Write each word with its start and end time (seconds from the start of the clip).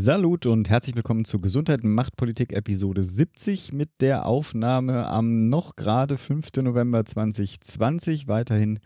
Salut 0.00 0.46
und 0.46 0.70
herzlich 0.70 0.96
willkommen 0.96 1.26
zu 1.26 1.42
Gesundheit 1.42 1.84
und 1.84 1.92
Machtpolitik 1.92 2.54
Episode 2.54 3.04
70 3.04 3.74
mit 3.74 3.90
der 4.00 4.24
Aufnahme 4.24 5.06
am 5.06 5.50
noch 5.50 5.76
gerade 5.76 6.16
5. 6.16 6.48
November 6.62 7.04
2020. 7.04 8.26
Weiterhin 8.26 8.78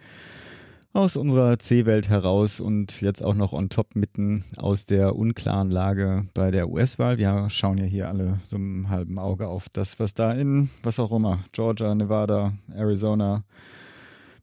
aus 0.92 1.16
unserer 1.16 1.56
C-Welt 1.60 2.08
heraus 2.08 2.58
und 2.58 3.00
jetzt 3.00 3.22
auch 3.22 3.36
noch 3.36 3.52
on 3.52 3.68
top 3.68 3.94
mitten 3.94 4.42
aus 4.56 4.86
der 4.86 5.14
unklaren 5.14 5.70
Lage 5.70 6.26
bei 6.34 6.50
der 6.50 6.68
US-Wahl. 6.68 7.16
Wir 7.16 7.48
schauen 7.48 7.78
ja 7.78 7.84
hier 7.84 8.08
alle 8.08 8.40
so 8.44 8.56
einem 8.56 8.88
halben 8.88 9.20
Auge 9.20 9.46
auf 9.46 9.68
das, 9.68 10.00
was 10.00 10.14
da 10.14 10.32
in, 10.32 10.68
was 10.82 10.98
auch 10.98 11.12
immer, 11.12 11.44
Georgia, 11.52 11.94
Nevada, 11.94 12.54
Arizona, 12.74 13.44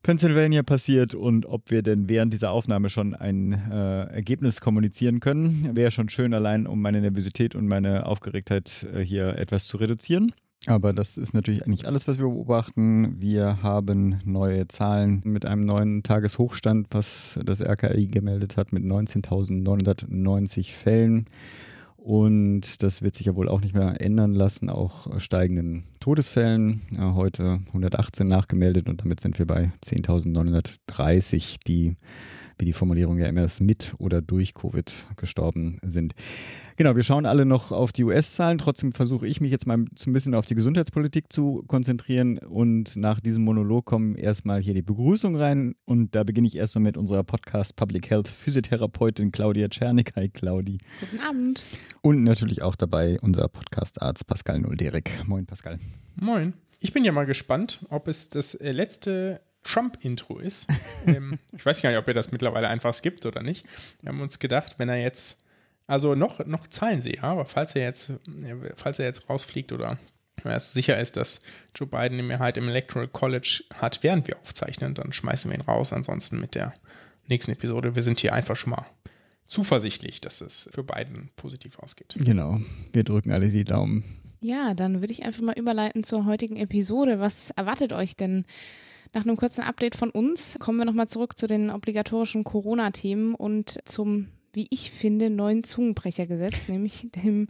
Pennsylvania 0.04 0.64
passiert 0.64 1.14
und 1.14 1.46
ob 1.46 1.70
wir 1.70 1.84
denn 1.84 2.10
während 2.10 2.34
dieser 2.34 2.52
Aufnahme 2.52 2.90
schon 2.90 3.14
ein 3.14 3.54
äh, 3.72 4.04
Ergebnis 4.06 4.60
kommunizieren 4.60 5.20
können. 5.20 5.76
Wäre 5.76 5.92
schon 5.92 6.10
schön 6.10 6.34
allein, 6.34 6.66
um 6.66 6.82
meine 6.82 7.02
Nervosität 7.02 7.56
und 7.56 7.68
meine 7.68 8.06
Aufgeregtheit 8.06 8.88
äh, 8.94 9.02
hier 9.02 9.38
etwas 9.38 9.68
zu 9.68 9.78
reduzieren. 9.78 10.32
Aber 10.68 10.94
das 10.94 11.18
ist 11.18 11.34
natürlich 11.34 11.66
eigentlich 11.66 11.88
alles, 11.88 12.08
was 12.08 12.20
wir 12.20 12.28
beobachten. 12.28 13.16
Wir 13.20 13.64
haben 13.64 14.22
neue 14.26 14.68
Zahlen 14.68 15.22
mit 15.24 15.44
einem 15.44 15.66
neuen 15.66 16.04
Tageshochstand, 16.04 16.88
was 16.92 17.40
das 17.44 17.62
RKI 17.62 18.08
gemeldet 18.08 18.58
hat, 18.58 18.72
mit 18.72 18.84
19.990 18.84 20.72
Fällen. 20.72 21.26
Und 22.04 22.82
das 22.82 23.04
wird 23.04 23.14
sich 23.14 23.28
ja 23.28 23.36
wohl 23.36 23.48
auch 23.48 23.62
nicht 23.62 23.76
mehr 23.76 24.02
ändern 24.02 24.34
lassen, 24.34 24.72
auch 24.72 25.20
steigenden 25.20 25.84
Todesfällen. 26.00 26.82
Heute 26.98 27.60
118 27.68 28.28
nachgemeldet 28.28 28.90
und 28.90 29.02
damit 29.02 29.20
sind 29.20 29.38
wir 29.38 29.46
bei 29.46 29.72
10.930, 29.86 31.60
die 31.68 31.98
wie 32.62 32.66
die 32.66 32.74
Formulierung 32.74 33.18
ja 33.18 33.28
immer 33.28 33.44
ist, 33.44 33.60
mit 33.60 33.96
oder 33.98 34.22
durch 34.22 34.54
Covid 34.54 35.08
gestorben 35.18 35.80
sind. 35.82 36.14
Genau, 36.78 36.96
wir 36.96 37.04
schauen 37.04 37.26
alle 37.26 37.46
noch 37.46 37.72
auf 37.72 37.92
die 37.92 38.04
US-Zahlen. 38.04 38.60
Trotzdem 38.60 38.94
versuche 38.94 39.28
ich 39.28 39.42
mich 39.42 39.52
jetzt 39.52 39.68
mal 39.68 39.84
so 39.98 40.10
ein 40.10 40.14
bisschen 40.14 40.36
auf 40.36 40.46
die 40.46 40.56
Gesundheitspolitik 40.56 41.34
zu 41.34 41.64
konzentrieren. 41.68 42.38
Und 42.38 42.96
nach 42.96 43.20
diesem 43.20 43.44
Monolog 43.44 43.86
kommen 43.86 44.16
erstmal 44.16 44.62
hier 44.62 44.76
die 44.76 44.84
Begrüßung 44.84 45.36
rein. 45.36 45.76
Und 45.86 46.16
da 46.16 46.24
beginne 46.24 46.48
ich 46.48 46.56
erstmal 46.56 46.84
mit 46.84 46.98
unserer 46.98 47.24
Podcast 47.24 47.76
Public 47.76 48.10
Health 48.10 48.28
Physiotherapeutin 48.28 49.32
Claudia 49.32 49.68
Czernik. 49.68 50.16
Hi 50.16 50.30
Claudi. 50.30 50.78
Guten 51.00 51.20
Abend. 51.20 51.66
Und 52.02 52.24
natürlich 52.24 52.62
auch 52.62 52.76
dabei 52.76 53.20
unser 53.22 53.48
Podcast-Arzt 53.48 54.28
Pascal 54.28 54.60
Nulderek. 54.60 55.24
Moin 55.26 55.48
Pascal. 55.48 55.80
Moin. 56.16 56.54
Ich 56.80 56.94
bin 56.94 57.04
ja 57.04 57.12
mal 57.12 57.26
gespannt, 57.26 57.86
ob 57.90 58.08
es 58.08 58.30
das 58.30 58.54
äh, 58.56 58.72
letzte 58.72 59.42
Trump-Intro 59.64 60.40
ist. 60.40 60.68
ähm, 61.08 61.40
ich 61.54 61.66
weiß 61.66 61.82
gar 61.82 61.90
nicht, 61.90 62.00
ob 62.00 62.08
er 62.08 62.14
das 62.14 62.32
mittlerweile 62.32 62.68
einfach 62.68 62.94
skippt 62.94 63.26
oder 63.26 63.44
nicht. 63.44 63.66
Wir 64.02 64.10
haben 64.10 64.22
uns 64.22 64.40
gedacht, 64.40 64.76
wenn 64.78 64.90
er 64.90 64.98
jetzt, 64.98 65.40
also 65.88 66.16
noch, 66.16 66.46
noch 66.46 66.68
zahlen 66.68 67.02
sie, 67.02 67.16
ja, 67.16 67.24
aber 67.24 67.46
falls 67.46 67.76
er 67.76 67.84
jetzt, 67.84 68.14
falls 68.76 69.00
er 69.00 69.06
jetzt 69.06 69.30
rausfliegt 69.30 69.72
oder 69.72 69.98
wenn 70.44 70.52
er 70.52 70.60
sicher 70.60 71.00
ist, 71.00 71.18
dass 71.18 71.42
Joe 71.76 71.88
Biden 71.88 72.18
die 72.18 72.24
Mehrheit 72.24 72.58
im 72.58 72.68
Electoral 72.68 73.08
College 73.08 73.64
hat, 73.76 74.02
während 74.02 74.28
wir 74.28 74.40
aufzeichnen, 74.40 74.96
dann 74.96 75.14
schmeißen 75.14 75.52
wir 75.52 75.58
ihn 75.58 75.64
raus. 75.64 75.94
Ansonsten 75.94 76.40
mit 76.40 76.56
der 76.56 76.74
nächsten 77.28 77.52
Episode. 77.52 77.96
Wir 77.96 78.04
sind 78.04 78.20
hier 78.20 78.34
einfach 78.34 78.56
schon 78.56 78.72
mal 78.72 78.86
zuversichtlich, 79.46 80.22
dass 80.22 80.42
es 80.42 80.70
für 80.74 80.84
Biden 80.84 81.30
positiv 81.36 81.80
ausgeht. 81.80 82.16
Genau. 82.18 82.60
Wir 82.94 83.04
drücken 83.04 83.32
alle 83.32 83.50
die 83.50 83.64
Daumen. 83.66 84.04
Ja, 84.40 84.74
dann 84.74 85.02
würde 85.02 85.14
ich 85.14 85.24
einfach 85.24 85.42
mal 85.42 85.58
überleiten 85.58 86.04
zur 86.04 86.26
heutigen 86.26 86.56
Episode. 86.56 87.20
Was 87.20 87.52
erwartet 87.52 87.94
euch 87.94 88.16
denn 88.16 88.46
nach 89.14 89.26
einem 89.26 89.38
kurzen 89.38 89.62
Update 89.62 89.96
von 89.96 90.10
uns 90.10 90.58
kommen 90.60 90.78
wir 90.78 90.86
nochmal 90.86 91.10
zurück 91.10 91.38
zu 91.38 91.48
den 91.48 91.70
obligatorischen 91.70 92.44
Corona-Themen 92.44 93.36
und 93.36 93.80
zum, 93.84 94.28
wie 94.54 94.68
ich 94.70 94.92
finde, 94.92 95.30
neuen 95.30 95.64
Zungenbrechergesetz, 95.64 96.68
nämlich 96.70 97.08
dem 97.24 97.48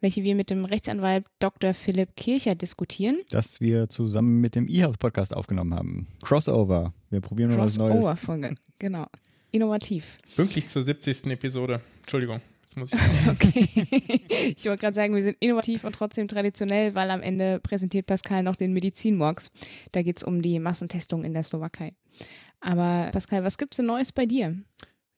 welche 0.00 0.22
wir 0.22 0.34
mit 0.34 0.50
dem 0.50 0.64
Rechtsanwalt 0.64 1.24
Dr. 1.38 1.74
Philipp 1.74 2.16
Kircher 2.16 2.54
diskutieren. 2.54 3.18
Das 3.30 3.60
wir 3.60 3.88
zusammen 3.88 4.40
mit 4.40 4.54
dem 4.54 4.68
eHealth-Podcast 4.68 5.34
aufgenommen 5.34 5.74
haben. 5.74 6.08
Crossover. 6.22 6.92
Wir 7.10 7.20
probieren 7.20 7.50
mal 7.50 7.58
was 7.58 7.78
Neues. 7.78 7.94
Crossover-Folge, 7.94 8.54
genau. 8.78 9.06
Innovativ. 9.50 10.18
Pünktlich 10.36 10.68
zur 10.68 10.82
70. 10.82 11.26
Episode. 11.26 11.80
Entschuldigung. 12.00 12.38
Jetzt 12.62 12.76
muss 12.76 12.92
ich. 12.92 13.00
okay. 13.28 14.54
Ich 14.56 14.64
wollte 14.66 14.80
gerade 14.80 14.94
sagen, 14.94 15.14
wir 15.14 15.22
sind 15.22 15.36
innovativ 15.40 15.84
und 15.84 15.94
trotzdem 15.94 16.28
traditionell, 16.28 16.94
weil 16.94 17.10
am 17.10 17.22
Ende 17.22 17.60
präsentiert 17.60 18.06
Pascal 18.06 18.42
noch 18.42 18.56
den 18.56 18.72
Medizinmorgs. 18.72 19.50
Da 19.92 20.02
geht 20.02 20.18
es 20.18 20.24
um 20.24 20.42
die 20.42 20.58
Massentestung 20.58 21.24
in 21.24 21.32
der 21.32 21.42
Slowakei. 21.42 21.94
Aber 22.60 23.10
Pascal, 23.12 23.44
was 23.44 23.58
gibt 23.58 23.74
es 23.74 23.76
denn 23.76 23.86
Neues 23.86 24.12
bei 24.12 24.26
dir? 24.26 24.56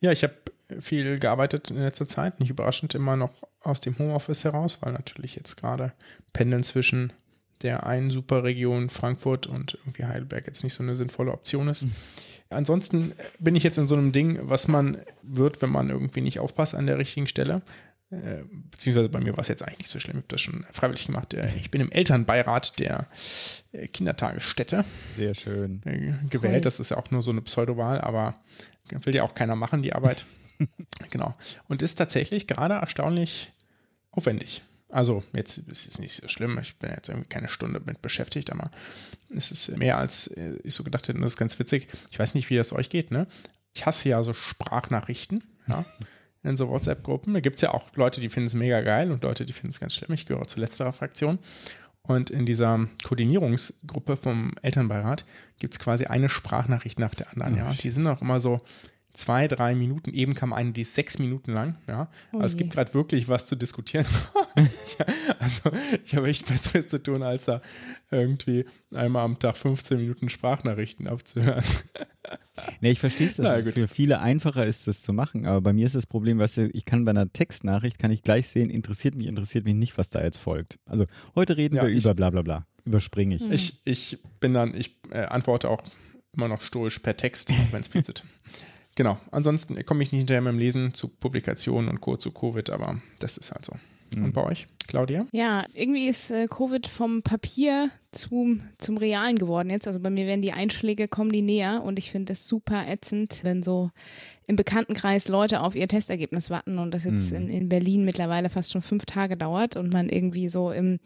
Ja, 0.01 0.13
ich 0.13 0.23
habe 0.23 0.35
viel 0.81 1.19
gearbeitet 1.19 1.71
in 1.71 1.79
letzter 1.79 2.07
Zeit, 2.07 2.41
nicht 2.41 2.51
überraschend 2.51 2.95
immer 2.95 3.17
noch 3.17 3.33
aus 3.63 3.81
dem 3.81 3.99
Homeoffice 3.99 4.45
heraus, 4.45 4.79
weil 4.81 4.93
natürlich 4.93 5.35
jetzt 5.35 5.57
gerade 5.57 5.93
Pendeln 6.33 6.63
zwischen 6.63 7.13
der 7.63 7.87
einen 7.87 8.11
Superregion 8.11 8.89
Frankfurt 8.91 9.47
und 9.47 9.75
irgendwie 9.75 10.05
Heidelberg 10.05 10.47
jetzt 10.47 10.63
nicht 10.63 10.75
so 10.75 10.83
eine 10.83 10.97
sinnvolle 10.97 11.33
Option 11.33 11.69
ist. 11.69 11.85
Mhm. 11.85 11.93
Ansonsten 12.51 13.13
bin 13.39 13.57
ich 13.57 13.63
jetzt 13.63 13.79
in 13.79 13.89
so 13.89 13.95
einem 13.95 14.13
Ding, 14.13 14.39
was 14.43 14.69
man 14.69 14.99
wird, 15.23 15.61
wenn 15.61 15.71
man 15.71 15.91
irgendwie 15.91 16.21
nicht 16.21 16.41
aufpasst 16.41 16.75
an 16.75 16.87
der 16.87 16.99
richtigen 16.99 17.27
Stelle. 17.27 17.63
Äh, 18.11 18.45
beziehungsweise 18.71 19.11
bei 19.11 19.21
mir 19.21 19.33
war 19.33 19.41
es 19.41 19.49
jetzt 19.49 19.63
eigentlich 19.63 19.81
nicht 19.81 19.91
so 19.91 20.01
schlimm, 20.01 20.17
ich 20.17 20.23
habe 20.23 20.29
das 20.29 20.41
schon 20.41 20.65
freiwillig 20.73 21.07
gemacht. 21.07 21.35
Äh, 21.35 21.51
ich 21.61 21.71
bin 21.71 21.83
im 21.83 21.93
Elternbeirat 21.93 22.79
der 22.79 23.07
äh, 23.73 23.87
Kindertagesstätte. 23.89 24.85
Sehr 25.17 25.35
schön. 25.35 25.83
Gewählt, 26.31 26.55
cool. 26.55 26.61
das 26.63 26.81
ist 26.81 26.91
ja 26.91 26.97
auch 26.97 27.11
nur 27.11 27.23
so 27.23 27.33
eine 27.33 27.43
Pseudowahl, 27.43 28.01
aber 28.01 28.35
will 28.91 29.15
ja 29.15 29.25
auch 29.25 29.35
keiner 29.35 29.57
machen, 29.57 29.83
die 29.83 29.93
Arbeit. 29.93 30.25
genau. 31.11 31.35
Und 31.69 31.83
ist 31.83 31.97
tatsächlich 31.97 32.47
gerade 32.47 32.75
erstaunlich 32.75 33.53
aufwendig. 34.11 34.63
Also, 34.91 35.23
jetzt 35.35 35.59
ist 35.59 35.87
es 35.87 35.99
nicht 35.99 36.15
so 36.15 36.29
schlimm. 36.29 36.59
Ich 36.63 36.77
bin 36.77 36.91
jetzt 36.91 37.09
irgendwie 37.09 37.29
keine 37.29 37.49
Stunde 37.49 37.81
mit 37.85 38.01
beschäftigt, 38.01 38.51
aber 38.51 38.71
es 39.29 39.51
ist 39.51 39.77
mehr 39.77 39.99
als 39.99 40.31
ich 40.65 40.75
so 40.75 40.83
gedacht 40.83 41.07
hätte. 41.09 41.19
Und 41.19 41.23
das 41.23 41.33
ist 41.33 41.39
ganz 41.39 41.59
witzig. 41.59 41.89
Ich 42.11 42.19
weiß 42.19 42.35
nicht, 42.35 42.49
wie 42.49 42.57
das 42.57 42.73
euch 42.73 42.89
geht, 42.89 43.11
ne? 43.11 43.27
Ich 43.75 43.85
hasse 43.85 44.09
ja 44.09 44.23
so 44.23 44.33
Sprachnachrichten, 44.33 45.45
ja. 45.67 45.85
In 46.45 46.57
so 46.57 46.69
WhatsApp-Gruppen. 46.69 47.35
Da 47.35 47.41
gibt 47.41 47.57
es 47.57 47.63
ja 47.63 47.75
auch 47.75 47.85
Leute, 47.97 48.21
die 48.21 48.31
finden 48.31 48.47
es 48.47 48.55
mega 48.55 48.81
geil 48.81 49.11
und 49.11 49.25
Leute, 49.25 49.45
die 49.45 49.53
finden 49.53 49.71
es 49.71 49.81
ganz 49.81 49.97
schlimm. 49.97 50.13
Ich 50.13 50.25
gehöre 50.25 50.47
zu 50.47 50.61
letzterer 50.61 50.93
Fraktion. 50.93 51.41
Und 52.03 52.31
in 52.31 52.47
dieser 52.47 52.87
Koordinierungsgruppe 53.03 54.17
vom 54.17 54.55
Elternbeirat 54.63 55.27
gibt 55.59 55.75
es 55.75 55.81
quasi 55.81 56.07
eine 56.07 56.29
Sprachnachricht 56.29 56.99
nach 57.01 57.15
der 57.15 57.31
anderen. 57.33 57.57
Ja, 57.57 57.75
die 57.75 57.91
sind 57.91 58.07
auch 58.07 58.23
immer 58.23 58.39
so, 58.39 58.61
zwei, 59.19 59.49
drei 59.49 59.75
Minuten. 59.75 60.13
Eben 60.15 60.35
kam 60.35 60.53
eine, 60.53 60.73
die 60.73 60.83
ist 60.83 60.95
sechs 60.95 61.19
Minuten 61.19 61.53
lang. 61.53 61.77
Ja, 61.87 62.09
oh 62.33 62.37
also 62.37 62.47
es 62.47 62.57
gibt 62.57 62.73
gerade 62.73 62.95
wirklich 62.95 63.29
was 63.29 63.47
zu 63.47 63.57
diskutieren. 63.57 64.07
also 65.39 65.71
ich 66.05 66.15
habe 66.15 66.29
echt 66.29 66.47
Besseres 66.47 66.89
zu 66.89 67.03
tun, 67.03 67.23
als 67.23 67.47
da 67.47 67.61
irgendwie 68.11 68.65
einmal 68.95 69.25
am 69.25 69.39
Tag 69.39 69.57
15 69.57 69.99
Minuten 69.99 70.29
Sprachnachrichten 70.29 71.09
aufzuhören. 71.09 71.65
nee, 72.81 72.91
ich 72.91 73.01
verstehe 73.01 73.27
es, 73.27 73.37
dass 73.37 73.65
es 73.65 73.75
für 73.75 73.89
viele 73.89 74.21
einfacher 74.21 74.67
ist, 74.67 74.87
das 74.87 75.03
zu 75.03 75.13
machen. 75.13 75.47
Aber 75.47 75.61
bei 75.61 75.73
mir 75.73 75.87
ist 75.87 75.95
das 75.95 76.07
Problem, 76.07 76.39
weißt 76.39 76.57
du, 76.59 76.71
ich 76.73 76.85
kann 76.85 77.05
bei 77.05 77.11
einer 77.11 77.33
Textnachricht, 77.33 77.99
kann 77.99 78.11
ich 78.11 78.23
gleich 78.23 78.49
sehen, 78.49 78.71
interessiert 78.71 79.15
mich, 79.15 79.27
interessiert 79.27 79.65
mich 79.65 79.75
nicht, 79.75 79.99
was 79.99 80.11
da 80.11 80.23
jetzt 80.23 80.39
folgt. 80.39 80.79
Also 80.87 81.07
heute 81.35 81.57
reden 81.57 81.77
ja, 81.77 81.83
wir 81.83 81.91
über 81.91 82.15
bla 82.15 82.31
bla 82.31 82.43
bla. 82.43 82.67
Überspringe 82.85 83.37
ich. 83.37 83.51
Ich, 83.51 83.81
ich 83.85 84.19
bin 84.41 84.55
dann, 84.55 84.75
ich 84.75 84.97
äh, 85.11 85.25
antworte 85.25 85.69
auch 85.69 85.83
immer 86.35 86.49
noch 86.49 86.63
stoisch 86.63 87.01
per 87.01 87.17
Text, 87.17 87.53
wenn 87.73 87.81
es 87.81 87.89
viel 87.89 88.05
zu 88.05 88.15
Genau. 88.99 89.17
Ansonsten 89.31 89.87
komme 89.87 90.03
ich 90.03 90.11
nicht 90.11 90.23
hinterher 90.23 90.41
mit 90.41 90.55
dem 90.55 90.59
Lesen 90.59 90.93
zu 90.93 91.07
Publikationen 91.07 91.89
und 91.89 92.01
Co. 92.01 92.17
zu 92.17 92.33
Covid, 92.33 92.69
aber 92.71 93.01
das 93.21 93.39
ist 93.39 93.53
halt 93.53 93.65
so. 93.65 93.75
Mhm. 94.17 94.25
Und 94.25 94.33
bei 94.33 94.43
euch, 94.43 94.67
Claudia? 94.89 95.25
Ja, 95.31 95.67
irgendwie 95.73 96.09
ist 96.09 96.33
äh, 96.33 96.49
Covid 96.49 96.85
vom 96.89 97.23
Papier 97.23 97.91
zum, 98.11 98.63
zum 98.77 98.97
Realen 98.97 99.39
geworden 99.39 99.71
jetzt. 99.71 99.87
Also 99.87 100.01
bei 100.01 100.11
mir 100.11 100.27
werden 100.27 100.43
die 100.43 100.51
Einschläge, 100.51 101.07
kommen 101.07 101.31
die 101.31 101.43
näher 101.43 101.85
und 101.85 102.01
ich 102.01 102.11
finde 102.11 102.33
es 102.33 102.49
super 102.49 102.89
ätzend, 102.89 103.45
wenn 103.45 103.63
so 103.63 103.93
im 104.49 104.57
Bekanntenkreis 104.57 105.29
Leute 105.29 105.61
auf 105.61 105.77
ihr 105.77 105.87
Testergebnis 105.87 106.51
warten 106.51 106.81
und 106.81 106.93
das 106.93 107.05
jetzt 107.05 107.31
mhm. 107.31 107.37
in, 107.37 107.49
in 107.51 107.69
Berlin 107.69 108.05
mittlerweile 108.05 108.49
fast 108.49 108.73
schon 108.73 108.83
fünf 108.83 109.07
Tage 109.07 109.37
dauert 109.37 109.77
und 109.77 109.93
man 109.93 110.09
irgendwie 110.09 110.49
so 110.49 110.73
im 110.73 110.99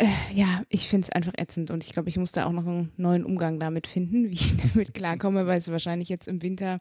äh, 0.00 0.06
ja, 0.32 0.62
ich 0.70 0.88
finde 0.88 1.06
es 1.06 1.10
einfach 1.10 1.32
ätzend 1.36 1.70
und 1.70 1.84
ich 1.84 1.92
glaube, 1.92 2.08
ich 2.08 2.16
muss 2.16 2.32
da 2.32 2.46
auch 2.46 2.52
noch 2.52 2.66
einen 2.66 2.90
neuen 2.96 3.24
Umgang 3.24 3.60
damit 3.60 3.86
finden, 3.86 4.24
wie 4.30 4.34
ich 4.34 4.56
damit 4.56 4.94
klarkomme, 4.94 5.46
weil 5.46 5.58
es 5.58 5.70
wahrscheinlich 5.70 6.08
jetzt 6.08 6.26
im 6.26 6.42
Winter 6.42 6.80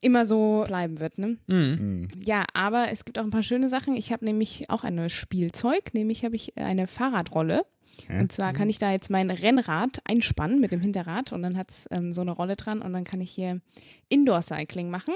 immer 0.00 0.26
so 0.26 0.64
bleiben 0.66 1.00
wird. 1.00 1.16
Ne? 1.16 1.38
Mhm. 1.46 1.56
mhm. 1.56 2.08
Ja, 2.22 2.44
aber 2.52 2.90
es 2.90 3.06
gibt 3.06 3.18
auch 3.18 3.24
ein 3.24 3.30
paar 3.30 3.42
schöne 3.42 3.70
Sachen. 3.70 3.96
Ich 3.96 4.12
habe 4.12 4.24
nämlich 4.26 4.68
auch 4.68 4.84
ein 4.84 4.94
neues 4.94 5.12
Spielzeug, 5.12 5.94
nämlich 5.94 6.24
habe 6.24 6.36
ich 6.36 6.56
eine 6.58 6.86
Fahrradrolle. 6.86 7.64
Ja. 8.10 8.20
Und 8.20 8.30
zwar 8.30 8.52
kann 8.52 8.68
ich 8.68 8.78
da 8.78 8.92
jetzt 8.92 9.08
mein 9.08 9.30
Rennrad 9.30 10.00
einspannen 10.04 10.60
mit 10.60 10.70
dem 10.70 10.80
Hinterrad 10.80 11.32
und 11.32 11.42
dann 11.42 11.56
hat 11.56 11.70
es 11.70 11.86
ähm, 11.90 12.12
so 12.12 12.20
eine 12.20 12.32
Rolle 12.32 12.56
dran 12.56 12.82
und 12.82 12.92
dann 12.92 13.04
kann 13.04 13.22
ich 13.22 13.30
hier 13.30 13.62
Indoor-Cycling 14.10 14.90
machen. 14.90 15.14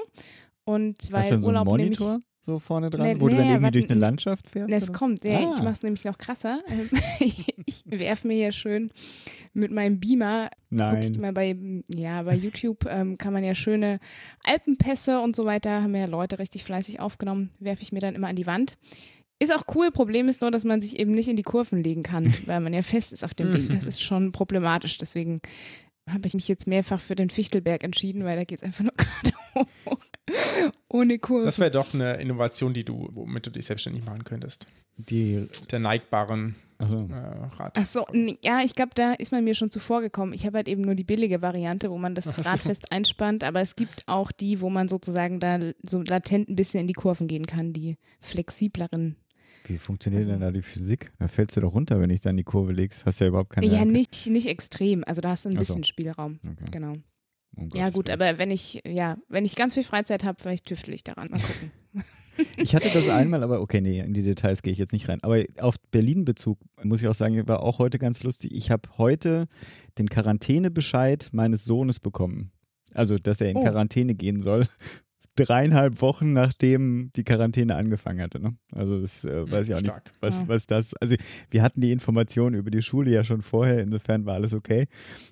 Und 0.65 1.13
weil 1.13 1.21
Hast 1.21 1.33
du 1.33 1.39
so 1.41 1.47
Urlaub 1.49 1.67
Monitor? 1.67 2.21
So 2.43 2.59
vorne 2.59 2.89
dran, 2.89 3.07
nee, 3.07 3.21
wo 3.21 3.27
nee, 3.27 3.33
du 3.33 3.39
dann 3.39 3.51
irgendwie 3.51 3.71
durch 3.73 3.91
eine 3.91 4.01
Landschaft 4.01 4.49
fährst? 4.49 4.73
Das 4.73 4.89
oder? 4.89 4.99
kommt, 4.99 5.25
ja, 5.25 5.39
ah. 5.39 5.53
ich 5.55 5.63
mache 5.63 5.75
es 5.75 5.83
nämlich 5.83 6.05
noch 6.05 6.17
krasser. 6.17 6.61
ich 7.67 7.85
werfe 7.85 8.29
mir 8.29 8.35
hier 8.35 8.53
schön 8.53 8.91
mit 9.53 9.71
meinem 9.71 10.01
Beamer. 10.01 10.49
Nein. 10.71 11.19
Mal 11.21 11.33
bei, 11.33 11.57
ja, 11.89 12.23
bei 12.23 12.35
YouTube 12.35 12.87
ähm, 12.89 13.19
kann 13.19 13.35
man 13.35 13.45
ja 13.45 13.55
schöne 13.55 14.01
Alpenpässe 14.45 15.21
und 15.21 15.37
so 15.37 15.45
weiter, 15.45 15.83
haben 15.83 15.95
ja 15.95 16.07
Leute 16.07 16.39
richtig 16.39 16.65
fleißig 16.65 16.99
aufgenommen, 16.99 17.51
werfe 17.59 17.83
ich 17.83 17.93
mir 17.93 18.01
dann 18.01 18.15
immer 18.15 18.29
an 18.29 18.37
die 18.37 18.47
Wand. 18.47 18.79
Ist 19.43 19.55
auch 19.55 19.65
cool. 19.75 19.91
Problem 19.91 20.29
ist 20.29 20.43
nur, 20.43 20.51
dass 20.51 20.65
man 20.65 20.83
sich 20.83 20.99
eben 20.99 21.13
nicht 21.13 21.29
in 21.29 21.37
die 21.37 21.43
Kurven 21.43 21.83
legen 21.83 22.03
kann, 22.03 22.33
weil 22.47 22.61
man 22.61 22.73
ja 22.75 22.83
fest 22.83 23.13
ist 23.13 23.25
auf 23.25 23.35
dem 23.35 23.53
Ding. 23.53 23.69
Das 23.69 23.87
ist 23.87 24.03
schon 24.03 24.33
problematisch. 24.33 24.99
Deswegen 24.99 25.41
habe 26.09 26.27
ich 26.27 26.35
mich 26.35 26.47
jetzt 26.47 26.67
mehrfach 26.67 27.01
für 27.01 27.15
den 27.15 27.31
Fichtelberg 27.31 27.83
entschieden, 27.83 28.25
weil 28.25 28.37
da 28.37 28.45
geht 28.45 28.59
es 28.59 28.65
einfach 28.65 28.85
nur 28.85 28.93
gerade 28.97 29.37
hoch. 29.87 29.99
Ohne 30.88 31.19
Kurve. 31.19 31.44
Das 31.44 31.59
wäre 31.59 31.71
doch 31.71 31.94
eine 31.94 32.15
Innovation, 32.15 32.75
die 32.75 32.85
du, 32.85 33.09
womit 33.12 33.47
du 33.47 33.50
dich 33.50 33.67
selbstständig 33.67 34.05
machen 34.05 34.25
könntest. 34.25 34.67
Die 34.97 35.49
der 35.71 35.79
neigbaren 35.79 36.55
so. 36.79 36.97
äh, 36.97 37.56
Rad. 37.56 37.77
Ach 37.79 37.87
so, 37.87 38.06
ja, 38.43 38.61
ich 38.62 38.75
glaube, 38.75 38.93
da 38.94 39.12
ist 39.12 39.32
man 39.32 39.44
mir 39.44 39.55
schon 39.55 39.71
zuvor 39.71 40.00
gekommen. 40.00 40.32
Ich 40.32 40.47
habe 40.47 40.59
halt 40.59 40.69
eben 40.69 40.82
nur 40.82 40.94
die 40.94 41.05
billige 41.05 41.43
Variante, 41.43 41.91
wo 41.91 41.99
man 41.99 42.15
das 42.15 42.25
so. 42.25 42.43
Rad 42.43 42.61
fest 42.61 42.93
einspannt, 42.93 43.44
aber 43.44 43.61
es 43.61 43.77
gibt 43.77 44.05
auch 44.06 44.32
die, 44.32 44.61
wo 44.61 44.71
man 44.71 44.88
sozusagen 44.88 45.41
da 45.41 45.59
so 45.82 46.03
latent 46.03 46.49
ein 46.49 46.56
bisschen 46.56 46.81
in 46.81 46.87
die 46.87 46.94
Kurven 46.94 47.29
gehen 47.29 47.47
kann, 47.47 47.73
die 47.73 47.97
flexibleren 48.19 49.17
wie 49.71 49.79
funktioniert 49.79 50.23
also, 50.23 50.33
denn 50.33 50.41
da 50.41 50.50
die 50.50 50.62
Physik? 50.62 51.12
Da 51.19 51.29
fällst 51.29 51.56
du 51.56 51.61
doch 51.61 51.73
runter, 51.73 52.00
wenn 52.00 52.11
ich 52.11 52.21
dann 52.21 52.37
die 52.37 52.44
Kurve 52.44 52.73
legst. 52.73 53.05
Hast 53.06 53.21
ja 53.21 53.29
überhaupt 53.29 53.50
keine. 53.50 53.67
Ja, 53.67 53.85
nicht, 53.85 54.26
nicht 54.26 54.49
extrem. 54.49 55.05
Also 55.05 55.21
da 55.21 55.31
hast 55.31 55.44
du 55.44 55.50
ein 55.50 55.56
bisschen 55.56 55.85
so. 55.85 55.88
Spielraum. 55.88 56.41
Okay. 56.43 56.71
Genau. 56.73 56.94
Um 57.56 57.69
ja, 57.75 57.91
gut, 57.91 58.08
Willen. 58.08 58.20
aber 58.20 58.38
wenn 58.38 58.50
ich, 58.50 58.81
ja, 58.87 59.17
wenn 59.29 59.44
ich 59.44 59.56
ganz 59.56 59.75
viel 59.75 59.85
Freizeit 59.85 60.25
habe, 60.25 60.41
vielleicht 60.41 60.67
tüftel 60.67 60.94
ich 60.94 61.05
daran. 61.05 61.29
Mal 61.31 61.41
gucken. 61.41 61.73
Ich 62.56 62.75
hatte 62.75 62.88
das 62.94 63.11
einmal, 63.11 63.43
aber 63.43 63.61
okay, 63.61 63.82
nee, 63.82 64.00
in 64.00 64.14
die 64.14 64.23
Details 64.23 64.62
gehe 64.62 64.73
ich 64.73 64.79
jetzt 64.79 64.94
nicht 64.94 65.11
rein. 65.11 65.19
Aber 65.23 65.43
auf 65.58 65.75
Berlin-Bezug 65.91 66.58
muss 66.82 67.02
ich 67.02 67.08
auch 67.08 67.14
sagen, 67.14 67.47
war 67.49 67.62
auch 67.62 67.79
heute 67.79 67.99
ganz 67.99 68.23
lustig. 68.23 68.52
Ich 68.55 68.70
habe 68.70 68.88
heute 68.97 69.47
den 69.99 70.08
Quarantänebescheid 70.08 71.29
meines 71.32 71.64
Sohnes 71.64 72.00
bekommen. 72.00 72.52
Also, 72.94 73.19
dass 73.19 73.43
er 73.43 73.50
in 73.50 73.58
oh. 73.58 73.62
Quarantäne 73.62 74.14
gehen 74.14 74.43
soll, 74.43 74.67
dreieinhalb 75.45 76.01
Wochen, 76.01 76.33
nachdem 76.33 77.11
die 77.17 77.25
Quarantäne 77.25 77.77
angefangen 77.77 78.21
hatte. 78.21 78.41
Ne? 78.41 78.57
Also 78.73 79.01
das 79.01 79.25
äh, 79.25 79.51
weiß 79.51 79.69
ich 79.69 79.75
auch 79.75 79.81
Stark. 79.81 80.07
nicht, 80.07 80.23
was, 80.23 80.41
ja. 80.41 80.49
was 80.49 80.67
das. 80.67 80.95
Also 80.95 81.17
wir 81.51 81.63
hatten 81.63 81.81
die 81.81 81.93
Informationen 81.93 82.57
über 82.57 82.71
die 82.71 82.83
Schule 82.83 83.11
ja 83.11 83.25
schon 83.25 83.43
vorher, 83.43 83.81
insofern 83.81 84.27
war 84.27 84.35
alles 84.35 84.55
okay. 84.55 84.87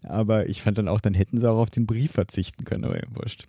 Aber 0.05 0.49
ich 0.49 0.62
fand 0.62 0.78
dann 0.78 0.88
auch, 0.88 1.00
dann 1.00 1.14
hätten 1.14 1.38
sie 1.38 1.50
auch 1.50 1.58
auf 1.58 1.70
den 1.70 1.87
Brief 1.87 2.12
verzichten 2.12 2.64
können, 2.64 2.84
aber 2.84 2.96
ja, 2.96 3.05
wurscht. 3.10 3.49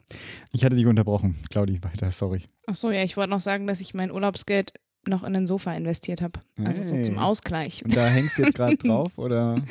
Ich 0.52 0.64
hatte 0.64 0.76
dich 0.76 0.86
unterbrochen, 0.86 1.36
Claudi, 1.50 1.80
weiter, 1.84 2.12
sorry. 2.12 2.44
Achso, 2.66 2.92
ja, 2.92 3.04
ich 3.04 3.18
wollte 3.18 3.32
noch 3.32 3.40
sagen, 3.40 3.68
dass 3.68 3.82
ich 3.82 3.94
mein 3.94 4.12
Urlaubsgeld 4.12 4.74
noch 5.08 5.24
in 5.24 5.36
ein 5.36 5.48
Sofa 5.48 5.74
investiert 5.74 6.22
habe. 6.22 6.40
Also 6.64 6.82
hey. 6.82 7.04
so 7.04 7.12
zum 7.12 7.20
Ausgleich. 7.20 7.84
Und 7.84 7.96
da 7.96 8.08
hängst 8.08 8.38
du 8.38 8.44
jetzt 8.44 8.56
gerade 8.56 8.78
drauf, 8.78 9.18
oder? 9.18 9.62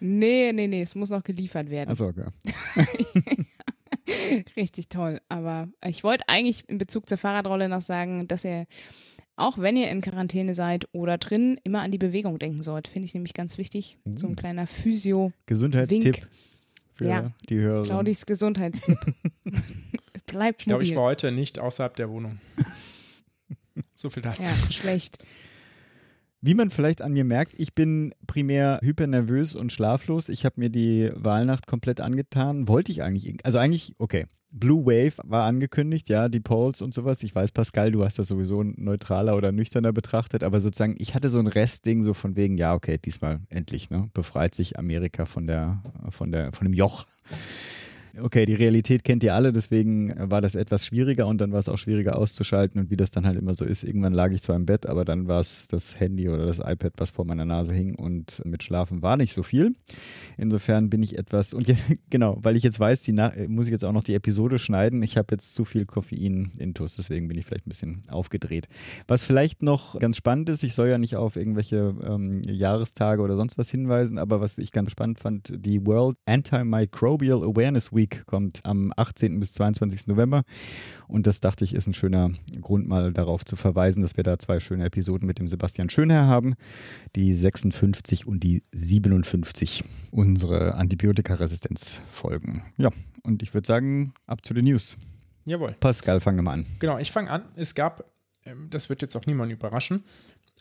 Nee, 0.00 0.52
nee, 0.52 0.66
nee, 0.66 0.82
es 0.82 0.94
muss 0.94 1.10
noch 1.10 1.22
geliefert 1.22 1.70
werden. 1.70 1.90
Achso, 1.90 2.08
okay. 2.08 2.24
Richtig 4.56 4.88
toll. 4.88 5.20
Aber 5.28 5.68
ich 5.84 6.04
wollte 6.04 6.28
eigentlich 6.28 6.68
in 6.68 6.78
Bezug 6.78 7.08
zur 7.08 7.18
Fahrradrolle 7.18 7.68
noch 7.68 7.80
sagen, 7.80 8.28
dass 8.28 8.44
ihr, 8.44 8.66
auch 9.36 9.58
wenn 9.58 9.76
ihr 9.76 9.90
in 9.90 10.00
Quarantäne 10.00 10.54
seid 10.54 10.88
oder 10.92 11.18
drin, 11.18 11.60
immer 11.64 11.82
an 11.82 11.90
die 11.90 11.98
Bewegung 11.98 12.38
denken 12.38 12.62
sollt. 12.62 12.88
Finde 12.88 13.06
ich 13.06 13.14
nämlich 13.14 13.34
ganz 13.34 13.58
wichtig. 13.58 13.98
So 14.16 14.26
ein 14.26 14.32
uh. 14.32 14.36
kleiner 14.36 14.66
Physio. 14.66 15.32
Gesundheitstipp 15.46 16.26
für 16.94 17.08
ja, 17.08 17.32
die 17.48 17.58
Hörer. 17.58 17.84
Claudis 17.84 18.26
Gesundheitstipp. 18.26 18.98
Bleibt 20.26 20.62
Ich 20.62 20.66
glaube, 20.66 20.82
ich 20.82 20.94
war 20.94 21.04
heute 21.04 21.32
nicht 21.32 21.58
außerhalb 21.58 21.96
der 21.96 22.10
Wohnung. 22.10 22.38
so 23.94 24.10
viel 24.10 24.22
dazu. 24.22 24.42
Ja, 24.42 24.70
schlecht. 24.70 25.24
Wie 26.40 26.54
man 26.54 26.70
vielleicht 26.70 27.02
an 27.02 27.12
mir 27.12 27.24
merkt, 27.24 27.54
ich 27.58 27.74
bin 27.74 28.14
primär 28.28 28.78
hypernervös 28.82 29.56
und 29.56 29.72
schlaflos. 29.72 30.28
Ich 30.28 30.44
habe 30.44 30.60
mir 30.60 30.70
die 30.70 31.10
Wahlnacht 31.14 31.66
komplett 31.66 32.00
angetan. 32.00 32.68
Wollte 32.68 32.92
ich 32.92 33.02
eigentlich, 33.02 33.44
also 33.44 33.58
eigentlich, 33.58 33.94
okay. 33.98 34.26
Blue 34.50 34.86
Wave 34.86 35.12
war 35.24 35.44
angekündigt, 35.44 36.08
ja, 36.08 36.30
die 36.30 36.40
Polls 36.40 36.80
und 36.80 36.94
sowas. 36.94 37.22
Ich 37.22 37.34
weiß, 37.34 37.52
Pascal, 37.52 37.92
du 37.92 38.02
hast 38.02 38.18
das 38.18 38.28
sowieso 38.28 38.62
neutraler 38.62 39.36
oder 39.36 39.52
nüchterner 39.52 39.92
betrachtet, 39.92 40.42
aber 40.42 40.60
sozusagen, 40.60 40.94
ich 40.98 41.14
hatte 41.14 41.28
so 41.28 41.38
ein 41.38 41.48
Restding 41.48 42.02
so 42.02 42.14
von 42.14 42.34
wegen, 42.34 42.56
ja, 42.56 42.72
okay, 42.72 42.96
diesmal 42.96 43.40
endlich, 43.50 43.90
ne, 43.90 44.08
befreit 44.14 44.54
sich 44.54 44.78
Amerika 44.78 45.26
von 45.26 45.46
der, 45.46 45.82
von 46.08 46.32
der, 46.32 46.52
von 46.52 46.66
dem 46.66 46.72
Joch 46.72 47.04
okay, 48.22 48.46
die 48.46 48.54
Realität 48.54 49.04
kennt 49.04 49.22
ihr 49.22 49.34
alle, 49.34 49.52
deswegen 49.52 50.14
war 50.30 50.40
das 50.40 50.54
etwas 50.54 50.86
schwieriger 50.86 51.26
und 51.26 51.40
dann 51.40 51.52
war 51.52 51.58
es 51.58 51.68
auch 51.68 51.78
schwieriger 51.78 52.16
auszuschalten 52.16 52.80
und 52.80 52.90
wie 52.90 52.96
das 52.96 53.10
dann 53.10 53.26
halt 53.26 53.38
immer 53.38 53.54
so 53.54 53.64
ist. 53.64 53.84
Irgendwann 53.84 54.12
lag 54.12 54.32
ich 54.32 54.42
zwar 54.42 54.56
im 54.56 54.66
Bett, 54.66 54.86
aber 54.86 55.04
dann 55.04 55.28
war 55.28 55.40
es 55.40 55.68
das 55.68 55.98
Handy 55.98 56.28
oder 56.28 56.46
das 56.46 56.58
iPad, 56.58 56.94
was 56.98 57.10
vor 57.10 57.24
meiner 57.24 57.44
Nase 57.44 57.72
hing 57.74 57.94
und 57.94 58.42
mit 58.44 58.62
Schlafen 58.62 59.02
war 59.02 59.16
nicht 59.16 59.32
so 59.32 59.42
viel. 59.42 59.74
Insofern 60.36 60.90
bin 60.90 61.02
ich 61.02 61.18
etwas, 61.18 61.54
und 61.54 61.66
genau, 62.10 62.38
weil 62.42 62.56
ich 62.56 62.62
jetzt 62.62 62.80
weiß, 62.80 63.02
die 63.02 63.12
muss 63.48 63.66
ich 63.66 63.72
jetzt 63.72 63.84
auch 63.84 63.92
noch 63.92 64.02
die 64.02 64.14
Episode 64.14 64.58
schneiden. 64.58 65.02
Ich 65.02 65.16
habe 65.16 65.28
jetzt 65.32 65.54
zu 65.54 65.64
viel 65.64 65.86
Koffein 65.86 66.52
intus, 66.58 66.96
deswegen 66.96 67.28
bin 67.28 67.38
ich 67.38 67.46
vielleicht 67.46 67.66
ein 67.66 67.70
bisschen 67.70 68.02
aufgedreht. 68.08 68.68
Was 69.06 69.24
vielleicht 69.24 69.62
noch 69.62 69.98
ganz 69.98 70.16
spannend 70.16 70.48
ist, 70.48 70.62
ich 70.62 70.74
soll 70.74 70.88
ja 70.88 70.98
nicht 70.98 71.16
auf 71.16 71.36
irgendwelche 71.36 71.94
ähm, 72.02 72.42
Jahrestage 72.46 73.22
oder 73.22 73.36
sonst 73.36 73.58
was 73.58 73.70
hinweisen, 73.70 74.18
aber 74.18 74.40
was 74.40 74.58
ich 74.58 74.72
ganz 74.72 74.90
spannend 74.90 75.18
fand, 75.18 75.52
die 75.54 75.84
World 75.86 76.16
Antimicrobial 76.26 77.42
Awareness 77.42 77.92
Week 77.92 78.07
Musik 78.08 78.26
kommt 78.26 78.60
am 78.64 78.92
18. 78.96 79.38
bis 79.38 79.52
22. 79.54 80.06
November. 80.06 80.42
Und 81.08 81.26
das 81.26 81.40
dachte 81.40 81.64
ich, 81.64 81.74
ist 81.74 81.86
ein 81.86 81.94
schöner 81.94 82.30
Grund, 82.60 82.88
mal 82.88 83.12
darauf 83.12 83.44
zu 83.44 83.56
verweisen, 83.56 84.02
dass 84.02 84.16
wir 84.16 84.24
da 84.24 84.38
zwei 84.38 84.60
schöne 84.60 84.84
Episoden 84.84 85.26
mit 85.26 85.38
dem 85.38 85.46
Sebastian 85.46 85.90
Schönherr 85.90 86.26
haben. 86.26 86.54
Die 87.16 87.34
56 87.34 88.26
und 88.26 88.40
die 88.40 88.62
57. 88.72 89.84
Unsere 90.10 90.74
Antibiotikaresistenz-Folgen. 90.74 92.62
Ja, 92.78 92.90
und 93.22 93.42
ich 93.42 93.52
würde 93.52 93.66
sagen, 93.66 94.14
ab 94.26 94.44
zu 94.44 94.54
den 94.54 94.64
News. 94.64 94.96
Jawohl. 95.44 95.74
Pascal, 95.80 96.20
fang 96.20 96.42
mal 96.42 96.52
an. 96.52 96.66
Genau, 96.78 96.98
ich 96.98 97.12
fange 97.12 97.30
an. 97.30 97.42
Es 97.56 97.74
gab, 97.74 98.04
ähm, 98.44 98.68
das 98.70 98.88
wird 98.88 99.02
jetzt 99.02 99.16
auch 99.16 99.26
niemand 99.26 99.52
überraschen, 99.52 100.02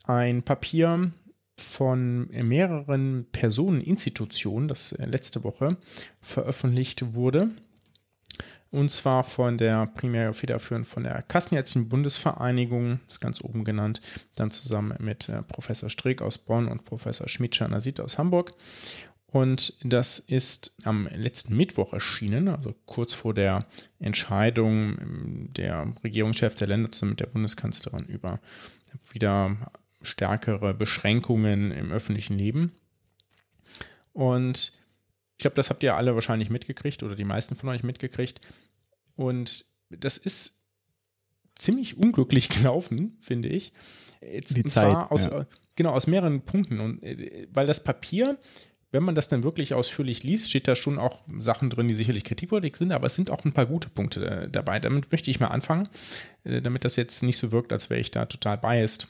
ein 0.05 0.43
Papier 0.43 1.11
von 1.57 2.27
mehreren 2.29 3.25
Personeninstitutionen, 3.31 4.67
das 4.67 4.91
äh, 4.93 5.05
letzte 5.05 5.43
Woche 5.43 5.77
veröffentlicht 6.21 7.13
wurde. 7.13 7.49
Und 8.69 8.91
zwar 8.91 9.23
von 9.23 9.57
der 9.57 9.87
primär 9.87 10.33
federführend 10.33 10.87
von 10.87 11.03
der 11.03 11.21
Kassenärztlichen 11.21 11.89
Bundesvereinigung, 11.89 12.99
ist 13.07 13.21
ganz 13.21 13.41
oben 13.41 13.63
genannt, 13.63 14.01
dann 14.35 14.51
zusammen 14.51 14.97
mit 14.99 15.29
äh, 15.29 15.41
Professor 15.43 15.89
Strick 15.89 16.21
aus 16.21 16.37
Bonn 16.37 16.67
und 16.67 16.83
Professor 16.83 17.29
Schmidt-Schanasit 17.29 17.99
aus 17.99 18.17
Hamburg. 18.17 18.51
Und 19.29 19.73
das 19.83 20.19
ist 20.19 20.75
am 20.85 21.07
letzten 21.15 21.55
Mittwoch 21.57 21.93
erschienen, 21.93 22.47
also 22.47 22.73
kurz 22.85 23.13
vor 23.13 23.33
der 23.33 23.59
Entscheidung 23.99 24.97
ähm, 24.99 25.49
der 25.55 25.93
Regierungschef 26.03 26.55
der 26.55 26.67
Länder 26.67 26.91
zusammen 26.91 27.11
mit 27.11 27.19
der 27.21 27.27
Bundeskanzlerin 27.27 28.05
über 28.05 28.39
wieder 29.11 29.57
stärkere 30.07 30.73
Beschränkungen 30.73 31.71
im 31.71 31.91
öffentlichen 31.91 32.37
Leben. 32.37 32.71
Und 34.13 34.73
ich 35.37 35.41
glaube, 35.43 35.55
das 35.55 35.69
habt 35.69 35.83
ihr 35.83 35.95
alle 35.95 36.15
wahrscheinlich 36.15 36.49
mitgekriegt 36.49 37.03
oder 37.03 37.15
die 37.15 37.23
meisten 37.23 37.55
von 37.55 37.69
euch 37.69 37.83
mitgekriegt. 37.83 38.41
Und 39.15 39.65
das 39.89 40.17
ist 40.17 40.65
ziemlich 41.55 41.97
unglücklich 41.97 42.49
gelaufen, 42.49 43.17
finde 43.19 43.49
ich. 43.49 43.73
Jetzt, 44.21 44.57
die 44.57 44.63
Zeit, 44.63 44.95
aus, 45.11 45.25
ja. 45.25 45.45
genau, 45.75 45.91
aus 45.91 46.07
mehreren 46.07 46.41
Punkten. 46.41 46.79
Und 46.79 47.03
äh, 47.03 47.47
weil 47.53 47.67
das 47.67 47.83
Papier, 47.83 48.39
wenn 48.91 49.03
man 49.03 49.13
das 49.13 49.27
dann 49.27 49.43
wirklich 49.43 49.75
ausführlich 49.75 50.23
liest, 50.23 50.49
steht 50.49 50.67
da 50.67 50.75
schon 50.75 50.97
auch 50.97 51.23
Sachen 51.39 51.69
drin, 51.69 51.87
die 51.87 51.93
sicherlich 51.93 52.23
kritikwürdig 52.23 52.75
sind, 52.75 52.91
aber 52.91 53.05
es 53.05 53.15
sind 53.15 53.29
auch 53.29 53.45
ein 53.45 53.53
paar 53.53 53.67
gute 53.67 53.89
Punkte 53.89 54.25
äh, 54.25 54.49
dabei. 54.49 54.79
Damit 54.79 55.11
möchte 55.11 55.29
ich 55.29 55.39
mal 55.39 55.47
anfangen, 55.47 55.87
äh, 56.43 56.61
damit 56.61 56.83
das 56.83 56.95
jetzt 56.95 57.21
nicht 57.21 57.37
so 57.37 57.51
wirkt, 57.51 57.71
als 57.71 57.91
wäre 57.91 57.99
ich 57.99 58.09
da 58.09 58.25
total 58.25 58.57
biased 58.57 59.07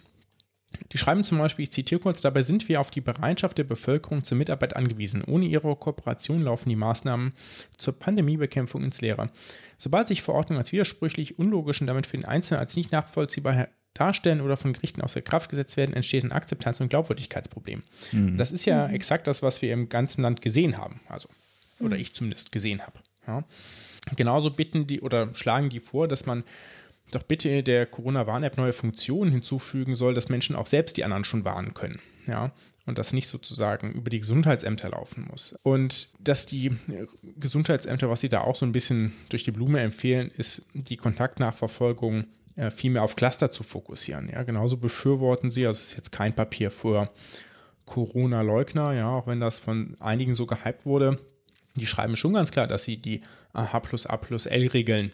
Die 0.92 0.98
schreiben 0.98 1.24
zum 1.24 1.38
Beispiel, 1.38 1.64
ich 1.64 1.72
zitiere 1.72 2.02
kurz, 2.02 2.22
dabei 2.22 2.42
sind 2.42 2.68
wir 2.70 2.82
auf 2.82 2.92
die 2.92 3.02
Bereitschaft 3.02 3.58
der 3.58 3.64
Bevölkerung 3.64 4.24
zur 4.24 4.38
Mitarbeit 4.38 4.76
angewiesen. 4.76 5.24
Ohne 5.24 5.46
ihre 5.46 5.76
Kooperation 5.76 6.44
laufen 6.44 6.70
die 6.70 6.76
Maßnahmen 6.76 7.34
zur 7.78 7.98
Pandemiebekämpfung 8.00 8.84
ins 8.84 9.02
Leere. 9.02 9.28
Sobald 9.78 10.08
sich 10.08 10.22
Verordnungen 10.22 10.60
als 10.60 10.72
widersprüchlich, 10.72 11.38
unlogisch 11.40 11.82
und 11.82 11.88
damit 11.88 12.06
für 12.06 12.18
den 12.18 12.26
Einzelnen 12.26 12.60
als 12.60 12.76
nicht 12.76 12.92
nachvollziehbar 12.92 13.68
darstellen 13.94 14.42
oder 14.42 14.58
von 14.58 14.74
Gerichten 14.74 15.02
außer 15.02 15.22
Kraft 15.22 15.50
gesetzt 15.50 15.78
werden, 15.78 15.96
entsteht 15.96 16.24
ein 16.24 16.32
Akzeptanz- 16.32 16.80
und 16.80 16.90
Glaubwürdigkeitsproblem. 16.90 17.82
Mhm. 18.12 18.38
Das 18.38 18.52
ist 18.52 18.66
ja 18.66 18.88
exakt 18.88 19.28
das, 19.28 19.42
was 19.42 19.62
wir 19.62 19.74
im 19.74 19.90
ganzen 19.90 20.22
Land 20.22 20.42
gesehen 20.42 20.78
haben. 20.78 21.00
Also, 21.10 21.30
oder 21.80 21.96
mhm. 21.96 22.02
ich 22.02 22.14
zumindest 22.14 22.52
gesehen 22.52 22.82
habe. 22.82 23.00
Ja. 23.28 23.44
Genauso 24.16 24.52
bitten 24.52 24.88
die 24.88 25.02
oder 25.02 25.34
schlagen 25.36 25.70
die 25.70 25.80
vor, 25.80 26.08
dass 26.08 26.26
man 26.26 26.44
doch 27.12 27.24
bitte 27.24 27.64
der 27.64 27.86
Corona-Warn-App 27.86 28.58
neue 28.58 28.74
Funktionen 28.74 29.32
hinzufügen 29.32 29.96
soll, 29.96 30.14
dass 30.14 30.30
Menschen 30.30 30.56
auch 30.56 30.68
selbst 30.68 30.98
die 30.98 31.04
anderen 31.04 31.26
schon 31.26 31.46
warnen 31.46 31.74
können. 31.74 32.00
Ja, 32.28 32.52
und 32.86 32.98
das 32.98 33.14
nicht 33.14 33.28
sozusagen 33.28 33.92
über 33.92 34.10
die 34.10 34.20
Gesundheitsämter 34.20 34.90
laufen 34.90 35.28
muss. 35.30 35.58
Und 35.64 36.14
dass 36.20 36.46
die 36.46 36.72
Gesundheitsämter, 37.38 38.10
was 38.10 38.22
sie 38.22 38.30
da 38.30 38.42
auch 38.42 38.56
so 38.56 38.66
ein 38.66 38.72
bisschen 38.72 39.14
durch 39.30 39.44
die 39.44 39.52
Blume 39.52 39.82
empfehlen, 39.82 40.32
ist 40.36 40.70
die 40.74 40.98
Kontaktnachverfolgung 40.98 42.24
äh, 42.56 42.72
viel 42.72 42.92
mehr 42.92 43.04
auf 43.04 43.16
Cluster 43.16 43.52
zu 43.52 43.64
fokussieren. 43.64 44.30
Ja, 44.30 44.44
genauso 44.44 44.78
befürworten 44.78 45.52
sie, 45.52 45.68
also 45.68 45.80
es 45.80 45.92
ist 45.92 45.98
jetzt 45.98 46.12
kein 46.12 46.34
Papier 46.34 46.72
für 46.72 47.10
Corona-Leugner, 47.86 48.94
ja, 48.94 49.10
auch 49.10 49.28
wenn 49.28 49.40
das 49.40 49.60
von 49.60 49.96
einigen 50.00 50.36
so 50.36 50.46
gehypt 50.46 50.86
wurde. 50.86 51.18
Die 51.76 51.88
schreiben 51.88 52.16
schon 52.16 52.34
ganz 52.34 52.52
klar, 52.52 52.68
dass 52.68 52.84
sie 52.84 52.98
die 52.98 53.22
AH 53.54 53.80
plus 53.82 54.08
A 54.08 54.18
plus 54.18 54.46
L-Regeln 54.46 55.12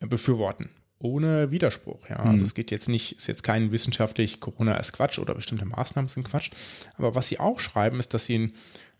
befürworten 0.00 0.70
ohne 0.98 1.50
Widerspruch. 1.50 2.08
Ja. 2.08 2.16
Also 2.16 2.38
mhm. 2.38 2.44
es 2.44 2.54
geht 2.54 2.70
jetzt 2.70 2.88
nicht, 2.88 3.12
ist 3.12 3.26
jetzt 3.26 3.42
kein 3.42 3.72
wissenschaftlich, 3.72 4.40
Corona 4.40 4.76
ist 4.76 4.92
Quatsch 4.92 5.18
oder 5.18 5.34
bestimmte 5.34 5.64
Maßnahmen 5.64 6.08
sind 6.08 6.24
Quatsch. 6.24 6.50
Aber 6.96 7.14
was 7.14 7.28
sie 7.28 7.40
auch 7.40 7.60
schreiben, 7.60 8.00
ist, 8.00 8.14
dass 8.14 8.26
sie 8.26 8.36
einen, 8.36 8.52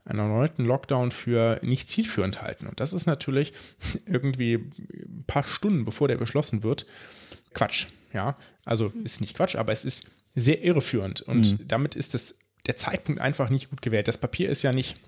einen 0.05 0.19
erneuten 0.19 0.65
Lockdown 0.65 1.13
für 1.13 1.59
nicht 1.63 1.89
zielführend 1.89 2.43
halten. 2.43 2.67
Und 2.67 2.81
das 2.81 2.93
ist 2.93 3.07
natürlich 3.07 3.53
irgendwie 4.07 4.55
ein 4.55 5.25
paar 5.27 5.45
Stunden, 5.45 5.85
bevor 5.85 6.09
der 6.09 6.19
beschlossen 6.19 6.63
wird, 6.63 6.87
Quatsch. 7.55 7.87
Ja, 8.13 8.35
also 8.65 8.93
ist 9.03 9.21
nicht 9.21 9.37
Quatsch, 9.37 9.57
aber 9.57 9.73
es 9.73 9.85
ist 9.85 10.11
sehr 10.35 10.63
irreführend. 10.63 11.23
Und 11.23 11.53
mhm. 11.53 11.69
damit 11.69 11.97
ist 11.97 12.15
das, 12.15 12.39
der 12.67 12.77
Zeitpunkt 12.77 13.21
einfach 13.21 13.51
nicht 13.51 13.71
gut 13.71 13.83
gewählt. 13.83 14.09
Das 14.09 14.19
Papier 14.19 14.51
ist 14.51 14.63
ja 14.63 14.73
nicht 14.73 15.01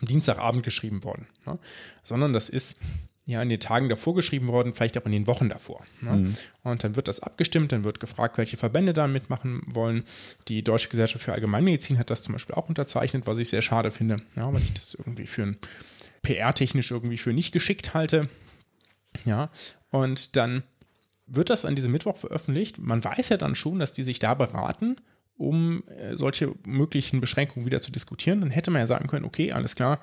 am 0.00 0.06
Dienstagabend 0.06 0.62
geschrieben 0.62 1.02
worden, 1.04 1.26
ne? 1.46 1.58
sondern 2.04 2.32
das 2.32 2.48
ist 2.48 2.80
ja 3.26 3.42
in 3.42 3.48
den 3.48 3.60
Tagen 3.60 3.88
davor 3.88 4.14
geschrieben 4.14 4.48
worden, 4.48 4.74
vielleicht 4.74 4.98
auch 4.98 5.06
in 5.06 5.12
den 5.12 5.26
Wochen 5.26 5.48
davor. 5.48 5.84
Ne? 6.00 6.12
Mhm. 6.12 6.36
Und 6.62 6.84
dann 6.84 6.96
wird 6.96 7.08
das 7.08 7.20
abgestimmt, 7.20 7.72
dann 7.72 7.84
wird 7.84 8.00
gefragt, 8.00 8.38
welche 8.38 8.56
Verbände 8.56 8.92
da 8.92 9.06
mitmachen 9.06 9.62
wollen. 9.66 10.04
Die 10.48 10.62
Deutsche 10.62 10.88
Gesellschaft 10.88 11.24
für 11.24 11.32
Allgemeinmedizin 11.32 11.98
hat 11.98 12.10
das 12.10 12.22
zum 12.22 12.32
Beispiel 12.32 12.54
auch 12.54 12.68
unterzeichnet, 12.68 13.26
was 13.26 13.38
ich 13.38 13.48
sehr 13.48 13.62
schade 13.62 13.90
finde, 13.90 14.16
ja, 14.36 14.52
weil 14.52 14.60
ich 14.60 14.74
das 14.74 14.94
irgendwie 14.94 15.26
für 15.26 15.42
ein 15.42 15.56
PR-technisch 16.22 16.90
irgendwie 16.90 17.18
für 17.18 17.32
nicht 17.32 17.52
geschickt 17.52 17.94
halte. 17.94 18.28
Ja, 19.24 19.50
und 19.90 20.36
dann 20.36 20.62
wird 21.26 21.50
das 21.50 21.64
an 21.64 21.76
diesem 21.76 21.92
Mittwoch 21.92 22.16
veröffentlicht. 22.16 22.78
Man 22.78 23.02
weiß 23.02 23.28
ja 23.28 23.36
dann 23.36 23.54
schon, 23.54 23.78
dass 23.78 23.92
die 23.92 24.02
sich 24.02 24.18
da 24.18 24.34
beraten, 24.34 24.96
um 25.36 25.82
äh, 25.88 26.16
solche 26.16 26.54
möglichen 26.66 27.20
Beschränkungen 27.20 27.66
wieder 27.66 27.80
zu 27.80 27.92
diskutieren. 27.92 28.40
Dann 28.40 28.50
hätte 28.50 28.70
man 28.70 28.80
ja 28.80 28.86
sagen 28.86 29.08
können, 29.08 29.24
okay, 29.24 29.52
alles 29.52 29.76
klar, 29.76 30.00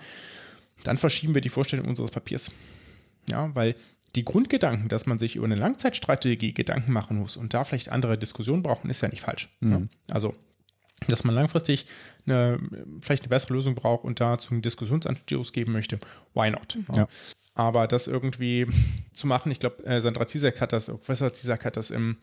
dann 0.84 0.98
verschieben 0.98 1.36
wir 1.36 1.42
die 1.42 1.50
Vorstellung 1.50 1.88
unseres 1.88 2.12
Papiers. 2.12 2.52
Ja, 3.30 3.54
weil 3.56 3.76
die 4.16 4.26
Grundgedanken, 4.26 4.90
dass 4.90 5.06
man 5.06 5.20
sich 5.20 5.36
über 5.36 5.46
eine 5.46 5.56
Langzeitstrategie 5.56 6.54
Gedanken 6.54 6.92
machen 6.92 7.18
muss 7.18 7.38
und 7.38 7.54
da 7.54 7.64
vielleicht 7.64 7.90
andere 7.90 8.18
Diskussionen 8.18 8.64
brauchen, 8.64 8.90
ist 8.90 9.02
ja 9.02 9.10
nicht 9.10 9.22
falsch. 9.22 9.50
Mhm. 9.60 9.72
Ja? 9.72 9.82
Also, 10.10 10.34
dass 11.08 11.24
man 11.24 11.36
langfristig 11.36 11.86
eine, 12.26 12.60
vielleicht 13.02 13.24
eine 13.24 13.30
bessere 13.30 13.54
Lösung 13.54 13.76
braucht 13.76 14.04
und 14.04 14.20
dazu 14.20 14.52
einen 14.52 14.64
Diskussionsanstoß 14.64 15.54
geben 15.54 15.72
möchte, 15.72 16.00
why 16.34 16.50
not? 16.50 16.78
Ja. 16.90 16.96
Ja. 16.96 17.08
Aber 17.54 17.88
das 17.88 18.08
irgendwie 18.08 18.68
zu 19.14 19.28
machen, 19.28 19.52
ich 19.52 19.60
glaube, 19.60 19.84
äh, 19.86 20.02
Sandra 20.02 20.26
Zizek 20.28 20.62
hat 20.62 20.74
das, 20.74 20.88
Professor 20.88 21.34
Zizek 21.34 21.66
hat 21.66 21.78
das 21.78 21.92
im 21.92 22.18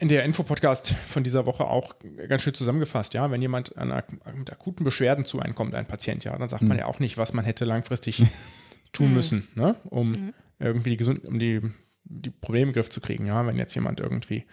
in 0.00 0.08
der 0.08 0.24
Infopodcast 0.24 0.92
von 0.92 1.24
dieser 1.24 1.44
Woche 1.44 1.64
auch 1.64 1.96
ganz 2.28 2.42
schön 2.42 2.54
zusammengefasst. 2.54 3.14
Ja, 3.14 3.30
wenn 3.32 3.42
jemand 3.42 3.76
an, 3.76 3.92
mit 4.36 4.50
akuten 4.50 4.84
Beschwerden 4.84 5.24
zu 5.24 5.40
einem 5.40 5.56
kommt, 5.56 5.74
ein 5.74 5.86
Patient, 5.86 6.22
ja, 6.22 6.38
dann 6.38 6.48
sagt 6.48 6.62
mhm. 6.62 6.68
man 6.68 6.78
ja 6.78 6.86
auch 6.86 7.00
nicht, 7.00 7.16
was 7.18 7.32
man 7.32 7.44
hätte 7.44 7.64
langfristig 7.64 8.22
tun 8.92 9.08
mhm. 9.08 9.14
müssen, 9.14 9.48
ne? 9.54 9.74
um 9.84 10.10
mhm. 10.10 10.34
irgendwie 10.58 10.90
die, 10.90 10.96
Gesund 10.96 11.24
um 11.24 11.38
die, 11.38 11.60
die 12.04 12.30
Probleme 12.30 12.68
im 12.68 12.72
Griff 12.72 12.88
zu 12.88 13.00
kriegen. 13.00 13.26
Ja, 13.26 13.46
wenn 13.46 13.56
jetzt 13.56 13.74
jemand 13.74 14.00
irgendwie 14.00 14.44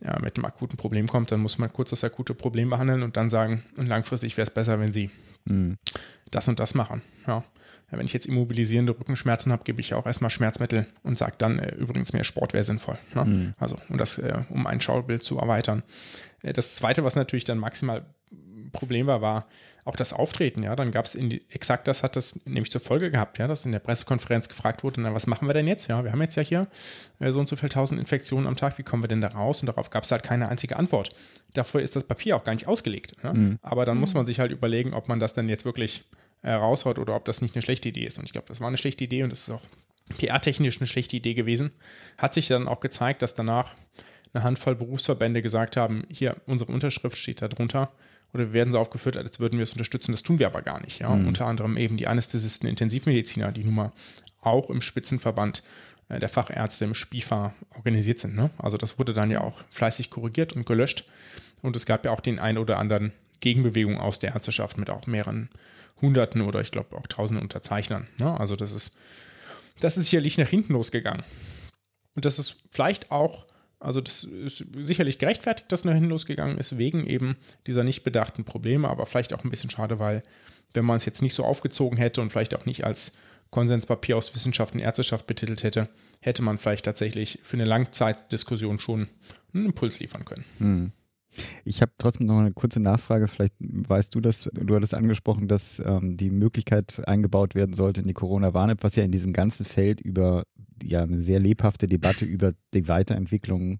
ja, 0.00 0.18
mit 0.20 0.36
einem 0.36 0.44
akuten 0.44 0.76
Problem 0.76 1.08
kommt, 1.08 1.32
dann 1.32 1.40
muss 1.40 1.58
man 1.58 1.72
kurz 1.72 1.90
das 1.90 2.04
akute 2.04 2.34
Problem 2.34 2.70
behandeln 2.70 3.02
und 3.02 3.16
dann 3.16 3.30
sagen, 3.30 3.62
und 3.76 3.86
langfristig 3.86 4.36
wäre 4.36 4.46
es 4.46 4.54
besser, 4.54 4.78
wenn 4.78 4.92
sie 4.92 5.10
mhm. 5.44 5.76
das 6.30 6.48
und 6.48 6.60
das 6.60 6.74
machen. 6.74 7.02
Ja. 7.26 7.44
ja. 7.90 7.98
wenn 7.98 8.06
ich 8.06 8.12
jetzt 8.12 8.26
immobilisierende 8.26 8.98
Rückenschmerzen 8.98 9.50
habe, 9.50 9.64
gebe 9.64 9.80
ich 9.80 9.94
auch 9.94 10.06
erstmal 10.06 10.30
Schmerzmittel 10.30 10.86
und 11.02 11.18
sage 11.18 11.34
dann, 11.38 11.58
äh, 11.58 11.74
übrigens 11.74 12.12
mehr 12.12 12.24
Sport 12.24 12.52
wäre 12.52 12.64
sinnvoll. 12.64 12.98
Ne? 13.14 13.24
Mhm. 13.24 13.54
Also, 13.58 13.76
um 13.88 13.98
das, 13.98 14.18
äh, 14.18 14.38
um 14.50 14.66
ein 14.66 14.80
Schaubild 14.80 15.22
zu 15.22 15.38
erweitern. 15.38 15.82
Äh, 16.42 16.52
das 16.52 16.76
zweite, 16.76 17.02
was 17.02 17.16
natürlich 17.16 17.44
dann 17.44 17.58
maximal 17.58 18.06
Problem 18.72 19.06
war, 19.06 19.20
war 19.20 19.46
auch 19.84 19.96
das 19.96 20.12
Auftreten. 20.12 20.62
Ja, 20.62 20.76
dann 20.76 20.90
gab 20.90 21.06
es 21.06 21.14
exakt 21.14 21.88
das 21.88 22.02
hat 22.02 22.16
das 22.16 22.44
nämlich 22.44 22.70
zur 22.70 22.80
Folge 22.80 23.10
gehabt, 23.10 23.38
ja, 23.38 23.46
dass 23.46 23.64
in 23.64 23.72
der 23.72 23.78
Pressekonferenz 23.78 24.48
gefragt 24.48 24.84
wurde, 24.84 25.00
na, 25.00 25.14
was 25.14 25.26
machen 25.26 25.48
wir 25.48 25.54
denn 25.54 25.66
jetzt? 25.66 25.88
Ja, 25.88 26.04
wir 26.04 26.12
haben 26.12 26.20
jetzt 26.20 26.36
ja 26.36 26.42
hier 26.42 26.68
äh, 27.20 27.32
so 27.32 27.38
und 27.38 27.48
so 27.48 27.56
viele 27.56 27.70
tausend 27.70 27.98
Infektionen 27.98 28.46
am 28.46 28.56
Tag, 28.56 28.78
wie 28.78 28.82
kommen 28.82 29.02
wir 29.02 29.08
denn 29.08 29.20
da 29.20 29.28
raus? 29.28 29.60
Und 29.60 29.66
darauf 29.66 29.90
gab 29.90 30.04
es 30.04 30.12
halt 30.12 30.22
keine 30.22 30.48
einzige 30.48 30.76
Antwort. 30.76 31.10
Dafür 31.54 31.80
ist 31.80 31.96
das 31.96 32.04
Papier 32.04 32.36
auch 32.36 32.44
gar 32.44 32.52
nicht 32.52 32.68
ausgelegt. 32.68 33.14
Ja? 33.22 33.32
Mhm. 33.32 33.58
Aber 33.62 33.84
dann 33.84 33.96
mhm. 33.96 34.02
muss 34.02 34.14
man 34.14 34.26
sich 34.26 34.40
halt 34.40 34.52
überlegen, 34.52 34.92
ob 34.92 35.08
man 35.08 35.20
das 35.20 35.32
dann 35.32 35.48
jetzt 35.48 35.64
wirklich 35.64 36.02
äh, 36.42 36.52
raushaut 36.52 36.98
oder 36.98 37.16
ob 37.16 37.24
das 37.24 37.42
nicht 37.42 37.54
eine 37.54 37.62
schlechte 37.62 37.88
Idee 37.88 38.04
ist. 38.04 38.18
Und 38.18 38.24
ich 38.24 38.32
glaube, 38.32 38.48
das 38.48 38.60
war 38.60 38.68
eine 38.68 38.78
schlechte 38.78 39.04
Idee 39.04 39.22
und 39.22 39.30
das 39.30 39.48
ist 39.48 39.50
auch 39.50 39.62
PR-technisch 40.16 40.80
eine 40.80 40.86
schlechte 40.86 41.16
Idee 41.16 41.34
gewesen. 41.34 41.72
Hat 42.16 42.34
sich 42.34 42.48
dann 42.48 42.68
auch 42.68 42.80
gezeigt, 42.80 43.22
dass 43.22 43.34
danach 43.34 43.72
eine 44.32 44.44
Handvoll 44.44 44.74
Berufsverbände 44.74 45.42
gesagt 45.42 45.76
haben, 45.76 46.04
hier, 46.10 46.36
unsere 46.46 46.72
Unterschrift 46.72 47.16
steht 47.16 47.42
da 47.42 47.48
drunter 47.48 47.90
oder 48.32 48.52
werden 48.52 48.72
so 48.72 48.78
aufgeführt, 48.78 49.16
als 49.16 49.40
würden 49.40 49.58
wir 49.58 49.62
es 49.62 49.72
unterstützen. 49.72 50.12
Das 50.12 50.22
tun 50.22 50.38
wir 50.38 50.46
aber 50.46 50.62
gar 50.62 50.80
nicht. 50.80 51.00
Ja? 51.00 51.14
Mhm. 51.14 51.28
Unter 51.28 51.46
anderem 51.46 51.76
eben 51.76 51.96
die 51.96 52.06
Anästhesisten, 52.06 52.68
Intensivmediziner, 52.68 53.52
die 53.52 53.64
nun 53.64 53.74
mal 53.74 53.92
auch 54.40 54.70
im 54.70 54.82
Spitzenverband 54.82 55.62
äh, 56.08 56.18
der 56.18 56.28
Fachärzte 56.28 56.84
im 56.84 56.94
SPIFA 56.94 57.54
organisiert 57.76 58.18
sind. 58.18 58.36
Ne? 58.36 58.50
Also 58.58 58.76
das 58.76 58.98
wurde 58.98 59.12
dann 59.12 59.30
ja 59.30 59.40
auch 59.40 59.60
fleißig 59.70 60.10
korrigiert 60.10 60.54
und 60.54 60.66
gelöscht. 60.66 61.04
Und 61.62 61.74
es 61.76 61.86
gab 61.86 62.04
ja 62.04 62.12
auch 62.12 62.20
den 62.20 62.38
einen 62.38 62.58
oder 62.58 62.78
anderen 62.78 63.12
Gegenbewegung 63.40 63.98
aus 63.98 64.18
der 64.18 64.34
Ärzteschaft 64.34 64.78
mit 64.78 64.90
auch 64.90 65.06
mehreren 65.06 65.48
Hunderten 66.00 66.42
oder 66.42 66.60
ich 66.60 66.70
glaube 66.70 66.96
auch 66.96 67.06
Tausenden 67.06 67.42
Unterzeichnern. 67.42 68.08
Ne? 68.20 68.38
Also 68.38 68.56
das 68.56 68.72
ist, 68.72 68.98
das 69.80 69.96
ist 69.96 70.06
sicherlich 70.06 70.38
nach 70.38 70.48
hinten 70.48 70.74
losgegangen. 70.74 71.22
Und 72.14 72.24
das 72.24 72.38
ist 72.38 72.56
vielleicht 72.70 73.10
auch 73.10 73.46
also 73.80 74.00
das 74.00 74.24
ist 74.24 74.64
sicherlich 74.82 75.18
gerechtfertigt, 75.18 75.70
dass 75.70 75.84
nach 75.84 75.94
hinten 75.94 76.10
losgegangen 76.10 76.58
ist, 76.58 76.78
wegen 76.78 77.06
eben 77.06 77.36
dieser 77.66 77.84
nicht 77.84 78.02
bedachten 78.02 78.44
Probleme, 78.44 78.88
aber 78.88 79.06
vielleicht 79.06 79.32
auch 79.32 79.44
ein 79.44 79.50
bisschen 79.50 79.70
schade, 79.70 79.98
weil 79.98 80.22
wenn 80.74 80.84
man 80.84 80.96
es 80.96 81.04
jetzt 81.04 81.22
nicht 81.22 81.34
so 81.34 81.44
aufgezogen 81.44 81.98
hätte 81.98 82.20
und 82.20 82.30
vielleicht 82.30 82.54
auch 82.54 82.66
nicht 82.66 82.84
als 82.84 83.12
Konsenspapier 83.50 84.16
aus 84.16 84.34
Wissenschaft 84.34 84.74
und 84.74 84.80
Ärzteschaft 84.80 85.26
betitelt 85.26 85.62
hätte, 85.62 85.88
hätte 86.20 86.42
man 86.42 86.58
vielleicht 86.58 86.84
tatsächlich 86.84 87.38
für 87.42 87.56
eine 87.56 87.64
Langzeitdiskussion 87.64 88.78
schon 88.78 89.06
einen 89.54 89.66
Impuls 89.66 90.00
liefern 90.00 90.24
können. 90.24 90.44
Hm. 90.58 90.92
Ich 91.64 91.82
habe 91.82 91.92
trotzdem 91.98 92.26
noch 92.26 92.38
eine 92.38 92.52
kurze 92.52 92.80
Nachfrage. 92.80 93.28
Vielleicht 93.28 93.54
weißt 93.60 94.14
du 94.14 94.20
das, 94.20 94.48
du 94.52 94.74
hattest 94.74 94.94
angesprochen, 94.94 95.46
dass 95.46 95.78
ähm, 95.78 96.16
die 96.16 96.30
Möglichkeit 96.30 97.06
eingebaut 97.06 97.54
werden 97.54 97.74
sollte 97.74 98.00
in 98.00 98.06
die 98.06 98.14
Corona-Warn-App, 98.14 98.82
was 98.82 98.96
ja 98.96 99.04
in 99.04 99.12
diesem 99.12 99.32
ganzen 99.32 99.64
Feld 99.64 100.00
über 100.00 100.44
ja 100.84 101.02
eine 101.02 101.20
sehr 101.20 101.40
lebhafte 101.40 101.86
Debatte 101.86 102.24
über 102.26 102.52
die 102.74 102.88
Weiterentwicklung 102.88 103.78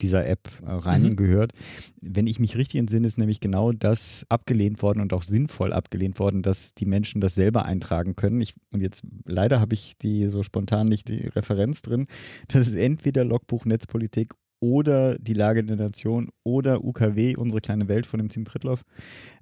dieser 0.00 0.26
App 0.26 0.48
äh, 0.64 0.70
reingehört. 0.70 1.52
Mhm. 2.00 2.14
Wenn 2.14 2.26
ich 2.26 2.38
mich 2.38 2.56
richtig 2.56 2.78
entsinne, 2.78 3.06
ist 3.06 3.18
nämlich 3.18 3.40
genau 3.40 3.72
das 3.72 4.24
abgelehnt 4.28 4.80
worden 4.82 5.00
und 5.00 5.12
auch 5.12 5.22
sinnvoll 5.22 5.72
abgelehnt 5.72 6.18
worden, 6.18 6.42
dass 6.42 6.74
die 6.74 6.86
Menschen 6.86 7.20
das 7.20 7.34
selber 7.34 7.64
eintragen 7.64 8.16
können. 8.16 8.40
Ich, 8.40 8.54
und 8.72 8.80
jetzt 8.80 9.02
leider 9.24 9.60
habe 9.60 9.74
ich 9.74 9.96
die 9.98 10.26
so 10.28 10.42
spontan 10.42 10.86
nicht 10.86 11.08
die 11.08 11.26
Referenz 11.26 11.82
drin. 11.82 12.06
Das 12.48 12.66
ist 12.68 12.74
entweder 12.74 13.24
Logbuch 13.24 13.64
Netzpolitik 13.64 14.34
oder 14.60 15.18
die 15.18 15.34
Lage 15.34 15.62
der 15.64 15.76
Nation 15.76 16.28
oder 16.42 16.84
UKW, 16.84 17.36
unsere 17.36 17.60
kleine 17.60 17.88
Welt 17.88 18.06
von 18.06 18.18
dem 18.18 18.28
Team 18.28 18.44
Pritloff, 18.44 18.82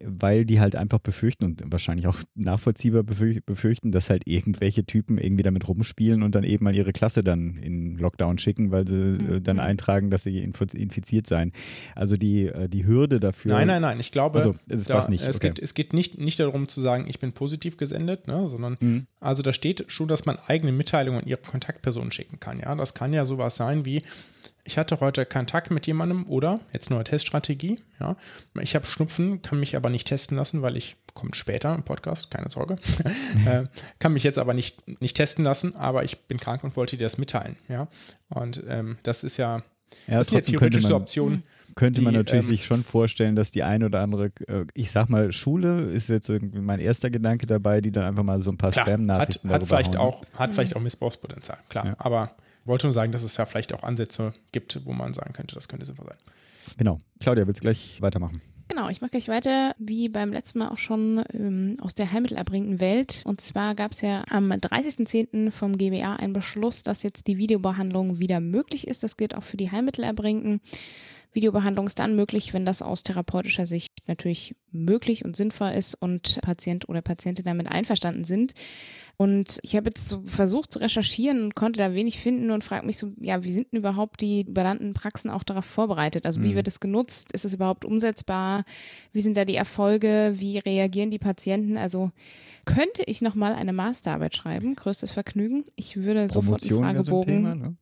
weil 0.04 0.44
die 0.44 0.60
halt 0.60 0.76
einfach 0.76 0.98
befürchten 0.98 1.44
und 1.44 1.62
wahrscheinlich 1.66 2.06
auch 2.06 2.18
nachvollziehbar 2.34 3.02
befürchten, 3.02 3.92
dass 3.92 4.10
halt 4.10 4.22
irgendwelche 4.26 4.84
Typen 4.84 5.18
irgendwie 5.18 5.42
damit 5.42 5.66
rumspielen 5.68 6.22
und 6.22 6.34
dann 6.34 6.44
eben 6.44 6.64
mal 6.64 6.74
ihre 6.74 6.92
Klasse 6.92 7.24
dann 7.24 7.56
in 7.56 7.96
Lockdown 7.96 8.38
schicken, 8.38 8.70
weil 8.70 8.86
sie 8.86 8.94
äh, 8.94 9.36
mhm. 9.36 9.42
dann 9.42 9.58
eintragen, 9.58 10.10
dass 10.10 10.24
sie 10.24 10.38
infiziert 10.38 11.26
seien. 11.26 11.52
Also 11.94 12.16
die, 12.16 12.46
äh, 12.46 12.68
die 12.68 12.86
Hürde 12.86 13.20
dafür. 13.20 13.52
Nein, 13.52 13.68
nein, 13.68 13.82
nein. 13.82 14.00
Ich 14.00 14.12
glaube, 14.12 14.38
also, 14.38 14.54
es, 14.68 14.84
da, 14.84 15.08
nicht. 15.08 15.24
es, 15.24 15.36
okay. 15.36 15.48
geht, 15.48 15.58
es 15.58 15.74
geht 15.74 15.92
nicht, 15.92 16.18
nicht 16.18 16.38
darum 16.40 16.68
zu 16.68 16.80
sagen, 16.80 17.06
ich 17.08 17.18
bin 17.18 17.32
positiv 17.32 17.76
gesendet, 17.76 18.26
ne, 18.26 18.48
sondern 18.48 18.76
mhm. 18.80 19.06
also 19.20 19.42
da 19.42 19.52
steht 19.52 19.84
schon, 19.88 20.08
dass 20.08 20.26
man 20.26 20.36
eigene 20.46 20.72
Mitteilungen 20.72 21.22
an 21.22 21.26
ihre 21.26 21.40
Kontaktpersonen 21.40 22.12
schicken 22.12 22.40
kann. 22.40 22.60
Ja, 22.60 22.74
das 22.74 22.94
kann 22.94 23.12
ja 23.12 23.24
sowas 23.24 23.56
sein 23.56 23.84
wie 23.84 24.02
ich 24.66 24.78
hatte 24.78 25.00
heute 25.00 25.24
Kontakt 25.24 25.70
mit 25.70 25.86
jemandem 25.86 26.26
oder 26.26 26.60
jetzt 26.72 26.90
neue 26.90 27.04
Teststrategie. 27.04 27.80
Ja, 28.00 28.16
ich 28.60 28.74
habe 28.74 28.86
Schnupfen, 28.86 29.40
kann 29.42 29.60
mich 29.60 29.76
aber 29.76 29.90
nicht 29.90 30.08
testen 30.08 30.36
lassen, 30.36 30.62
weil 30.62 30.76
ich 30.76 30.96
kommt 31.14 31.36
später 31.36 31.74
im 31.74 31.82
Podcast, 31.82 32.30
keine 32.30 32.50
Sorge. 32.50 32.76
äh, 33.46 33.64
kann 33.98 34.12
mich 34.12 34.22
jetzt 34.22 34.38
aber 34.38 34.52
nicht, 34.52 35.00
nicht 35.00 35.16
testen 35.16 35.44
lassen, 35.44 35.74
aber 35.76 36.04
ich 36.04 36.26
bin 36.26 36.38
krank 36.38 36.62
und 36.64 36.76
wollte 36.76 36.96
dir 36.96 37.04
das 37.04 37.16
mitteilen. 37.16 37.56
Ja, 37.68 37.88
und 38.28 38.62
ähm, 38.68 38.98
das 39.02 39.24
ist 39.24 39.36
ja, 39.36 39.62
ja 40.06 40.18
das 40.18 40.28
ist 40.28 40.34
eine 40.34 40.42
theoretische 40.42 40.94
Option 40.94 41.42
könnte 41.76 42.00
man 42.00 42.14
natürlich 42.14 42.46
ähm, 42.46 42.50
sich 42.50 42.64
schon 42.64 42.82
vorstellen, 42.82 43.36
dass 43.36 43.50
die 43.50 43.62
ein 43.62 43.84
oder 43.84 44.00
andere, 44.00 44.32
äh, 44.48 44.64
ich 44.72 44.90
sag 44.90 45.10
mal, 45.10 45.30
Schule 45.30 45.82
ist 45.82 46.08
jetzt 46.08 46.28
irgendwie 46.30 46.60
mein 46.60 46.80
erster 46.80 47.10
Gedanke 47.10 47.46
dabei, 47.46 47.82
die 47.82 47.92
dann 47.92 48.04
einfach 48.04 48.22
mal 48.22 48.40
so 48.40 48.50
ein 48.50 48.56
paar 48.56 48.72
Spam-Nachrichten 48.72 49.50
hat, 49.50 49.60
hat 49.60 49.68
vielleicht 49.68 49.98
hauen. 49.98 50.14
auch 50.14 50.24
Hat 50.38 50.54
vielleicht 50.54 50.74
auch 50.74 50.80
Missbrauchspotenzial, 50.80 51.58
klar. 51.68 51.86
Ja. 51.86 51.94
Aber 51.98 52.30
wollte 52.66 52.86
nur 52.86 52.92
sagen, 52.92 53.12
dass 53.12 53.22
es 53.22 53.36
ja 53.36 53.46
vielleicht 53.46 53.72
auch 53.72 53.82
Ansätze 53.82 54.32
gibt, 54.52 54.80
wo 54.84 54.92
man 54.92 55.14
sagen 55.14 55.32
könnte, 55.32 55.54
das 55.54 55.68
könnte 55.68 55.84
sinnvoll 55.84 56.06
sein. 56.06 56.18
Genau. 56.78 57.00
Claudia, 57.20 57.46
willst 57.46 57.60
du 57.60 57.66
gleich 57.66 58.02
weitermachen? 58.02 58.40
Genau, 58.68 58.88
ich 58.88 59.00
mache 59.00 59.12
gleich 59.12 59.28
weiter, 59.28 59.76
wie 59.78 60.08
beim 60.08 60.32
letzten 60.32 60.58
Mal 60.58 60.70
auch 60.70 60.78
schon 60.78 61.24
ähm, 61.32 61.76
aus 61.80 61.94
der 61.94 62.10
heilmittelerbringenden 62.10 62.80
Welt. 62.80 63.22
Und 63.24 63.40
zwar 63.40 63.76
gab 63.76 63.92
es 63.92 64.00
ja 64.00 64.24
am 64.28 64.50
30.10. 64.50 65.52
vom 65.52 65.78
GBA 65.78 66.16
einen 66.16 66.32
Beschluss, 66.32 66.82
dass 66.82 67.04
jetzt 67.04 67.28
die 67.28 67.38
Videobehandlung 67.38 68.18
wieder 68.18 68.40
möglich 68.40 68.88
ist. 68.88 69.04
Das 69.04 69.16
gilt 69.16 69.36
auch 69.36 69.44
für 69.44 69.56
die 69.56 69.70
Heilmittelerbringenden. 69.70 70.60
Videobehandlung 71.32 71.86
ist 71.86 71.98
dann 71.98 72.16
möglich, 72.16 72.54
wenn 72.54 72.64
das 72.64 72.82
aus 72.82 73.02
therapeutischer 73.02 73.66
Sicht 73.66 73.92
natürlich 74.06 74.56
möglich 74.72 75.24
und 75.24 75.36
sinnvoll 75.36 75.70
ist 75.70 75.94
und 75.94 76.38
Patient 76.42 76.88
oder 76.88 77.02
Patientin 77.02 77.44
damit 77.44 77.68
einverstanden 77.68 78.24
sind. 78.24 78.54
Und 79.18 79.58
ich 79.62 79.76
habe 79.76 79.88
jetzt 79.88 80.08
so 80.08 80.22
versucht 80.26 80.72
zu 80.72 80.78
recherchieren 80.78 81.42
und 81.42 81.54
konnte 81.54 81.78
da 81.78 81.94
wenig 81.94 82.18
finden 82.20 82.50
und 82.50 82.62
frage 82.62 82.84
mich 82.84 82.98
so, 82.98 83.12
ja, 83.18 83.42
wie 83.44 83.52
sind 83.52 83.72
denn 83.72 83.78
überhaupt 83.78 84.20
die 84.20 84.44
benannten 84.44 84.92
Praxen 84.92 85.30
auch 85.30 85.42
darauf 85.42 85.64
vorbereitet? 85.64 86.26
Also 86.26 86.42
wie 86.42 86.50
mhm. 86.50 86.56
wird 86.56 86.68
es 86.68 86.80
genutzt? 86.80 87.32
Ist 87.32 87.46
es 87.46 87.54
überhaupt 87.54 87.86
umsetzbar? 87.86 88.64
Wie 89.12 89.22
sind 89.22 89.38
da 89.38 89.46
die 89.46 89.56
Erfolge? 89.56 90.34
Wie 90.36 90.58
reagieren 90.58 91.10
die 91.10 91.18
Patienten? 91.18 91.78
Also 91.78 92.10
könnte 92.66 93.04
ich 93.06 93.22
nochmal 93.22 93.54
eine 93.54 93.72
Masterarbeit 93.72 94.36
schreiben? 94.36 94.74
Größtes 94.74 95.12
Vergnügen. 95.12 95.64
Ich 95.76 95.96
würde 95.96 96.26
Promotion 96.26 96.42
sofort 96.42 96.62
einen 96.62 96.96
Fragebogen. 96.96 97.34
Thema, 97.36 97.54
ne? 97.54 97.76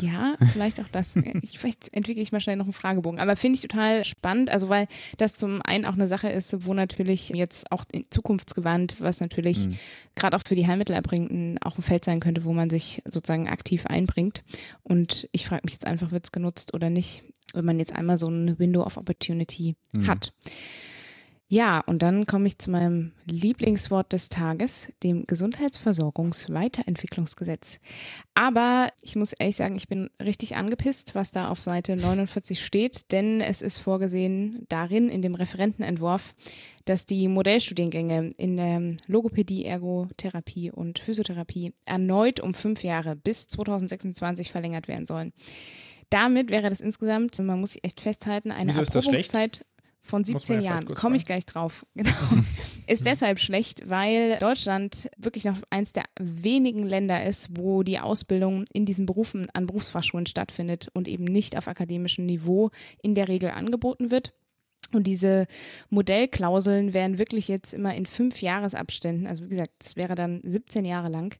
Ja, 0.00 0.34
vielleicht 0.52 0.80
auch 0.80 0.88
das. 0.90 1.16
Ich, 1.42 1.58
vielleicht 1.58 1.92
entwickle 1.92 2.22
ich 2.22 2.32
mal 2.32 2.40
schnell 2.40 2.56
noch 2.56 2.64
einen 2.64 2.72
Fragebogen. 2.72 3.18
Aber 3.18 3.36
finde 3.36 3.56
ich 3.56 3.62
total 3.62 4.04
spannend, 4.04 4.50
also 4.50 4.68
weil 4.68 4.86
das 5.18 5.34
zum 5.34 5.62
einen 5.62 5.84
auch 5.84 5.94
eine 5.94 6.08
Sache 6.08 6.28
ist, 6.28 6.66
wo 6.66 6.74
natürlich 6.74 7.30
jetzt 7.30 7.70
auch 7.72 7.84
zukunftsgewandt, 8.10 9.00
was 9.00 9.20
natürlich 9.20 9.68
mhm. 9.68 9.78
gerade 10.14 10.36
auch 10.36 10.42
für 10.46 10.54
die 10.54 10.66
Heilmittelerbringenden 10.66 11.58
auch 11.62 11.78
ein 11.78 11.82
Feld 11.82 12.04
sein 12.04 12.20
könnte, 12.20 12.44
wo 12.44 12.52
man 12.52 12.70
sich 12.70 13.02
sozusagen 13.04 13.48
aktiv 13.48 13.86
einbringt. 13.86 14.42
Und 14.82 15.28
ich 15.32 15.46
frage 15.46 15.62
mich 15.64 15.74
jetzt 15.74 15.86
einfach, 15.86 16.12
wird 16.12 16.24
es 16.24 16.32
genutzt 16.32 16.74
oder 16.74 16.90
nicht, 16.90 17.22
wenn 17.52 17.64
man 17.64 17.78
jetzt 17.78 17.94
einmal 17.94 18.18
so 18.18 18.26
eine 18.26 18.58
Window 18.58 18.82
of 18.82 18.96
Opportunity 18.96 19.76
mhm. 19.92 20.06
hat. 20.06 20.32
Ja, 21.54 21.80
und 21.86 22.02
dann 22.02 22.26
komme 22.26 22.48
ich 22.48 22.58
zu 22.58 22.72
meinem 22.72 23.12
Lieblingswort 23.26 24.12
des 24.12 24.28
Tages, 24.28 24.92
dem 25.04 25.24
Gesundheitsversorgungsweiterentwicklungsgesetz. 25.28 27.78
Aber 28.34 28.88
ich 29.02 29.14
muss 29.14 29.34
ehrlich 29.34 29.54
sagen, 29.54 29.76
ich 29.76 29.86
bin 29.86 30.10
richtig 30.20 30.56
angepisst, 30.56 31.14
was 31.14 31.30
da 31.30 31.46
auf 31.46 31.60
Seite 31.60 31.94
49 31.94 32.60
steht, 32.60 33.12
denn 33.12 33.40
es 33.40 33.62
ist 33.62 33.78
vorgesehen 33.78 34.66
darin, 34.68 35.08
in 35.08 35.22
dem 35.22 35.36
Referentenentwurf, 35.36 36.34
dass 36.86 37.06
die 37.06 37.28
Modellstudiengänge 37.28 38.32
in 38.36 38.56
der 38.56 38.96
Logopädie, 39.06 39.64
Ergotherapie 39.64 40.72
und 40.72 40.98
Physiotherapie 40.98 41.72
erneut 41.84 42.40
um 42.40 42.54
fünf 42.54 42.82
Jahre 42.82 43.14
bis 43.14 43.46
2026 43.46 44.50
verlängert 44.50 44.88
werden 44.88 45.06
sollen. 45.06 45.32
Damit 46.10 46.50
wäre 46.50 46.68
das 46.68 46.80
insgesamt, 46.80 47.38
man 47.38 47.60
muss 47.60 47.74
sich 47.74 47.84
echt 47.84 48.00
festhalten, 48.00 48.50
eine 48.50 48.70
Wieso 48.70 48.80
Erprobungszeit 48.80 49.64
von 50.04 50.22
17 50.22 50.60
ja 50.60 50.72
Jahren, 50.72 50.84
komme 50.84 51.16
ich 51.16 51.24
gleich 51.24 51.46
drauf, 51.46 51.86
genau, 51.94 52.12
ist 52.86 53.06
deshalb 53.06 53.40
schlecht, 53.40 53.88
weil 53.88 54.36
Deutschland 54.38 55.10
wirklich 55.16 55.44
noch 55.44 55.56
eins 55.70 55.94
der 55.94 56.04
wenigen 56.20 56.84
Länder 56.84 57.24
ist, 57.24 57.56
wo 57.56 57.82
die 57.82 57.98
Ausbildung 57.98 58.66
in 58.72 58.84
diesen 58.84 59.06
Berufen 59.06 59.48
an 59.54 59.66
Berufsfachschulen 59.66 60.26
stattfindet 60.26 60.88
und 60.92 61.08
eben 61.08 61.24
nicht 61.24 61.56
auf 61.56 61.68
akademischem 61.68 62.26
Niveau 62.26 62.70
in 63.02 63.14
der 63.14 63.28
Regel 63.28 63.50
angeboten 63.50 64.10
wird. 64.10 64.34
Und 64.92 65.06
diese 65.06 65.46
Modellklauseln 65.90 66.94
werden 66.94 67.18
wirklich 67.18 67.48
jetzt 67.48 67.74
immer 67.74 67.94
in 67.94 68.06
fünf 68.06 68.42
Jahresabständen, 68.42 69.26
also 69.26 69.44
wie 69.44 69.48
gesagt, 69.48 69.72
das 69.80 69.96
wäre 69.96 70.14
dann 70.14 70.40
17 70.44 70.84
Jahre 70.84 71.08
lang, 71.08 71.36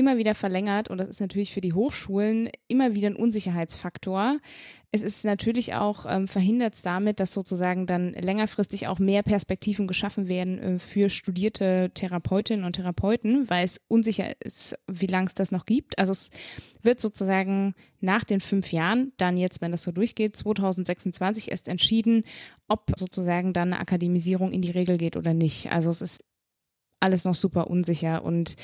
immer 0.00 0.18
wieder 0.18 0.34
verlängert. 0.34 0.90
Und 0.90 0.98
das 0.98 1.08
ist 1.08 1.20
natürlich 1.20 1.52
für 1.52 1.60
die 1.60 1.72
Hochschulen 1.72 2.50
immer 2.68 2.94
wieder 2.94 3.08
ein 3.08 3.16
Unsicherheitsfaktor, 3.16 4.38
es 4.92 5.02
ist 5.02 5.24
natürlich 5.24 5.74
auch 5.74 6.04
ähm, 6.08 6.26
verhindert 6.26 6.74
damit, 6.84 7.20
dass 7.20 7.32
sozusagen 7.32 7.86
dann 7.86 8.12
längerfristig 8.12 8.88
auch 8.88 8.98
mehr 8.98 9.22
Perspektiven 9.22 9.86
geschaffen 9.86 10.26
werden 10.26 10.58
äh, 10.58 10.78
für 10.80 11.08
studierte 11.10 11.92
Therapeutinnen 11.94 12.64
und 12.64 12.72
Therapeuten, 12.72 13.48
weil 13.48 13.64
es 13.64 13.80
unsicher 13.86 14.34
ist, 14.40 14.76
wie 14.88 15.06
lange 15.06 15.28
es 15.28 15.34
das 15.34 15.52
noch 15.52 15.64
gibt. 15.64 15.96
Also 16.00 16.10
es 16.10 16.30
wird 16.82 17.00
sozusagen 17.00 17.74
nach 18.00 18.24
den 18.24 18.40
fünf 18.40 18.72
Jahren, 18.72 19.12
dann 19.16 19.36
jetzt, 19.36 19.60
wenn 19.60 19.70
das 19.70 19.84
so 19.84 19.92
durchgeht, 19.92 20.34
2026 20.34 21.52
erst 21.52 21.68
entschieden, 21.68 22.24
ob 22.66 22.90
sozusagen 22.96 23.52
dann 23.52 23.72
eine 23.72 23.80
Akademisierung 23.80 24.50
in 24.50 24.62
die 24.62 24.72
Regel 24.72 24.98
geht 24.98 25.16
oder 25.16 25.34
nicht. 25.34 25.70
Also 25.70 25.90
es 25.90 26.02
ist 26.02 26.24
alles 26.98 27.24
noch 27.24 27.36
super 27.36 27.70
unsicher 27.70 28.24
und 28.24 28.56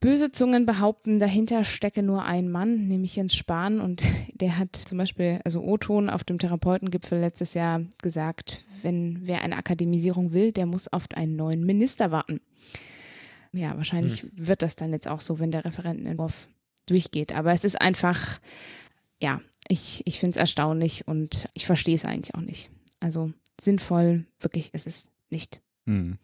Böse 0.00 0.30
Zungen 0.30 0.64
behaupten, 0.64 1.18
dahinter 1.18 1.62
stecke 1.62 2.02
nur 2.02 2.24
ein 2.24 2.50
Mann, 2.50 2.88
nämlich 2.88 3.16
Jens 3.16 3.34
Spahn. 3.34 3.80
Und 3.80 4.02
der 4.34 4.58
hat 4.58 4.74
zum 4.74 4.96
Beispiel, 4.96 5.40
also 5.44 5.60
O-Ton 5.62 6.08
auf 6.08 6.24
dem 6.24 6.38
Therapeutengipfel 6.38 7.20
letztes 7.20 7.54
Jahr 7.54 7.82
gesagt, 8.02 8.62
wenn 8.82 9.26
wer 9.26 9.42
eine 9.42 9.56
Akademisierung 9.56 10.32
will, 10.32 10.52
der 10.52 10.64
muss 10.64 10.88
auf 10.88 11.04
einen 11.14 11.36
neuen 11.36 11.64
Minister 11.64 12.10
warten. 12.10 12.40
Ja, 13.52 13.76
wahrscheinlich 13.76 14.22
hm. 14.22 14.30
wird 14.34 14.62
das 14.62 14.76
dann 14.76 14.92
jetzt 14.92 15.08
auch 15.08 15.20
so, 15.20 15.38
wenn 15.38 15.50
der 15.50 15.64
Referentenentwurf 15.64 16.48
durchgeht. 16.86 17.34
Aber 17.34 17.52
es 17.52 17.64
ist 17.64 17.80
einfach, 17.80 18.40
ja, 19.20 19.40
ich, 19.68 20.02
ich 20.06 20.18
finde 20.18 20.32
es 20.32 20.40
erstaunlich 20.40 21.06
und 21.06 21.48
ich 21.52 21.66
verstehe 21.66 21.94
es 21.94 22.04
eigentlich 22.04 22.34
auch 22.34 22.40
nicht. 22.40 22.70
Also 23.00 23.32
sinnvoll, 23.60 24.24
wirklich, 24.38 24.72
ist 24.72 24.86
es 24.86 25.10
nicht. 25.28 25.60
Hm. 25.86 26.18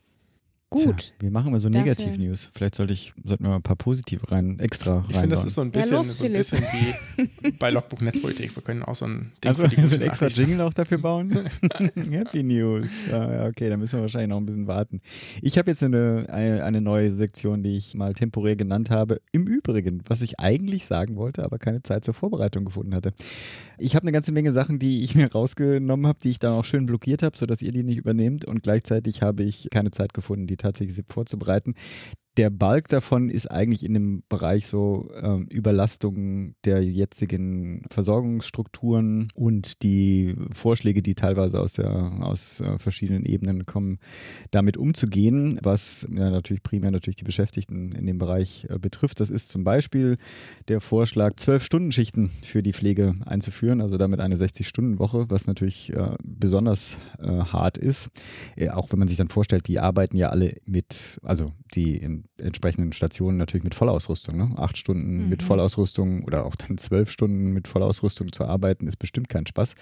Gut. 0.68 0.98
Tja, 0.98 1.14
wir 1.20 1.30
machen 1.30 1.48
immer 1.48 1.60
so 1.60 1.68
Negativ-News. 1.68 2.50
Vielleicht 2.52 2.74
sollte 2.74 2.92
ich, 2.92 3.14
sollten 3.22 3.44
wir 3.44 3.50
mal 3.50 3.56
ein 3.56 3.62
paar 3.62 3.76
positive 3.76 4.32
rein, 4.32 4.58
extra 4.58 4.96
rein. 4.98 5.04
Ich 5.08 5.16
finde, 5.16 5.28
das 5.28 5.44
ist 5.44 5.54
so 5.54 5.60
ein 5.60 5.70
bisschen, 5.70 5.92
ja, 5.92 5.96
los, 5.98 6.18
so 6.18 6.24
ein 6.24 6.32
bisschen 6.32 6.58
wie 6.58 7.50
bei 7.52 7.70
Logbuch 7.70 8.00
Netzpolitik. 8.00 8.56
Wir 8.56 8.64
können 8.64 8.82
auch 8.82 8.96
so 8.96 9.04
ein 9.04 9.30
Ding 9.44 9.48
also, 9.48 9.62
für 9.62 9.76
die 9.76 9.84
so 9.84 9.94
ein 9.94 10.02
extra 10.02 10.26
Jingle 10.26 10.62
auch 10.62 10.74
dafür 10.74 10.98
bauen. 10.98 11.30
Happy 12.10 12.42
News. 12.42 12.90
Ja, 13.08 13.46
okay, 13.46 13.70
da 13.70 13.76
müssen 13.76 13.98
wir 13.98 14.02
wahrscheinlich 14.02 14.30
noch 14.30 14.38
ein 14.38 14.46
bisschen 14.46 14.66
warten. 14.66 15.00
Ich 15.40 15.56
habe 15.56 15.70
jetzt 15.70 15.84
eine, 15.84 16.26
eine, 16.30 16.64
eine, 16.64 16.80
neue 16.80 17.12
Sektion, 17.12 17.62
die 17.62 17.76
ich 17.76 17.94
mal 17.94 18.14
temporär 18.14 18.56
genannt 18.56 18.90
habe. 18.90 19.20
Im 19.30 19.46
Übrigen, 19.46 20.02
was 20.08 20.20
ich 20.20 20.40
eigentlich 20.40 20.86
sagen 20.86 21.14
wollte, 21.14 21.44
aber 21.44 21.58
keine 21.58 21.84
Zeit 21.84 22.04
zur 22.04 22.14
Vorbereitung 22.14 22.64
gefunden 22.64 22.92
hatte. 22.92 23.12
Ich 23.78 23.94
habe 23.94 24.04
eine 24.04 24.12
ganze 24.12 24.32
Menge 24.32 24.50
Sachen, 24.50 24.80
die 24.80 25.04
ich 25.04 25.14
mir 25.14 25.30
rausgenommen 25.30 26.08
habe, 26.08 26.18
die 26.24 26.30
ich 26.30 26.40
dann 26.40 26.54
auch 26.54 26.64
schön 26.64 26.86
blockiert 26.86 27.22
habe, 27.22 27.36
sodass 27.36 27.62
ihr 27.62 27.70
die 27.70 27.84
nicht 27.84 27.98
übernehmt. 27.98 28.44
Und 28.44 28.64
gleichzeitig 28.64 29.22
habe 29.22 29.44
ich 29.44 29.68
keine 29.70 29.92
Zeit 29.92 30.12
gefunden, 30.12 30.48
die 30.48 30.55
tatsächlich 30.56 31.04
vorzubereiten 31.08 31.74
der 32.36 32.50
Balk 32.50 32.88
davon 32.88 33.30
ist 33.30 33.50
eigentlich 33.50 33.84
in 33.84 33.94
dem 33.94 34.22
Bereich 34.28 34.66
so 34.66 35.10
ähm, 35.20 35.46
Überlastung 35.50 36.54
der 36.64 36.82
jetzigen 36.82 37.84
Versorgungsstrukturen 37.90 39.28
und 39.34 39.82
die 39.82 40.36
Vorschläge, 40.52 41.02
die 41.02 41.14
teilweise 41.14 41.60
aus, 41.60 41.74
der, 41.74 41.90
aus 42.20 42.60
äh, 42.60 42.78
verschiedenen 42.78 43.24
Ebenen 43.24 43.64
kommen, 43.64 43.98
damit 44.50 44.76
umzugehen, 44.76 45.58
was 45.62 46.06
ja, 46.12 46.30
natürlich 46.30 46.62
primär 46.62 46.90
natürlich 46.90 47.16
die 47.16 47.24
Beschäftigten 47.24 47.92
in 47.92 48.06
dem 48.06 48.18
Bereich 48.18 48.66
äh, 48.68 48.78
betrifft. 48.78 49.20
Das 49.20 49.30
ist 49.30 49.48
zum 49.48 49.64
Beispiel 49.64 50.18
der 50.68 50.80
Vorschlag, 50.80 51.36
zwölf 51.36 51.64
Stunden 51.64 51.90
Schichten 51.90 52.28
für 52.42 52.62
die 52.62 52.74
Pflege 52.74 53.14
einzuführen, 53.24 53.80
also 53.80 53.96
damit 53.96 54.20
eine 54.20 54.36
60-Stunden-Woche, 54.36 55.30
was 55.30 55.46
natürlich 55.46 55.92
äh, 55.92 56.16
besonders 56.22 56.98
äh, 57.18 57.26
hart 57.26 57.78
ist. 57.78 58.10
Äh, 58.56 58.68
auch 58.68 58.92
wenn 58.92 58.98
man 58.98 59.08
sich 59.08 59.16
dann 59.16 59.28
vorstellt, 59.28 59.68
die 59.68 59.78
arbeiten 59.78 60.16
ja 60.16 60.28
alle 60.28 60.54
mit, 60.66 61.18
also 61.22 61.52
die 61.74 61.96
in 61.96 62.25
entsprechenden 62.40 62.92
Stationen 62.92 63.36
natürlich 63.38 63.64
mit 63.64 63.74
Vollausrüstung. 63.74 64.36
Ne? 64.36 64.50
Acht 64.56 64.78
Stunden 64.78 65.24
mhm. 65.24 65.28
mit 65.28 65.42
Vollausrüstung 65.42 66.24
oder 66.24 66.44
auch 66.44 66.54
dann 66.56 66.78
zwölf 66.78 67.10
Stunden 67.10 67.52
mit 67.52 67.68
Vollausrüstung 67.68 68.32
zu 68.32 68.44
arbeiten, 68.44 68.86
ist 68.86 68.96
bestimmt 68.96 69.28
kein 69.28 69.46
Spaß. 69.46 69.74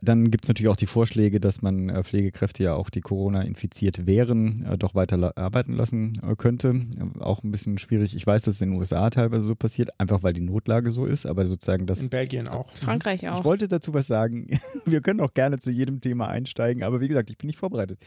Dann 0.00 0.30
gibt 0.30 0.44
es 0.44 0.48
natürlich 0.48 0.70
auch 0.70 0.76
die 0.76 0.86
Vorschläge, 0.86 1.40
dass 1.40 1.62
man 1.62 1.88
äh, 1.88 2.02
Pflegekräfte 2.04 2.62
ja 2.62 2.74
auch, 2.74 2.90
die 2.90 3.00
Corona 3.00 3.42
infiziert 3.42 4.06
wären, 4.06 4.64
äh, 4.64 4.78
doch 4.78 4.94
weiter 4.94 5.36
arbeiten 5.36 5.72
lassen 5.72 6.20
äh, 6.22 6.36
könnte. 6.36 6.86
Auch 7.18 7.42
ein 7.42 7.50
bisschen 7.50 7.78
schwierig. 7.78 8.14
Ich 8.14 8.26
weiß, 8.26 8.42
dass 8.42 8.56
es 8.56 8.60
in 8.60 8.70
den 8.70 8.78
USA 8.78 9.10
teilweise 9.10 9.46
so 9.46 9.54
passiert, 9.54 9.90
einfach 9.98 10.22
weil 10.22 10.32
die 10.32 10.40
Notlage 10.40 10.90
so 10.90 11.04
ist, 11.04 11.26
aber 11.26 11.46
sozusagen 11.46 11.86
das. 11.86 12.02
In 12.02 12.10
Belgien 12.10 12.48
auch. 12.48 12.70
Frankreich 12.74 13.28
auch. 13.28 13.38
Ich 13.38 13.44
wollte 13.44 13.68
dazu 13.68 13.94
was 13.94 14.06
sagen. 14.06 14.46
Wir 14.84 15.00
können 15.00 15.20
auch 15.20 15.34
gerne 15.34 15.58
zu 15.58 15.70
jedem 15.70 16.00
Thema 16.00 16.28
einsteigen, 16.28 16.82
aber 16.82 17.00
wie 17.00 17.08
gesagt, 17.08 17.30
ich 17.30 17.38
bin 17.38 17.48
nicht 17.48 17.58
vorbereitet. 17.58 17.98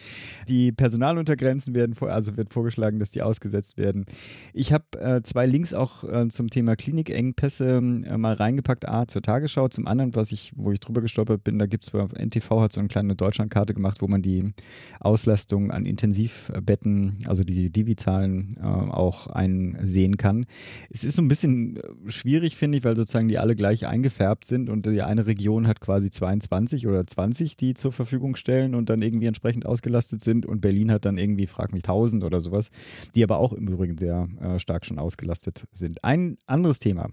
Die 0.47 0.71
Personaluntergrenzen 0.71 1.75
werden, 1.75 1.95
vor, 1.95 2.09
also 2.09 2.37
wird 2.37 2.49
vorgeschlagen, 2.49 2.99
dass 2.99 3.11
die 3.11 3.21
ausgesetzt 3.21 3.77
werden. 3.77 4.05
Ich 4.53 4.73
habe 4.73 4.85
äh, 4.99 5.21
zwei 5.23 5.45
Links 5.45 5.73
auch 5.73 6.03
äh, 6.03 6.27
zum 6.29 6.49
Thema 6.49 6.75
Klinikengpässe 6.75 7.77
äh, 7.77 8.17
mal 8.17 8.33
reingepackt. 8.33 8.87
A, 8.87 9.07
zur 9.07 9.21
Tagesschau. 9.21 9.67
Zum 9.67 9.87
anderen, 9.87 10.15
was 10.15 10.31
ich, 10.31 10.53
wo 10.55 10.71
ich 10.71 10.79
drüber 10.79 11.01
gestolpert 11.01 11.43
bin, 11.43 11.59
da 11.59 11.65
gibt 11.65 11.80
es 11.81 11.93
NTV 11.93 12.61
hat 12.61 12.73
so 12.73 12.79
eine 12.79 12.89
kleine 12.89 13.15
Deutschlandkarte 13.15 13.73
gemacht, 13.73 14.01
wo 14.01 14.07
man 14.07 14.21
die 14.21 14.53
Auslastung 14.99 15.71
an 15.71 15.85
Intensivbetten, 15.85 17.19
also 17.27 17.43
die 17.43 17.69
Divi-Zahlen 17.69 18.55
äh, 18.59 18.65
auch 18.65 19.27
einsehen 19.27 20.17
kann. 20.17 20.45
Es 20.89 21.03
ist 21.03 21.15
so 21.15 21.21
ein 21.21 21.27
bisschen 21.27 21.77
äh, 21.77 21.81
schwierig, 22.07 22.55
finde 22.55 22.77
ich, 22.77 22.83
weil 22.83 22.95
sozusagen 22.95 23.27
die 23.27 23.37
alle 23.37 23.55
gleich 23.55 23.87
eingefärbt 23.87 24.45
sind 24.45 24.69
und 24.69 24.85
die 24.85 25.01
eine 25.01 25.25
Region 25.25 25.67
hat 25.67 25.81
quasi 25.81 26.09
22 26.09 26.87
oder 26.87 27.05
20, 27.05 27.57
die 27.57 27.73
zur 27.73 27.91
Verfügung 27.91 28.35
stellen 28.35 28.75
und 28.75 28.89
dann 28.89 29.01
irgendwie 29.01 29.27
entsprechend 29.27 29.65
ausgelastet 29.65 30.21
sind 30.21 30.45
und 30.45 30.61
Berlin 30.61 30.91
hat 30.91 31.05
dann 31.05 31.17
irgendwie, 31.17 31.47
frag 31.47 31.73
mich, 31.73 31.83
1000 31.83 32.23
oder 32.23 32.41
sowas, 32.41 32.69
die 33.15 33.23
aber 33.23 33.37
auch 33.37 33.53
im 33.53 33.67
Übrigen 33.67 33.97
sehr 33.97 34.27
äh, 34.39 34.59
stark 34.59 34.85
schon 34.85 34.99
ausgelastet 34.99 35.65
sind. 35.71 36.03
Ein 36.03 36.37
anderes 36.45 36.79
Thema, 36.79 37.09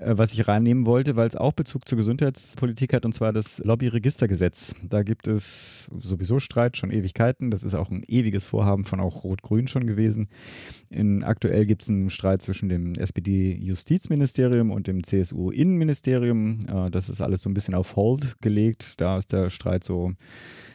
was 0.00 0.32
ich 0.32 0.46
reinnehmen 0.46 0.86
wollte, 0.86 1.16
weil 1.16 1.26
es 1.26 1.34
auch 1.34 1.52
Bezug 1.52 1.88
zur 1.88 1.98
Gesundheitspolitik 1.98 2.92
hat, 2.92 3.04
und 3.04 3.12
zwar 3.12 3.32
das 3.32 3.58
Lobbyregistergesetz. 3.64 4.74
Da 4.82 5.02
gibt 5.02 5.26
es 5.26 5.90
sowieso 6.00 6.38
Streit, 6.38 6.76
schon 6.76 6.92
Ewigkeiten. 6.92 7.50
Das 7.50 7.64
ist 7.64 7.74
auch 7.74 7.90
ein 7.90 8.04
ewiges 8.06 8.44
Vorhaben 8.44 8.84
von 8.84 9.00
auch 9.00 9.24
Rot-Grün 9.24 9.66
schon 9.66 9.86
gewesen. 9.86 10.28
In, 10.88 11.24
aktuell 11.24 11.66
gibt 11.66 11.82
es 11.82 11.88
einen 11.88 12.10
Streit 12.10 12.42
zwischen 12.42 12.68
dem 12.68 12.94
SPD-Justizministerium 12.94 14.70
und 14.70 14.86
dem 14.86 15.02
CSU-Innenministerium. 15.02 16.60
Äh, 16.68 16.90
das 16.90 17.08
ist 17.08 17.20
alles 17.20 17.42
so 17.42 17.50
ein 17.50 17.54
bisschen 17.54 17.74
auf 17.74 17.96
Hold 17.96 18.40
gelegt. 18.40 19.00
Da 19.00 19.18
ist 19.18 19.32
der 19.32 19.50
Streit 19.50 19.82
so, 19.82 20.12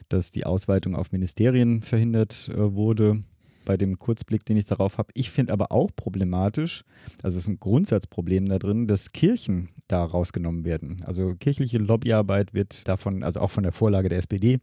dass 0.10 0.32
die 0.32 0.46
Ausweitung 0.46 0.96
auf 0.96 1.14
Ministerien 1.14 1.82
verhindert 1.82 2.50
äh, 2.54 2.74
wurde 2.74 3.22
bei 3.66 3.78
dem 3.78 4.00
Kurzblick, 4.00 4.46
den 4.46 4.58
ich 4.58 4.66
darauf 4.66 4.98
habe. 4.98 5.10
Ich 5.14 5.32
finde 5.32 5.54
aber 5.54 5.72
auch 5.72 5.90
problematisch, 5.96 6.84
also 7.22 7.38
es 7.38 7.46
ist 7.46 7.50
ein 7.50 7.60
Grundsatzproblem 7.60 8.48
da 8.48 8.60
drin, 8.60 8.88
dass 8.88 9.12
Kirchen 9.12 9.70
da 9.88 10.04
rausgenommen 10.04 10.66
werden. 10.66 10.98
Also 11.06 11.36
kirchliche 11.36 11.78
Lobbyarbeit 11.78 12.54
wird 12.54 12.88
davon, 12.88 13.24
also 13.24 13.42
auch 13.42 13.52
von 13.52 13.64
der 13.64 13.72
Vorlage 13.72 14.10
der 14.10 14.18
SPD, 14.18 14.60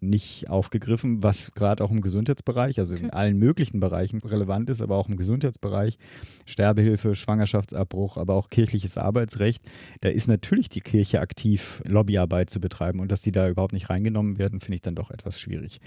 nicht 0.00 0.48
aufgegriffen, 0.48 1.22
was 1.22 1.52
gerade 1.54 1.82
auch 1.82 1.90
im 1.90 2.00
Gesundheitsbereich, 2.00 2.78
also 2.78 2.94
in 2.94 3.10
allen 3.10 3.38
möglichen 3.38 3.80
Bereichen 3.80 4.20
relevant 4.20 4.70
ist, 4.70 4.82
aber 4.82 4.96
auch 4.96 5.08
im 5.08 5.16
Gesundheitsbereich, 5.16 5.98
Sterbehilfe, 6.46 7.14
Schwangerschaftsabbruch, 7.14 8.16
aber 8.18 8.34
auch 8.34 8.48
kirchliches 8.48 8.96
Arbeitsrecht, 8.96 9.64
da 10.00 10.10
ist 10.10 10.28
natürlich 10.28 10.68
die 10.68 10.80
Kirche 10.80 11.20
aktiv, 11.20 11.82
Lobbyarbeit 11.86 12.50
zu 12.50 12.60
betreiben 12.60 13.00
und 13.00 13.10
dass 13.10 13.22
die 13.22 13.32
da 13.32 13.48
überhaupt 13.48 13.72
nicht 13.72 13.90
reingenommen 13.90 14.38
werden, 14.38 14.60
finde 14.60 14.76
ich 14.76 14.82
dann 14.82 14.94
doch 14.94 15.10
etwas 15.10 15.40
schwierig. 15.40 15.80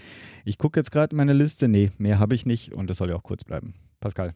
Ich 0.44 0.58
gucke 0.58 0.80
jetzt 0.80 0.92
gerade 0.92 1.16
meine 1.16 1.34
Liste, 1.34 1.68
nee, 1.68 1.92
mehr 1.98 2.20
habe 2.20 2.36
ich 2.36 2.46
nicht 2.46 2.51
nicht 2.52 2.74
und 2.74 2.90
das 2.90 2.98
soll 2.98 3.10
ja 3.10 3.16
auch 3.16 3.24
kurz 3.24 3.44
bleiben. 3.44 3.74
Pascal. 4.00 4.34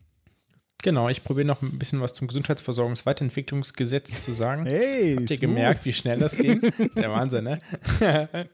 Genau, 0.84 1.10
ich 1.10 1.24
probiere 1.24 1.48
noch 1.48 1.62
ein 1.62 1.80
bisschen 1.80 2.00
was 2.02 2.14
zum 2.14 2.28
Gesundheitsversorgungsweiterentwicklungsgesetz 2.28 4.22
zu 4.22 4.34
sagen. 4.34 4.66
Hey, 4.66 5.16
Habt 5.16 5.32
ihr 5.32 5.40
gemerkt, 5.40 5.84
wie 5.86 5.94
schnell 5.94 6.20
das 6.20 6.38
ging? 6.38 6.62
Der 6.96 7.12
Wahnsinn, 7.12 7.46
ne? 7.46 7.60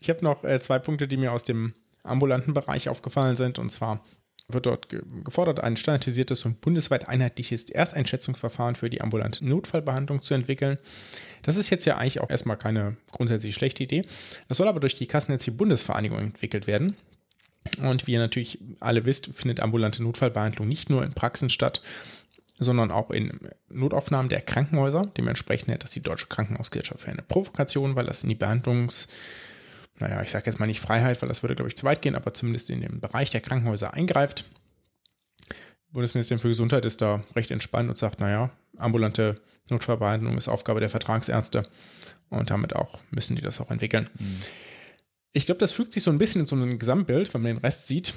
ich 0.00 0.10
habe 0.10 0.22
noch 0.22 0.44
äh, 0.44 0.60
zwei 0.60 0.78
Punkte, 0.78 1.08
die 1.08 1.16
mir 1.16 1.32
aus 1.32 1.44
dem 1.44 1.72
ambulanten 2.02 2.52
Bereich 2.52 2.90
aufgefallen 2.90 3.36
sind. 3.36 3.58
Und 3.58 3.70
zwar 3.70 4.04
wird 4.48 4.66
dort 4.66 4.90
ge 4.90 5.00
gefordert, 5.24 5.60
ein 5.60 5.78
standardisiertes 5.78 6.44
und 6.44 6.60
bundesweit 6.60 7.08
einheitliches 7.08 7.70
Ersteinschätzungsverfahren 7.70 8.74
für 8.74 8.90
die 8.90 9.00
ambulante 9.00 9.46
Notfallbehandlung 9.46 10.20
zu 10.20 10.34
entwickeln. 10.34 10.76
Das 11.42 11.56
ist 11.56 11.70
jetzt 11.70 11.86
ja 11.86 11.96
eigentlich 11.96 12.20
auch 12.20 12.28
erstmal 12.28 12.58
keine 12.58 12.96
grundsätzlich 13.12 13.54
schlechte 13.54 13.82
Idee. 13.84 14.02
Das 14.48 14.58
soll 14.58 14.68
aber 14.68 14.80
durch 14.80 14.94
die 14.94 15.06
Kassenärztliche 15.06 15.56
Bundesvereinigung 15.56 16.18
entwickelt 16.18 16.66
werden. 16.66 16.96
Und 17.80 18.06
wie 18.06 18.12
ihr 18.12 18.18
natürlich 18.18 18.58
alle 18.80 19.04
wisst, 19.06 19.26
findet 19.26 19.60
ambulante 19.60 20.02
Notfallbehandlung 20.02 20.66
nicht 20.66 20.90
nur 20.90 21.04
in 21.04 21.12
Praxen 21.12 21.50
statt, 21.50 21.82
sondern 22.58 22.90
auch 22.90 23.10
in 23.10 23.40
Notaufnahmen 23.68 24.28
der 24.28 24.40
Krankenhäuser. 24.40 25.02
Dementsprechend 25.16 25.68
hält 25.68 25.84
das 25.84 25.90
die 25.90 26.02
Deutsche 26.02 26.26
Krankenhausgesellschaft 26.26 27.00
für 27.00 27.10
eine 27.10 27.22
Provokation, 27.22 27.96
weil 27.96 28.06
das 28.06 28.22
in 28.22 28.28
die 28.28 28.36
Behandlungs- 28.36 29.08
naja, 29.98 30.20
ich 30.22 30.30
sage 30.30 30.46
jetzt 30.46 30.58
mal 30.58 30.66
nicht 30.66 30.80
Freiheit, 30.80 31.22
weil 31.22 31.28
das 31.28 31.42
würde, 31.42 31.54
glaube 31.54 31.68
ich, 31.68 31.76
zu 31.76 31.84
weit 31.84 32.02
gehen, 32.02 32.16
aber 32.16 32.34
zumindest 32.34 32.70
in 32.70 32.80
den 32.80 33.00
Bereich 33.00 33.30
der 33.30 33.40
Krankenhäuser 33.40 33.94
eingreift. 33.94 34.44
Bundesministerium 35.90 36.40
für 36.40 36.48
Gesundheit 36.48 36.84
ist 36.84 37.02
da 37.02 37.20
recht 37.36 37.50
entspannt 37.50 37.88
und 37.88 37.98
sagt, 37.98 38.18
naja, 38.18 38.50
ambulante 38.78 39.34
Notfallbehandlung 39.70 40.36
ist 40.36 40.48
Aufgabe 40.48 40.80
der 40.80 40.88
Vertragsärzte 40.88 41.62
und 42.30 42.50
damit 42.50 42.74
auch 42.74 43.00
müssen 43.10 43.36
die 43.36 43.42
das 43.42 43.60
auch 43.60 43.70
entwickeln. 43.70 44.08
Mhm. 44.18 44.42
Ich 45.32 45.46
glaube, 45.46 45.58
das 45.58 45.72
fügt 45.72 45.92
sich 45.92 46.02
so 46.02 46.10
ein 46.10 46.18
bisschen 46.18 46.42
in 46.42 46.46
so 46.46 46.56
ein 46.56 46.78
Gesamtbild, 46.78 47.32
wenn 47.32 47.42
man 47.42 47.54
den 47.54 47.62
Rest 47.62 47.86
sieht, 47.86 48.14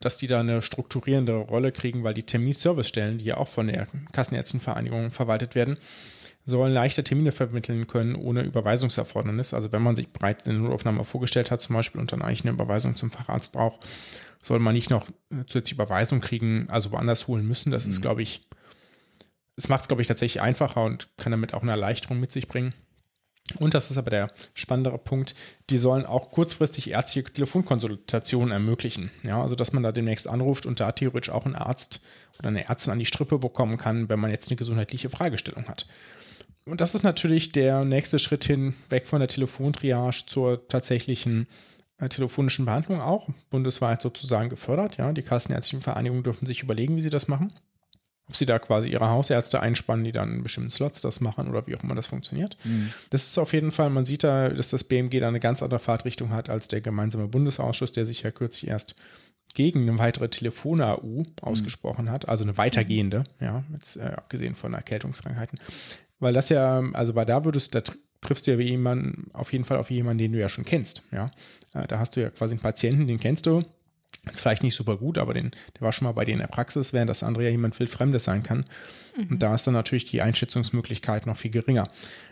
dass 0.00 0.18
die 0.18 0.26
da 0.26 0.40
eine 0.40 0.60
strukturierende 0.60 1.34
Rolle 1.34 1.72
kriegen, 1.72 2.04
weil 2.04 2.14
die 2.14 2.24
Terminservicestellen, 2.24 3.18
die 3.18 3.24
ja 3.24 3.38
auch 3.38 3.48
von 3.48 3.68
der 3.68 3.86
Kassenärztenvereinigung 4.12 5.10
verwaltet 5.10 5.54
werden, 5.54 5.78
sollen 6.44 6.74
leichter 6.74 7.04
Termine 7.04 7.32
vermitteln 7.32 7.86
können 7.86 8.14
ohne 8.14 8.42
Überweisungserfordernis. 8.42 9.54
Also 9.54 9.72
wenn 9.72 9.82
man 9.82 9.96
sich 9.96 10.12
bereits 10.12 10.46
eine 10.46 10.58
Notaufnahme 10.58 11.04
vorgestellt 11.04 11.50
hat 11.50 11.62
zum 11.62 11.74
Beispiel 11.74 12.00
und 12.00 12.12
dann 12.12 12.20
eigentlich 12.20 12.42
eine 12.42 12.52
Überweisung 12.52 12.96
zum 12.96 13.10
Facharzt 13.10 13.54
braucht, 13.54 13.86
soll 14.42 14.58
man 14.58 14.74
nicht 14.74 14.90
noch 14.90 15.06
zusätzliche 15.46 15.76
Überweisung 15.76 16.20
kriegen, 16.20 16.66
also 16.68 16.92
woanders 16.92 17.28
holen 17.28 17.46
müssen. 17.46 17.70
Das 17.70 17.86
mhm. 17.86 17.92
ist, 17.92 18.02
glaube 18.02 18.22
ich, 18.22 18.42
es 19.56 19.68
macht 19.68 19.82
es, 19.82 19.88
glaube 19.88 20.02
ich, 20.02 20.08
tatsächlich 20.08 20.42
einfacher 20.42 20.84
und 20.84 21.08
kann 21.16 21.30
damit 21.30 21.54
auch 21.54 21.62
eine 21.62 21.70
Erleichterung 21.70 22.20
mit 22.20 22.30
sich 22.30 22.46
bringen. 22.46 22.74
Und 23.58 23.74
das 23.74 23.90
ist 23.90 23.98
aber 23.98 24.10
der 24.10 24.28
spannendere 24.54 24.98
Punkt, 24.98 25.34
die 25.68 25.76
sollen 25.76 26.06
auch 26.06 26.30
kurzfristig 26.30 26.90
ärztliche 26.90 27.30
Telefonkonsultationen 27.30 28.50
ermöglichen. 28.50 29.10
Ja, 29.22 29.42
also 29.42 29.54
dass 29.54 29.72
man 29.72 29.82
da 29.82 29.92
demnächst 29.92 30.28
anruft 30.28 30.64
und 30.64 30.80
da 30.80 30.92
theoretisch 30.92 31.32
auch 31.32 31.44
einen 31.44 31.54
Arzt 31.54 32.00
oder 32.38 32.48
eine 32.48 32.64
Ärztin 32.68 32.92
an 32.92 32.98
die 32.98 33.06
Strippe 33.06 33.38
bekommen 33.38 33.76
kann, 33.76 34.08
wenn 34.08 34.18
man 34.18 34.30
jetzt 34.30 34.48
eine 34.48 34.56
gesundheitliche 34.56 35.10
Fragestellung 35.10 35.68
hat. 35.68 35.86
Und 36.64 36.80
das 36.80 36.94
ist 36.94 37.02
natürlich 37.02 37.52
der 37.52 37.84
nächste 37.84 38.18
Schritt 38.18 38.44
hin, 38.44 38.74
weg 38.88 39.06
von 39.06 39.20
der 39.20 39.28
Telefontriage 39.28 40.24
zur 40.26 40.66
tatsächlichen 40.66 41.46
äh, 41.98 42.08
telefonischen 42.08 42.64
Behandlung 42.64 43.02
auch, 43.02 43.28
bundesweit 43.50 44.00
sozusagen 44.00 44.48
gefördert. 44.48 44.96
Ja, 44.96 45.12
die 45.12 45.22
Kassenärztlichen 45.22 45.82
Vereinigungen 45.82 46.24
dürfen 46.24 46.46
sich 46.46 46.62
überlegen, 46.62 46.96
wie 46.96 47.02
sie 47.02 47.10
das 47.10 47.28
machen 47.28 47.52
ob 48.28 48.36
sie 48.36 48.46
da 48.46 48.58
quasi 48.58 48.88
ihre 48.88 49.10
Hausärzte 49.10 49.60
einspannen, 49.60 50.04
die 50.04 50.12
dann 50.12 50.36
in 50.36 50.42
bestimmten 50.42 50.70
Slots 50.70 51.00
das 51.00 51.20
machen 51.20 51.48
oder 51.48 51.66
wie 51.66 51.76
auch 51.76 51.82
immer 51.82 51.94
das 51.94 52.06
funktioniert. 52.06 52.56
Mhm. 52.64 52.92
Das 53.10 53.24
ist 53.24 53.38
auf 53.38 53.52
jeden 53.52 53.70
Fall, 53.70 53.90
man 53.90 54.04
sieht 54.04 54.24
da, 54.24 54.48
dass 54.48 54.70
das 54.70 54.84
BMG 54.84 55.20
da 55.20 55.28
eine 55.28 55.40
ganz 55.40 55.62
andere 55.62 55.80
Fahrtrichtung 55.80 56.30
hat 56.30 56.48
als 56.48 56.68
der 56.68 56.80
gemeinsame 56.80 57.28
Bundesausschuss, 57.28 57.92
der 57.92 58.06
sich 58.06 58.22
ja 58.22 58.30
kürzlich 58.30 58.70
erst 58.70 58.96
gegen 59.52 59.88
eine 59.88 59.98
weitere 59.98 60.28
Telefon-AU 60.28 61.22
ausgesprochen 61.42 62.06
mhm. 62.06 62.10
hat, 62.10 62.28
also 62.28 62.44
eine 62.44 62.56
weitergehende, 62.56 63.24
ja, 63.40 63.62
jetzt 63.72 63.96
äh, 63.96 64.12
abgesehen 64.16 64.54
von 64.54 64.74
Erkältungskrankheiten. 64.74 65.58
Weil 66.18 66.32
das 66.32 66.48
ja, 66.48 66.82
also 66.92 67.12
bei 67.12 67.24
da 67.24 67.44
würdest, 67.44 67.74
da 67.74 67.82
triffst 68.20 68.46
du 68.46 68.52
ja 68.52 68.58
wie 68.58 68.70
jemanden, 68.70 69.30
auf 69.32 69.52
jeden 69.52 69.64
Fall 69.64 69.76
auf 69.76 69.90
jemanden, 69.90 70.18
den 70.18 70.32
du 70.32 70.40
ja 70.40 70.48
schon 70.48 70.64
kennst, 70.64 71.02
ja. 71.12 71.30
Äh, 71.74 71.86
da 71.86 71.98
hast 71.98 72.16
du 72.16 72.22
ja 72.22 72.30
quasi 72.30 72.54
einen 72.54 72.62
Patienten, 72.62 73.06
den 73.06 73.20
kennst 73.20 73.46
du, 73.46 73.62
ist 74.32 74.40
vielleicht 74.40 74.62
nicht 74.62 74.74
super 74.74 74.96
gut, 74.96 75.18
aber 75.18 75.34
den, 75.34 75.50
der 75.74 75.82
war 75.82 75.92
schon 75.92 76.06
mal 76.06 76.12
bei 76.12 76.24
dir 76.24 76.32
in 76.32 76.38
der 76.38 76.46
Praxis, 76.46 76.92
während 76.92 77.10
das 77.10 77.22
andere 77.22 77.44
ja 77.44 77.50
jemand 77.50 77.78
wildfremdes 77.78 78.24
sein 78.24 78.42
kann. 78.42 78.64
Mhm. 79.16 79.28
Und 79.28 79.42
da 79.42 79.54
ist 79.54 79.66
dann 79.66 79.74
natürlich 79.74 80.04
die 80.04 80.22
Einschätzungsmöglichkeit 80.22 81.26
noch 81.26 81.36
viel 81.36 81.50
geringer. 81.50 81.88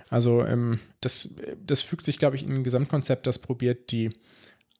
Also 0.09 0.45
ähm, 0.45 0.79
das, 1.01 1.37
das 1.65 1.83
fügt 1.83 2.05
sich, 2.05 2.19
glaube 2.19 2.37
ich, 2.37 2.45
in 2.45 2.55
ein 2.55 2.65
Gesamtkonzept, 2.65 3.27
das 3.27 3.39
probiert, 3.39 3.91
die 3.93 4.11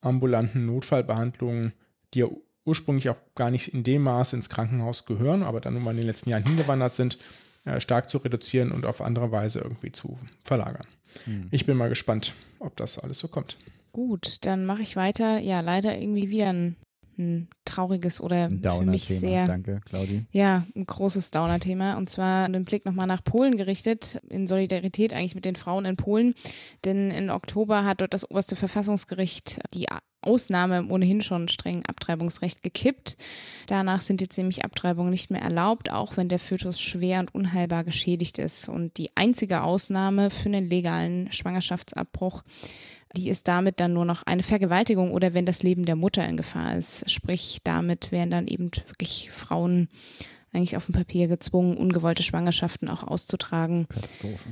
ambulanten 0.01 0.65
Notfallbehandlungen, 0.65 1.73
die 2.13 2.19
ja 2.19 2.27
ursprünglich 2.65 3.09
auch 3.09 3.17
gar 3.35 3.51
nicht 3.51 3.73
in 3.73 3.83
dem 3.83 4.03
Maß 4.03 4.33
ins 4.33 4.49
Krankenhaus 4.49 5.05
gehören, 5.05 5.43
aber 5.43 5.59
dann 5.59 5.73
nun 5.73 5.83
mal 5.83 5.91
in 5.91 5.97
den 5.97 6.05
letzten 6.05 6.29
Jahren 6.29 6.43
hingewandert 6.43 6.93
sind, 6.93 7.17
äh, 7.65 7.79
stark 7.79 8.09
zu 8.09 8.17
reduzieren 8.19 8.71
und 8.71 8.85
auf 8.85 9.01
andere 9.01 9.31
Weise 9.31 9.59
irgendwie 9.59 9.91
zu 9.91 10.17
verlagern. 10.43 10.85
Mhm. 11.25 11.47
Ich 11.51 11.65
bin 11.65 11.77
mal 11.77 11.89
gespannt, 11.89 12.33
ob 12.59 12.75
das 12.77 12.99
alles 12.99 13.19
so 13.19 13.27
kommt. 13.27 13.57
Gut, 13.91 14.37
dann 14.41 14.65
mache 14.65 14.81
ich 14.81 14.95
weiter. 14.95 15.39
Ja, 15.39 15.61
leider 15.61 15.97
irgendwie 15.97 16.29
wieder 16.29 16.49
ein 16.49 16.75
ein 17.17 17.47
trauriges 17.65 18.21
oder 18.21 18.49
für 18.49 18.81
mich 18.81 19.05
sehr, 19.05 19.47
danke, 19.47 19.81
Claudi. 19.85 20.25
Ja, 20.31 20.65
ein 20.75 20.85
großes 20.85 21.31
Downer-Thema. 21.31 21.97
Und 21.97 22.09
zwar 22.09 22.49
den 22.49 22.65
Blick 22.65 22.85
nochmal 22.85 23.07
nach 23.07 23.23
Polen 23.23 23.57
gerichtet, 23.57 24.21
in 24.29 24.47
Solidarität 24.47 25.13
eigentlich 25.13 25.35
mit 25.35 25.45
den 25.45 25.55
Frauen 25.55 25.85
in 25.85 25.95
Polen. 25.95 26.33
Denn 26.85 27.11
im 27.11 27.29
Oktober 27.29 27.85
hat 27.85 28.01
dort 28.01 28.13
das 28.13 28.29
oberste 28.29 28.55
Verfassungsgericht 28.55 29.59
die 29.73 29.87
Ausnahme 30.23 30.77
im 30.77 30.91
ohnehin 30.91 31.21
schon 31.21 31.47
strengen 31.47 31.85
Abtreibungsrecht 31.85 32.63
gekippt. 32.63 33.17
Danach 33.67 34.01
sind 34.01 34.21
jetzt 34.21 34.37
nämlich 34.37 34.63
Abtreibungen 34.63 35.11
nicht 35.11 35.29
mehr 35.29 35.41
erlaubt, 35.41 35.91
auch 35.91 36.17
wenn 36.17 36.29
der 36.29 36.39
Fötus 36.39 36.79
schwer 36.79 37.19
und 37.19 37.35
unheilbar 37.35 37.83
geschädigt 37.83 38.39
ist. 38.39 38.69
Und 38.69 38.97
die 38.97 39.11
einzige 39.15 39.63
Ausnahme 39.63 40.29
für 40.29 40.49
einen 40.49 40.69
legalen 40.69 41.31
Schwangerschaftsabbruch 41.31 42.43
die 43.15 43.29
ist 43.29 43.47
damit 43.47 43.79
dann 43.79 43.93
nur 43.93 44.05
noch 44.05 44.23
eine 44.23 44.43
Vergewaltigung 44.43 45.11
oder 45.11 45.33
wenn 45.33 45.45
das 45.45 45.63
Leben 45.63 45.85
der 45.85 45.95
Mutter 45.95 46.27
in 46.27 46.37
Gefahr 46.37 46.75
ist. 46.75 47.09
Sprich, 47.09 47.59
damit 47.63 48.11
wären 48.11 48.31
dann 48.31 48.47
eben 48.47 48.71
wirklich 48.87 49.29
Frauen 49.31 49.87
eigentlich 50.51 50.75
auf 50.77 50.85
dem 50.85 50.95
Papier 50.95 51.27
gezwungen, 51.27 51.77
ungewollte 51.77 52.23
Schwangerschaften 52.23 52.89
auch 52.89 53.03
auszutragen. 53.03 53.87
Katastrophe. 53.87 54.49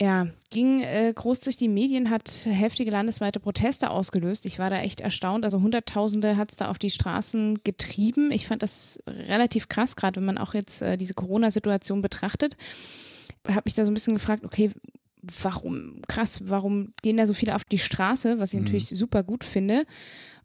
Ja, 0.00 0.26
ging 0.50 0.80
äh, 0.80 1.12
groß 1.14 1.40
durch 1.40 1.56
die 1.56 1.68
Medien, 1.68 2.10
hat 2.10 2.48
heftige 2.50 2.90
landesweite 2.90 3.38
Proteste 3.38 3.90
ausgelöst. 3.90 4.44
Ich 4.44 4.58
war 4.58 4.68
da 4.68 4.80
echt 4.80 5.00
erstaunt. 5.00 5.44
Also 5.44 5.62
Hunderttausende 5.62 6.36
hat 6.36 6.50
es 6.50 6.56
da 6.56 6.68
auf 6.68 6.78
die 6.78 6.90
Straßen 6.90 7.60
getrieben. 7.62 8.32
Ich 8.32 8.48
fand 8.48 8.62
das 8.64 9.02
relativ 9.06 9.68
krass, 9.68 9.94
gerade 9.94 10.16
wenn 10.16 10.26
man 10.26 10.38
auch 10.38 10.52
jetzt 10.52 10.82
äh, 10.82 10.96
diese 10.96 11.14
Corona-Situation 11.14 12.02
betrachtet. 12.02 12.56
Habe 13.46 13.62
mich 13.66 13.74
da 13.74 13.84
so 13.84 13.92
ein 13.92 13.94
bisschen 13.94 14.14
gefragt, 14.14 14.44
okay, 14.44 14.72
warum, 15.42 16.02
krass, 16.08 16.40
warum 16.48 16.92
gehen 17.02 17.16
da 17.16 17.26
so 17.26 17.34
viele 17.34 17.54
auf 17.54 17.64
die 17.64 17.78
Straße, 17.78 18.38
was 18.38 18.52
ich 18.52 18.60
mhm. 18.60 18.64
natürlich 18.64 18.88
super 18.88 19.22
gut 19.22 19.44
finde. 19.44 19.84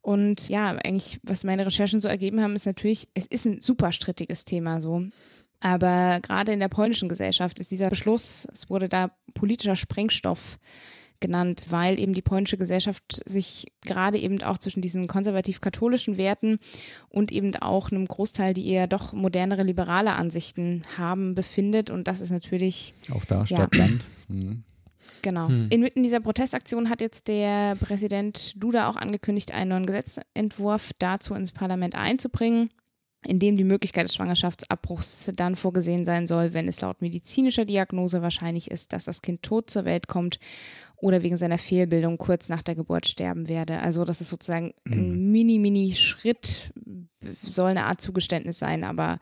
Und 0.02 0.50
ja, 0.50 0.70
eigentlich, 0.70 1.20
was 1.24 1.44
meine 1.44 1.66
Recherchen 1.66 2.02
so 2.02 2.08
ergeben 2.08 2.42
haben, 2.42 2.56
ist 2.56 2.66
natürlich, 2.66 3.10
es 3.14 3.26
ist 3.28 3.46
ein 3.46 3.62
super 3.62 3.92
strittiges 3.92 4.46
Thema 4.46 4.82
so. 4.82 5.04
Aber 5.60 6.20
gerade 6.22 6.54
in 6.54 6.60
der 6.60 6.70
polnischen 6.70 7.10
Gesellschaft 7.10 7.60
ist 7.60 7.72
dieser 7.72 7.90
Beschluss, 7.90 8.48
es 8.52 8.70
wurde 8.70 8.88
da 8.88 9.12
politischer 9.34 9.76
Sprengstoff 9.76 10.58
genannt, 11.20 11.68
weil 11.70 12.00
eben 12.00 12.14
die 12.14 12.22
polnische 12.22 12.58
Gesellschaft 12.58 13.22
sich 13.26 13.72
gerade 13.86 14.18
eben 14.18 14.42
auch 14.44 14.58
zwischen 14.58 14.82
diesen 14.82 15.08
konservativ-katholischen 15.08 16.18
Werten 16.18 16.60
und 17.10 17.32
eben 17.32 17.56
auch 17.56 17.92
einem 17.92 18.06
Großteil, 18.06 18.54
die 18.54 18.68
eher 18.68 18.88
doch 18.88 19.14
modernere 19.14 19.64
liberale 19.64 20.14
Ansichten 20.14 20.84
haben, 20.98 21.36
befindet. 21.36 21.90
Und 21.90 22.08
das 22.08 22.22
ist 22.22 22.32
natürlich. 22.32 22.94
Auch 23.14 23.26
da 23.26 23.46
Stadt-Land. 23.46 24.04
Ja. 24.30 24.36
Mhm. 24.36 24.64
Genau. 25.22 25.48
Hm. 25.48 25.68
Inmitten 25.70 26.04
dieser 26.04 26.20
Protestaktion 26.20 26.90
hat 26.90 27.02
jetzt 27.02 27.28
der 27.28 27.76
Präsident 27.76 28.54
Duda 28.56 28.90
auch 28.90 28.96
angekündigt, 28.96 29.54
einen 29.54 29.70
neuen 29.70 29.86
Gesetzentwurf 29.86 30.92
dazu 30.98 31.34
ins 31.34 31.52
Parlament 31.52 31.96
einzubringen 31.96 32.70
in 33.26 33.40
dem 33.40 33.58
die 33.58 33.66
Möglichkeit 33.66 34.06
des 34.06 34.16
Schwangerschaftsabbruchs 34.16 35.32
dann 35.36 35.56
vorgesehen 35.56 36.06
sein 36.06 36.26
soll, 36.26 36.54
wenn 36.54 36.68
es 36.68 36.80
laut 36.80 37.02
medizinischer 37.02 37.66
Diagnose 37.66 38.22
wahrscheinlich 38.22 38.72
ist, 38.72 38.94
dass 38.94 39.04
das 39.04 39.22
Kind 39.22 39.44
tot 39.44 39.70
zur 39.70 39.86
Welt 39.86 40.08
kommt 40.08 40.40
oder 41.02 41.24
wegen 41.24 41.38
seiner 41.38 41.58
Fehlbildung 41.58 42.18
kurz 42.18 42.50
nach 42.50 42.62
der 42.62 42.76
Geburt 42.76 43.08
sterben 43.08 43.48
werde. 43.48 43.80
Also 43.80 44.06
das 44.06 44.22
ist 44.22 44.30
sozusagen 44.30 44.74
ein 44.86 45.10
mhm. 45.10 45.32
mini-mini-Schritt, 45.32 46.72
soll 47.42 47.72
eine 47.72 47.86
Art 47.86 48.02
Zugeständnis 48.02 48.60
sein, 48.60 48.84
aber 48.84 49.20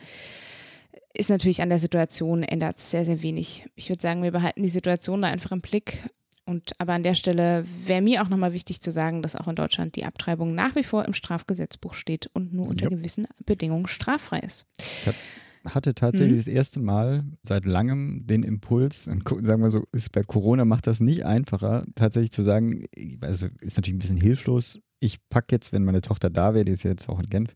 ist 1.14 1.30
natürlich 1.30 1.62
an 1.62 1.70
der 1.70 1.80
Situation, 1.80 2.44
ändert 2.44 2.78
es 2.78 2.92
sehr, 2.92 3.06
sehr 3.06 3.22
wenig. 3.22 3.66
Ich 3.76 3.90
würde 3.90 4.02
sagen, 4.02 4.24
wir 4.24 4.32
behalten 4.32 4.62
die 4.62 4.70
Situation 4.70 5.22
da 5.22 5.30
einfach 5.30 5.52
im 5.52 5.62
Blick 5.62 6.04
und 6.48 6.72
aber 6.78 6.94
an 6.94 7.04
der 7.04 7.14
Stelle 7.14 7.66
wäre 7.86 8.02
mir 8.02 8.22
auch 8.24 8.30
nochmal 8.30 8.54
wichtig 8.54 8.82
zu 8.82 8.90
sagen, 8.90 9.22
dass 9.22 9.36
auch 9.36 9.48
in 9.48 9.56
Deutschland 9.56 9.96
die 9.98 10.06
Abtreibung 10.06 10.56
nach 10.56 10.76
wie 10.76 10.84
vor 10.84 11.04
im 11.06 11.14
Strafgesetzbuch 11.14 11.94
steht 11.94 12.30
und 12.34 12.54
nur 12.54 12.68
unter 12.68 12.86
ja. 12.86 12.90
gewissen 12.90 13.28
Bedingungen 13.46 13.88
straffrei 13.88 14.40
ist. 14.40 14.66
Ich 14.80 15.14
hatte 15.68 15.96
tatsächlich 15.96 16.34
mhm. 16.34 16.38
das 16.38 16.48
erste 16.48 16.80
Mal 16.80 17.24
seit 17.44 17.66
langem 17.66 18.26
den 18.26 18.44
Impuls, 18.44 19.06
sagen 19.06 19.62
wir 19.62 19.72
so, 19.72 19.84
ist 19.92 20.12
bei 20.12 20.22
Corona 20.22 20.66
macht 20.66 20.88
das 20.88 21.00
nicht 21.00 21.26
einfacher, 21.26 21.86
tatsächlich 21.96 22.32
zu 22.32 22.42
sagen, 22.42 22.86
also 23.22 23.48
ist 23.62 23.78
natürlich 23.78 23.96
ein 23.96 24.00
bisschen 24.00 24.18
hilflos. 24.18 24.80
Ich 25.00 25.18
packe 25.30 25.56
jetzt, 25.56 25.74
wenn 25.74 25.84
meine 25.84 26.02
Tochter 26.02 26.30
da 26.30 26.54
wäre, 26.54 26.66
die 26.66 26.72
ist 26.72 26.84
jetzt 26.84 27.08
auch 27.10 27.20
in 27.20 27.28
Genf, 27.28 27.54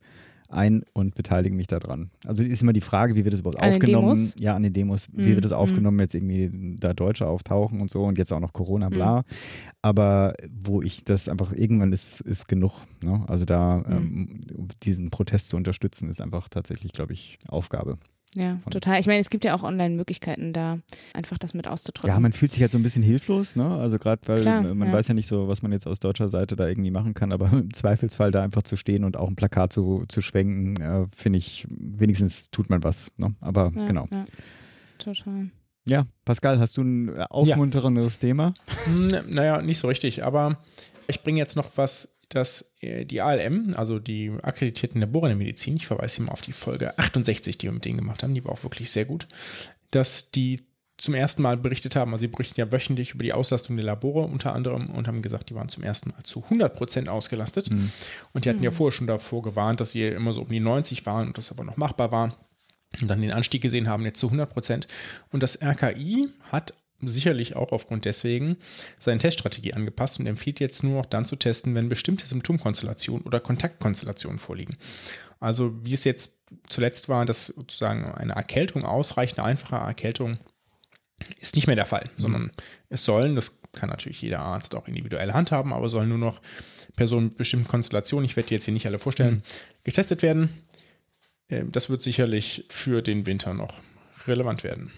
ein 0.53 0.83
und 0.93 1.15
beteilige 1.15 1.55
mich 1.55 1.67
daran. 1.67 2.11
Also 2.25 2.43
ist 2.43 2.61
immer 2.61 2.73
die 2.73 2.81
Frage, 2.81 3.15
wie 3.15 3.23
wird 3.23 3.33
das 3.33 3.41
überhaupt 3.41 3.59
an 3.59 3.73
aufgenommen? 3.73 4.31
Ja, 4.37 4.55
an 4.55 4.63
den 4.63 4.73
Demos. 4.73 5.07
Mhm. 5.11 5.25
Wie 5.25 5.35
wird 5.35 5.45
das 5.45 5.51
mhm. 5.51 5.57
aufgenommen, 5.57 5.99
jetzt 5.99 6.15
irgendwie 6.15 6.77
da 6.79 6.93
Deutsche 6.93 7.27
auftauchen 7.27 7.81
und 7.81 7.89
so 7.89 8.03
und 8.03 8.17
jetzt 8.17 8.31
auch 8.31 8.39
noch 8.39 8.53
Corona, 8.53 8.89
bla. 8.89 9.19
Mhm. 9.19 9.23
Aber 9.81 10.33
wo 10.49 10.81
ich 10.81 11.03
das 11.03 11.29
einfach, 11.29 11.53
irgendwann 11.53 11.91
ist, 11.91 12.21
ist 12.21 12.47
genug. 12.47 12.83
Ne? 13.03 13.23
Also 13.27 13.45
da 13.45 13.77
mhm. 13.77 13.85
ähm, 13.91 14.67
diesen 14.83 15.09
Protest 15.09 15.49
zu 15.49 15.57
unterstützen, 15.57 16.09
ist 16.09 16.21
einfach 16.21 16.49
tatsächlich, 16.49 16.93
glaube 16.93 17.13
ich, 17.13 17.37
Aufgabe. 17.47 17.97
Ja, 18.35 18.59
total. 18.69 18.99
Ich 18.99 19.07
meine, 19.07 19.19
es 19.19 19.29
gibt 19.29 19.43
ja 19.43 19.53
auch 19.53 19.63
Online-Möglichkeiten, 19.63 20.53
da 20.53 20.79
einfach 21.13 21.37
das 21.37 21.53
mit 21.53 21.67
auszudrücken. 21.67 22.07
Ja, 22.09 22.19
man 22.19 22.31
fühlt 22.31 22.53
sich 22.53 22.61
halt 22.61 22.71
so 22.71 22.77
ein 22.77 22.83
bisschen 22.83 23.03
hilflos, 23.03 23.57
ne? 23.57 23.65
Also 23.65 23.99
gerade 23.99 24.21
weil 24.25 24.41
Klar, 24.41 24.61
man 24.61 24.87
ja. 24.87 24.93
weiß 24.93 25.09
ja 25.09 25.13
nicht 25.13 25.27
so, 25.27 25.49
was 25.49 25.61
man 25.61 25.73
jetzt 25.73 25.85
aus 25.85 25.99
deutscher 25.99 26.29
Seite 26.29 26.55
da 26.55 26.67
irgendwie 26.67 26.91
machen 26.91 27.13
kann, 27.13 27.33
aber 27.33 27.47
im 27.51 27.73
Zweifelsfall 27.73 28.31
da 28.31 28.41
einfach 28.41 28.63
zu 28.63 28.77
stehen 28.77 29.03
und 29.03 29.17
auch 29.17 29.27
ein 29.27 29.35
Plakat 29.35 29.73
zu, 29.73 30.05
zu 30.07 30.21
schwenken, 30.21 30.81
äh, 30.81 31.07
finde 31.13 31.39
ich, 31.39 31.67
wenigstens 31.69 32.49
tut 32.51 32.69
man 32.69 32.83
was. 32.83 33.11
Ne? 33.17 33.35
Aber 33.41 33.73
ja, 33.75 33.85
genau. 33.85 34.07
Ja. 34.11 34.25
Total. 34.97 35.49
Ja, 35.85 36.05
Pascal, 36.23 36.59
hast 36.59 36.77
du 36.77 36.83
ein 36.83 37.17
aufmunternderes 37.17 38.19
Thema? 38.19 38.53
Hm, 38.85 39.11
naja, 39.29 39.61
nicht 39.61 39.79
so 39.79 39.87
richtig, 39.87 40.23
aber 40.23 40.57
ich 41.07 41.21
bringe 41.23 41.39
jetzt 41.39 41.55
noch 41.55 41.71
was 41.75 42.19
dass 42.35 42.75
äh, 42.81 43.05
die 43.05 43.21
ALM, 43.21 43.73
also 43.75 43.99
die 43.99 44.31
akkreditierten 44.41 45.01
Labore 45.01 45.27
in 45.27 45.37
der 45.37 45.45
Medizin, 45.45 45.75
ich 45.75 45.87
verweise 45.87 46.17
hier 46.17 46.25
mal 46.25 46.31
auf 46.31 46.41
die 46.41 46.53
Folge 46.53 46.97
68, 46.97 47.57
die 47.57 47.67
wir 47.67 47.71
mit 47.71 47.85
denen 47.85 47.97
gemacht 47.97 48.23
haben, 48.23 48.33
die 48.33 48.43
war 48.43 48.51
auch 48.51 48.63
wirklich 48.63 48.91
sehr 48.91 49.05
gut, 49.05 49.27
dass 49.91 50.31
die 50.31 50.61
zum 51.01 51.15
ersten 51.15 51.41
Mal 51.41 51.57
berichtet 51.57 51.95
haben, 51.95 52.13
also 52.13 52.21
sie 52.21 52.27
berichten 52.27 52.59
ja 52.59 52.71
wöchentlich 52.71 53.15
über 53.15 53.23
die 53.23 53.33
Auslastung 53.33 53.75
der 53.75 53.85
Labore 53.85 54.25
unter 54.25 54.53
anderem 54.53 54.91
und 54.91 55.07
haben 55.07 55.23
gesagt, 55.23 55.49
die 55.49 55.55
waren 55.55 55.67
zum 55.67 55.83
ersten 55.83 56.11
Mal 56.11 56.21
zu 56.23 56.43
100 56.43 56.75
Prozent 56.75 57.09
ausgelastet. 57.09 57.71
Mhm. 57.71 57.91
Und 58.33 58.45
die 58.45 58.49
hatten 58.49 58.59
mhm. 58.59 58.65
ja 58.65 58.71
vorher 58.71 58.95
schon 58.95 59.07
davor 59.07 59.41
gewarnt, 59.41 59.81
dass 59.81 59.93
sie 59.93 60.07
immer 60.07 60.31
so 60.31 60.41
um 60.41 60.49
die 60.49 60.59
90 60.59 61.05
waren 61.07 61.27
und 61.27 61.37
das 61.39 61.51
aber 61.51 61.63
noch 61.63 61.75
machbar 61.75 62.11
war. 62.11 62.35
Und 63.01 63.07
dann 63.07 63.21
den 63.21 63.31
Anstieg 63.31 63.63
gesehen 63.63 63.89
haben, 63.89 64.05
jetzt 64.05 64.19
zu 64.19 64.27
100 64.27 64.53
Prozent. 64.53 64.87
Und 65.31 65.41
das 65.41 65.61
RKI 65.61 66.27
hat 66.51 66.73
sicherlich 67.07 67.55
auch 67.55 67.71
aufgrund 67.71 68.05
deswegen 68.05 68.57
seine 68.99 69.19
Teststrategie 69.19 69.73
angepasst 69.73 70.19
und 70.19 70.27
empfiehlt 70.27 70.59
jetzt 70.59 70.83
nur 70.83 70.97
noch 70.97 71.05
dann 71.05 71.25
zu 71.25 71.35
testen, 71.35 71.75
wenn 71.75 71.89
bestimmte 71.89 72.25
Symptomkonstellationen 72.25 73.25
oder 73.25 73.39
Kontaktkonstellationen 73.39 74.39
vorliegen. 74.39 74.75
Also 75.39 75.73
wie 75.83 75.93
es 75.93 76.03
jetzt 76.03 76.43
zuletzt 76.69 77.09
war, 77.09 77.25
dass 77.25 77.47
sozusagen 77.47 78.05
eine 78.05 78.33
Erkältung 78.33 78.85
ausreicht, 78.85 79.37
eine 79.37 79.47
einfache 79.47 79.75
Erkältung 79.75 80.37
ist 81.39 81.55
nicht 81.55 81.67
mehr 81.67 81.75
der 81.75 81.85
Fall, 81.85 82.09
mhm. 82.17 82.21
sondern 82.21 82.51
es 82.89 83.05
sollen, 83.05 83.35
das 83.35 83.61
kann 83.73 83.89
natürlich 83.89 84.21
jeder 84.21 84.39
Arzt 84.39 84.75
auch 84.75 84.87
individuell 84.87 85.33
handhaben, 85.33 85.73
aber 85.73 85.89
sollen 85.89 86.09
nur 86.09 86.17
noch 86.17 86.41
Personen 86.95 87.27
mit 87.27 87.37
bestimmten 87.37 87.67
Konstellationen, 87.67 88.25
ich 88.25 88.35
werde 88.35 88.49
die 88.49 88.55
jetzt 88.55 88.65
hier 88.65 88.73
nicht 88.73 88.85
alle 88.85 88.99
vorstellen, 88.99 89.35
mhm. 89.35 89.41
getestet 89.83 90.21
werden. 90.21 90.49
Ähm, 91.49 91.71
das 91.71 91.89
wird 91.89 92.03
sicherlich 92.03 92.65
für 92.69 93.01
den 93.01 93.25
Winter 93.25 93.53
noch 93.53 93.73
relevant 94.27 94.63
werden. 94.63 94.91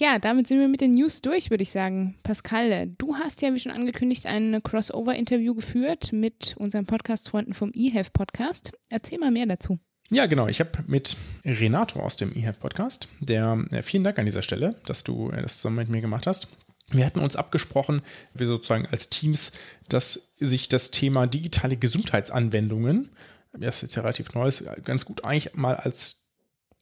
Ja, 0.00 0.20
damit 0.20 0.46
sind 0.46 0.60
wir 0.60 0.68
mit 0.68 0.80
den 0.80 0.92
News 0.92 1.22
durch, 1.22 1.50
würde 1.50 1.64
ich 1.64 1.72
sagen. 1.72 2.14
Pascal, 2.22 2.86
du 2.98 3.16
hast 3.16 3.42
ja, 3.42 3.52
wie 3.52 3.58
schon 3.58 3.72
angekündigt, 3.72 4.26
ein 4.26 4.62
Crossover-Interview 4.62 5.56
geführt 5.56 6.12
mit 6.12 6.54
unseren 6.56 6.86
Podcast-Freunden 6.86 7.52
vom 7.52 7.72
eHealth 7.74 8.12
Podcast. 8.12 8.70
Erzähl 8.90 9.18
mal 9.18 9.32
mehr 9.32 9.46
dazu. 9.46 9.80
Ja, 10.08 10.26
genau. 10.26 10.46
Ich 10.46 10.60
habe 10.60 10.70
mit 10.86 11.16
Renato 11.44 11.98
aus 11.98 12.14
dem 12.14 12.32
eHealth 12.32 12.60
Podcast, 12.60 13.08
der 13.18 13.58
äh, 13.72 13.82
vielen 13.82 14.04
Dank 14.04 14.20
an 14.20 14.24
dieser 14.24 14.42
Stelle, 14.42 14.70
dass 14.86 15.02
du 15.02 15.30
äh, 15.30 15.42
das 15.42 15.56
zusammen 15.56 15.78
mit 15.78 15.88
mir 15.88 16.00
gemacht 16.00 16.28
hast. 16.28 16.46
Wir 16.92 17.04
hatten 17.04 17.18
uns 17.18 17.34
abgesprochen, 17.34 18.00
wir 18.34 18.46
sozusagen 18.46 18.86
als 18.86 19.10
Teams, 19.10 19.50
dass 19.88 20.34
sich 20.36 20.68
das 20.68 20.92
Thema 20.92 21.26
digitale 21.26 21.76
Gesundheitsanwendungen, 21.76 23.08
das 23.50 23.76
ist 23.76 23.82
jetzt 23.82 23.94
ja 23.96 24.02
relativ 24.02 24.32
neu, 24.34 24.46
ist, 24.46 24.64
ganz 24.84 25.04
gut 25.04 25.24
eigentlich 25.24 25.54
mal 25.54 25.74
als 25.74 26.27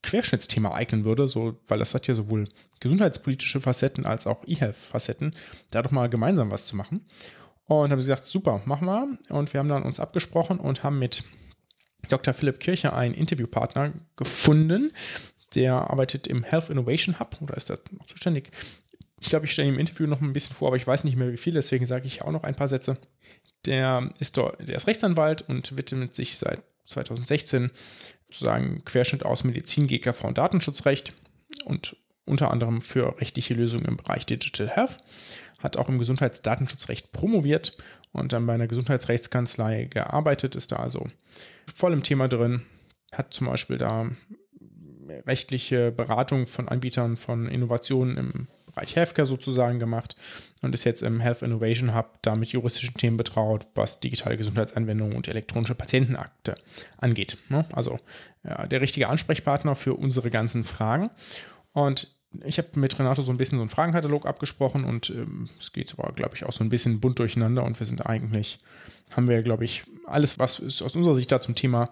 Querschnittsthema 0.06 0.72
eignen 0.72 1.04
würde, 1.04 1.28
so, 1.28 1.58
weil 1.66 1.78
das 1.78 1.94
hat 1.94 2.06
ja 2.06 2.14
sowohl 2.14 2.48
gesundheitspolitische 2.80 3.60
Facetten 3.60 4.06
als 4.06 4.26
auch 4.26 4.44
E-Health-Facetten, 4.46 5.34
da 5.70 5.82
doch 5.82 5.90
mal 5.90 6.08
gemeinsam 6.08 6.50
was 6.50 6.66
zu 6.66 6.76
machen. 6.76 7.04
Und 7.64 7.90
haben 7.90 8.00
sie 8.00 8.06
gesagt, 8.06 8.24
super, 8.24 8.62
machen 8.64 8.86
wir. 8.86 9.08
Und 9.30 9.52
wir 9.52 9.58
haben 9.58 9.68
dann 9.68 9.82
uns 9.82 9.98
abgesprochen 9.98 10.58
und 10.58 10.84
haben 10.84 11.00
mit 11.00 11.24
Dr. 12.08 12.32
Philipp 12.32 12.60
Kircher 12.60 12.96
einen 12.96 13.14
Interviewpartner 13.14 13.92
gefunden. 14.14 14.92
Der 15.56 15.90
arbeitet 15.90 16.28
im 16.28 16.44
Health 16.44 16.70
Innovation 16.70 17.18
Hub 17.18 17.38
oder 17.40 17.56
ist 17.56 17.70
da 17.70 17.76
noch 17.90 18.06
zuständig. 18.06 18.52
Ich 19.20 19.30
glaube, 19.30 19.46
ich 19.46 19.52
stelle 19.52 19.68
ihm 19.68 19.74
im 19.74 19.80
Interview 19.80 20.06
noch 20.06 20.20
ein 20.20 20.32
bisschen 20.32 20.54
vor, 20.54 20.68
aber 20.68 20.76
ich 20.76 20.86
weiß 20.86 21.02
nicht 21.02 21.16
mehr 21.16 21.32
wie 21.32 21.36
viel, 21.36 21.54
deswegen 21.54 21.86
sage 21.86 22.06
ich 22.06 22.22
auch 22.22 22.30
noch 22.30 22.44
ein 22.44 22.54
paar 22.54 22.68
Sätze. 22.68 22.96
Der 23.64 24.10
ist, 24.20 24.36
der 24.36 24.76
ist 24.76 24.86
Rechtsanwalt 24.86 25.42
und 25.42 25.76
widmet 25.76 26.14
sich 26.14 26.38
seit 26.38 26.62
2016 26.84 27.72
sozusagen 28.38 28.84
Querschnitt 28.84 29.24
aus 29.24 29.44
Medizin, 29.44 29.86
GKV 29.86 30.24
und 30.24 30.38
Datenschutzrecht 30.38 31.14
und 31.64 31.96
unter 32.24 32.50
anderem 32.50 32.82
für 32.82 33.18
rechtliche 33.20 33.54
Lösungen 33.54 33.84
im 33.84 33.96
Bereich 33.96 34.26
Digital 34.26 34.68
Health, 34.68 34.98
hat 35.60 35.76
auch 35.76 35.88
im 35.88 35.98
Gesundheitsdatenschutzrecht 35.98 37.12
promoviert 37.12 37.76
und 38.12 38.32
dann 38.32 38.46
bei 38.46 38.54
einer 38.54 38.66
Gesundheitsrechtskanzlei 38.66 39.84
gearbeitet, 39.84 40.56
ist 40.56 40.72
da 40.72 40.76
also 40.76 41.06
voll 41.72 41.92
im 41.92 42.02
Thema 42.02 42.28
drin, 42.28 42.62
hat 43.14 43.32
zum 43.32 43.46
Beispiel 43.46 43.78
da 43.78 44.10
rechtliche 45.26 45.92
Beratung 45.92 46.46
von 46.46 46.68
Anbietern 46.68 47.16
von 47.16 47.48
Innovationen 47.48 48.16
im 48.16 48.48
Bereich 48.76 48.94
Healthcare 48.94 49.26
sozusagen 49.26 49.78
gemacht 49.78 50.16
und 50.62 50.74
ist 50.74 50.84
jetzt 50.84 51.02
im 51.02 51.20
Health 51.20 51.40
Innovation 51.40 51.94
Hub 51.94 52.18
da 52.20 52.36
mit 52.36 52.50
juristischen 52.50 52.94
Themen 52.94 53.16
betraut, 53.16 53.66
was 53.74 54.00
digitale 54.00 54.36
Gesundheitsanwendungen 54.36 55.16
und 55.16 55.28
elektronische 55.28 55.74
Patientenakte 55.74 56.54
angeht. 56.98 57.38
Ne? 57.48 57.66
Also 57.72 57.96
ja, 58.44 58.66
der 58.66 58.82
richtige 58.82 59.08
Ansprechpartner 59.08 59.76
für 59.76 59.94
unsere 59.94 60.30
ganzen 60.30 60.62
Fragen. 60.62 61.08
Und 61.72 62.12
ich 62.44 62.58
habe 62.58 62.68
mit 62.74 62.98
Renato 62.98 63.22
so 63.22 63.30
ein 63.30 63.38
bisschen 63.38 63.56
so 63.56 63.62
einen 63.62 63.70
Fragenkatalog 63.70 64.26
abgesprochen 64.26 64.84
und 64.84 65.08
ähm, 65.08 65.48
es 65.58 65.72
geht 65.72 65.94
aber, 65.96 66.12
glaube 66.12 66.36
ich, 66.36 66.44
auch 66.44 66.52
so 66.52 66.62
ein 66.62 66.68
bisschen 66.68 67.00
bunt 67.00 67.18
durcheinander 67.18 67.64
und 67.64 67.80
wir 67.80 67.86
sind 67.86 68.04
eigentlich, 68.04 68.58
haben 69.12 69.26
wir, 69.26 69.42
glaube 69.42 69.64
ich, 69.64 69.84
alles, 70.04 70.38
was 70.38 70.58
es 70.58 70.82
aus 70.82 70.96
unserer 70.96 71.14
Sicht 71.14 71.32
da 71.32 71.40
zum 71.40 71.54
Thema 71.54 71.88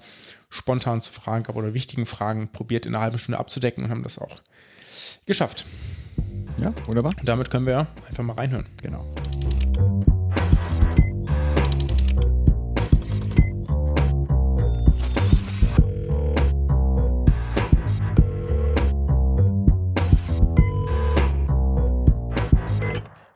spontan 0.51 1.01
zu 1.01 1.13
fragen 1.13 1.45
gab 1.45 1.57
oder 1.57 1.73
wichtigen 1.73 2.05
Fragen 2.05 2.53
probiert 2.53 2.85
in 2.85 2.95
einer 2.95 3.03
halben 3.03 3.17
Stunde 3.17 3.39
abzudecken 3.39 3.85
und 3.85 3.91
haben 3.91 4.03
das 4.03 4.19
auch 4.19 4.43
geschafft. 5.25 5.65
Ja, 6.59 6.73
wunderbar. 6.87 7.13
Und 7.19 7.29
damit 7.29 7.51
können 7.51 7.67
wir 7.67 7.87
einfach 8.09 8.23
mal 8.23 8.35
reinhören. 8.35 8.65
Genau. 8.83 9.05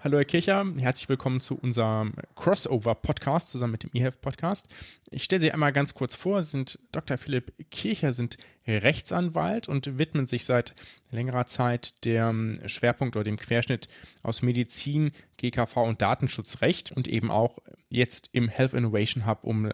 Hallo 0.09 0.17
Herr 0.17 0.25
Kircher, 0.25 0.65
herzlich 0.79 1.11
willkommen 1.11 1.43
zu 1.43 1.55
unserem 1.55 2.15
Crossover-Podcast 2.35 3.51
zusammen 3.51 3.73
mit 3.73 3.83
dem 3.83 3.91
eHealth-Podcast. 3.93 4.67
Ich 5.11 5.23
stelle 5.23 5.43
Sie 5.43 5.53
einmal 5.53 5.71
ganz 5.75 5.93
kurz 5.93 6.15
vor, 6.15 6.43
sind 6.43 6.79
Dr. 6.93 7.19
Philipp 7.19 7.53
Kircher, 7.71 8.15
sind 8.15 8.39
Rechtsanwalt 8.67 9.69
und 9.69 9.99
widmen 9.99 10.27
sich 10.27 10.47
seit 10.47 10.75
längerer 11.11 11.45
Zeit 11.45 12.07
dem 12.07 12.59
Schwerpunkt 12.65 13.17
oder 13.17 13.25
dem 13.25 13.37
Querschnitt 13.37 13.89
aus 14.23 14.41
Medizin, 14.41 15.11
GKV 15.37 15.77
und 15.83 16.01
Datenschutzrecht 16.01 16.91
und 16.91 17.07
eben 17.07 17.31
auch 17.31 17.59
jetzt 17.91 18.31
im 18.33 18.49
Health 18.49 18.73
Innovation 18.73 19.27
Hub, 19.27 19.41
um 19.43 19.71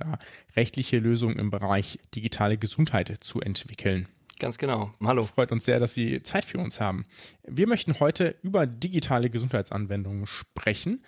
rechtliche 0.57 0.99
Lösungen 0.99 1.38
im 1.38 1.53
Bereich 1.53 2.01
digitale 2.12 2.59
Gesundheit 2.59 3.18
zu 3.20 3.40
entwickeln. 3.40 4.09
Ganz 4.38 4.59
genau. 4.59 4.92
Hallo. 5.03 5.23
Freut 5.25 5.53
uns 5.53 5.64
sehr, 5.64 5.79
dass 5.79 5.94
Sie 5.94 6.23
Zeit 6.23 6.44
für 6.44 6.59
uns 6.59 6.81
haben. 6.81 7.07
Wir 7.47 7.68
möchten 7.68 8.01
heute 8.01 8.37
über 8.42 8.66
digitale 8.66 9.31
Gesundheitsanwendungen 9.31 10.27
sprechen. 10.27 11.05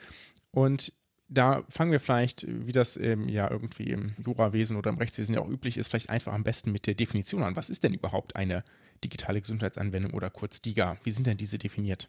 Und 0.53 0.93
da 1.29 1.65
fangen 1.69 1.91
wir 1.91 1.99
vielleicht, 1.99 2.47
wie 2.49 2.73
das 2.73 2.97
ähm, 2.97 3.29
ja 3.29 3.51
irgendwie 3.51 3.91
im 3.91 4.15
Jurawesen 4.25 4.77
oder 4.77 4.91
im 4.91 4.99
Rechtswesen 4.99 5.35
ja 5.35 5.41
auch 5.41 5.49
üblich 5.49 5.77
ist, 5.77 5.89
vielleicht 5.89 6.11
einfach 6.11 6.33
am 6.33 6.45
besten 6.45 6.71
mit 6.71 6.87
der 6.87 6.95
Definition 6.95 7.43
an. 7.43 7.57
Was 7.57 7.69
ist 7.69 7.83
denn 7.83 7.95
überhaupt 7.95 8.37
eine 8.37 8.65
digitale 9.03 9.41
Gesundheitsanwendung 9.41 10.15
oder 10.15 10.31
kurz 10.31 10.63
DIGA? 10.63 10.97
Wie 11.03 11.11
sind 11.11 11.27
denn 11.27 11.37
diese 11.37 11.59
definiert? 11.59 12.09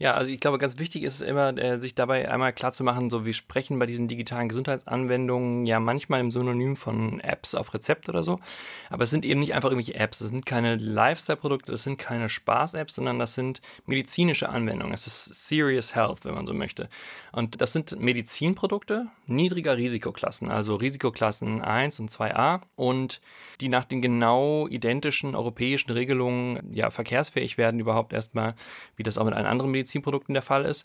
Ja, 0.00 0.14
also 0.14 0.30
ich 0.30 0.38
glaube, 0.38 0.58
ganz 0.58 0.78
wichtig 0.78 1.02
ist 1.02 1.20
immer, 1.20 1.56
äh, 1.58 1.80
sich 1.80 1.96
dabei 1.96 2.30
einmal 2.30 2.52
klar 2.52 2.72
zu 2.72 2.84
machen, 2.84 3.10
so 3.10 3.24
wir 3.24 3.34
sprechen 3.34 3.80
bei 3.80 3.86
diesen 3.86 4.06
digitalen 4.06 4.48
Gesundheitsanwendungen 4.48 5.66
ja 5.66 5.80
manchmal 5.80 6.20
im 6.20 6.30
Synonym 6.30 6.76
von 6.76 7.18
Apps 7.18 7.56
auf 7.56 7.74
Rezept 7.74 8.08
oder 8.08 8.22
so. 8.22 8.38
Aber 8.90 9.02
es 9.02 9.10
sind 9.10 9.24
eben 9.24 9.40
nicht 9.40 9.54
einfach 9.54 9.70
irgendwelche 9.70 9.98
Apps. 9.98 10.20
Es 10.20 10.28
sind 10.28 10.46
keine 10.46 10.76
Lifestyle-Produkte, 10.76 11.72
es 11.72 11.82
sind 11.82 11.98
keine 11.98 12.28
Spaß-Apps, 12.28 12.94
sondern 12.94 13.18
das 13.18 13.34
sind 13.34 13.60
medizinische 13.86 14.48
Anwendungen. 14.48 14.94
Es 14.94 15.08
ist 15.08 15.48
Serious 15.48 15.96
Health, 15.96 16.24
wenn 16.24 16.34
man 16.34 16.46
so 16.46 16.54
möchte. 16.54 16.88
Und 17.32 17.60
das 17.60 17.72
sind 17.72 17.98
Medizinprodukte 17.98 19.08
niedriger 19.26 19.76
Risikoklassen, 19.76 20.48
also 20.50 20.76
Risikoklassen 20.76 21.60
1 21.60 22.00
und 22.00 22.10
2a 22.10 22.60
und 22.76 23.20
die 23.60 23.68
nach 23.68 23.84
den 23.84 24.00
genau 24.00 24.68
identischen 24.68 25.34
europäischen 25.34 25.90
Regelungen 25.90 26.72
ja 26.72 26.90
verkehrsfähig 26.90 27.58
werden 27.58 27.80
überhaupt 27.80 28.12
erstmal, 28.12 28.54
wie 28.96 29.02
das 29.02 29.18
auch 29.18 29.24
mit 29.24 29.34
allen 29.34 29.46
anderen 29.46 29.70
Medizinprodukten 29.70 29.87
Medizinprodukten 29.88 30.34
der 30.34 30.42
Fall 30.42 30.64
ist. 30.64 30.84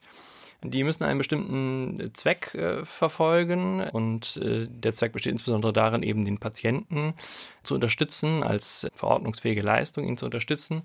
Die 0.63 0.83
müssen 0.85 1.03
einen 1.03 1.17
bestimmten 1.17 2.11
Zweck 2.13 2.55
äh, 2.55 2.85
verfolgen 2.85 3.81
und 3.81 4.37
äh, 4.37 4.67
der 4.69 4.93
Zweck 4.93 5.11
besteht 5.11 5.33
insbesondere 5.33 5.73
darin, 5.73 6.03
eben 6.03 6.23
den 6.23 6.37
Patienten 6.37 7.15
zu 7.63 7.75
unterstützen, 7.75 8.43
als 8.43 8.87
verordnungsfähige 8.95 9.61
Leistung 9.61 10.07
ihn 10.07 10.17
zu 10.17 10.25
unterstützen 10.25 10.83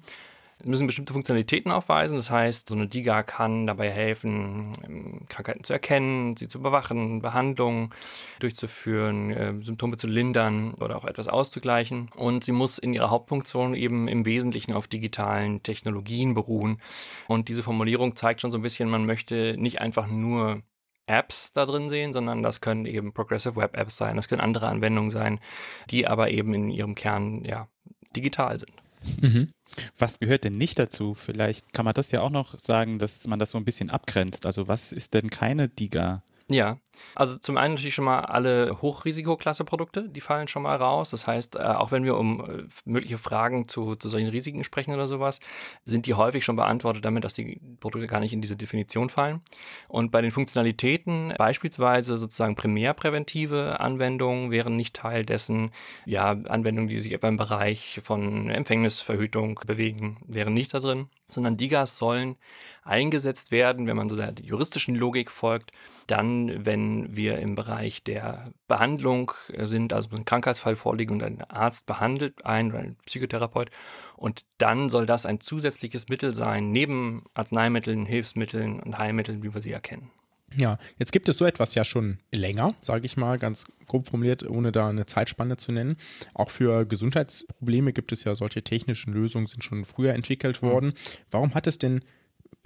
müssen 0.65 0.87
bestimmte 0.87 1.13
Funktionalitäten 1.13 1.71
aufweisen. 1.71 2.17
Das 2.17 2.31
heißt, 2.31 2.69
so 2.69 2.75
eine 2.75 2.89
DIGA 2.89 3.23
kann 3.23 3.67
dabei 3.67 3.91
helfen, 3.91 4.73
ähm, 4.85 5.21
Krankheiten 5.29 5.65
zu 5.65 5.73
erkennen, 5.73 6.37
sie 6.37 6.49
zu 6.49 6.59
überwachen, 6.59 7.23
Behandlungen 7.23 7.91
durchzuführen, 8.41 9.31
äh, 9.31 9.55
Symptome 9.63 9.97
zu 9.97 10.07
lindern 10.07 10.75
oder 10.75 10.97
auch 10.97 11.05
etwas 11.05 11.29
auszugleichen. 11.29 12.11
Und 12.17 12.45
sie 12.45 12.53
muss 12.53 12.79
in 12.79 12.93
ihrer 12.93 13.11
Hauptfunktion 13.11 13.75
eben 13.75 14.09
im 14.09 14.25
Wesentlichen 14.25 14.73
auf 14.73 14.89
digitalen 14.89 15.63
Technologien 15.63 16.35
beruhen. 16.35 16.81
Und 17.29 17.49
diese 17.49 17.63
Formulierung 17.63 18.17
zeigt 18.17 18.41
schon 18.41 18.51
so 18.51 18.59
ein 18.59 18.63
bisschen, 18.63 18.89
man 18.89 19.07
möchte 19.07 19.57
nicht 19.59 19.81
einfach 19.81 20.09
nur 20.09 20.63
Apps 21.07 21.53
da 21.53 21.67
drin 21.67 21.89
sehen, 21.89 22.13
sondern 22.13 22.43
das 22.43 22.61
können 22.61 22.85
eben 22.85 23.13
Progressive 23.13 23.57
Web 23.57 23.77
Apps 23.77 23.97
sein, 23.97 24.17
das 24.17 24.29
können 24.29 24.41
andere 24.41 24.69
Anwendungen 24.69 25.11
sein, 25.11 25.41
die 25.91 26.07
aber 26.07 26.31
eben 26.31 26.53
in 26.53 26.71
ihrem 26.71 26.95
Kern 26.95 27.45
ja 27.45 27.69
digital 28.15 28.59
sind. 28.59 28.73
Mhm. 29.21 29.49
Was 29.99 30.19
gehört 30.19 30.45
denn 30.45 30.55
nicht 30.55 30.79
dazu? 30.79 31.15
Vielleicht 31.15 31.73
kann 31.73 31.85
man 31.85 31.95
das 31.95 32.11
ja 32.11 32.21
auch 32.21 32.31
noch 32.31 32.59
sagen, 32.59 32.99
dass 32.99 33.27
man 33.27 33.39
das 33.39 33.51
so 33.53 33.59
ein 33.59 33.65
bisschen 33.65 33.91
abgrenzt. 33.91 34.47
Also 34.47 34.69
was 34.69 34.93
ist 34.93 35.15
denn 35.15 35.31
keine 35.31 35.69
DIGA? 35.69 36.23
Ja, 36.51 36.79
also 37.15 37.37
zum 37.37 37.59
einen 37.59 37.75
natürlich 37.75 37.95
schon 37.95 38.07
mal 38.07 38.21
alle 38.21 38.81
Hochrisikoklasse-Produkte, 38.81 40.09
die 40.09 40.23
fallen 40.23 40.49
schon 40.49 40.63
mal 40.63 40.77
raus. 40.77 41.11
Das 41.11 41.27
heißt, 41.27 41.57
äh, 41.57 41.59
auch 41.59 41.91
wenn 41.91 42.05
wir 42.05 42.17
um 42.17 42.41
äh, 42.41 42.65
mögliche 42.87 43.19
Fragen 43.19 43.69
zu, 43.69 43.97
zu 43.97 44.09
solchen 44.09 44.31
Risiken 44.31 44.65
sprechen 44.65 44.95
oder 44.95 45.07
sowas, 45.07 45.41
sind 45.85 46.07
die 46.07 46.15
häufig 46.15 46.47
schon 46.47 46.57
beantwortet 46.57 47.05
damit, 47.05 47.25
dass 47.25 47.35
die 47.35 47.61
Produkte 47.81 48.07
gar 48.07 48.21
nicht 48.21 48.33
in 48.33 48.41
diese 48.41 48.57
Definition 48.57 49.11
fallen. 49.11 49.43
Und 49.89 50.11
bei 50.11 50.23
den 50.23 50.31
Funktionalitäten, 50.31 51.35
beispielsweise 51.37 52.17
sozusagen 52.17 52.55
primärpräventive 52.55 53.79
Anwendungen, 53.81 54.51
wären 54.51 54.75
nicht 54.75 54.97
Teil 54.97 55.27
dessen, 55.27 55.71
ja, 56.07 56.31
Anwendungen, 56.31 56.89
die 56.89 56.99
sich 56.99 57.13
etwa 57.13 57.29
im 57.29 57.37
Bereich 57.37 58.01
von 58.03 58.49
Empfängnisverhütung 58.49 59.61
bewegen, 59.67 60.17
wären 60.27 60.55
nicht 60.55 60.73
da 60.73 60.81
drin 60.81 61.11
sondern 61.29 61.57
DIGAs 61.57 61.97
sollen 61.97 62.37
eingesetzt 62.89 63.51
werden, 63.51 63.87
wenn 63.87 63.97
man 63.97 64.09
so 64.09 64.17
der 64.17 64.35
juristischen 64.41 64.95
Logik 64.95 65.31
folgt, 65.31 65.73
dann, 66.07 66.65
wenn 66.65 67.15
wir 67.15 67.39
im 67.39 67.55
Bereich 67.55 68.03
der 68.03 68.53
Behandlung 68.67 69.33
sind, 69.63 69.93
also 69.93 70.09
ein 70.17 70.25
Krankheitsfall 70.25 70.77
vorliegt 70.77 71.11
und 71.11 71.23
ein 71.23 71.43
Arzt 71.43 71.87
behandelt 71.87 72.45
einen 72.45 72.71
oder 72.71 72.81
ein 72.81 72.97
Psychotherapeut 73.07 73.71
und 74.17 74.45
dann 74.57 74.89
soll 74.89 75.07
das 75.07 75.27
ein 75.27 75.41
zusätzliches 75.41 76.09
Mittel 76.09 76.35
sein, 76.35 76.73
neben 76.73 77.25
Arzneimitteln, 77.35 78.07
Hilfsmitteln 78.07 78.81
und 78.81 78.99
Heilmitteln, 78.99 79.43
wie 79.43 79.55
wir 79.55 79.61
sie 79.61 79.73
erkennen. 79.73 80.11
Ja, 80.57 80.79
jetzt 80.99 81.13
gibt 81.13 81.29
es 81.29 81.37
so 81.37 81.45
etwas 81.45 81.75
ja 81.75 81.85
schon 81.85 82.19
länger, 82.33 82.75
sage 82.83 83.05
ich 83.05 83.17
mal, 83.17 83.39
ganz 83.39 83.67
grob 83.87 84.09
formuliert, 84.09 84.49
ohne 84.49 84.73
da 84.73 84.89
eine 84.89 85.05
Zeitspanne 85.05 85.59
zu 85.59 85.73
nennen. 85.73 85.97
Auch 86.33 86.49
für 86.49 86.87
Gesundheitsprobleme 86.87 87.93
gibt 87.93 88.13
es 88.13 88.25
ja 88.25 88.35
solche 88.35 88.63
technischen 88.63 89.13
Lösungen, 89.13 89.47
sind 89.47 89.63
schon 89.63 89.85
früher 89.85 90.15
entwickelt 90.15 90.63
mhm. 90.63 90.67
worden. 90.67 90.93
Warum 91.31 91.55
hat 91.55 91.67
es 91.67 91.79
denn 91.79 92.01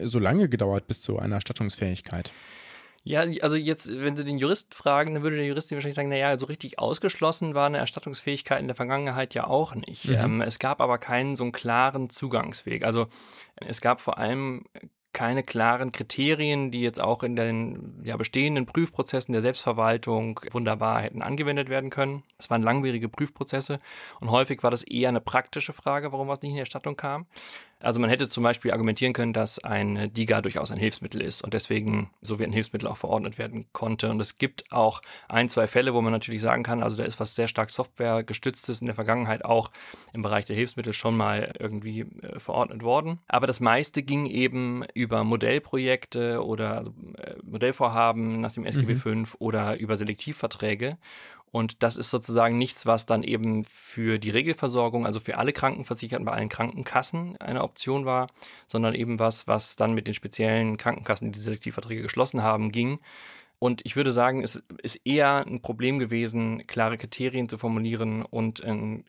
so 0.04 0.18
lange 0.18 0.48
gedauert 0.48 0.86
bis 0.86 1.00
zu 1.00 1.18
einer 1.18 1.36
Erstattungsfähigkeit? 1.36 2.32
Ja, 3.04 3.24
also 3.40 3.56
jetzt, 3.56 3.90
wenn 4.00 4.16
Sie 4.16 4.24
den 4.24 4.38
Juristen 4.38 4.72
fragen, 4.72 5.14
dann 5.14 5.24
würde 5.24 5.36
der 5.36 5.46
Jurist 5.46 5.72
wahrscheinlich 5.72 5.96
sagen, 5.96 6.08
naja, 6.08 6.38
so 6.38 6.46
richtig 6.46 6.78
ausgeschlossen 6.78 7.54
war 7.54 7.66
eine 7.66 7.78
Erstattungsfähigkeit 7.78 8.60
in 8.60 8.68
der 8.68 8.76
Vergangenheit 8.76 9.34
ja 9.34 9.48
auch 9.48 9.74
nicht. 9.74 10.06
Mhm. 10.06 10.14
Ähm, 10.14 10.40
es 10.40 10.60
gab 10.60 10.80
aber 10.80 10.98
keinen 10.98 11.34
so 11.34 11.42
einen 11.42 11.50
klaren 11.50 12.10
Zugangsweg. 12.10 12.84
Also 12.84 13.08
es 13.56 13.80
gab 13.80 14.00
vor 14.00 14.18
allem 14.18 14.66
keine 15.12 15.42
klaren 15.42 15.92
Kriterien, 15.92 16.70
die 16.70 16.80
jetzt 16.80 17.00
auch 17.00 17.22
in 17.22 17.36
den 17.36 18.00
ja, 18.02 18.16
bestehenden 18.16 18.66
Prüfprozessen 18.66 19.32
der 19.32 19.42
Selbstverwaltung 19.42 20.40
wunderbar 20.52 21.02
hätten 21.02 21.20
angewendet 21.20 21.68
werden 21.68 21.90
können. 21.90 22.22
Es 22.38 22.48
waren 22.48 22.62
langwierige 22.62 23.08
Prüfprozesse 23.08 23.78
und 24.20 24.30
häufig 24.30 24.62
war 24.62 24.70
das 24.70 24.82
eher 24.82 25.10
eine 25.10 25.20
praktische 25.20 25.74
Frage, 25.74 26.12
warum 26.12 26.28
was 26.28 26.40
nicht 26.40 26.50
in 26.50 26.56
die 26.56 26.60
Erstattung 26.60 26.96
kam. 26.96 27.26
Also 27.82 28.00
man 28.00 28.10
hätte 28.10 28.28
zum 28.28 28.42
Beispiel 28.42 28.70
argumentieren 28.70 29.12
können, 29.12 29.32
dass 29.32 29.58
ein 29.58 30.12
DIGA 30.12 30.40
durchaus 30.40 30.70
ein 30.70 30.78
Hilfsmittel 30.78 31.20
ist 31.20 31.42
und 31.42 31.52
deswegen 31.52 32.10
so 32.20 32.38
wie 32.38 32.44
ein 32.44 32.52
Hilfsmittel 32.52 32.88
auch 32.88 32.96
verordnet 32.96 33.38
werden 33.38 33.66
konnte. 33.72 34.10
Und 34.10 34.20
es 34.20 34.38
gibt 34.38 34.70
auch 34.70 35.02
ein, 35.28 35.48
zwei 35.48 35.66
Fälle, 35.66 35.92
wo 35.92 36.00
man 36.00 36.12
natürlich 36.12 36.40
sagen 36.40 36.62
kann, 36.62 36.82
also 36.82 36.96
da 36.96 37.04
ist 37.04 37.20
was 37.20 37.34
sehr 37.34 37.48
stark 37.48 37.70
Software 37.70 38.22
gestütztes 38.22 38.80
in 38.80 38.86
der 38.86 38.94
Vergangenheit 38.94 39.44
auch 39.44 39.70
im 40.12 40.22
Bereich 40.22 40.44
der 40.44 40.56
Hilfsmittel 40.56 40.92
schon 40.92 41.16
mal 41.16 41.52
irgendwie 41.58 42.00
äh, 42.00 42.38
verordnet 42.38 42.82
worden. 42.82 43.18
Aber 43.26 43.46
das 43.46 43.60
meiste 43.60 44.02
ging 44.02 44.26
eben 44.26 44.84
über 44.94 45.24
Modellprojekte 45.24 46.44
oder 46.44 46.78
also, 46.78 46.94
äh, 47.18 47.34
Modellvorhaben 47.42 48.40
nach 48.40 48.52
dem 48.52 48.64
SGB 48.64 48.94
mhm. 48.94 49.26
V 49.26 49.36
oder 49.38 49.78
über 49.78 49.96
Selektivverträge. 49.96 50.98
Und 51.52 51.82
das 51.82 51.98
ist 51.98 52.10
sozusagen 52.10 52.56
nichts, 52.56 52.86
was 52.86 53.04
dann 53.04 53.22
eben 53.22 53.64
für 53.64 54.18
die 54.18 54.30
Regelversorgung, 54.30 55.04
also 55.04 55.20
für 55.20 55.36
alle 55.36 55.52
Krankenversicherten 55.52 56.24
bei 56.24 56.32
allen 56.32 56.48
Krankenkassen 56.48 57.36
eine 57.36 57.62
Option 57.62 58.06
war, 58.06 58.28
sondern 58.66 58.94
eben 58.94 59.18
was, 59.18 59.46
was 59.46 59.76
dann 59.76 59.92
mit 59.92 60.06
den 60.06 60.14
speziellen 60.14 60.78
Krankenkassen, 60.78 61.26
die 61.26 61.32
die 61.32 61.44
Selektivverträge 61.44 62.02
geschlossen 62.02 62.42
haben, 62.42 62.72
ging. 62.72 62.98
Und 63.58 63.82
ich 63.84 63.96
würde 63.96 64.12
sagen, 64.12 64.42
es 64.42 64.62
ist 64.82 64.96
eher 65.04 65.46
ein 65.46 65.60
Problem 65.60 65.98
gewesen, 65.98 66.66
klare 66.66 66.96
Kriterien 66.96 67.50
zu 67.50 67.58
formulieren 67.58 68.22
und 68.22 68.64
ein 68.64 69.04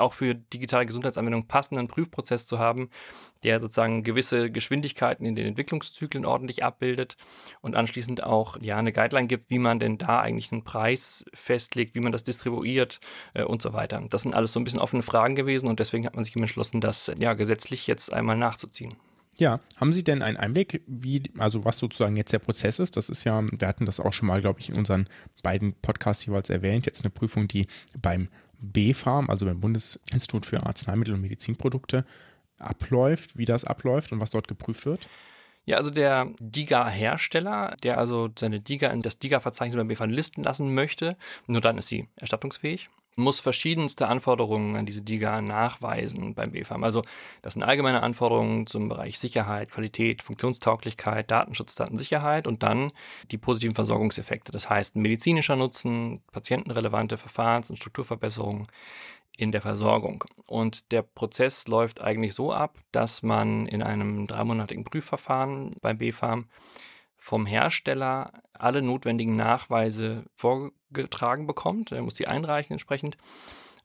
auch 0.00 0.12
für 0.12 0.34
digitale 0.34 0.86
Gesundheitsanwendungen 0.86 1.48
passenden 1.48 1.88
Prüfprozess 1.88 2.46
zu 2.46 2.58
haben, 2.58 2.90
der 3.42 3.60
sozusagen 3.60 4.02
gewisse 4.02 4.50
Geschwindigkeiten 4.50 5.26
in 5.26 5.36
den 5.36 5.46
Entwicklungszyklen 5.46 6.24
ordentlich 6.24 6.64
abbildet 6.64 7.16
und 7.60 7.76
anschließend 7.76 8.22
auch 8.22 8.56
ja 8.60 8.76
eine 8.76 8.92
Guideline 8.92 9.26
gibt, 9.26 9.50
wie 9.50 9.58
man 9.58 9.78
denn 9.78 9.98
da 9.98 10.20
eigentlich 10.20 10.50
einen 10.52 10.64
Preis 10.64 11.24
festlegt, 11.34 11.94
wie 11.94 12.00
man 12.00 12.12
das 12.12 12.24
distribuiert 12.24 13.00
äh, 13.34 13.44
und 13.44 13.62
so 13.62 13.72
weiter. 13.72 14.02
Das 14.08 14.22
sind 14.22 14.34
alles 14.34 14.52
so 14.52 14.60
ein 14.60 14.64
bisschen 14.64 14.80
offene 14.80 15.02
Fragen 15.02 15.34
gewesen 15.34 15.68
und 15.68 15.80
deswegen 15.80 16.06
hat 16.06 16.14
man 16.14 16.24
sich 16.24 16.34
entschlossen, 16.34 16.80
das 16.80 17.12
ja 17.18 17.34
gesetzlich 17.34 17.86
jetzt 17.86 18.12
einmal 18.12 18.36
nachzuziehen. 18.36 18.96
Ja, 19.36 19.60
haben 19.76 19.92
Sie 19.92 20.04
denn 20.04 20.22
einen 20.22 20.36
Einblick, 20.36 20.82
wie, 20.86 21.22
also 21.38 21.64
was 21.64 21.78
sozusagen 21.78 22.16
jetzt 22.16 22.32
der 22.32 22.38
Prozess 22.38 22.78
ist? 22.78 22.96
Das 22.96 23.08
ist 23.08 23.24
ja, 23.24 23.42
wir 23.50 23.66
hatten 23.66 23.86
das 23.86 23.98
auch 23.98 24.12
schon 24.12 24.28
mal, 24.28 24.40
glaube 24.40 24.60
ich, 24.60 24.68
in 24.68 24.76
unseren 24.76 25.08
beiden 25.42 25.74
Podcasts 25.74 26.24
jeweils 26.26 26.50
erwähnt, 26.50 26.86
jetzt 26.86 27.04
eine 27.04 27.10
Prüfung, 27.10 27.48
die 27.48 27.66
beim 28.00 28.28
BfArM, 28.60 29.28
also 29.30 29.46
beim 29.46 29.60
Bundesinstitut 29.60 30.46
für 30.46 30.64
Arzneimittel 30.64 31.14
und 31.14 31.20
Medizinprodukte, 31.20 32.04
abläuft, 32.58 33.36
wie 33.36 33.44
das 33.44 33.64
abläuft 33.64 34.12
und 34.12 34.20
was 34.20 34.30
dort 34.30 34.46
geprüft 34.46 34.86
wird? 34.86 35.08
Ja, 35.66 35.78
also 35.78 35.90
der 35.90 36.30
DIGA-Hersteller, 36.38 37.76
der 37.82 37.98
also 37.98 38.28
seine 38.38 38.60
DIGA 38.60 38.88
in 38.90 39.00
das 39.00 39.18
DIGA-Verzeichnis 39.18 39.76
beim 39.76 39.88
BFAM 39.88 40.10
listen 40.10 40.44
lassen 40.44 40.74
möchte, 40.74 41.16
nur 41.46 41.60
dann 41.60 41.78
ist 41.78 41.88
sie 41.88 42.08
erstattungsfähig 42.16 42.88
muss 43.16 43.40
verschiedenste 43.40 44.08
Anforderungen 44.08 44.76
an 44.76 44.86
diese 44.86 45.02
DIGA 45.02 45.40
nachweisen 45.40 46.34
beim 46.34 46.52
BFAM. 46.52 46.84
Also 46.84 47.02
das 47.42 47.54
sind 47.54 47.62
allgemeine 47.62 48.02
Anforderungen 48.02 48.66
zum 48.66 48.88
Bereich 48.88 49.18
Sicherheit, 49.18 49.70
Qualität, 49.70 50.22
Funktionstauglichkeit, 50.22 51.30
Datenschutz, 51.30 51.74
Datensicherheit 51.74 52.46
und 52.46 52.62
dann 52.62 52.92
die 53.30 53.38
positiven 53.38 53.74
Versorgungseffekte. 53.74 54.52
Das 54.52 54.68
heißt 54.68 54.96
medizinischer 54.96 55.56
Nutzen, 55.56 56.22
patientenrelevante 56.32 57.16
Verfahrens- 57.16 57.70
und 57.70 57.76
Strukturverbesserungen 57.76 58.66
in 59.36 59.52
der 59.52 59.62
Versorgung. 59.62 60.24
Und 60.46 60.90
der 60.92 61.02
Prozess 61.02 61.66
läuft 61.66 62.00
eigentlich 62.00 62.34
so 62.34 62.52
ab, 62.52 62.78
dass 62.92 63.22
man 63.22 63.66
in 63.66 63.82
einem 63.82 64.26
dreimonatigen 64.26 64.84
Prüfverfahren 64.84 65.76
beim 65.80 65.98
BFAM 65.98 66.46
vom 67.24 67.46
Hersteller 67.46 68.34
alle 68.52 68.82
notwendigen 68.82 69.34
Nachweise 69.34 70.24
vorgetragen 70.34 71.46
bekommt. 71.46 71.90
Er 71.90 72.02
muss 72.02 72.12
die 72.12 72.28
einreichen 72.28 72.74
entsprechend. 72.74 73.16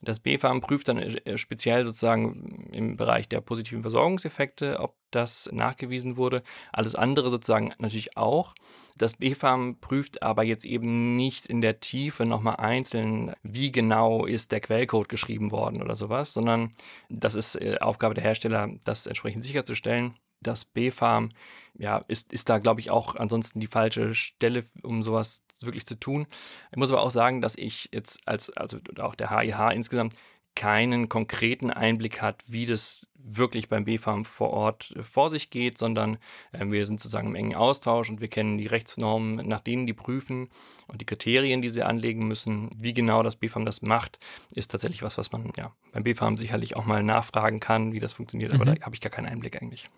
Das 0.01 0.19
BfArM 0.19 0.59
prüft 0.59 0.89
dann 0.89 0.97
äh, 0.97 1.37
speziell 1.37 1.85
sozusagen 1.85 2.67
im 2.73 2.97
Bereich 2.97 3.29
der 3.29 3.39
positiven 3.39 3.81
Versorgungseffekte, 3.81 4.81
ob 4.81 4.95
das 5.11 5.49
nachgewiesen 5.53 6.17
wurde. 6.17 6.43
Alles 6.73 6.95
andere 6.95 7.29
sozusagen 7.29 7.73
natürlich 7.77 8.17
auch. 8.17 8.55
Das 8.97 9.13
BfArM 9.13 9.77
prüft 9.79 10.21
aber 10.21 10.43
jetzt 10.43 10.65
eben 10.65 11.15
nicht 11.15 11.45
in 11.45 11.61
der 11.61 11.79
Tiefe 11.79 12.25
nochmal 12.25 12.57
einzeln, 12.57 13.33
wie 13.41 13.71
genau 13.71 14.25
ist 14.25 14.51
der 14.51 14.59
Quellcode 14.59 15.07
geschrieben 15.07 15.51
worden 15.51 15.81
oder 15.81 15.95
sowas, 15.95 16.33
sondern 16.33 16.73
das 17.07 17.35
ist 17.35 17.55
äh, 17.55 17.77
Aufgabe 17.79 18.15
der 18.15 18.23
Hersteller, 18.25 18.69
das 18.83 19.07
entsprechend 19.07 19.45
sicherzustellen 19.45 20.15
das 20.41 20.65
B-Farm 20.65 21.31
ja, 21.77 22.03
ist, 22.07 22.33
ist 22.33 22.49
da, 22.49 22.59
glaube 22.59 22.81
ich, 22.81 22.91
auch 22.91 23.15
ansonsten 23.15 23.59
die 23.59 23.67
falsche 23.67 24.13
Stelle, 24.13 24.65
um 24.83 25.01
sowas 25.01 25.43
wirklich 25.61 25.85
zu 25.85 25.95
tun. 25.95 26.27
Ich 26.71 26.77
muss 26.77 26.91
aber 26.91 27.01
auch 27.01 27.11
sagen, 27.11 27.41
dass 27.41 27.57
ich 27.57 27.89
jetzt 27.93 28.27
als, 28.27 28.49
also 28.55 28.79
auch 28.99 29.15
der 29.15 29.29
HIH 29.29 29.73
insgesamt 29.73 30.15
keinen 30.55 31.07
konkreten 31.07 31.71
Einblick 31.71 32.21
hat, 32.21 32.43
wie 32.47 32.65
das 32.65 33.07
wirklich 33.21 33.69
beim 33.69 33.85
BFAM 33.85 34.25
vor 34.25 34.49
Ort 34.51 34.93
äh, 34.95 35.03
vor 35.03 35.29
sich 35.29 35.49
geht, 35.49 35.77
sondern 35.77 36.17
äh, 36.51 36.65
wir 36.65 36.85
sind 36.85 36.99
sozusagen 36.99 37.29
im 37.29 37.35
engen 37.35 37.55
Austausch 37.55 38.09
und 38.09 38.21
wir 38.21 38.27
kennen 38.27 38.57
die 38.57 38.67
Rechtsnormen, 38.67 39.47
nach 39.47 39.59
denen 39.59 39.85
die 39.85 39.93
prüfen 39.93 40.49
und 40.87 41.01
die 41.01 41.05
Kriterien, 41.05 41.61
die 41.61 41.69
sie 41.69 41.83
anlegen 41.83 42.27
müssen. 42.27 42.69
Wie 42.75 42.93
genau 42.93 43.23
das 43.23 43.35
BFAM 43.35 43.65
das 43.65 43.81
macht, 43.81 44.19
ist 44.55 44.71
tatsächlich 44.71 45.03
was, 45.03 45.17
was 45.17 45.31
man 45.31 45.51
ja 45.57 45.73
beim 45.91 46.03
BFAM 46.03 46.37
sicherlich 46.37 46.75
auch 46.75 46.85
mal 46.85 47.03
nachfragen 47.03 47.59
kann, 47.59 47.93
wie 47.93 47.99
das 47.99 48.13
funktioniert, 48.13 48.53
aber 48.53 48.65
mhm. 48.65 48.75
da 48.75 48.85
habe 48.85 48.95
ich 48.95 49.01
gar 49.01 49.11
keinen 49.11 49.27
Einblick 49.27 49.61
eigentlich. 49.61 49.89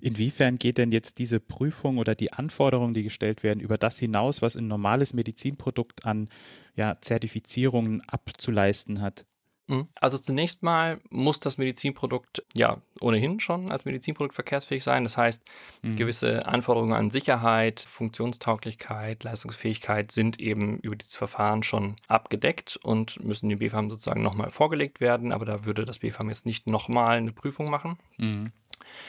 Inwiefern 0.00 0.56
geht 0.56 0.78
denn 0.78 0.92
jetzt 0.92 1.18
diese 1.18 1.40
Prüfung 1.40 1.98
oder 1.98 2.14
die 2.14 2.32
Anforderungen, 2.32 2.94
die 2.94 3.02
gestellt 3.02 3.42
werden, 3.42 3.60
über 3.60 3.78
das 3.78 3.98
hinaus, 3.98 4.42
was 4.42 4.56
ein 4.56 4.68
normales 4.68 5.14
Medizinprodukt 5.14 6.04
an 6.04 6.28
ja, 6.74 6.98
Zertifizierungen 7.00 8.02
abzuleisten 8.08 9.00
hat? 9.00 9.24
Mhm. 9.68 9.88
Also 9.94 10.18
zunächst 10.18 10.62
mal 10.62 10.98
muss 11.10 11.40
das 11.40 11.58
Medizinprodukt 11.58 12.42
ja 12.54 12.78
ohnehin 13.00 13.38
schon 13.38 13.70
als 13.70 13.84
Medizinprodukt 13.84 14.34
verkehrsfähig 14.34 14.82
sein. 14.82 15.04
Das 15.04 15.16
heißt, 15.16 15.42
mhm. 15.82 15.96
gewisse 15.96 16.46
Anforderungen 16.46 16.94
an 16.94 17.10
Sicherheit, 17.10 17.80
Funktionstauglichkeit, 17.80 19.24
Leistungsfähigkeit 19.24 20.10
sind 20.10 20.40
eben 20.40 20.78
über 20.78 20.96
dieses 20.96 21.16
Verfahren 21.16 21.62
schon 21.62 21.96
abgedeckt 22.08 22.78
und 22.82 23.22
müssen 23.22 23.48
dem 23.48 23.58
BFAM 23.58 23.90
sozusagen 23.90 24.22
nochmal 24.22 24.50
vorgelegt 24.50 25.00
werden. 25.00 25.32
Aber 25.32 25.44
da 25.44 25.64
würde 25.64 25.84
das 25.84 25.98
BFAM 25.98 26.30
jetzt 26.30 26.46
nicht 26.46 26.66
nochmal 26.66 27.18
eine 27.18 27.32
Prüfung 27.32 27.70
machen. 27.70 27.98
Mhm. 28.16 28.52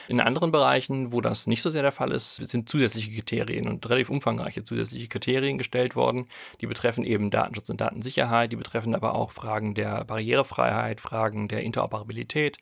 In 0.08 0.20
anderen 0.20 0.52
Bereichen, 0.52 1.12
wo 1.12 1.22
das 1.22 1.48
nicht 1.48 1.62
so 1.62 1.70
sehr 1.70 1.84
der 1.84 1.92
Fall 1.92 2.12
ist, 2.12 2.38
sind 2.38 2.68
zusätzliche 2.68 3.12
Kriterien 3.12 3.68
und 3.68 3.88
relativ 3.88 4.10
umfangreiche 4.10 4.64
zusätzliche 4.64 5.08
Kriterien 5.08 5.58
gestellt 5.58 5.96
worden. 5.96 6.26
Die 6.62 6.68
betreffen 6.68 7.04
eben 7.04 7.30
Datenschutz 7.30 7.70
und 7.70 7.80
Datensicherheit, 7.80 8.52
die 8.52 8.56
betreffen 8.56 8.96
aber 8.96 9.14
auch 9.16 9.32
Fragen 9.32 9.76
der 9.76 10.04
Barrierefreiheit, 10.06 11.00
Fragen 11.00 11.48
der 11.48 11.62
Interoperabilität, 11.64 12.58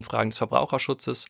Fragen 0.00 0.30
des 0.30 0.38
Verbraucherschutzes. 0.38 1.26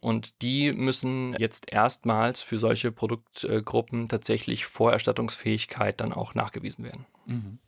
Und 0.00 0.40
die 0.42 0.72
müssen 0.72 1.34
jetzt 1.38 1.70
erstmals 1.70 2.40
für 2.42 2.58
solche 2.58 2.90
Produktgruppen 2.90 4.08
tatsächlich 4.08 4.66
Vorerstattungsfähigkeit 4.66 6.00
dann 6.00 6.12
auch 6.12 6.34
nachgewiesen 6.34 6.84
werden. 6.84 7.06
Mhm. 7.26 7.58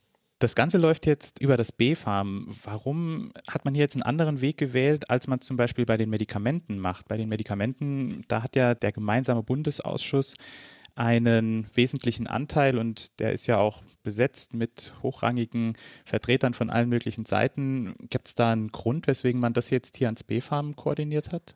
Das 0.43 0.55
Ganze 0.55 0.77
läuft 0.77 1.05
jetzt 1.05 1.39
über 1.39 1.55
das 1.55 1.71
B-Farm. 1.71 2.53
Warum 2.65 3.31
hat 3.49 3.63
man 3.63 3.73
hier 3.73 3.83
jetzt 3.83 3.95
einen 3.95 4.03
anderen 4.03 4.41
Weg 4.41 4.57
gewählt, 4.57 5.09
als 5.09 5.27
man 5.27 5.39
zum 5.39 5.55
Beispiel 5.55 5.85
bei 5.85 5.95
den 5.95 6.09
Medikamenten 6.09 6.79
macht? 6.79 7.07
Bei 7.07 7.15
den 7.15 7.29
Medikamenten, 7.29 8.25
da 8.27 8.43
hat 8.43 8.57
ja 8.57 8.75
der 8.75 8.91
gemeinsame 8.91 9.41
Bundesausschuss 9.41 10.33
einen 10.95 11.69
wesentlichen 11.73 12.27
Anteil 12.27 12.77
und 12.77 13.21
der 13.21 13.31
ist 13.31 13.47
ja 13.47 13.57
auch 13.57 13.83
besetzt 14.03 14.53
mit 14.53 14.91
hochrangigen 15.01 15.77
Vertretern 16.03 16.53
von 16.53 16.69
allen 16.69 16.89
möglichen 16.89 17.23
Seiten. 17.23 17.95
Gibt 18.09 18.27
es 18.27 18.35
da 18.35 18.51
einen 18.51 18.67
Grund, 18.67 19.07
weswegen 19.07 19.39
man 19.39 19.53
das 19.53 19.69
jetzt 19.69 19.95
hier 19.95 20.07
ans 20.07 20.25
B-Farm 20.25 20.75
koordiniert 20.75 21.31
hat? 21.31 21.55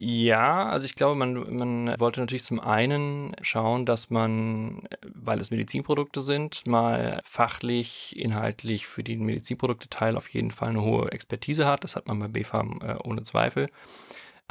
Ja, 0.00 0.68
also 0.68 0.84
ich 0.84 0.94
glaube, 0.94 1.14
man, 1.16 1.34
man 1.56 2.00
wollte 2.00 2.20
natürlich 2.20 2.44
zum 2.44 2.58
einen 2.60 3.36
schauen, 3.42 3.86
dass 3.86 4.10
man, 4.10 4.88
weil 5.14 5.40
es 5.40 5.50
Medizinprodukte 5.50 6.20
sind, 6.20 6.66
mal 6.66 7.20
fachlich, 7.24 8.16
inhaltlich 8.16 8.86
für 8.86 9.04
den 9.04 9.24
Medizinprodukte-Teil 9.24 10.16
auf 10.16 10.28
jeden 10.28 10.50
Fall 10.50 10.70
eine 10.70 10.82
hohe 10.82 11.12
Expertise 11.12 11.66
hat. 11.66 11.84
Das 11.84 11.94
hat 11.94 12.08
man 12.08 12.18
bei 12.18 12.28
BFAM 12.28 12.80
äh, 12.82 12.94
ohne 13.04 13.22
Zweifel. 13.22 13.68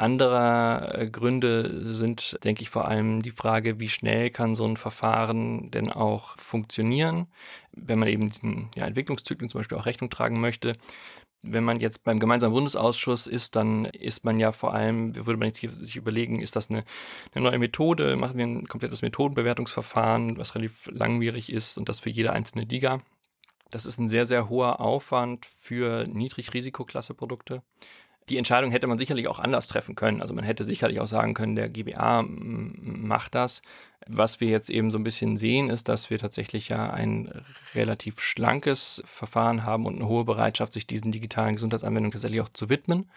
Andere 0.02 0.98
äh, 0.98 1.10
Gründe 1.10 1.94
sind, 1.94 2.38
denke 2.44 2.64
ich, 2.64 2.70
vor 2.70 2.88
allem 2.88 3.22
die 3.22 3.32
Frage, 3.32 3.80
wie 3.80 3.90
schnell 3.90 4.32
kann 4.32 4.56
so 4.56 4.66
ein 4.66 4.78
Verfahren 4.78 5.70
denn 5.72 5.92
auch 5.92 6.38
funktionieren, 6.40 7.28
wenn 7.72 8.00
man 8.00 8.10
eben 8.10 8.30
diesen 8.30 8.70
ja, 8.76 8.86
Entwicklungszyklen 8.86 9.50
zum 9.50 9.60
Beispiel 9.60 9.78
auch 9.78 9.86
Rechnung 9.86 10.10
tragen 10.10 10.42
möchte. 10.42 10.76
Wenn 11.44 11.64
man 11.64 11.80
jetzt 11.80 12.04
beim 12.04 12.20
gemeinsamen 12.20 12.54
Bundesausschuss 12.54 13.28
ist, 13.28 13.56
dann 13.56 13.86
ist 13.86 14.26
man 14.26 14.40
ja 14.40 14.52
vor 14.52 14.74
allem, 14.74 15.16
würde 15.16 15.38
man 15.38 15.48
jetzt 15.48 15.60
hier 15.60 15.72
sich 15.72 15.96
überlegen, 15.96 16.42
ist 16.42 16.56
das 16.56 16.70
eine, 16.70 16.84
eine 17.34 17.44
neue 17.44 17.60
Methode? 17.60 18.16
Machen 18.16 18.38
wir 18.38 18.46
ein 18.46 18.68
komplettes 18.68 19.02
Methodenbewertungsverfahren, 19.02 20.38
was 20.38 20.56
relativ 20.56 20.88
langwierig 20.92 21.52
ist 21.52 21.78
und 21.78 21.90
das 21.90 22.00
für 22.00 22.10
jede 22.10 22.32
einzelne 22.32 22.66
Liga. 22.66 23.02
Das 23.70 23.86
ist 23.86 24.00
ein 24.00 24.10
sehr, 24.10 24.26
sehr 24.26 24.50
hoher 24.50 24.82
Aufwand 24.82 25.48
für 25.60 26.06
Niedrigrisikoklasse-Produkte 26.08 27.64
die 28.30 28.38
Entscheidung 28.38 28.72
hätte 28.72 28.88
man 28.88 28.98
sicherlich 28.98 29.28
auch 29.28 29.40
anders 29.40 29.68
treffen 29.68 29.96
können. 29.96 30.22
Also 30.22 30.34
man 30.34 30.44
hätte 30.44 30.64
sicherlich 30.64 31.00
auch 31.00 31.08
sagen 31.08 31.34
können, 31.34 31.56
der 31.56 31.70
GBA 31.70 32.24
macht 32.24 33.36
das. 33.36 33.62
Was 34.08 34.42
wir 34.42 34.50
jetzt 34.50 34.70
eben 34.70 34.90
so 34.92 34.98
ein 34.98 35.04
bisschen 35.04 35.38
sehen, 35.38 35.70
ist, 35.70 35.90
dass 35.90 36.10
wir 36.10 36.18
tatsächlich 36.20 36.70
ja 36.70 36.90
ein 36.92 37.44
relativ 37.76 38.20
schlankes 38.20 39.04
Verfahren 39.06 39.64
haben 39.64 39.86
und 39.86 39.96
eine 39.96 40.08
hohe 40.08 40.26
Bereitschaft, 40.26 40.74
sich 40.74 40.88
diesen 40.88 41.12
digitalen 41.12 41.56
Gesundheitsanwendungen 41.56 42.12
tatsächlich 42.12 42.42
auch 42.42 42.50
zu 42.50 42.70
widmen. 42.70 43.10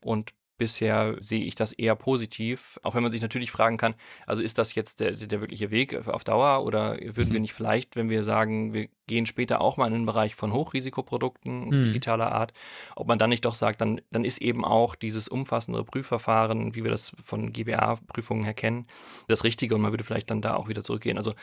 Und 0.00 0.32
Bisher 0.62 1.16
sehe 1.18 1.42
ich 1.42 1.56
das 1.56 1.72
eher 1.72 1.96
positiv, 1.96 2.78
auch 2.84 2.94
wenn 2.94 3.02
man 3.02 3.10
sich 3.10 3.20
natürlich 3.20 3.50
fragen 3.50 3.78
kann, 3.78 3.96
also 4.28 4.44
ist 4.44 4.58
das 4.58 4.76
jetzt 4.76 5.00
der, 5.00 5.10
der 5.10 5.40
wirkliche 5.40 5.72
Weg 5.72 6.06
auf 6.06 6.22
Dauer 6.22 6.64
oder 6.64 6.96
würden 7.00 7.30
mhm. 7.30 7.32
wir 7.32 7.40
nicht 7.40 7.52
vielleicht, 7.52 7.96
wenn 7.96 8.08
wir 8.08 8.22
sagen, 8.22 8.72
wir 8.72 8.86
gehen 9.08 9.26
später 9.26 9.60
auch 9.60 9.76
mal 9.76 9.88
in 9.88 9.92
den 9.92 10.06
Bereich 10.06 10.36
von 10.36 10.52
Hochrisikoprodukten 10.52 11.64
mhm. 11.64 11.84
digitaler 11.86 12.30
Art, 12.30 12.52
ob 12.94 13.08
man 13.08 13.18
dann 13.18 13.30
nicht 13.30 13.44
doch 13.44 13.56
sagt, 13.56 13.80
dann, 13.80 14.00
dann 14.12 14.24
ist 14.24 14.40
eben 14.40 14.64
auch 14.64 14.94
dieses 14.94 15.26
umfassendere 15.26 15.84
Prüfverfahren, 15.84 16.76
wie 16.76 16.84
wir 16.84 16.92
das 16.92 17.16
von 17.24 17.52
GBA-Prüfungen 17.52 18.44
her 18.44 18.54
kennen, 18.54 18.86
das 19.26 19.42
Richtige 19.42 19.74
und 19.74 19.80
man 19.80 19.90
würde 19.90 20.04
vielleicht 20.04 20.30
dann 20.30 20.42
da 20.42 20.54
auch 20.54 20.68
wieder 20.68 20.84
zurückgehen. 20.84 21.18
Also 21.18 21.34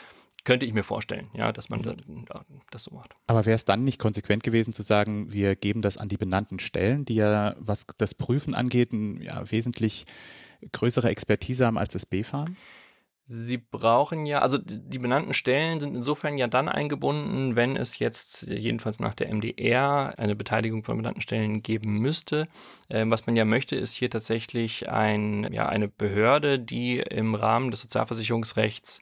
könnte 0.43 0.65
ich 0.65 0.73
mir 0.73 0.83
vorstellen, 0.83 1.29
ja, 1.33 1.51
dass 1.51 1.69
man 1.69 1.81
das 2.71 2.83
so 2.83 2.93
macht. 2.93 3.15
Aber 3.27 3.45
wäre 3.45 3.55
es 3.55 3.65
dann 3.65 3.83
nicht 3.83 3.99
konsequent 3.99 4.43
gewesen 4.43 4.73
zu 4.73 4.83
sagen, 4.83 5.31
wir 5.31 5.55
geben 5.55 5.81
das 5.81 5.97
an 5.97 6.09
die 6.09 6.17
benannten 6.17 6.59
Stellen, 6.59 7.05
die 7.05 7.15
ja, 7.15 7.55
was 7.59 7.85
das 7.97 8.15
Prüfen 8.15 8.55
angeht, 8.55 8.91
ja, 8.93 9.49
wesentlich 9.51 10.05
größere 10.71 11.09
Expertise 11.09 11.65
haben 11.65 11.77
als 11.77 11.93
das 11.93 12.05
B-Fahren? 12.05 12.57
Sie 13.31 13.57
brauchen 13.59 14.25
ja, 14.25 14.39
also 14.39 14.57
die 14.57 14.97
benannten 14.97 15.35
Stellen 15.35 15.79
sind 15.79 15.95
insofern 15.95 16.39
ja 16.39 16.47
dann 16.47 16.67
eingebunden, 16.67 17.55
wenn 17.55 17.75
es 17.75 17.99
jetzt 17.99 18.41
jedenfalls 18.47 18.99
nach 18.99 19.13
der 19.13 19.31
MDR 19.31 20.15
eine 20.17 20.35
Beteiligung 20.35 20.83
von 20.83 20.97
benannten 20.97 21.21
Stellen 21.21 21.61
geben 21.61 21.99
müsste. 21.99 22.47
Ähm, 22.89 23.11
was 23.11 23.27
man 23.27 23.35
ja 23.35 23.45
möchte, 23.45 23.75
ist 23.75 23.93
hier 23.93 24.09
tatsächlich 24.09 24.89
ein, 24.89 25.47
ja, 25.53 25.69
eine 25.69 25.87
Behörde, 25.87 26.57
die 26.57 26.97
im 26.97 27.35
Rahmen 27.35 27.69
des 27.69 27.81
Sozialversicherungsrechts 27.81 28.99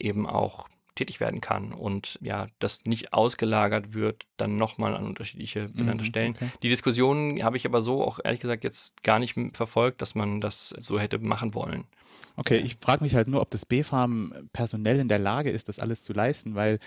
eben 0.00 0.26
auch 0.26 0.68
tätig 0.98 1.20
werden 1.20 1.40
kann 1.40 1.72
und 1.72 2.18
ja, 2.20 2.48
das 2.58 2.84
nicht 2.84 3.12
ausgelagert 3.12 3.94
wird, 3.94 4.26
dann 4.36 4.56
nochmal 4.56 4.96
an 4.96 5.06
unterschiedliche 5.06 5.68
benannte 5.68 6.02
mhm, 6.02 6.08
Stellen. 6.08 6.32
Okay. 6.34 6.50
Die 6.62 6.68
Diskussion 6.68 7.42
habe 7.42 7.56
ich 7.56 7.66
aber 7.66 7.80
so 7.80 8.02
auch 8.02 8.18
ehrlich 8.22 8.40
gesagt 8.40 8.64
jetzt 8.64 9.04
gar 9.04 9.20
nicht 9.20 9.36
verfolgt, 9.52 10.02
dass 10.02 10.16
man 10.16 10.40
das 10.40 10.74
so 10.78 10.98
hätte 10.98 11.18
machen 11.18 11.54
wollen. 11.54 11.84
Okay, 12.34 12.58
ich 12.58 12.76
frage 12.80 13.02
mich 13.02 13.14
halt 13.14 13.28
nur, 13.28 13.40
ob 13.40 13.50
das 13.50 13.66
B-Farm 13.66 14.32
personell 14.52 15.00
in 15.00 15.08
der 15.08 15.18
Lage 15.18 15.50
ist, 15.50 15.68
das 15.68 15.78
alles 15.78 16.02
zu 16.02 16.12
leisten, 16.12 16.54
weil 16.54 16.78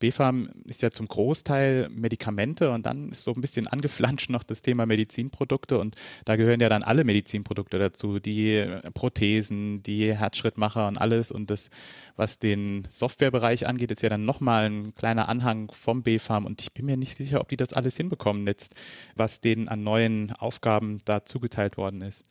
BfArM 0.00 0.50
ist 0.64 0.82
ja 0.82 0.90
zum 0.90 1.06
Großteil 1.06 1.88
Medikamente 1.90 2.70
und 2.70 2.86
dann 2.86 3.10
ist 3.10 3.22
so 3.22 3.32
ein 3.32 3.40
bisschen 3.40 3.68
angeflanscht 3.68 4.30
noch 4.30 4.42
das 4.42 4.62
Thema 4.62 4.86
Medizinprodukte 4.86 5.78
und 5.78 5.96
da 6.24 6.36
gehören 6.36 6.60
ja 6.60 6.68
dann 6.68 6.82
alle 6.82 7.04
Medizinprodukte 7.04 7.78
dazu, 7.78 8.18
die 8.18 8.66
Prothesen, 8.94 9.82
die 9.82 10.16
Herzschrittmacher 10.16 10.88
und 10.88 10.98
alles 10.98 11.30
und 11.30 11.50
das, 11.50 11.70
was 12.16 12.38
den 12.38 12.88
Softwarebereich 12.90 13.68
angeht, 13.68 13.92
ist 13.92 14.02
ja 14.02 14.08
dann 14.08 14.24
nochmal 14.24 14.70
ein 14.70 14.94
kleiner 14.94 15.28
Anhang 15.28 15.70
vom 15.70 16.02
BfArM 16.02 16.46
und 16.46 16.60
ich 16.62 16.72
bin 16.72 16.86
mir 16.86 16.96
nicht 16.96 17.16
sicher, 17.16 17.40
ob 17.40 17.48
die 17.48 17.56
das 17.56 17.74
alles 17.74 17.96
hinbekommen 17.96 18.46
jetzt, 18.46 18.74
was 19.14 19.40
denen 19.40 19.68
an 19.68 19.84
neuen 19.84 20.32
Aufgaben 20.32 20.98
da 21.04 21.24
zugeteilt 21.24 21.76
worden 21.76 22.00
ist. 22.00 22.24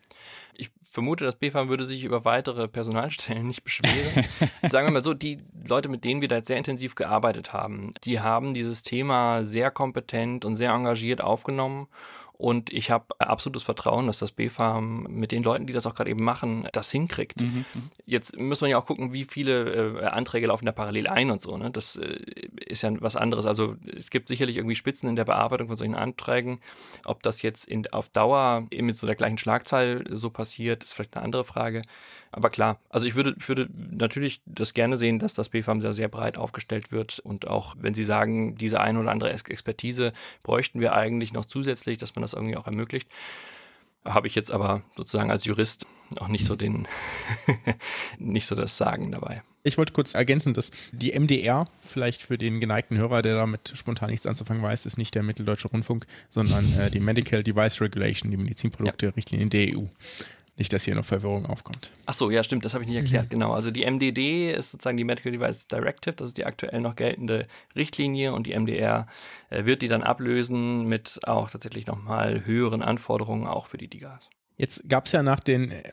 Ich 0.55 0.71
vermute, 0.89 1.25
das 1.25 1.35
BfArM 1.35 1.69
würde 1.69 1.85
sich 1.85 2.03
über 2.03 2.25
weitere 2.25 2.67
Personalstellen 2.67 3.47
nicht 3.47 3.63
beschweren. 3.63 4.25
Sagen 4.69 4.87
wir 4.87 4.93
mal 4.93 5.03
so, 5.03 5.13
die 5.13 5.39
Leute, 5.67 5.89
mit 5.89 6.03
denen 6.03 6.21
wir 6.21 6.27
da 6.27 6.37
jetzt 6.37 6.47
sehr 6.47 6.57
intensiv 6.57 6.95
gearbeitet 6.95 7.53
haben, 7.53 7.93
die 8.03 8.19
haben 8.19 8.53
dieses 8.53 8.81
Thema 8.81 9.43
sehr 9.45 9.71
kompetent 9.71 10.45
und 10.45 10.55
sehr 10.55 10.71
engagiert 10.71 11.21
aufgenommen 11.21 11.87
und 12.39 12.71
ich 12.71 12.89
habe 12.89 13.07
absolutes 13.19 13.63
Vertrauen, 13.63 14.07
dass 14.07 14.19
das 14.19 14.31
BfArM 14.31 15.03
mit 15.09 15.33
den 15.33 15.43
Leuten, 15.43 15.67
die 15.67 15.73
das 15.73 15.85
auch 15.85 15.93
gerade 15.93 16.09
eben 16.09 16.23
machen, 16.23 16.69
das 16.71 16.89
hinkriegt. 16.89 17.41
Mhm, 17.41 17.65
mhm. 17.73 17.91
Jetzt 18.05 18.39
muss 18.39 18.61
man 18.61 18.69
ja 18.69 18.77
auch 18.77 18.85
gucken, 18.85 19.11
wie 19.11 19.25
viele 19.25 19.99
äh, 19.99 20.05
Anträge 20.05 20.47
laufen 20.47 20.65
da 20.65 20.71
parallel 20.71 21.07
ein 21.07 21.31
und 21.31 21.41
so. 21.41 21.57
Ne? 21.57 21.69
Das 21.69 21.97
äh, 21.97 22.17
ist 22.65 22.81
ja 22.81 22.93
was 23.01 23.17
anderes. 23.17 23.45
Also 23.45 23.75
es 23.93 24.09
gibt 24.09 24.29
sicherlich 24.29 24.55
irgendwie 24.55 24.75
Spitzen 24.75 25.09
in 25.09 25.17
der 25.17 25.25
Bearbeitung 25.25 25.67
von 25.67 25.75
solchen 25.75 25.95
Anträgen. 25.95 26.61
Ob 27.03 27.21
das 27.23 27.41
jetzt 27.41 27.67
in, 27.67 27.91
auf 27.91 28.07
Dauer 28.07 28.67
eben 28.71 28.87
mit 28.87 28.95
so 28.95 29.05
der 29.05 29.17
gleichen 29.17 29.37
Schlagzahl 29.37 30.05
so 30.09 30.29
passiert, 30.29 30.81
ist 30.81 30.93
vielleicht 30.93 31.17
eine 31.17 31.25
andere 31.25 31.43
Frage. 31.43 31.81
Aber 32.31 32.49
klar, 32.49 32.79
also 32.89 33.07
ich 33.07 33.15
würde, 33.15 33.35
ich 33.37 33.47
würde 33.47 33.67
natürlich 33.73 34.41
das 34.45 34.73
gerne 34.73 34.97
sehen, 34.97 35.17
dass 35.17 35.33
das 35.33 35.49
BFAM 35.49 35.81
sehr, 35.81 35.93
sehr 35.93 36.07
breit 36.07 36.37
aufgestellt 36.37 36.91
wird 36.91 37.19
und 37.19 37.47
auch 37.47 37.75
wenn 37.79 37.95
Sie 37.95 38.03
sagen, 38.03 38.55
diese 38.55 38.79
eine 38.79 38.99
oder 38.99 39.09
andere 39.11 39.31
Expertise 39.31 40.13
bräuchten 40.43 40.79
wir 40.79 40.93
eigentlich 40.93 41.33
noch 41.33 41.45
zusätzlich, 41.45 41.97
dass 41.97 42.15
man 42.15 42.21
das 42.21 42.28
irgendwie 42.33 42.57
auch 42.57 42.65
ermöglicht. 42.65 43.07
Habe 44.05 44.27
ich 44.27 44.35
jetzt 44.35 44.51
aber 44.51 44.81
sozusagen 44.95 45.31
als 45.31 45.45
Jurist 45.45 45.85
auch 46.17 46.27
nicht 46.27 46.45
so 46.45 46.55
den, 46.55 46.87
nicht 48.17 48.47
so 48.47 48.55
das 48.55 48.77
Sagen 48.77 49.11
dabei. 49.11 49.43
Ich 49.61 49.77
wollte 49.77 49.93
kurz 49.93 50.15
ergänzen, 50.15 50.53
dass 50.53 50.71
die 50.93 51.17
MDR, 51.17 51.67
vielleicht 51.81 52.23
für 52.23 52.37
den 52.37 52.59
geneigten 52.61 52.97
Hörer, 52.97 53.21
der 53.21 53.35
damit 53.35 53.73
spontan 53.75 54.09
nichts 54.09 54.25
anzufangen 54.25 54.63
weiß, 54.63 54.85
ist 54.85 54.97
nicht 54.97 55.13
der 55.15 55.23
Mitteldeutsche 55.23 55.67
Rundfunk, 55.67 56.05
sondern 56.29 56.65
äh, 56.79 56.89
die 56.89 57.01
Medical 57.01 57.43
Device 57.43 57.81
Regulation, 57.81 58.31
die 58.31 58.37
Medizinprodukte-Richtlinie 58.37 59.47
der 59.47 59.77
EU. 59.77 59.83
Nicht, 60.59 60.73
dass 60.73 60.83
hier 60.83 60.93
noch 60.93 61.05
Verwirrung 61.05 61.45
aufkommt. 61.45 61.89
Ach 62.05 62.13
so, 62.13 62.29
ja, 62.29 62.43
stimmt, 62.43 62.65
das 62.65 62.73
habe 62.73 62.83
ich 62.83 62.89
nicht 62.89 62.99
erklärt. 62.99 63.27
Mhm. 63.27 63.29
Genau. 63.29 63.53
Also 63.53 63.71
die 63.71 63.89
MDD 63.89 64.51
ist 64.51 64.71
sozusagen 64.71 64.97
die 64.97 65.05
Medical 65.05 65.31
Device 65.31 65.67
Directive, 65.67 66.17
das 66.17 66.27
ist 66.27 66.37
die 66.37 66.45
aktuell 66.45 66.81
noch 66.81 66.97
geltende 66.97 67.47
Richtlinie 67.77 68.33
und 68.33 68.45
die 68.45 68.53
MDR 68.53 69.07
äh, 69.49 69.63
wird 69.63 69.81
die 69.81 69.87
dann 69.87 70.03
ablösen 70.03 70.83
mit 70.83 71.21
auch 71.23 71.49
tatsächlich 71.49 71.87
nochmal 71.87 72.45
höheren 72.45 72.81
Anforderungen 72.81 73.47
auch 73.47 73.67
für 73.67 73.77
die 73.77 73.87
DIGAs. 73.87 74.29
Jetzt 74.57 74.89
gab 74.89 75.05
es 75.05 75.13
ja 75.13 75.23
nach 75.23 75.39
den, 75.39 75.71
äh, 75.71 75.83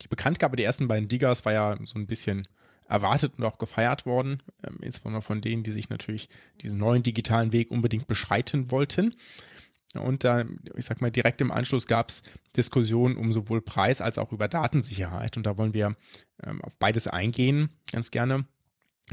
die 0.00 0.08
Bekanntgabe 0.08 0.56
der 0.56 0.66
ersten 0.66 0.86
beiden 0.86 1.08
DIGAs 1.08 1.44
war 1.44 1.52
ja 1.52 1.76
so 1.82 1.98
ein 1.98 2.06
bisschen 2.06 2.46
erwartet 2.86 3.32
und 3.38 3.44
auch 3.44 3.58
gefeiert 3.58 4.06
worden, 4.06 4.40
ähm, 4.64 4.78
insbesondere 4.82 5.22
von 5.22 5.40
denen, 5.40 5.64
die 5.64 5.72
sich 5.72 5.90
natürlich 5.90 6.28
diesen 6.60 6.78
neuen 6.78 7.02
digitalen 7.02 7.52
Weg 7.52 7.72
unbedingt 7.72 8.06
beschreiten 8.06 8.70
wollten. 8.70 9.16
Und 9.94 10.24
da, 10.24 10.44
ich 10.76 10.84
sag 10.84 11.00
mal, 11.00 11.10
direkt 11.10 11.40
im 11.40 11.50
Anschluss 11.50 11.86
gab 11.86 12.08
es 12.08 12.22
Diskussionen 12.56 13.16
um 13.16 13.32
sowohl 13.32 13.60
Preis 13.60 14.00
als 14.00 14.18
auch 14.18 14.32
über 14.32 14.48
Datensicherheit. 14.48 15.36
Und 15.36 15.44
da 15.44 15.56
wollen 15.58 15.74
wir 15.74 15.96
ähm, 16.42 16.62
auf 16.62 16.76
beides 16.76 17.08
eingehen, 17.08 17.70
ganz 17.90 18.10
gerne. 18.10 18.46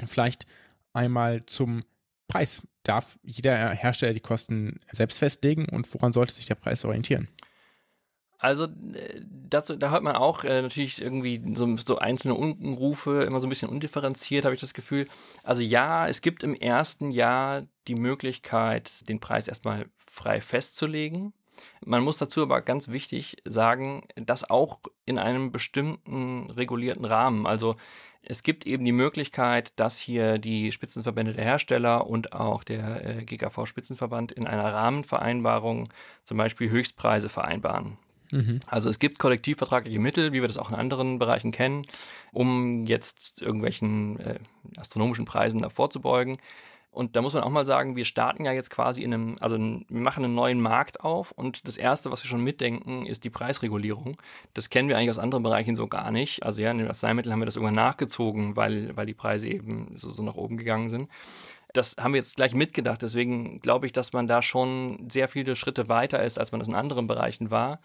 Vielleicht 0.06 0.46
einmal 0.94 1.46
zum 1.46 1.84
Preis. 2.28 2.68
Darf 2.84 3.20
jeder 3.24 3.72
Hersteller 3.72 4.14
die 4.14 4.20
Kosten 4.22 4.80
selbst 4.90 5.20
festlegen 5.20 5.68
und 5.70 5.94
woran 5.94 6.14
sollte 6.14 6.34
sich 6.34 6.46
der 6.46 6.56
Preis 6.56 6.86
orientieren? 6.86 7.28
Also 8.40 8.64
äh, 8.94 9.22
dazu, 9.22 9.76
da 9.76 9.92
hört 9.92 10.02
man 10.02 10.16
auch 10.16 10.46
äh, 10.46 10.62
natürlich 10.62 11.02
irgendwie 11.02 11.42
so, 11.56 11.76
so, 11.76 12.00
einzelne 12.00 12.36
Unkenrufe, 12.36 13.24
immer 13.24 13.42
so 13.42 13.48
ein 13.48 13.50
bisschen 13.50 13.68
undifferenziert, 13.68 14.46
habe 14.46 14.56
ich 14.56 14.62
das 14.62 14.74
Gefühl. 14.74 15.08
Also 15.44 15.62
ja, 15.62 16.08
es 16.08 16.22
gibt 16.22 16.44
im 16.44 16.56
ersten 16.56 17.12
Jahr 17.12 17.64
die 17.90 17.96
Möglichkeit, 17.96 18.92
den 19.10 19.20
Preis 19.20 19.50
erstmal 19.50 19.88
frei 20.10 20.42
festzulegen. 20.42 21.34
Man 21.86 22.04
muss 22.04 22.18
dazu 22.18 22.42
aber 22.42 22.62
ganz 22.62 22.88
wichtig 22.88 23.38
sagen, 23.46 24.08
dass 24.16 24.50
auch 24.50 24.80
in 25.06 25.18
einem 25.18 25.52
bestimmten 25.52 26.50
regulierten 26.52 27.06
Rahmen. 27.06 27.46
Also 27.46 27.76
es 28.22 28.44
gibt 28.44 28.68
eben 28.68 28.86
die 28.86 28.92
Möglichkeit, 28.92 29.72
dass 29.78 29.98
hier 29.98 30.38
die 30.38 30.72
Spitzenverbände 30.72 31.34
der 31.34 31.46
Hersteller 31.46 32.08
und 32.08 32.34
auch 32.34 32.64
der 32.64 33.06
äh, 33.06 33.24
GKV-Spitzenverband 33.24 34.32
in 34.32 34.46
einer 34.46 34.74
Rahmenvereinbarung 34.74 35.90
zum 36.24 36.38
Beispiel 36.38 36.70
Höchstpreise 36.70 37.30
vereinbaren. 37.30 37.98
Mhm. 38.32 38.60
Also 38.68 38.90
es 38.90 39.00
gibt 39.00 39.20
kollektivvertragliche 39.20 40.00
Mittel, 40.00 40.34
wie 40.34 40.42
wir 40.42 40.48
das 40.48 40.58
auch 40.58 40.70
in 40.70 40.76
anderen 40.76 41.18
Bereichen 41.18 41.52
kennen, 41.52 41.84
um 42.32 42.84
jetzt 42.84 43.42
irgendwelchen 43.42 44.20
äh, 44.20 44.40
astronomischen 44.78 45.26
Preisen 45.26 45.62
davor 45.62 45.90
zu 45.90 46.02
beugen. 46.02 46.38
Und 47.00 47.16
da 47.16 47.22
muss 47.22 47.34
man 47.34 47.44
auch 47.44 47.50
mal 47.50 47.66
sagen, 47.66 47.96
wir 47.96 48.04
starten 48.04 48.44
ja 48.44 48.52
jetzt 48.52 48.70
quasi 48.70 49.04
in 49.04 49.14
einem, 49.14 49.38
also 49.40 49.58
wir 49.58 50.02
machen 50.02 50.26
einen 50.26 50.36
neuen 50.36 50.60
Markt 50.60 51.00
auf 51.00 51.32
und 51.32 51.66
das 51.66 51.78
Erste, 51.78 52.12
was 52.12 52.22
wir 52.26 52.28
schon 52.28 52.44
mitdenken, 52.44 53.06
ist 53.06 53.24
die 53.24 53.30
Preisregulierung. 53.30 54.18
Das 54.54 54.70
kennen 54.70 54.90
wir 54.90 54.98
eigentlich 54.98 55.12
aus 55.12 55.18
anderen 55.18 55.42
Bereichen 55.42 55.76
so 55.76 55.88
gar 55.88 56.12
nicht. 56.12 56.44
Also 56.44 56.62
ja, 56.62 56.72
in 56.72 56.78
den 56.78 56.90
Arzneimitteln 56.90 57.32
haben 57.32 57.40
wir 57.40 57.46
das 57.46 57.56
irgendwann 57.56 57.76
nachgezogen, 57.76 58.58
weil, 58.58 58.98
weil 58.98 59.06
die 59.06 59.14
Preise 59.14 59.48
eben 59.48 59.94
so, 59.96 60.10
so 60.10 60.24
nach 60.24 60.36
oben 60.36 60.58
gegangen 60.58 60.90
sind. 60.90 61.08
Das 61.72 61.96
haben 61.98 62.12
wir 62.12 62.18
jetzt 62.18 62.36
gleich 62.36 62.54
mitgedacht. 62.54 63.02
Deswegen 63.02 63.62
glaube 63.62 63.86
ich, 63.86 63.94
dass 63.94 64.12
man 64.12 64.28
da 64.28 64.42
schon 64.42 65.10
sehr 65.10 65.30
viele 65.30 65.56
Schritte 65.56 65.88
weiter 65.88 66.22
ist, 66.22 66.38
als 66.38 66.52
man 66.52 66.60
das 66.60 66.68
in 66.68 66.76
anderen 66.76 67.08
Bereichen 67.08 67.50
war. 67.50 67.80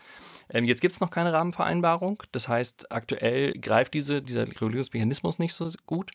Ähm, 0.50 0.64
jetzt 0.64 0.80
gibt 0.80 0.94
es 0.94 1.00
noch 1.00 1.10
keine 1.10 1.32
Rahmenvereinbarung. 1.32 2.22
Das 2.32 2.48
heißt, 2.48 2.92
aktuell 2.92 3.52
greift 3.54 3.94
diese, 3.94 4.22
dieser 4.22 4.46
Regulierungsmechanismus 4.46 5.38
nicht 5.38 5.54
so 5.54 5.68
gut. 5.86 6.12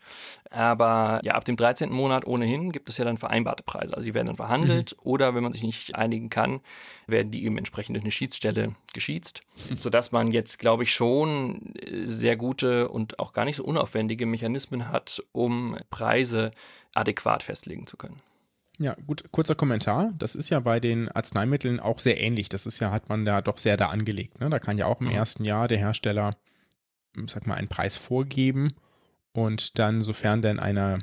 Aber 0.51 1.19
ja, 1.23 1.33
ab 1.33 1.45
dem 1.45 1.57
13. 1.57 1.91
Monat 1.91 2.25
ohnehin 2.25 2.71
gibt 2.71 2.89
es 2.89 2.97
ja 2.97 3.05
dann 3.05 3.17
vereinbarte 3.17 3.63
Preise. 3.63 3.93
Also 3.95 4.05
die 4.05 4.13
werden 4.13 4.27
dann 4.27 4.35
verhandelt 4.35 4.95
mhm. 4.97 5.11
oder 5.11 5.35
wenn 5.35 5.43
man 5.43 5.53
sich 5.53 5.63
nicht 5.63 5.95
einigen 5.95 6.29
kann, 6.29 6.61
werden 7.07 7.31
die 7.31 7.43
eben 7.45 7.57
entsprechend 7.57 7.95
durch 7.95 8.03
eine 8.03 8.11
Schiedsstelle 8.11 8.75
geschießt. 8.93 9.41
Mhm. 9.69 9.77
Sodass 9.77 10.11
man 10.11 10.31
jetzt, 10.31 10.59
glaube 10.59 10.83
ich, 10.83 10.93
schon 10.93 11.73
sehr 12.05 12.35
gute 12.35 12.89
und 12.89 13.19
auch 13.19 13.33
gar 13.33 13.45
nicht 13.45 13.57
so 13.57 13.63
unaufwendige 13.63 14.25
Mechanismen 14.25 14.89
hat, 14.89 15.23
um 15.31 15.77
Preise 15.89 16.51
adäquat 16.93 17.43
festlegen 17.43 17.87
zu 17.87 17.97
können. 17.97 18.21
Ja, 18.79 18.95
gut, 19.05 19.25
kurzer 19.31 19.55
Kommentar. 19.55 20.13
Das 20.17 20.35
ist 20.35 20.49
ja 20.49 20.61
bei 20.61 20.79
den 20.79 21.09
Arzneimitteln 21.09 21.81
auch 21.81 21.99
sehr 21.99 22.19
ähnlich. 22.19 22.47
Das 22.47 22.65
ist 22.65 22.79
ja, 22.79 22.91
hat 22.91 23.09
man 23.09 23.25
da 23.25 23.41
doch 23.41 23.57
sehr 23.57 23.75
da 23.75 23.87
angelegt. 23.87 24.39
Ne? 24.39 24.49
Da 24.49 24.59
kann 24.59 24.77
ja 24.77 24.85
auch 24.85 25.01
im 25.01 25.07
mhm. 25.07 25.13
ersten 25.13 25.43
Jahr 25.43 25.67
der 25.67 25.77
Hersteller, 25.77 26.37
sag 27.27 27.45
mal, 27.45 27.55
einen 27.55 27.67
Preis 27.67 27.97
vorgeben 27.97 28.73
und 29.33 29.77
dann, 29.79 30.01
sofern 30.01 30.41
denn 30.41 30.59
eine, 30.59 30.99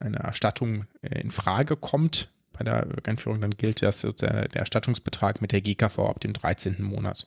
eine 0.00 0.18
Erstattung 0.18 0.86
äh, 1.02 1.20
in 1.20 1.30
Frage 1.30 1.76
kommt, 1.76 2.30
bei 2.52 2.64
der 2.64 2.86
Einführung, 3.04 3.40
dann 3.40 3.52
gilt 3.52 3.80
das, 3.80 4.00
der, 4.02 4.48
der 4.48 4.60
Erstattungsbetrag 4.60 5.40
mit 5.40 5.52
der 5.52 5.62
GKV 5.62 5.98
ab 6.00 6.20
dem 6.20 6.32
13. 6.32 6.82
Monat. 6.82 7.26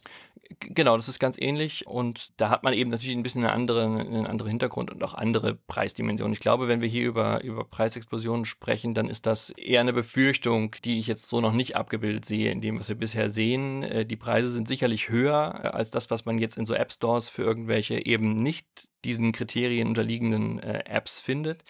Genau, 0.59 0.95
das 0.97 1.07
ist 1.07 1.19
ganz 1.19 1.37
ähnlich 1.37 1.87
und 1.87 2.31
da 2.37 2.49
hat 2.49 2.63
man 2.63 2.73
eben 2.73 2.89
natürlich 2.89 3.15
ein 3.15 3.23
bisschen 3.23 3.43
einen 3.43 3.53
anderen, 3.53 3.99
einen 3.99 4.27
anderen 4.27 4.49
Hintergrund 4.49 4.91
und 4.91 5.03
auch 5.03 5.13
andere 5.13 5.55
Preisdimensionen. 5.55 6.33
Ich 6.33 6.39
glaube, 6.39 6.67
wenn 6.67 6.81
wir 6.81 6.87
hier 6.87 7.05
über, 7.05 7.43
über 7.43 7.63
Preisexplosionen 7.63 8.45
sprechen, 8.45 8.93
dann 8.93 9.09
ist 9.09 9.25
das 9.25 9.49
eher 9.51 9.81
eine 9.81 9.93
Befürchtung, 9.93 10.75
die 10.83 10.99
ich 10.99 11.07
jetzt 11.07 11.27
so 11.27 11.41
noch 11.41 11.53
nicht 11.53 11.75
abgebildet 11.75 12.25
sehe 12.25 12.51
in 12.51 12.61
dem, 12.61 12.79
was 12.79 12.89
wir 12.89 12.95
bisher 12.95 13.29
sehen. 13.29 13.83
Äh, 13.83 14.05
die 14.05 14.17
Preise 14.17 14.51
sind 14.51 14.67
sicherlich 14.67 15.09
höher 15.09 15.61
äh, 15.63 15.67
als 15.67 15.91
das, 15.91 16.09
was 16.09 16.25
man 16.25 16.37
jetzt 16.37 16.57
in 16.57 16.65
so 16.65 16.73
App 16.73 16.91
Stores 16.91 17.29
für 17.29 17.43
irgendwelche 17.43 18.05
eben 18.05 18.35
nicht 18.35 18.65
diesen 19.05 19.31
Kriterien 19.31 19.87
unterliegenden 19.87 20.59
äh, 20.59 20.83
Apps 20.85 21.19
findet. 21.19 21.63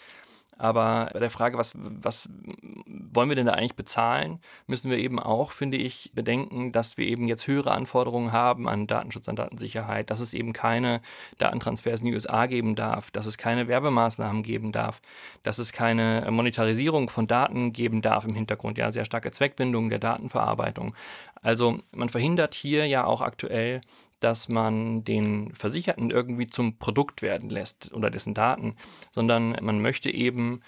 Aber 0.63 1.09
bei 1.11 1.19
der 1.19 1.29
Frage, 1.29 1.57
was, 1.57 1.73
was 1.75 2.29
wollen 2.85 3.27
wir 3.27 3.35
denn 3.35 3.47
da 3.47 3.51
eigentlich 3.51 3.75
bezahlen, 3.75 4.39
müssen 4.65 4.89
wir 4.89 4.97
eben 4.97 5.19
auch, 5.19 5.51
finde 5.51 5.75
ich, 5.75 6.11
bedenken, 6.13 6.71
dass 6.71 6.95
wir 6.95 7.05
eben 7.05 7.27
jetzt 7.27 7.47
höhere 7.47 7.71
Anforderungen 7.71 8.31
haben 8.31 8.69
an 8.69 8.87
Datenschutz, 8.87 9.27
an 9.27 9.35
Datensicherheit, 9.35 10.09
dass 10.09 10.21
es 10.21 10.33
eben 10.33 10.53
keine 10.53 11.01
Datentransfers 11.37 11.99
in 11.99 12.07
die 12.07 12.13
USA 12.13 12.45
geben 12.45 12.75
darf, 12.75 13.11
dass 13.11 13.25
es 13.25 13.37
keine 13.37 13.67
Werbemaßnahmen 13.67 14.41
geben 14.41 14.71
darf, 14.71 15.01
dass 15.43 15.59
es 15.59 15.73
keine 15.73 16.25
Monetarisierung 16.31 17.09
von 17.09 17.27
Daten 17.27 17.73
geben 17.73 18.01
darf 18.01 18.23
im 18.23 18.33
Hintergrund, 18.33 18.77
ja, 18.77 18.89
sehr 18.89 19.03
starke 19.03 19.31
Zweckbindung 19.31 19.89
der 19.89 19.99
Datenverarbeitung. 19.99 20.95
Also 21.41 21.79
man 21.91 22.07
verhindert 22.07 22.53
hier 22.53 22.87
ja 22.87 23.03
auch 23.03 23.19
aktuell 23.19 23.81
dass 24.23 24.47
man 24.47 25.03
den 25.03 25.53
Versicherten 25.53 26.09
irgendwie 26.09 26.47
zum 26.47 26.77
Produkt 26.77 27.21
werden 27.21 27.49
lässt 27.49 27.93
oder 27.93 28.09
dessen 28.09 28.33
Daten, 28.33 28.75
sondern 29.11 29.57
man 29.61 29.81
möchte 29.81 30.09
eben 30.09 30.61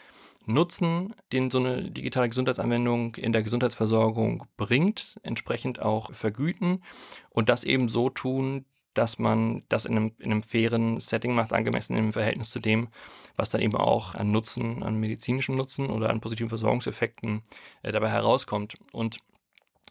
Nutzen, 0.46 1.16
den 1.32 1.50
so 1.50 1.60
eine 1.60 1.90
digitale 1.90 2.30
Gesundheitsanwendung 2.30 3.16
in 3.16 3.32
der 3.32 3.44
Gesundheitsversorgung 3.44 4.46
bringt, 4.58 5.20
entsprechend 5.24 5.82
auch 5.82 6.14
vergüten 6.14 6.84
und 7.30 7.50
das 7.50 7.64
eben 7.64 7.90
so 7.90 8.10
tun, 8.10 8.66
dass 8.94 9.20
man 9.20 9.64
das 9.70 9.86
in 9.86 9.98
einem, 9.98 10.12
in 10.20 10.32
einem 10.32 10.44
fairen 10.44 11.00
Setting 11.00 11.34
macht, 11.34 11.52
angemessen 11.54 11.98
im 11.98 12.14
Verhältnis 12.14 12.50
zu 12.50 12.60
dem, 12.60 12.88
was 13.36 13.50
dann 13.50 13.62
eben 13.62 13.76
auch 13.76 14.16
an 14.16 14.32
Nutzen, 14.32 14.84
an 14.84 15.00
medizinischem 15.00 15.56
Nutzen 15.56 15.90
oder 15.90 16.10
an 16.10 16.22
positiven 16.22 16.50
Versorgungseffekten 16.50 17.44
äh, 17.84 17.92
dabei 17.92 18.10
herauskommt. 18.10 18.78
Und 18.94 19.20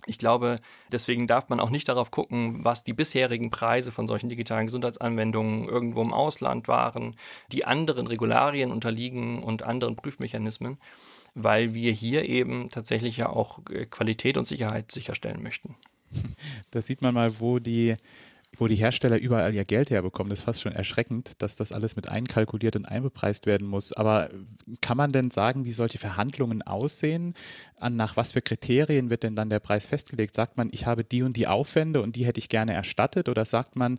ich 0.06 0.18
glaube, 0.18 0.60
deswegen 0.92 1.26
darf 1.26 1.48
man 1.48 1.60
auch 1.60 1.70
nicht 1.70 1.88
darauf 1.88 2.10
gucken, 2.10 2.64
was 2.64 2.84
die 2.84 2.92
bisherigen 2.92 3.50
Preise 3.50 3.92
von 3.92 4.06
solchen 4.06 4.28
digitalen 4.28 4.66
Gesundheitsanwendungen 4.66 5.68
irgendwo 5.68 6.02
im 6.02 6.12
Ausland 6.12 6.68
waren, 6.68 7.16
die 7.52 7.64
anderen 7.64 8.06
Regularien 8.06 8.70
unterliegen 8.70 9.42
und 9.42 9.62
anderen 9.62 9.96
Prüfmechanismen, 9.96 10.78
weil 11.34 11.74
wir 11.74 11.92
hier 11.92 12.28
eben 12.28 12.68
tatsächlich 12.68 13.16
ja 13.16 13.28
auch 13.28 13.60
äh, 13.70 13.86
Qualität 13.86 14.36
und 14.36 14.46
Sicherheit 14.46 14.92
sicherstellen 14.92 15.42
möchten. 15.42 15.76
Da 16.70 16.82
sieht 16.82 17.02
man 17.02 17.14
mal, 17.14 17.40
wo 17.40 17.58
die 17.58 17.96
wo 18.58 18.66
die 18.66 18.76
Hersteller 18.76 19.18
überall 19.18 19.54
ihr 19.54 19.64
Geld 19.64 19.90
herbekommen. 19.90 20.30
Das 20.30 20.40
ist 20.40 20.44
fast 20.44 20.62
schon 20.62 20.72
erschreckend, 20.72 21.32
dass 21.42 21.56
das 21.56 21.72
alles 21.72 21.96
mit 21.96 22.08
einkalkuliert 22.08 22.76
und 22.76 22.86
einbepreist 22.86 23.46
werden 23.46 23.66
muss. 23.66 23.92
Aber 23.92 24.30
kann 24.80 24.96
man 24.96 25.12
denn 25.12 25.30
sagen, 25.30 25.64
wie 25.64 25.72
solche 25.72 25.98
Verhandlungen 25.98 26.62
aussehen? 26.62 27.34
An 27.78 27.96
nach 27.96 28.16
was 28.16 28.32
für 28.32 28.42
Kriterien 28.42 29.10
wird 29.10 29.22
denn 29.22 29.36
dann 29.36 29.50
der 29.50 29.60
Preis 29.60 29.86
festgelegt? 29.86 30.34
Sagt 30.34 30.56
man, 30.56 30.68
ich 30.72 30.86
habe 30.86 31.04
die 31.04 31.22
und 31.22 31.36
die 31.36 31.46
Aufwände 31.46 32.00
und 32.02 32.16
die 32.16 32.26
hätte 32.26 32.38
ich 32.38 32.48
gerne 32.48 32.74
erstattet? 32.74 33.28
Oder 33.28 33.44
sagt 33.44 33.76
man, 33.76 33.98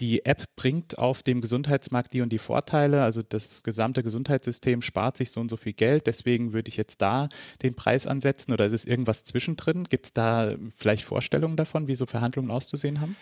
die 0.00 0.24
App 0.24 0.44
bringt 0.54 0.98
auf 0.98 1.22
dem 1.22 1.40
Gesundheitsmarkt 1.40 2.12
die 2.12 2.20
und 2.20 2.30
die 2.30 2.38
Vorteile, 2.38 3.02
also 3.02 3.22
das 3.22 3.64
gesamte 3.64 4.02
Gesundheitssystem 4.02 4.80
spart 4.82 5.16
sich 5.16 5.32
so 5.32 5.40
und 5.40 5.50
so 5.50 5.56
viel 5.56 5.72
Geld, 5.72 6.06
deswegen 6.06 6.52
würde 6.52 6.68
ich 6.68 6.76
jetzt 6.76 7.02
da 7.02 7.28
den 7.62 7.74
Preis 7.74 8.06
ansetzen 8.06 8.52
oder 8.52 8.66
ist 8.66 8.72
es 8.72 8.84
irgendwas 8.84 9.24
zwischendrin? 9.24 9.84
Gibt 9.84 10.06
es 10.06 10.12
da 10.12 10.54
vielleicht 10.76 11.04
Vorstellungen 11.04 11.56
davon, 11.56 11.88
wie 11.88 11.96
so 11.96 12.06
Verhandlungen 12.06 12.50
auszusehen 12.50 13.00
haben? 13.00 13.16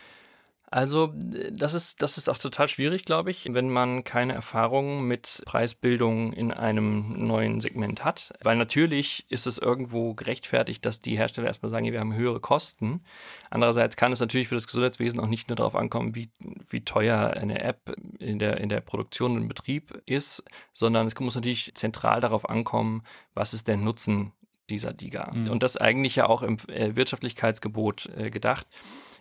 Also, 0.68 1.12
das 1.14 1.74
ist, 1.74 2.02
das 2.02 2.18
ist 2.18 2.28
auch 2.28 2.38
total 2.38 2.66
schwierig, 2.66 3.04
glaube 3.04 3.30
ich, 3.30 3.48
wenn 3.52 3.70
man 3.70 4.02
keine 4.02 4.32
Erfahrung 4.32 5.06
mit 5.06 5.42
Preisbildung 5.46 6.32
in 6.32 6.50
einem 6.50 7.26
neuen 7.26 7.60
Segment 7.60 8.04
hat. 8.04 8.32
Weil 8.42 8.56
natürlich 8.56 9.26
ist 9.28 9.46
es 9.46 9.58
irgendwo 9.58 10.14
gerechtfertigt, 10.14 10.84
dass 10.84 11.00
die 11.00 11.16
Hersteller 11.16 11.46
erstmal 11.46 11.70
sagen, 11.70 11.90
wir 11.92 12.00
haben 12.00 12.14
höhere 12.14 12.40
Kosten. 12.40 13.04
Andererseits 13.48 13.96
kann 13.96 14.10
es 14.10 14.18
natürlich 14.18 14.48
für 14.48 14.56
das 14.56 14.66
Gesundheitswesen 14.66 15.20
auch 15.20 15.28
nicht 15.28 15.48
nur 15.48 15.56
darauf 15.56 15.76
ankommen, 15.76 16.16
wie, 16.16 16.30
wie 16.68 16.84
teuer 16.84 17.34
eine 17.36 17.62
App 17.62 17.94
in 18.18 18.40
der, 18.40 18.58
in 18.58 18.68
der 18.68 18.80
Produktion 18.80 19.36
und 19.36 19.46
Betrieb 19.46 20.02
ist, 20.04 20.42
sondern 20.72 21.06
es 21.06 21.18
muss 21.20 21.36
natürlich 21.36 21.74
zentral 21.74 22.20
darauf 22.20 22.48
ankommen, 22.50 23.04
was 23.34 23.54
ist 23.54 23.68
der 23.68 23.76
Nutzen 23.76 24.32
dieser 24.68 24.92
DIGA. 24.92 25.30
Mhm. 25.32 25.50
Und 25.50 25.62
das 25.62 25.76
eigentlich 25.76 26.16
ja 26.16 26.26
auch 26.28 26.42
im 26.42 26.58
äh, 26.68 26.96
Wirtschaftlichkeitsgebot 26.96 28.10
äh, 28.16 28.30
gedacht. 28.30 28.66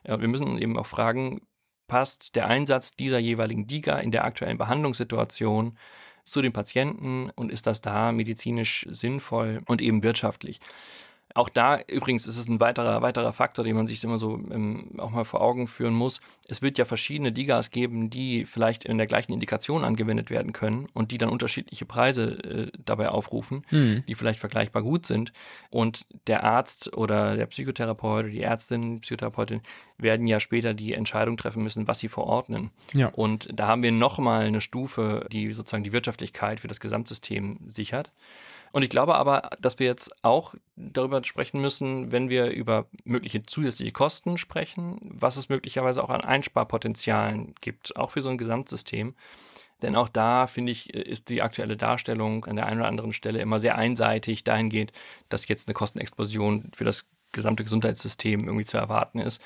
Ja, 0.08 0.20
wir 0.22 0.28
müssen 0.28 0.58
eben 0.58 0.78
auch 0.78 0.88
fragen, 0.88 1.42
passt 1.88 2.36
der 2.36 2.48
Einsatz 2.48 2.92
dieser 2.92 3.20
jeweiligen 3.20 3.68
DIGA 3.68 4.00
in 4.00 4.12
der 4.12 4.26
aktuellen 4.26 4.58
Behandlungssituation 4.58 5.78
zu 6.24 6.42
den 6.42 6.54
Patienten 6.54 7.30
und 7.36 7.52
ist 7.52 7.68
das 7.68 7.82
da 7.82 8.12
medizinisch 8.12 8.88
sinnvoll 8.90 9.62
und 9.68 9.82
eben 9.82 10.04
wirtschaftlich? 10.04 10.60
Auch 11.36 11.50
da 11.50 11.82
übrigens 11.88 12.28
ist 12.28 12.38
es 12.38 12.48
ein 12.48 12.62
weiterer, 12.62 13.02
weiterer 13.02 13.34
Faktor, 13.34 13.66
den 13.66 13.76
man 13.76 13.86
sich 13.86 14.02
immer 14.06 14.18
so 14.18 14.40
ähm, 14.52 14.92
auch 14.98 15.12
mal 15.12 15.26
vor 15.26 15.42
Augen 15.42 15.68
führen 15.68 15.94
muss. 15.94 16.22
Es 16.48 16.62
wird 16.62 16.78
ja 16.78 16.86
verschiedene 16.86 17.34
Digas 17.34 17.72
geben, 17.72 18.10
die 18.10 18.46
vielleicht 18.46 18.86
in 18.86 18.98
der 18.98 19.06
gleichen 19.06 19.34
Indikation 19.34 19.84
angewendet 19.84 20.30
werden 20.30 20.54
können 20.54 20.88
und 20.94 21.12
die 21.12 21.18
dann 21.18 21.28
unterschiedliche 21.28 21.86
Preise 21.86 22.42
äh, 22.44 22.72
dabei 22.86 23.10
aufrufen, 23.10 23.66
mhm. 23.70 24.06
die 24.08 24.16
vielleicht 24.16 24.40
vergleichbar 24.40 24.82
gut 24.82 25.06
sind. 25.06 25.34
Und 25.70 26.06
der 26.28 26.46
Arzt 26.46 26.96
oder 26.96 27.36
der 27.36 27.48
Psychotherapeut 27.48 28.24
oder 28.24 28.30
die 28.30 28.42
Ärztin, 28.42 29.02
Psychotherapeutin 29.02 29.60
werden 29.98 30.28
ja 30.28 30.40
später 30.40 30.74
die 30.74 30.94
Entscheidung 30.94 31.36
treffen 31.36 31.64
müssen, 31.64 31.86
was 31.86 32.00
sie 32.00 32.08
verordnen. 32.08 32.72
Ja. 32.94 33.08
Und 33.10 33.50
da 33.54 33.68
haben 33.68 33.84
wir 33.84 33.92
nochmal 33.92 34.46
eine 34.46 34.62
Stufe, 34.62 35.28
die 35.34 35.52
sozusagen 35.52 35.84
die 35.84 35.92
Wirtschaftlichkeit 35.92 36.62
für 36.62 36.70
das 36.70 36.80
Gesamtsystem 36.80 37.60
sichert. 37.68 38.12
Und 38.76 38.82
ich 38.82 38.90
glaube 38.90 39.16
aber, 39.16 39.52
dass 39.62 39.80
wir 39.80 39.88
jetzt 39.88 40.14
auch 40.22 40.54
darüber 40.76 41.24
sprechen 41.24 41.62
müssen, 41.62 42.12
wenn 42.12 42.28
wir 42.28 42.48
über 42.48 42.88
mögliche 43.06 43.42
zusätzliche 43.42 43.94
Kosten 43.94 44.38
sprechen, 44.38 45.00
was 45.02 45.38
es 45.38 45.48
möglicherweise 45.48 46.04
auch 46.04 46.10
an 46.10 46.20
Einsparpotenzialen 46.20 47.56
gibt, 47.62 47.96
auch 47.96 48.12
für 48.12 48.20
so 48.20 48.28
ein 48.28 48.38
Gesamtsystem. 48.38 49.16
Denn 49.82 49.96
auch 49.96 50.10
da, 50.10 50.48
finde 50.48 50.74
ich, 50.74 50.94
ist 50.94 51.30
die 51.30 51.42
aktuelle 51.42 51.78
Darstellung 51.78 52.44
an 52.44 52.58
der 52.58 52.66
einen 52.66 52.82
oder 52.82 52.90
anderen 52.90 53.14
Stelle 53.14 53.40
immer 53.40 53.62
sehr 53.62 53.78
einseitig 53.78 54.44
dahingehend, 54.44 54.92
dass 55.30 55.48
jetzt 55.48 55.70
eine 55.70 55.74
Kostenexplosion 55.74 56.70
für 56.76 56.84
das 56.84 57.10
gesamte 57.36 57.64
Gesundheitssystem 57.64 58.46
irgendwie 58.46 58.66
zu 58.66 58.78
erwarten 58.78 59.20
ist. 59.20 59.42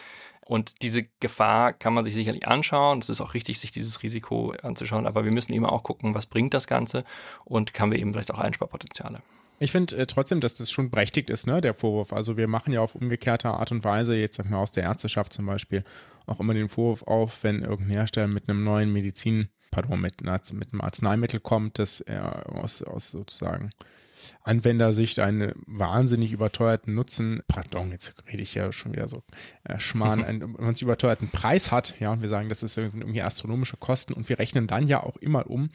Und 0.45 0.81
diese 0.81 1.03
Gefahr 1.19 1.73
kann 1.73 1.93
man 1.93 2.05
sich 2.05 2.15
sicherlich 2.15 2.47
anschauen. 2.47 2.99
Es 2.99 3.09
ist 3.09 3.21
auch 3.21 3.35
richtig, 3.35 3.59
sich 3.59 3.71
dieses 3.71 4.01
Risiko 4.01 4.53
anzuschauen. 4.63 5.05
Aber 5.05 5.23
wir 5.23 5.31
müssen 5.31 5.53
eben 5.53 5.65
auch 5.65 5.83
gucken, 5.83 6.15
was 6.15 6.25
bringt 6.25 6.55
das 6.55 6.65
Ganze 6.65 7.03
und 7.45 7.73
kann 7.73 7.91
wir 7.91 7.99
eben 7.99 8.13
vielleicht 8.13 8.31
auch 8.31 8.39
Einsparpotenziale. 8.39 9.21
Ich 9.59 9.71
finde 9.71 9.97
äh, 9.97 10.05
trotzdem, 10.07 10.39
dass 10.39 10.55
das 10.55 10.71
schon 10.71 10.89
berechtigt 10.89 11.29
ist, 11.29 11.45
ne, 11.45 11.61
der 11.61 11.73
Vorwurf. 11.73 12.13
Also 12.13 12.37
wir 12.37 12.47
machen 12.47 12.73
ja 12.73 12.81
auf 12.81 12.95
umgekehrte 12.95 13.49
Art 13.49 13.71
und 13.71 13.83
Weise, 13.83 14.15
jetzt 14.15 14.37
sag 14.37 14.49
mal 14.49 14.57
aus 14.57 14.71
der 14.71 14.83
Ärzteschaft 14.83 15.33
zum 15.33 15.45
Beispiel, 15.45 15.83
auch 16.25 16.39
immer 16.39 16.53
den 16.53 16.69
Vorwurf 16.69 17.03
auf, 17.03 17.43
wenn 17.43 17.61
irgendein 17.61 17.97
Hersteller 17.97 18.27
mit 18.27 18.49
einem 18.49 18.63
neuen 18.63 18.93
Medizin, 18.93 19.49
pardon, 19.69 19.99
mit, 19.99 20.21
mit 20.21 20.73
einem 20.73 20.81
Arzneimittel 20.81 21.41
kommt, 21.41 21.77
das 21.77 21.99
er 21.99 22.49
aus, 22.55 22.81
aus 22.81 23.11
sozusagen 23.11 23.71
Anwendersicht 24.43 25.19
einen 25.19 25.53
wahnsinnig 25.67 26.31
überteuerten 26.31 26.93
Nutzen, 26.93 27.41
pardon, 27.47 27.91
jetzt 27.91 28.13
rede 28.31 28.41
ich 28.41 28.55
ja 28.55 28.71
schon 28.71 28.93
wieder 28.93 29.09
so 29.09 29.23
äh, 29.63 29.79
schmarrn, 29.79 30.23
einen 30.25 30.53
wahnsinnig 30.53 30.83
überteuerten 30.83 31.29
Preis 31.29 31.71
hat, 31.71 31.99
ja, 31.99 32.11
und 32.11 32.21
wir 32.21 32.29
sagen, 32.29 32.49
das 32.49 32.63
ist, 32.63 32.73
sind 32.73 32.95
irgendwie 32.95 33.21
astronomische 33.21 33.77
Kosten 33.77 34.13
und 34.13 34.29
wir 34.29 34.39
rechnen 34.39 34.67
dann 34.67 34.87
ja 34.87 35.03
auch 35.03 35.17
immer 35.17 35.49
um, 35.49 35.69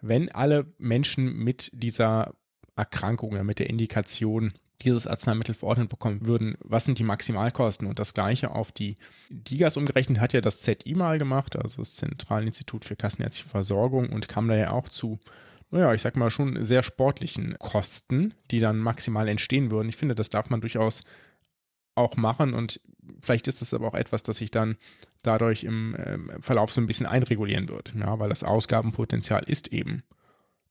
wenn 0.00 0.30
alle 0.30 0.66
Menschen 0.78 1.36
mit 1.36 1.70
dieser 1.74 2.34
Erkrankung 2.76 3.32
oder 3.32 3.44
mit 3.44 3.58
der 3.58 3.68
Indikation 3.68 4.54
dieses 4.82 5.06
Arzneimittel 5.06 5.54
verordnet 5.54 5.88
bekommen 5.88 6.26
würden, 6.26 6.56
was 6.60 6.84
sind 6.84 6.98
die 6.98 7.04
Maximalkosten? 7.04 7.86
Und 7.86 7.98
das 7.98 8.14
gleiche 8.14 8.50
auf 8.50 8.72
die 8.72 8.96
DIGAS 9.28 9.76
umgerechnet 9.76 10.20
hat 10.20 10.32
ja 10.32 10.40
das 10.40 10.62
ZI 10.62 10.94
mal 10.94 11.18
gemacht, 11.18 11.56
also 11.56 11.82
das 11.82 11.96
Zentralinstitut 11.96 12.84
für 12.84 12.96
Kassenärztliche 12.96 13.48
Versorgung 13.48 14.08
und 14.08 14.28
kam 14.28 14.48
daher 14.48 14.72
auch 14.72 14.88
zu 14.88 15.18
naja, 15.70 15.94
ich 15.94 16.02
sag 16.02 16.16
mal 16.16 16.30
schon 16.30 16.64
sehr 16.64 16.82
sportlichen 16.82 17.56
Kosten, 17.58 18.34
die 18.50 18.60
dann 18.60 18.78
maximal 18.78 19.28
entstehen 19.28 19.70
würden. 19.70 19.88
Ich 19.88 19.96
finde, 19.96 20.14
das 20.14 20.30
darf 20.30 20.50
man 20.50 20.60
durchaus 20.60 21.04
auch 21.94 22.16
machen 22.16 22.54
und 22.54 22.80
vielleicht 23.22 23.48
ist 23.48 23.60
das 23.60 23.74
aber 23.74 23.88
auch 23.88 23.94
etwas, 23.94 24.22
das 24.22 24.38
sich 24.38 24.50
dann 24.50 24.76
dadurch 25.22 25.64
im 25.64 25.94
äh, 25.94 26.18
Verlauf 26.40 26.72
so 26.72 26.80
ein 26.80 26.86
bisschen 26.86 27.06
einregulieren 27.06 27.68
wird, 27.68 27.92
ja, 27.94 28.18
weil 28.18 28.30
das 28.30 28.44
Ausgabenpotenzial 28.44 29.44
ist 29.46 29.68
eben 29.68 30.02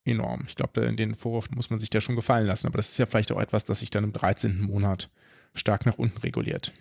enorm. 0.06 0.46
Ich 0.48 0.56
glaube, 0.56 0.94
den 0.94 1.16
Vorwurf 1.16 1.52
muss 1.52 1.70
man 1.70 1.80
sich 1.80 1.90
da 1.90 2.02
schon 2.02 2.16
gefallen 2.16 2.48
lassen, 2.48 2.68
aber 2.68 2.78
das 2.78 2.90
ist 2.90 2.98
ja 2.98 3.06
vielleicht 3.06 3.32
auch 3.32 3.40
etwas, 3.42 3.66
das 3.66 3.80
sich 3.80 3.90
dann 3.90 4.06
im 4.06 4.14
13. 4.14 4.62
Monat 4.62 5.10
stark 5.54 5.86
nach 5.86 5.98
unten 5.98 6.18
reguliert. 6.20 6.74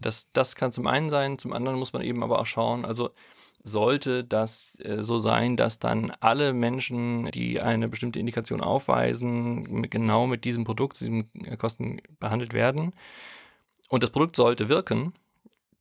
Das, 0.00 0.28
das 0.32 0.54
kann 0.54 0.72
zum 0.72 0.86
einen 0.86 1.10
sein, 1.10 1.38
zum 1.38 1.52
anderen 1.52 1.78
muss 1.78 1.92
man 1.92 2.02
eben 2.02 2.22
aber 2.22 2.38
auch 2.38 2.46
schauen, 2.46 2.84
also 2.84 3.10
sollte 3.66 4.24
das 4.24 4.78
äh, 4.80 5.02
so 5.02 5.18
sein, 5.18 5.56
dass 5.56 5.78
dann 5.78 6.12
alle 6.20 6.52
Menschen, 6.52 7.30
die 7.32 7.60
eine 7.60 7.88
bestimmte 7.88 8.20
Indikation 8.20 8.60
aufweisen, 8.60 9.90
genau 9.90 10.26
mit 10.26 10.44
diesem 10.44 10.64
Produkt, 10.64 11.00
diesen 11.00 11.30
äh, 11.44 11.56
Kosten 11.56 12.00
behandelt 12.20 12.52
werden 12.52 12.92
und 13.88 14.02
das 14.02 14.10
Produkt 14.10 14.36
sollte 14.36 14.68
wirken, 14.68 15.14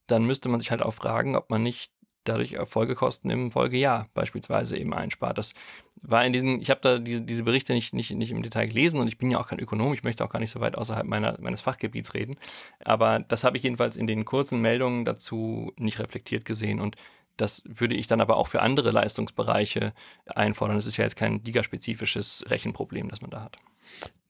dann 0.07 0.25
müsste 0.25 0.49
man 0.49 0.59
sich 0.59 0.71
halt 0.71 0.81
auch 0.81 0.93
fragen, 0.93 1.35
ob 1.35 1.49
man 1.49 1.61
nicht 1.63 1.91
dadurch 2.23 2.57
Folgekosten 2.65 3.29
im 3.29 3.51
Folgejahr 3.51 4.09
beispielsweise 4.15 4.77
eben 4.77 4.93
einspart. 4.93 5.37
Das 5.37 5.53
war 6.01 6.25
in 6.25 6.33
diesen, 6.33 6.59
ich 6.59 6.71
habe 6.71 6.81
da 6.81 6.97
diese, 6.97 7.21
diese 7.21 7.43
Berichte 7.43 7.73
nicht, 7.73 7.93
nicht, 7.93 8.11
nicht 8.11 8.31
im 8.31 8.41
Detail 8.41 8.65
gelesen 8.65 8.99
und 8.99 9.07
ich 9.07 9.19
bin 9.19 9.29
ja 9.29 9.39
auch 9.39 9.47
kein 9.47 9.59
Ökonom, 9.59 9.93
ich 9.93 10.03
möchte 10.03 10.25
auch 10.25 10.29
gar 10.29 10.39
nicht 10.39 10.49
so 10.49 10.59
weit 10.59 10.75
außerhalb 10.75 11.05
meiner, 11.05 11.37
meines 11.39 11.61
Fachgebiets 11.61 12.15
reden. 12.15 12.37
Aber 12.83 13.19
das 13.19 13.43
habe 13.43 13.57
ich 13.57 13.63
jedenfalls 13.63 13.95
in 13.95 14.07
den 14.07 14.25
kurzen 14.25 14.59
Meldungen 14.59 15.05
dazu 15.05 15.71
nicht 15.77 15.99
reflektiert 15.99 16.45
gesehen 16.45 16.81
und 16.81 16.95
das 17.37 17.61
würde 17.65 17.95
ich 17.95 18.07
dann 18.07 18.21
aber 18.21 18.37
auch 18.37 18.47
für 18.47 18.61
andere 18.61 18.91
Leistungsbereiche 18.91 19.93
einfordern. 20.25 20.77
Das 20.77 20.87
ist 20.87 20.97
ja 20.97 21.03
jetzt 21.03 21.15
kein 21.15 21.43
ligaspezifisches 21.43 22.45
Rechenproblem, 22.47 23.09
das 23.09 23.21
man 23.21 23.31
da 23.31 23.41
hat. 23.41 23.57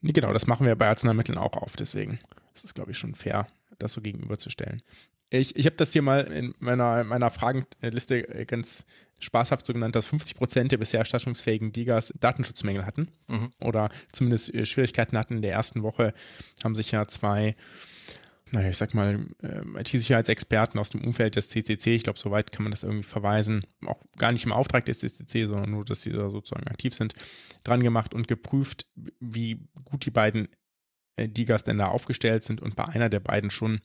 Nee, 0.01 0.11
genau, 0.11 0.33
das 0.33 0.47
machen 0.47 0.65
wir 0.65 0.75
bei 0.75 0.87
Arzneimitteln 0.87 1.37
auch 1.37 1.53
auf. 1.53 1.75
Deswegen 1.75 2.19
ist 2.53 2.65
es, 2.65 2.73
glaube 2.73 2.91
ich, 2.91 2.97
schon 2.97 3.15
fair, 3.15 3.47
das 3.79 3.93
so 3.93 4.01
gegenüberzustellen. 4.01 4.81
Ich, 5.29 5.55
ich 5.55 5.65
habe 5.65 5.75
das 5.75 5.91
hier 5.91 6.01
mal 6.01 6.21
in 6.21 6.53
meiner, 6.59 7.03
meiner 7.03 7.29
Fragenliste 7.29 8.45
ganz 8.45 8.85
spaßhaft 9.19 9.65
so 9.65 9.73
genannt, 9.73 9.95
dass 9.95 10.05
50 10.07 10.37
Prozent 10.37 10.71
der 10.71 10.77
bisher 10.77 10.99
erstattungsfähigen 10.99 11.71
Digas 11.71 12.13
Datenschutzmängel 12.19 12.85
hatten 12.85 13.09
mhm. 13.27 13.49
oder 13.61 13.89
zumindest 14.11 14.53
äh, 14.53 14.65
Schwierigkeiten 14.65 15.17
hatten. 15.17 15.37
In 15.37 15.41
der 15.41 15.53
ersten 15.53 15.83
Woche 15.83 16.13
haben 16.63 16.75
sich 16.75 16.91
ja 16.91 17.07
zwei 17.07 17.55
naja, 18.51 18.69
ich 18.69 18.77
sag 18.77 18.93
mal, 18.93 19.25
äh, 19.41 19.81
IT-Sicherheitsexperten 19.81 20.79
aus 20.79 20.89
dem 20.89 21.03
Umfeld 21.03 21.35
des 21.35 21.49
CCC, 21.49 21.95
ich 21.95 22.03
glaube, 22.03 22.19
soweit 22.19 22.51
kann 22.51 22.63
man 22.63 22.71
das 22.71 22.83
irgendwie 22.83 23.03
verweisen, 23.03 23.65
auch 23.85 23.99
gar 24.17 24.31
nicht 24.31 24.45
im 24.45 24.51
Auftrag 24.51 24.85
des 24.85 24.99
CCC, 24.99 25.45
sondern 25.45 25.71
nur, 25.71 25.83
dass 25.83 26.03
sie 26.03 26.11
da 26.11 26.29
sozusagen 26.29 26.67
aktiv 26.67 26.93
sind, 26.93 27.15
dran 27.63 27.81
gemacht 27.81 28.13
und 28.13 28.27
geprüft, 28.27 28.85
wie 29.19 29.67
gut 29.85 30.05
die 30.05 30.11
beiden 30.11 30.47
äh, 31.15 31.27
Digas 31.27 31.63
denn 31.63 31.79
da 31.79 31.87
aufgestellt 31.87 32.43
sind 32.43 32.61
und 32.61 32.75
bei 32.75 32.85
einer 32.85 33.09
der 33.09 33.19
beiden 33.19 33.49
schon 33.49 33.81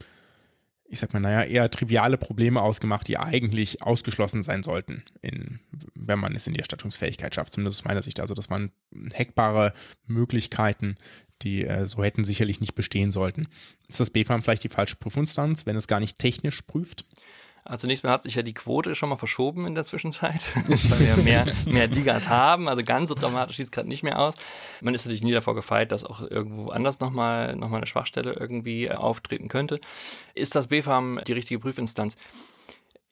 ich 0.90 0.98
sag 0.98 1.14
mal, 1.14 1.20
naja, 1.20 1.44
eher 1.44 1.70
triviale 1.70 2.18
Probleme 2.18 2.60
ausgemacht, 2.60 3.06
die 3.06 3.16
eigentlich 3.16 3.80
ausgeschlossen 3.80 4.42
sein 4.42 4.64
sollten, 4.64 5.04
in, 5.22 5.60
wenn 5.94 6.18
man 6.18 6.34
es 6.34 6.48
in 6.48 6.52
die 6.52 6.58
Erstattungsfähigkeit 6.58 7.32
schafft. 7.32 7.54
Zumindest 7.54 7.80
aus 7.80 7.84
meiner 7.84 8.02
Sicht. 8.02 8.18
Also, 8.18 8.34
dass 8.34 8.50
man 8.50 8.72
hackbare 9.14 9.72
Möglichkeiten, 10.06 10.96
die 11.42 11.64
äh, 11.64 11.86
so 11.86 12.02
hätten, 12.02 12.24
sicherlich 12.24 12.60
nicht 12.60 12.74
bestehen 12.74 13.12
sollten. 13.12 13.48
Ist 13.88 14.00
das 14.00 14.10
BFAM 14.10 14.42
vielleicht 14.42 14.64
die 14.64 14.68
falsche 14.68 14.96
Prüfinstanz, 14.96 15.66
wenn 15.66 15.76
es 15.76 15.88
gar 15.88 16.00
nicht 16.00 16.18
technisch 16.18 16.62
prüft? 16.62 17.04
Also 17.64 17.82
zunächst 17.82 18.04
mal 18.04 18.10
hat 18.10 18.22
sich 18.22 18.34
ja 18.34 18.42
die 18.42 18.54
Quote 18.54 18.94
schon 18.94 19.10
mal 19.10 19.16
verschoben 19.16 19.66
in 19.66 19.74
der 19.74 19.84
Zwischenzeit, 19.84 20.44
weil 20.66 21.00
wir 21.00 21.16
mehr, 21.18 21.46
mehr 21.66 21.88
Digas 21.88 22.28
haben. 22.28 22.68
Also 22.68 22.82
ganz 22.82 23.08
so 23.08 23.14
dramatisch 23.14 23.58
sieht 23.58 23.66
es 23.66 23.70
gerade 23.70 23.88
nicht 23.88 24.02
mehr 24.02 24.18
aus. 24.18 24.34
Man 24.80 24.94
ist 24.94 25.04
natürlich 25.04 25.22
nie 25.22 25.32
davor 25.32 25.54
gefeit, 25.54 25.92
dass 25.92 26.04
auch 26.04 26.20
irgendwo 26.22 26.70
anders 26.70 27.00
nochmal 27.00 27.54
noch 27.56 27.68
mal 27.68 27.76
eine 27.76 27.86
Schwachstelle 27.86 28.32
irgendwie 28.32 28.90
auftreten 28.90 29.48
könnte. 29.48 29.80
Ist 30.34 30.54
das 30.54 30.68
BFAM 30.68 31.20
die 31.26 31.32
richtige 31.32 31.60
Prüfinstanz? 31.60 32.16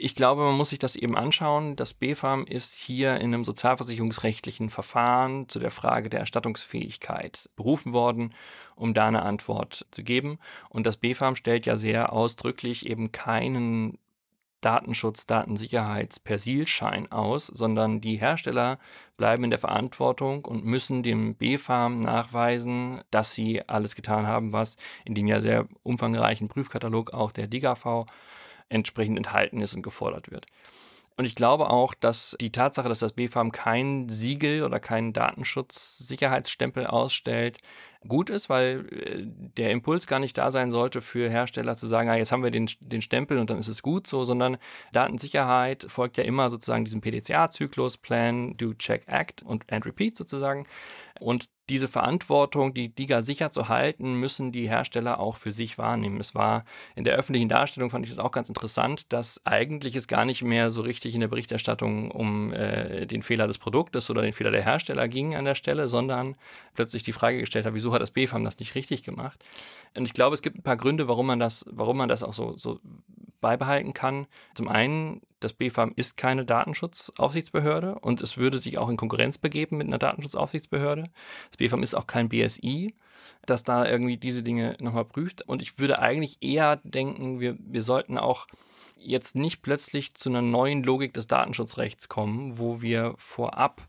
Ich 0.00 0.14
glaube, 0.14 0.42
man 0.44 0.56
muss 0.56 0.68
sich 0.68 0.78
das 0.78 0.94
eben 0.94 1.16
anschauen. 1.16 1.74
Das 1.74 1.92
BFAM 1.92 2.44
ist 2.44 2.72
hier 2.72 3.16
in 3.16 3.34
einem 3.34 3.44
sozialversicherungsrechtlichen 3.44 4.70
Verfahren 4.70 5.48
zu 5.48 5.58
der 5.58 5.72
Frage 5.72 6.08
der 6.08 6.20
Erstattungsfähigkeit 6.20 7.50
berufen 7.56 7.92
worden, 7.92 8.32
um 8.76 8.94
da 8.94 9.08
eine 9.08 9.22
Antwort 9.22 9.86
zu 9.90 10.04
geben. 10.04 10.38
Und 10.68 10.86
das 10.86 10.98
BFAM 10.98 11.34
stellt 11.34 11.66
ja 11.66 11.76
sehr 11.76 12.12
ausdrücklich 12.12 12.86
eben 12.86 13.10
keinen 13.10 13.98
Datenschutz, 14.60 15.26
Datensicherheitspersilschein 15.26 17.10
aus, 17.10 17.48
sondern 17.48 18.00
die 18.00 18.18
Hersteller 18.18 18.78
bleiben 19.16 19.42
in 19.42 19.50
der 19.50 19.58
Verantwortung 19.58 20.44
und 20.44 20.64
müssen 20.64 21.02
dem 21.02 21.34
BfArM 21.34 21.98
nachweisen, 21.98 23.00
dass 23.10 23.34
sie 23.34 23.68
alles 23.68 23.96
getan 23.96 24.28
haben, 24.28 24.52
was 24.52 24.76
in 25.04 25.16
dem 25.16 25.26
ja 25.26 25.40
sehr 25.40 25.66
umfangreichen 25.82 26.46
Prüfkatalog 26.46 27.12
auch 27.12 27.32
der 27.32 27.48
DIGAV 27.48 28.06
entsprechend 28.68 29.16
enthalten 29.16 29.60
ist 29.60 29.74
und 29.74 29.82
gefordert 29.82 30.30
wird. 30.30 30.46
Und 31.18 31.24
ich 31.24 31.34
glaube 31.34 31.68
auch, 31.68 31.94
dass 31.94 32.36
die 32.40 32.52
Tatsache, 32.52 32.88
dass 32.88 33.00
das 33.00 33.12
BfArM 33.12 33.50
kein 33.50 34.08
Siegel 34.08 34.62
oder 34.62 34.78
keinen 34.78 35.12
Datenschutzsicherheitsstempel 35.12 36.86
ausstellt, 36.86 37.58
gut 38.06 38.30
ist, 38.30 38.48
weil 38.48 38.86
äh, 38.92 39.24
der 39.56 39.72
Impuls 39.72 40.06
gar 40.06 40.20
nicht 40.20 40.38
da 40.38 40.52
sein 40.52 40.70
sollte 40.70 41.02
für 41.02 41.28
Hersteller 41.28 41.74
zu 41.74 41.88
sagen, 41.88 42.08
ah, 42.08 42.14
jetzt 42.14 42.30
haben 42.30 42.44
wir 42.44 42.52
den, 42.52 42.70
den 42.78 43.02
Stempel 43.02 43.38
und 43.38 43.50
dann 43.50 43.58
ist 43.58 43.66
es 43.66 43.82
gut 43.82 44.06
so, 44.06 44.24
sondern 44.24 44.58
Datensicherheit 44.92 45.86
folgt 45.88 46.18
ja 46.18 46.22
immer 46.22 46.50
sozusagen 46.50 46.84
diesem 46.84 47.00
PDCA-Zyklus, 47.00 47.96
Plan, 47.96 48.56
Do, 48.56 48.74
Check, 48.74 49.02
Act 49.08 49.42
und 49.42 49.72
and 49.72 49.86
Repeat 49.86 50.16
sozusagen. 50.16 50.68
Und 51.18 51.48
diese 51.68 51.88
Verantwortung, 51.88 52.72
die 52.74 52.88
DIGA 52.88 53.22
sicher 53.22 53.50
zu 53.50 53.68
halten, 53.68 54.14
müssen 54.14 54.52
die 54.52 54.68
Hersteller 54.68 55.20
auch 55.20 55.36
für 55.36 55.52
sich 55.52 55.78
wahrnehmen. 55.78 56.20
Es 56.20 56.34
war 56.34 56.64
in 56.96 57.04
der 57.04 57.16
öffentlichen 57.16 57.48
Darstellung, 57.48 57.90
fand 57.90 58.04
ich 58.04 58.10
das 58.10 58.18
auch 58.18 58.30
ganz 58.30 58.48
interessant, 58.48 59.12
dass 59.12 59.40
eigentlich 59.44 59.94
es 59.96 60.08
gar 60.08 60.24
nicht 60.24 60.42
mehr 60.42 60.70
so 60.70 60.80
richtig 60.80 61.14
in 61.14 61.20
der 61.20 61.28
Berichterstattung 61.28 62.10
um 62.10 62.52
äh, 62.52 63.06
den 63.06 63.22
Fehler 63.22 63.46
des 63.46 63.58
Produktes 63.58 64.08
oder 64.10 64.22
den 64.22 64.32
Fehler 64.32 64.50
der 64.50 64.64
Hersteller 64.64 65.08
ging 65.08 65.34
an 65.34 65.44
der 65.44 65.54
Stelle, 65.54 65.88
sondern 65.88 66.36
plötzlich 66.74 67.02
die 67.02 67.12
Frage 67.12 67.40
gestellt 67.40 67.66
hat, 67.66 67.74
wieso 67.74 67.92
hat 67.92 68.02
das 68.02 68.10
BFAM 68.10 68.44
das 68.44 68.58
nicht 68.58 68.74
richtig 68.74 69.02
gemacht? 69.02 69.44
Und 69.96 70.04
ich 70.04 70.14
glaube, 70.14 70.34
es 70.34 70.42
gibt 70.42 70.58
ein 70.58 70.62
paar 70.62 70.76
Gründe, 70.76 71.08
warum 71.08 71.26
man 71.26 71.38
das, 71.38 71.64
warum 71.70 71.96
man 71.96 72.08
das 72.08 72.22
auch 72.22 72.34
so, 72.34 72.56
so 72.56 72.80
beibehalten 73.40 73.92
kann. 73.92 74.26
Zum 74.54 74.68
einen, 74.68 75.20
das 75.40 75.52
BfArM 75.52 75.92
ist 75.96 76.16
keine 76.16 76.44
Datenschutzaufsichtsbehörde 76.44 77.98
und 78.00 78.20
es 78.20 78.36
würde 78.36 78.58
sich 78.58 78.78
auch 78.78 78.88
in 78.88 78.96
Konkurrenz 78.96 79.38
begeben 79.38 79.76
mit 79.76 79.86
einer 79.86 79.98
Datenschutzaufsichtsbehörde. 79.98 81.10
Das 81.50 81.56
BfArM 81.58 81.82
ist 81.82 81.94
auch 81.94 82.06
kein 82.06 82.28
BSI, 82.28 82.94
das 83.46 83.62
da 83.62 83.86
irgendwie 83.86 84.16
diese 84.16 84.42
Dinge 84.42 84.76
nochmal 84.80 85.04
prüft. 85.04 85.42
Und 85.42 85.62
ich 85.62 85.78
würde 85.78 86.00
eigentlich 86.00 86.38
eher 86.40 86.76
denken, 86.82 87.40
wir, 87.40 87.56
wir 87.60 87.82
sollten 87.82 88.18
auch 88.18 88.46
jetzt 88.96 89.36
nicht 89.36 89.62
plötzlich 89.62 90.14
zu 90.14 90.28
einer 90.28 90.42
neuen 90.42 90.82
Logik 90.82 91.14
des 91.14 91.28
Datenschutzrechts 91.28 92.08
kommen, 92.08 92.58
wo 92.58 92.82
wir 92.82 93.14
vorab 93.16 93.88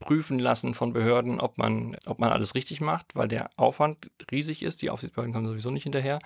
prüfen 0.00 0.38
lassen 0.38 0.74
von 0.74 0.92
Behörden, 0.92 1.40
ob 1.40 1.56
man, 1.56 1.96
ob 2.06 2.18
man 2.18 2.30
alles 2.30 2.54
richtig 2.54 2.80
macht, 2.80 3.14
weil 3.14 3.28
der 3.28 3.50
Aufwand 3.56 4.10
riesig 4.30 4.62
ist. 4.62 4.82
Die 4.82 4.90
Aufsichtsbehörden 4.90 5.32
kommen 5.32 5.46
sowieso 5.46 5.70
nicht 5.70 5.84
hinterher. 5.84 6.18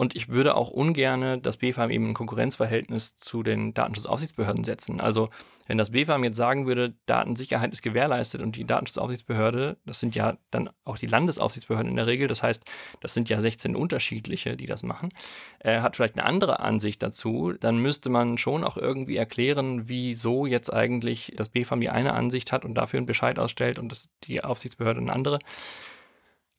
Und 0.00 0.16
ich 0.16 0.30
würde 0.30 0.54
auch 0.54 0.70
ungern 0.70 1.42
das 1.42 1.58
BfArM 1.58 1.90
eben 1.90 2.08
ein 2.08 2.14
Konkurrenzverhältnis 2.14 3.16
zu 3.16 3.42
den 3.42 3.74
Datenschutzaufsichtsbehörden 3.74 4.64
setzen. 4.64 4.98
Also 4.98 5.28
wenn 5.66 5.76
das 5.76 5.90
BfArM 5.90 6.24
jetzt 6.24 6.38
sagen 6.38 6.66
würde, 6.66 6.94
Datensicherheit 7.04 7.70
ist 7.70 7.82
gewährleistet 7.82 8.40
und 8.40 8.56
die 8.56 8.64
Datenschutzaufsichtsbehörde, 8.64 9.76
das 9.84 10.00
sind 10.00 10.14
ja 10.14 10.38
dann 10.50 10.70
auch 10.86 10.96
die 10.96 11.06
Landesaufsichtsbehörden 11.06 11.90
in 11.90 11.96
der 11.96 12.06
Regel, 12.06 12.28
das 12.28 12.42
heißt, 12.42 12.62
das 13.02 13.12
sind 13.12 13.28
ja 13.28 13.42
16 13.42 13.76
unterschiedliche, 13.76 14.56
die 14.56 14.64
das 14.64 14.82
machen, 14.82 15.10
äh, 15.58 15.82
hat 15.82 15.96
vielleicht 15.96 16.14
eine 16.14 16.24
andere 16.24 16.60
Ansicht 16.60 17.02
dazu, 17.02 17.52
dann 17.60 17.76
müsste 17.76 18.08
man 18.08 18.38
schon 18.38 18.64
auch 18.64 18.78
irgendwie 18.78 19.18
erklären, 19.18 19.86
wieso 19.90 20.46
jetzt 20.46 20.72
eigentlich 20.72 21.34
das 21.36 21.50
BfArM 21.50 21.82
die 21.82 21.90
eine 21.90 22.14
Ansicht 22.14 22.52
hat 22.52 22.64
und 22.64 22.72
dafür 22.74 22.96
einen 22.96 23.06
Bescheid 23.06 23.38
ausstellt 23.38 23.78
und 23.78 23.90
das, 23.90 24.08
die 24.24 24.42
Aufsichtsbehörde 24.42 25.00
eine 25.00 25.12
andere. 25.12 25.40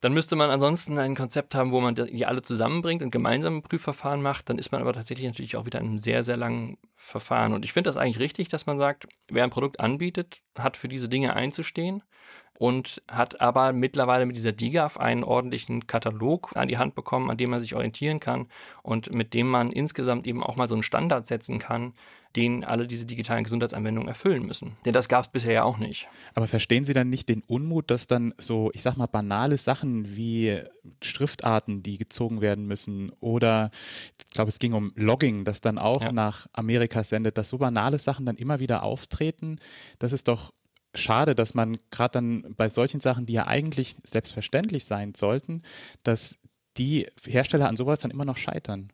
Dann 0.02 0.14
müsste 0.14 0.36
man 0.36 0.50
ansonsten 0.50 0.98
ein 0.98 1.16
Konzept 1.16 1.54
haben, 1.54 1.72
wo 1.72 1.80
man 1.80 1.94
die 1.94 2.26
alle 2.26 2.42
zusammenbringt 2.42 3.04
und 3.04 3.12
gemeinsam 3.12 3.62
Prüfverfahren 3.62 4.22
macht. 4.22 4.50
Dann 4.50 4.58
ist 4.58 4.72
man 4.72 4.82
aber 4.82 4.94
tatsächlich 4.94 5.28
natürlich 5.28 5.56
auch 5.56 5.66
wieder 5.66 5.80
in 5.80 5.88
einem 5.88 6.00
sehr, 6.00 6.24
sehr 6.24 6.38
langen 6.38 6.80
Verfahren. 6.96 7.54
Und 7.54 7.64
ich 7.64 7.72
finde 7.72 7.90
das 7.90 7.98
eigentlich 7.98 8.20
richtig, 8.20 8.50
dass 8.50 8.66
man 8.66 8.80
sagt, 8.80 9.08
wer 9.30 9.44
ein 9.44 9.52
Produkt 9.52 9.80
anbietet, 9.80 10.42
hat 10.58 10.76
für 10.76 10.88
diese 10.88 11.08
Dinge 11.08 11.36
einzustehen 11.36 12.02
und 12.62 13.02
hat 13.08 13.42
aber 13.42 13.74
mittlerweile 13.74 14.26
mit 14.26 14.36
dieser 14.36 14.52
DIGAF 14.52 14.98
einen 14.98 15.24
ordentlichen 15.24 15.88
Katalog 15.88 16.52
an 16.56 16.68
die 16.68 16.78
Hand 16.78 16.96
bekommen, 16.96 17.30
an 17.30 17.38
dem 17.38 17.52
man 17.52 17.60
sich 17.60 17.76
orientieren 17.76 18.20
kann 18.20 18.48
und 18.84 19.12
mit 19.14 19.34
dem 19.34 19.48
man 19.48 19.72
insgesamt 19.72 20.28
eben 20.28 20.44
auch 20.44 20.56
mal 20.56 20.70
so 20.70 20.76
einen 20.76 20.84
Standard 20.84 21.26
setzen 21.26 21.58
kann, 21.58 21.94
den 22.36 22.64
alle 22.64 22.88
diese 22.88 23.06
digitalen 23.06 23.44
Gesundheitsanwendungen 23.44 24.08
erfüllen 24.08 24.46
müssen. 24.46 24.78
Denn 24.86 24.94
das 24.94 25.10
gab 25.10 25.26
es 25.26 25.32
bisher 25.32 25.54
ja 25.54 25.64
auch 25.64 25.78
nicht. 25.78 26.08
Aber 26.34 26.48
verstehen 26.48 26.86
Sie 26.86 26.94
dann 26.94 27.10
nicht 27.10 27.28
den 27.28 27.42
Unmut, 27.42 27.92
dass 27.92 28.08
dann 28.08 28.34
so, 28.38 28.72
ich 28.74 28.82
sag 28.82 28.96
mal, 28.96 29.08
banale 29.08 29.58
Sachen 29.58 30.16
wie 30.16 30.60
Schriftarten, 31.02 31.84
die 31.84 31.98
gezogen 31.98 32.42
werden 32.42 32.66
müssen 32.66 33.12
oder 33.20 33.72
ich 34.20 34.28
glaube, 34.34 34.50
es 34.50 34.60
ging 34.60 34.74
um 34.74 34.94
Logging, 34.96 35.44
das 35.44 35.62
dann 35.62 35.78
auch 35.78 36.02
ja. 36.02 36.12
nach 36.12 36.48
Amerika 36.54 37.04
sendet, 37.04 37.38
dass 37.38 37.50
so 37.50 37.58
banale 37.58 38.00
Sachen 38.00 38.26
dann 38.26 38.38
immer 38.38 38.60
wieder 38.60 38.84
auftreten? 38.84 39.58
Das 40.00 40.14
ist 40.14 40.28
doch 40.28 40.54
schade, 40.96 41.36
dass 41.36 41.54
man 41.54 41.78
gerade 41.90 42.14
dann 42.14 42.56
bei 42.56 42.70
solchen 42.70 43.00
Sachen, 43.00 43.26
die 43.26 43.34
ja 43.34 43.48
eigentlich 43.48 43.96
selbstverständlich 44.04 44.86
sein 44.86 45.14
sollten, 45.16 45.64
dass 46.04 46.38
die 46.78 47.08
Hersteller 47.26 47.68
an 47.68 47.78
sowas 47.78 48.00
dann 48.00 48.12
immer 48.12 48.26
noch 48.26 48.38
scheitern. 48.38 48.92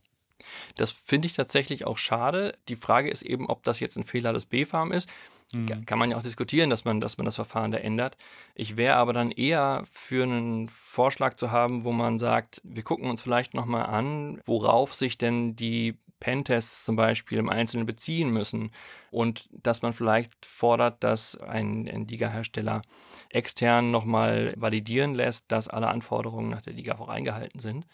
Das 0.76 0.92
finde 0.92 1.28
ich 1.28 1.34
tatsächlich 1.34 1.86
auch 1.86 1.98
schade. 1.98 2.58
Die 2.68 2.76
Frage 2.76 3.10
ist 3.10 3.22
eben, 3.24 3.48
ob 3.48 3.64
das 3.64 3.80
jetzt 3.80 3.98
ein 3.98 4.04
Fehler 4.04 4.34
des 4.34 4.46
B-Farm 4.46 4.92
ist. 4.92 5.10
Mhm. 5.54 5.86
Kann 5.86 6.00
man 6.00 6.12
ja 6.12 6.18
auch 6.18 6.24
diskutieren, 6.24 6.70
dass 6.70 6.84
man, 6.84 7.00
dass 7.00 7.18
man 7.18 7.26
das 7.26 7.36
Verfahren 7.36 7.72
da 7.72 7.78
ändert. 7.78 8.18
Ich 8.54 8.76
wäre 8.76 8.96
aber 8.96 9.14
dann 9.14 9.32
eher 9.32 9.84
für 9.92 10.24
einen 10.24 10.68
Vorschlag 10.68 11.36
zu 11.36 11.52
haben, 11.52 11.84
wo 11.84 11.92
man 11.92 12.20
sagt, 12.20 12.62
wir 12.64 12.84
gucken 12.84 13.10
uns 13.10 13.22
vielleicht 13.22 13.54
nochmal 13.54 13.86
an, 13.86 14.42
worauf 14.46 14.94
sich 14.94 15.18
denn 15.18 15.56
die 15.56 15.98
Pentests 16.20 16.84
zum 16.84 16.96
Beispiel 16.96 17.38
im 17.38 17.50
Einzelnen 17.50 17.86
beziehen 17.86 18.32
müssen 18.32 18.72
und 19.12 19.48
dass 19.52 19.84
man 19.84 19.94
vielleicht 19.94 20.46
fordert, 20.46 21.04
dass 21.04 21.40
ein, 21.40 21.88
ein 21.88 22.08
Liga-Hersteller 22.08 22.82
extern 23.30 23.92
nochmal 23.92 24.54
validieren 24.58 25.14
lässt, 25.14 25.46
dass 25.52 25.68
alle 25.68 25.88
Anforderungen 25.88 26.50
nach 26.50 26.62
der 26.62 26.74
Liga 26.74 26.98
auch 26.98 27.08
eingehalten 27.08 27.60
sind 27.60 27.86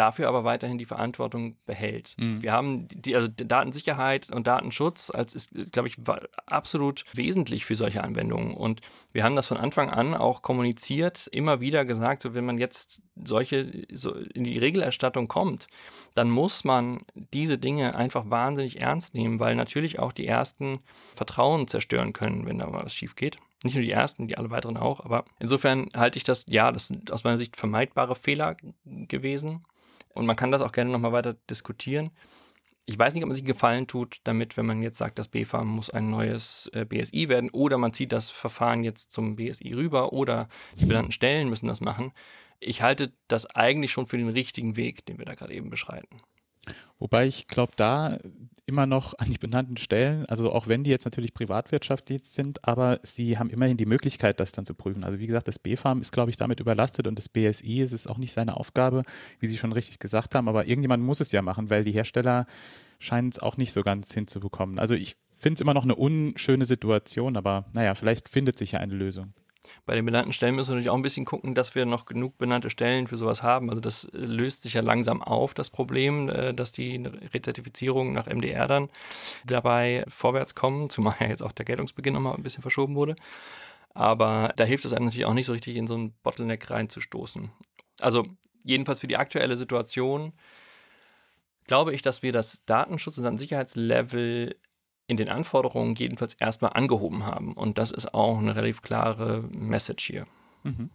dafür 0.00 0.28
aber 0.28 0.44
weiterhin 0.44 0.78
die 0.78 0.86
Verantwortung 0.86 1.56
behält. 1.66 2.14
Mhm. 2.16 2.42
Wir 2.42 2.52
haben 2.52 2.88
die 2.88 3.14
also 3.14 3.28
Datensicherheit 3.28 4.30
und 4.30 4.46
Datenschutz 4.46 5.10
als 5.10 5.34
ist, 5.34 5.52
glaube 5.72 5.88
ich, 5.88 5.98
absolut 6.46 7.04
wesentlich 7.12 7.66
für 7.66 7.74
solche 7.76 8.02
Anwendungen. 8.02 8.54
Und 8.54 8.80
wir 9.12 9.24
haben 9.24 9.36
das 9.36 9.46
von 9.46 9.58
Anfang 9.58 9.90
an 9.90 10.14
auch 10.14 10.40
kommuniziert, 10.40 11.28
immer 11.32 11.60
wieder 11.60 11.84
gesagt, 11.84 12.22
so 12.22 12.32
wenn 12.32 12.46
man 12.46 12.56
jetzt 12.56 13.02
solche 13.22 13.84
so 13.92 14.14
in 14.14 14.44
die 14.44 14.58
Regelerstattung 14.58 15.28
kommt, 15.28 15.66
dann 16.14 16.30
muss 16.30 16.64
man 16.64 17.02
diese 17.14 17.58
Dinge 17.58 17.94
einfach 17.94 18.30
wahnsinnig 18.30 18.80
ernst 18.80 19.12
nehmen, 19.12 19.38
weil 19.38 19.54
natürlich 19.54 19.98
auch 19.98 20.12
die 20.12 20.26
ersten 20.26 20.80
Vertrauen 21.14 21.68
zerstören 21.68 22.14
können, 22.14 22.46
wenn 22.46 22.58
da 22.58 22.66
mal 22.66 22.84
was 22.84 22.94
schief 22.94 23.16
geht. 23.16 23.36
Nicht 23.62 23.74
nur 23.74 23.84
die 23.84 23.90
ersten, 23.90 24.26
die 24.26 24.38
alle 24.38 24.48
weiteren 24.48 24.78
auch, 24.78 25.04
aber 25.04 25.26
insofern 25.38 25.90
halte 25.94 26.16
ich 26.16 26.24
das, 26.24 26.46
ja, 26.48 26.72
das 26.72 26.86
sind 26.86 27.12
aus 27.12 27.24
meiner 27.24 27.36
Sicht 27.36 27.56
vermeidbare 27.56 28.14
Fehler 28.14 28.56
gewesen. 28.84 29.66
Und 30.14 30.26
man 30.26 30.36
kann 30.36 30.50
das 30.50 30.62
auch 30.62 30.72
gerne 30.72 30.90
nochmal 30.90 31.12
weiter 31.12 31.34
diskutieren. 31.48 32.10
Ich 32.86 32.98
weiß 32.98 33.14
nicht, 33.14 33.22
ob 33.22 33.28
man 33.28 33.36
sich 33.36 33.44
einen 33.44 33.52
Gefallen 33.52 33.86
tut, 33.86 34.20
damit, 34.24 34.56
wenn 34.56 34.66
man 34.66 34.82
jetzt 34.82 34.98
sagt, 34.98 35.18
das 35.18 35.28
BFAM 35.28 35.68
muss 35.68 35.90
ein 35.90 36.10
neues 36.10 36.70
äh, 36.74 36.84
BSI 36.84 37.28
werden 37.28 37.50
oder 37.50 37.78
man 37.78 37.92
zieht 37.92 38.10
das 38.10 38.30
Verfahren 38.30 38.82
jetzt 38.82 39.12
zum 39.12 39.36
BSI 39.36 39.72
rüber 39.74 40.12
oder 40.12 40.48
die 40.78 40.86
benannten 40.86 41.12
Stellen 41.12 41.48
müssen 41.48 41.68
das 41.68 41.80
machen. 41.80 42.12
Ich 42.58 42.82
halte 42.82 43.12
das 43.28 43.46
eigentlich 43.46 43.92
schon 43.92 44.06
für 44.06 44.18
den 44.18 44.28
richtigen 44.28 44.76
Weg, 44.76 45.06
den 45.06 45.18
wir 45.18 45.24
da 45.24 45.34
gerade 45.34 45.54
eben 45.54 45.70
beschreiten. 45.70 46.20
Wobei 46.98 47.26
ich 47.26 47.46
glaube, 47.46 47.72
da 47.76 48.18
immer 48.66 48.86
noch 48.86 49.18
an 49.18 49.30
die 49.30 49.38
benannten 49.38 49.76
Stellen, 49.78 50.26
also 50.26 50.52
auch 50.52 50.68
wenn 50.68 50.84
die 50.84 50.90
jetzt 50.90 51.04
natürlich 51.04 51.34
privatwirtschaftlich 51.34 52.24
sind, 52.24 52.66
aber 52.68 53.00
sie 53.02 53.38
haben 53.38 53.50
immerhin 53.50 53.76
die 53.76 53.86
Möglichkeit, 53.86 54.38
das 54.38 54.52
dann 54.52 54.64
zu 54.64 54.74
prüfen. 54.74 55.02
Also 55.02 55.18
wie 55.18 55.26
gesagt, 55.26 55.48
das 55.48 55.58
BfArM 55.58 56.00
ist, 56.00 56.12
glaube 56.12 56.30
ich, 56.30 56.36
damit 56.36 56.60
überlastet 56.60 57.08
und 57.08 57.18
das 57.18 57.28
BSI 57.28 57.80
es 57.80 57.92
ist 57.92 58.06
auch 58.06 58.18
nicht 58.18 58.32
seine 58.32 58.56
Aufgabe, 58.56 59.02
wie 59.40 59.48
Sie 59.48 59.56
schon 59.56 59.72
richtig 59.72 59.98
gesagt 59.98 60.34
haben, 60.34 60.48
aber 60.48 60.68
irgendjemand 60.68 61.02
muss 61.02 61.20
es 61.20 61.32
ja 61.32 61.42
machen, 61.42 61.68
weil 61.70 61.84
die 61.84 61.92
Hersteller 61.92 62.46
scheinen 63.00 63.30
es 63.30 63.40
auch 63.40 63.56
nicht 63.56 63.72
so 63.72 63.82
ganz 63.82 64.12
hinzubekommen. 64.12 64.78
Also 64.78 64.94
ich 64.94 65.16
finde 65.32 65.54
es 65.54 65.60
immer 65.62 65.74
noch 65.74 65.84
eine 65.84 65.96
unschöne 65.96 66.66
Situation, 66.66 67.36
aber 67.36 67.64
naja, 67.72 67.94
vielleicht 67.94 68.28
findet 68.28 68.58
sich 68.58 68.72
ja 68.72 68.78
eine 68.78 68.94
Lösung. 68.94 69.32
Bei 69.84 69.94
den 69.94 70.04
benannten 70.04 70.32
Stellen 70.32 70.54
müssen 70.54 70.70
wir 70.70 70.74
natürlich 70.74 70.90
auch 70.90 70.96
ein 70.96 71.02
bisschen 71.02 71.24
gucken, 71.24 71.54
dass 71.54 71.74
wir 71.74 71.84
noch 71.84 72.06
genug 72.06 72.38
benannte 72.38 72.70
Stellen 72.70 73.06
für 73.06 73.16
sowas 73.16 73.42
haben. 73.42 73.68
Also 73.70 73.80
das 73.80 74.08
löst 74.12 74.62
sich 74.62 74.74
ja 74.74 74.80
langsam 74.80 75.22
auf, 75.22 75.54
das 75.54 75.70
Problem, 75.70 76.28
äh, 76.28 76.54
dass 76.54 76.72
die 76.72 76.96
Rezertifizierung 77.34 78.12
nach 78.12 78.26
MDR 78.26 78.66
dann 78.68 78.88
dabei 79.44 80.04
vorwärts 80.08 80.54
kommen, 80.54 80.90
zumal 80.90 81.14
ja 81.20 81.26
jetzt 81.28 81.42
auch 81.42 81.52
der 81.52 81.64
Geltungsbeginn 81.64 82.14
nochmal 82.14 82.34
ein 82.34 82.42
bisschen 82.42 82.62
verschoben 82.62 82.94
wurde. 82.94 83.16
Aber 83.92 84.52
da 84.56 84.64
hilft 84.64 84.84
es 84.84 84.92
einem 84.92 85.06
natürlich 85.06 85.26
auch 85.26 85.34
nicht 85.34 85.46
so 85.46 85.52
richtig 85.52 85.76
in 85.76 85.86
so 85.86 85.94
einen 85.94 86.12
Bottleneck 86.22 86.70
reinzustoßen. 86.70 87.50
Also 88.00 88.26
jedenfalls 88.62 89.00
für 89.00 89.08
die 89.08 89.16
aktuelle 89.16 89.56
Situation 89.56 90.32
glaube 91.66 91.92
ich, 91.92 92.02
dass 92.02 92.22
wir 92.22 92.32
das 92.32 92.64
Datenschutz- 92.66 93.18
und 93.18 93.38
Sicherheitslevel 93.38 94.56
in 95.10 95.16
den 95.16 95.28
Anforderungen 95.28 95.96
jedenfalls 95.96 96.34
erstmal 96.34 96.72
angehoben 96.74 97.26
haben. 97.26 97.52
Und 97.54 97.78
das 97.78 97.90
ist 97.90 98.14
auch 98.14 98.38
eine 98.38 98.54
relativ 98.54 98.80
klare 98.80 99.42
Message 99.50 100.06
hier. 100.06 100.26
Mhm. 100.62 100.90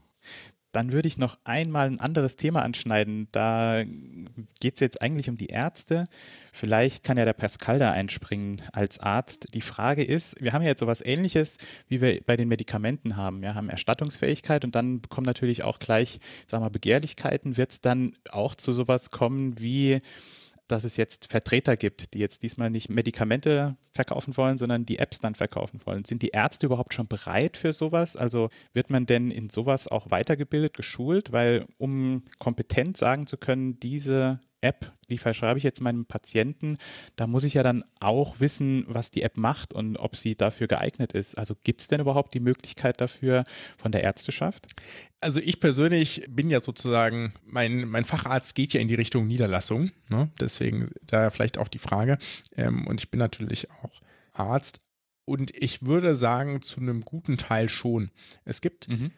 Dann 0.72 0.92
würde 0.92 1.08
ich 1.08 1.18
noch 1.18 1.38
einmal 1.46 1.88
ein 1.88 2.02
anderes 2.02 2.36
Thema 2.36 2.62
anschneiden. 2.62 3.30
Da 3.32 3.84
geht 4.60 4.74
es 4.74 4.80
jetzt 4.82 5.02
eigentlich 5.02 5.30
um 5.30 5.38
die 5.38 5.48
Ärzte. 5.48 6.06
Vielleicht 6.52 7.04
kann 7.04 7.18
ja 7.18 7.24
der 7.24 7.34
Pascal 7.34 7.80
da 7.80 7.92
einspringen 7.92 8.62
als 8.74 9.00
Arzt. 9.00 9.48
Die 9.54 9.62
Frage 9.62 10.04
ist, 10.04 10.42
wir 10.42 10.52
haben 10.52 10.64
ja 10.64 10.70
jetzt 10.70 10.82
sowas 10.82 11.04
ähnliches, 11.06 11.60
wie 11.88 12.02
wir 12.02 12.22
bei 12.26 12.36
den 12.36 12.50
Medikamenten 12.50 13.16
haben. 13.16 13.42
Wir 13.42 13.56
haben 13.56 13.70
Erstattungsfähigkeit 13.70 14.66
und 14.66 14.76
dann 14.76 15.02
bekommen 15.02 15.26
natürlich 15.26 15.64
auch 15.64 15.80
gleich, 15.80 16.20
sagen 16.46 16.62
wir 16.62 16.68
mal, 16.68 16.72
Begehrlichkeiten. 16.72 17.56
Wird 17.56 17.72
es 17.72 17.82
dann 17.82 18.18
auch 18.30 18.56
zu 18.56 18.74
sowas 18.74 19.12
kommen 19.12 19.60
wie 19.60 20.00
dass 20.68 20.84
es 20.84 20.98
jetzt 20.98 21.32
Vertreter 21.32 21.78
gibt, 21.78 22.14
die 22.14 22.20
jetzt 22.20 22.44
diesmal 22.44 22.70
nicht 22.70 22.90
Medikamente 22.90 23.78
verkaufen 23.92 24.36
wollen, 24.38 24.58
sondern 24.58 24.86
die 24.86 25.00
Apps 25.00 25.20
dann 25.20 25.36
verkaufen 25.36 25.80
wollen. 25.86 26.06
Sind 26.06 26.22
die 26.22 26.30
Ärzte 26.30 26.66
überhaupt 26.66 26.94
schon 26.94 27.08
bereit 27.08 27.58
für 27.58 27.74
sowas? 27.74 28.16
Also 28.16 28.50
wird 28.74 28.90
man 28.90 29.06
denn 29.06 29.32
in 29.32 29.50
sowas 29.50 29.88
auch 29.88 30.12
weitergebildet, 30.12 30.74
geschult? 30.74 31.32
Weil 31.32 31.66
um 31.78 32.24
kompetent 32.40 32.98
sagen 32.98 33.28
zu 33.28 33.38
können, 33.38 33.80
diese 33.80 34.40
App, 34.66 34.92
die 35.10 35.18
verschreibe 35.18 35.58
ich 35.58 35.64
jetzt 35.64 35.82
meinem 35.82 36.06
Patienten, 36.06 36.78
da 37.16 37.28
muss 37.28 37.44
ich 37.44 37.54
ja 37.54 37.64
dann 37.64 37.84
auch 38.00 38.40
wissen, 38.40 38.84
was 38.88 39.12
die 39.12 39.22
App 39.22 39.38
macht 39.38 39.72
und 39.72 39.98
ob 39.98 40.16
sie 40.16 40.36
dafür 40.36 40.68
geeignet 40.68 41.14
ist. 41.14 41.38
Also 41.38 41.56
gibt 41.64 41.82
es 41.82 41.88
denn 41.88 42.02
überhaupt 42.02 42.34
die 42.34 42.40
Möglichkeit 42.40 43.00
dafür 43.00 43.44
von 43.78 43.92
der 43.92 44.04
Ärzteschaft? 44.04 44.68
Also 45.22 45.40
ich 45.40 45.60
persönlich 45.60 46.26
bin 46.30 46.50
ja 46.50 46.60
sozusagen, 46.60 47.34
mein, 47.46 47.88
mein 47.88 48.06
Facharzt 48.06 48.56
geht 48.56 48.74
ja 48.74 48.82
in 48.82 48.88
die 48.88 48.96
Richtung 48.96 49.28
Niederlassung, 49.28 49.92
ne? 50.10 50.30
deswegen 50.40 50.90
da 51.04 51.30
vielleicht 51.30 51.58
auch 51.58 51.68
die 51.68 51.80
Frage. 51.80 52.18
Ähm, 52.58 52.86
und 52.88 53.00
ich 53.00 53.12
bin 53.12 53.20
natürlich 53.20 53.70
auch 53.72 54.02
Arzt 54.34 54.82
und 55.26 55.56
ich 55.56 55.86
würde 55.86 56.16
sagen, 56.16 56.62
zu 56.62 56.80
einem 56.80 57.02
guten 57.02 57.38
Teil 57.38 57.70
schon. 57.70 58.12
Es 58.46 58.62
gibt 58.62 58.88
mhm. 58.88 59.12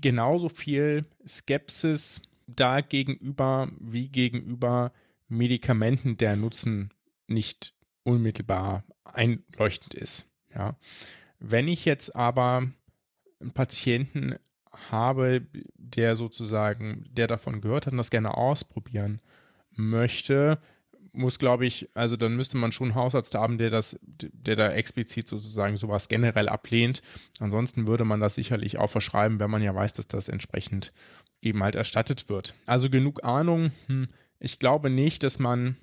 genauso 0.00 0.48
viel 0.48 1.04
Skepsis 1.26 2.22
da 2.46 2.80
gegenüber 2.80 3.68
wie 3.80 4.08
gegenüber 4.08 4.92
Medikamenten, 5.28 6.16
der 6.16 6.36
Nutzen 6.36 6.90
nicht 7.26 7.74
unmittelbar 8.04 8.84
einleuchtend 9.04 9.94
ist. 9.94 10.30
Ja. 10.54 10.76
Wenn 11.38 11.68
ich 11.68 11.84
jetzt 11.84 12.14
aber 12.14 12.68
einen 13.40 13.52
Patienten 13.52 14.36
habe, 14.90 15.46
der 15.74 16.16
sozusagen, 16.16 17.04
der 17.10 17.26
davon 17.26 17.60
gehört 17.60 17.86
hat 17.86 17.92
und 17.92 17.98
das 17.98 18.10
gerne 18.10 18.36
ausprobieren 18.36 19.20
möchte, 19.72 20.58
muss, 21.12 21.38
glaube 21.38 21.66
ich, 21.66 21.88
also 21.94 22.16
dann 22.16 22.36
müsste 22.36 22.58
man 22.58 22.72
schon 22.72 22.88
einen 22.88 22.94
Hausarzt 22.94 23.34
haben, 23.34 23.58
der 23.58 23.70
das, 23.70 23.98
der 24.02 24.54
da 24.56 24.70
explizit 24.70 25.26
sozusagen 25.28 25.76
sowas 25.76 26.08
generell 26.08 26.48
ablehnt. 26.48 27.02
Ansonsten 27.40 27.86
würde 27.86 28.04
man 28.04 28.20
das 28.20 28.34
sicherlich 28.34 28.78
auch 28.78 28.90
verschreiben, 28.90 29.38
wenn 29.38 29.50
man 29.50 29.62
ja 29.62 29.74
weiß, 29.74 29.94
dass 29.94 30.08
das 30.08 30.28
entsprechend 30.28 30.92
eben 31.42 31.62
halt 31.62 31.74
erstattet 31.74 32.28
wird. 32.28 32.54
Also 32.66 32.90
genug 32.90 33.24
Ahnung. 33.24 33.70
Hm, 33.86 34.08
ich 34.38 34.58
glaube 34.58 34.90
nicht, 34.90 35.22
dass 35.22 35.38
man 35.38 35.76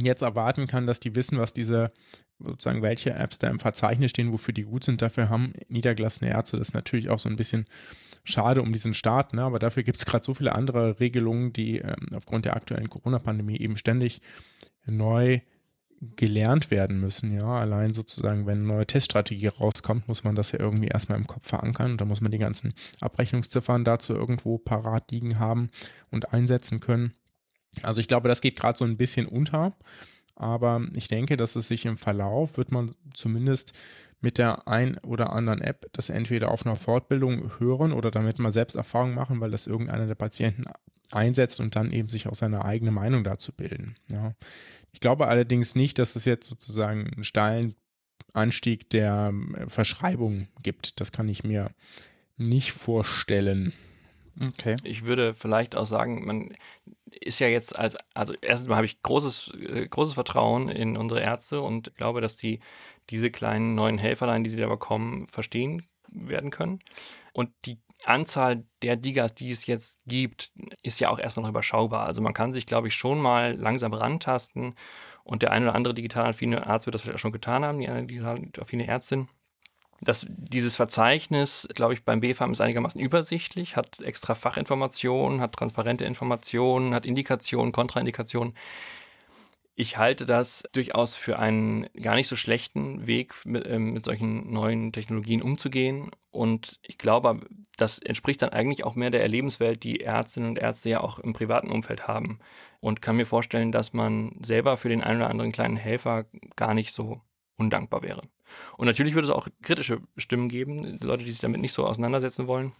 jetzt 0.00 0.22
erwarten 0.22 0.66
kann, 0.66 0.86
dass 0.86 1.00
die 1.00 1.14
wissen, 1.14 1.38
was 1.38 1.52
diese 1.52 1.92
sozusagen 2.38 2.82
welche 2.82 3.10
Apps 3.10 3.38
da 3.38 3.48
im 3.48 3.58
Verzeichnis 3.58 4.10
stehen, 4.10 4.32
wofür 4.32 4.54
die 4.54 4.62
gut 4.62 4.84
sind. 4.84 5.02
Dafür 5.02 5.28
haben 5.28 5.52
niedergelassene 5.68 6.30
Ärzte 6.30 6.56
das 6.56 6.72
natürlich 6.72 7.08
auch 7.08 7.18
so 7.18 7.28
ein 7.28 7.36
bisschen 7.36 7.66
schade 8.24 8.62
um 8.62 8.70
diesen 8.70 8.94
Start, 8.94 9.32
ne? 9.32 9.42
aber 9.42 9.58
dafür 9.58 9.82
gibt 9.82 9.98
es 9.98 10.06
gerade 10.06 10.24
so 10.24 10.34
viele 10.34 10.54
andere 10.54 11.00
Regelungen, 11.00 11.52
die 11.52 11.78
ähm, 11.78 12.08
aufgrund 12.14 12.44
der 12.44 12.54
aktuellen 12.54 12.90
Corona-Pandemie 12.90 13.56
eben 13.58 13.76
ständig 13.76 14.20
neu 14.86 15.40
gelernt 16.00 16.70
werden 16.70 17.00
müssen. 17.00 17.34
Ja, 17.34 17.46
allein 17.46 17.92
sozusagen, 17.92 18.46
wenn 18.46 18.58
eine 18.58 18.66
neue 18.66 18.86
Teststrategie 18.86 19.48
rauskommt, 19.48 20.06
muss 20.08 20.24
man 20.24 20.34
das 20.34 20.52
ja 20.52 20.60
irgendwie 20.60 20.88
erstmal 20.88 21.18
im 21.18 21.26
Kopf 21.26 21.48
verankern 21.48 21.92
und 21.92 22.00
da 22.00 22.04
muss 22.04 22.20
man 22.20 22.30
die 22.30 22.38
ganzen 22.38 22.72
Abrechnungsziffern 23.00 23.84
dazu 23.84 24.14
irgendwo 24.14 24.58
parat 24.58 25.10
liegen 25.10 25.38
haben 25.38 25.70
und 26.10 26.32
einsetzen 26.32 26.80
können. 26.80 27.14
Also 27.82 28.00
ich 28.00 28.08
glaube, 28.08 28.28
das 28.28 28.40
geht 28.40 28.58
gerade 28.58 28.78
so 28.78 28.84
ein 28.84 28.96
bisschen 28.96 29.26
unter. 29.26 29.74
Aber 30.38 30.86
ich 30.94 31.08
denke, 31.08 31.36
dass 31.36 31.56
es 31.56 31.66
sich 31.66 31.84
im 31.84 31.98
Verlauf 31.98 32.56
wird 32.56 32.70
man 32.70 32.92
zumindest 33.12 33.72
mit 34.20 34.38
der 34.38 34.68
ein 34.68 34.98
oder 34.98 35.32
anderen 35.32 35.60
App 35.60 35.86
das 35.92 36.10
entweder 36.10 36.50
auf 36.50 36.64
einer 36.64 36.76
Fortbildung 36.76 37.58
hören 37.58 37.92
oder 37.92 38.10
damit 38.10 38.38
mal 38.38 38.52
selbst 38.52 38.76
Erfahrung 38.76 39.14
machen, 39.14 39.40
weil 39.40 39.50
das 39.50 39.66
irgendeiner 39.66 40.06
der 40.06 40.14
Patienten 40.14 40.64
einsetzt 41.10 41.60
und 41.60 41.74
dann 41.74 41.92
eben 41.92 42.08
sich 42.08 42.28
auch 42.28 42.34
seine 42.34 42.64
eigene 42.64 42.92
Meinung 42.92 43.24
dazu 43.24 43.52
bilden. 43.52 43.96
Ja. 44.10 44.34
Ich 44.92 45.00
glaube 45.00 45.26
allerdings 45.26 45.74
nicht, 45.74 45.98
dass 45.98 46.16
es 46.16 46.24
jetzt 46.24 46.48
sozusagen 46.48 47.08
einen 47.12 47.24
steilen 47.24 47.74
Anstieg 48.32 48.90
der 48.90 49.32
äh, 49.56 49.68
Verschreibung 49.68 50.48
gibt. 50.62 51.00
Das 51.00 51.12
kann 51.12 51.28
ich 51.28 51.44
mir 51.44 51.70
nicht 52.36 52.72
vorstellen. 52.72 53.72
Okay. 54.40 54.76
Ich 54.84 55.04
würde 55.04 55.34
vielleicht 55.34 55.76
auch 55.76 55.86
sagen, 55.86 56.24
man 56.24 56.54
ist 57.12 57.38
ja 57.38 57.48
jetzt 57.48 57.78
als, 57.78 57.96
also 58.14 58.34
erstens 58.40 58.74
habe 58.74 58.86
ich 58.86 59.02
großes, 59.02 59.52
äh, 59.54 59.88
großes 59.88 60.14
Vertrauen 60.14 60.68
in 60.68 60.96
unsere 60.96 61.20
Ärzte 61.20 61.60
und 61.60 61.94
glaube, 61.96 62.20
dass 62.20 62.36
die 62.36 62.60
diese 63.10 63.30
kleinen 63.30 63.74
neuen 63.74 63.98
Helferlein, 63.98 64.44
die 64.44 64.50
sie 64.50 64.60
da 64.60 64.68
bekommen, 64.68 65.26
verstehen 65.28 65.86
werden 66.08 66.50
können. 66.50 66.80
Und 67.32 67.50
die 67.64 67.78
Anzahl 68.04 68.64
der 68.82 68.96
Digas, 68.96 69.34
die 69.34 69.50
es 69.50 69.66
jetzt 69.66 70.00
gibt, 70.06 70.52
ist 70.82 71.00
ja 71.00 71.10
auch 71.10 71.18
erstmal 71.18 71.42
noch 71.42 71.50
überschaubar. 71.50 72.06
Also 72.06 72.22
man 72.22 72.34
kann 72.34 72.52
sich, 72.52 72.66
glaube 72.66 72.88
ich, 72.88 72.94
schon 72.94 73.20
mal 73.20 73.54
langsam 73.56 73.92
rantasten 73.92 74.74
und 75.24 75.42
der 75.42 75.52
eine 75.52 75.66
oder 75.66 75.74
andere 75.74 75.94
digital 75.94 76.26
affine 76.26 76.66
Arzt 76.66 76.86
wird 76.86 76.94
das 76.94 77.02
vielleicht 77.02 77.16
auch 77.16 77.20
schon 77.20 77.32
getan 77.32 77.64
haben, 77.64 77.78
die 77.78 77.88
eine 77.88 78.06
digital 78.06 78.48
affine 78.58 78.86
Ärztin 78.86 79.28
das, 80.00 80.26
dieses 80.28 80.76
Verzeichnis, 80.76 81.68
glaube 81.74 81.94
ich, 81.94 82.04
beim 82.04 82.20
BFAM 82.20 82.52
ist 82.52 82.60
einigermaßen 82.60 83.00
übersichtlich, 83.00 83.76
hat 83.76 84.00
extra 84.00 84.34
Fachinformationen, 84.34 85.40
hat 85.40 85.54
transparente 85.54 86.04
Informationen, 86.04 86.94
hat 86.94 87.04
Indikationen, 87.04 87.72
Kontraindikationen. 87.72 88.54
Ich 89.74 89.96
halte 89.96 90.26
das 90.26 90.64
durchaus 90.72 91.14
für 91.14 91.38
einen 91.38 91.86
gar 92.00 92.16
nicht 92.16 92.26
so 92.26 92.34
schlechten 92.36 93.06
Weg, 93.06 93.34
mit, 93.44 93.64
äh, 93.66 93.78
mit 93.78 94.04
solchen 94.04 94.52
neuen 94.52 94.92
Technologien 94.92 95.40
umzugehen. 95.40 96.10
Und 96.30 96.78
ich 96.82 96.98
glaube, 96.98 97.40
das 97.76 97.98
entspricht 98.00 98.42
dann 98.42 98.50
eigentlich 98.50 98.84
auch 98.84 98.96
mehr 98.96 99.10
der 99.10 99.22
Erlebenswelt, 99.22 99.84
die 99.84 100.00
Ärztinnen 100.00 100.50
und 100.50 100.58
Ärzte 100.58 100.90
ja 100.90 101.00
auch 101.00 101.20
im 101.20 101.32
privaten 101.32 101.70
Umfeld 101.70 102.08
haben. 102.08 102.40
Und 102.80 103.02
kann 103.02 103.16
mir 103.16 103.26
vorstellen, 103.26 103.72
dass 103.72 103.92
man 103.92 104.36
selber 104.42 104.76
für 104.76 104.88
den 104.88 105.02
einen 105.02 105.20
oder 105.20 105.30
anderen 105.30 105.52
kleinen 105.52 105.76
Helfer 105.76 106.26
gar 106.56 106.74
nicht 106.74 106.92
so 106.92 107.20
undankbar 107.56 108.02
wäre. 108.02 108.22
Und 108.76 108.86
natürlich 108.86 109.14
würde 109.14 109.26
es 109.26 109.34
auch 109.34 109.48
kritische 109.62 110.00
Stimmen 110.16 110.48
geben, 110.48 110.98
Leute, 111.00 111.24
die 111.24 111.30
sich 111.30 111.40
damit 111.40 111.60
nicht 111.60 111.72
so 111.72 111.86
auseinandersetzen 111.86 112.46
wollen. 112.46 112.72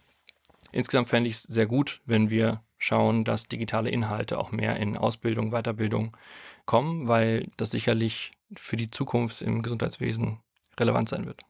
Insgesamt 0.71 1.09
fände 1.09 1.29
ich 1.29 1.37
es 1.37 1.43
sehr 1.43 1.65
gut, 1.65 2.01
wenn 2.05 2.29
wir 2.29 2.61
schauen, 2.77 3.23
dass 3.23 3.47
digitale 3.47 3.89
Inhalte 3.89 4.37
auch 4.37 4.51
mehr 4.51 4.77
in 4.77 4.97
Ausbildung, 4.97 5.51
Weiterbildung 5.51 6.15
kommen, 6.65 7.07
weil 7.07 7.49
das 7.57 7.71
sicherlich 7.71 8.31
für 8.55 8.77
die 8.77 8.91
Zukunft 8.91 9.41
im 9.41 9.61
Gesundheitswesen 9.61 10.39
relevant 10.79 11.09
sein 11.09 11.25
wird. 11.25 11.43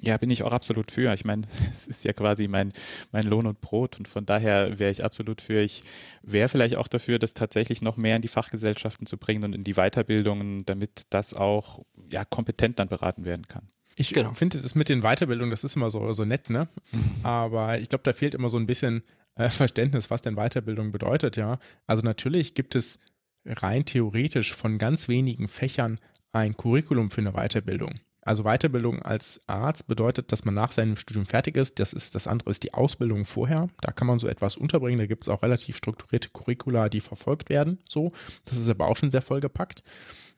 Ja, 0.00 0.16
bin 0.16 0.30
ich 0.30 0.42
auch 0.42 0.52
absolut 0.52 0.90
für. 0.90 1.12
Ich 1.14 1.24
meine, 1.24 1.42
es 1.76 1.86
ist 1.86 2.04
ja 2.04 2.12
quasi 2.12 2.48
mein, 2.48 2.72
mein 3.12 3.24
Lohn 3.24 3.46
und 3.46 3.60
Brot 3.60 3.98
und 3.98 4.08
von 4.08 4.26
daher 4.26 4.78
wäre 4.78 4.90
ich 4.90 5.04
absolut 5.04 5.40
für. 5.40 5.60
Ich 5.60 5.82
wäre 6.22 6.48
vielleicht 6.48 6.76
auch 6.76 6.88
dafür, 6.88 7.18
das 7.18 7.34
tatsächlich 7.34 7.82
noch 7.82 7.96
mehr 7.96 8.16
in 8.16 8.22
die 8.22 8.28
Fachgesellschaften 8.28 9.06
zu 9.06 9.16
bringen 9.16 9.44
und 9.44 9.54
in 9.54 9.64
die 9.64 9.74
Weiterbildungen, 9.74 10.64
damit 10.66 11.06
das 11.10 11.34
auch 11.34 11.84
ja, 12.12 12.24
kompetent 12.24 12.78
dann 12.78 12.88
beraten 12.88 13.24
werden 13.24 13.46
kann. 13.48 13.68
Ich 13.96 14.14
genau. 14.14 14.32
finde, 14.32 14.56
es 14.56 14.64
ist 14.64 14.76
mit 14.76 14.88
den 14.88 15.02
Weiterbildungen, 15.02 15.50
das 15.50 15.64
ist 15.64 15.74
immer 15.74 15.90
so, 15.90 16.12
so 16.12 16.24
nett, 16.24 16.50
ne? 16.50 16.68
Mhm. 16.92 17.14
Aber 17.24 17.80
ich 17.80 17.88
glaube, 17.88 18.04
da 18.04 18.12
fehlt 18.12 18.34
immer 18.34 18.48
so 18.48 18.56
ein 18.56 18.66
bisschen 18.66 19.02
äh, 19.34 19.48
Verständnis, 19.48 20.08
was 20.08 20.22
denn 20.22 20.36
Weiterbildung 20.36 20.92
bedeutet, 20.92 21.36
ja. 21.36 21.58
Also 21.88 22.04
natürlich 22.04 22.54
gibt 22.54 22.76
es 22.76 23.00
rein 23.44 23.84
theoretisch 23.84 24.54
von 24.54 24.78
ganz 24.78 25.08
wenigen 25.08 25.48
Fächern 25.48 25.98
ein 26.32 26.56
Curriculum 26.56 27.10
für 27.10 27.22
eine 27.22 27.32
Weiterbildung. 27.32 27.94
Also 28.28 28.44
Weiterbildung 28.44 29.00
als 29.00 29.40
Arzt 29.46 29.88
bedeutet, 29.88 30.32
dass 30.32 30.44
man 30.44 30.52
nach 30.52 30.70
seinem 30.70 30.98
Studium 30.98 31.24
fertig 31.24 31.56
ist. 31.56 31.78
Das 31.78 31.94
ist 31.94 32.14
das 32.14 32.26
andere 32.26 32.50
ist 32.50 32.62
die 32.62 32.74
Ausbildung 32.74 33.24
vorher. 33.24 33.68
Da 33.80 33.90
kann 33.90 34.06
man 34.06 34.18
so 34.18 34.28
etwas 34.28 34.58
unterbringen. 34.58 34.98
Da 34.98 35.06
gibt 35.06 35.24
es 35.24 35.30
auch 35.30 35.42
relativ 35.42 35.78
strukturierte 35.78 36.28
Curricula, 36.28 36.90
die 36.90 37.00
verfolgt 37.00 37.48
werden. 37.48 37.78
So, 37.88 38.12
das 38.44 38.58
ist 38.58 38.68
aber 38.68 38.86
auch 38.86 38.98
schon 38.98 39.10
sehr 39.10 39.22
vollgepackt. 39.22 39.82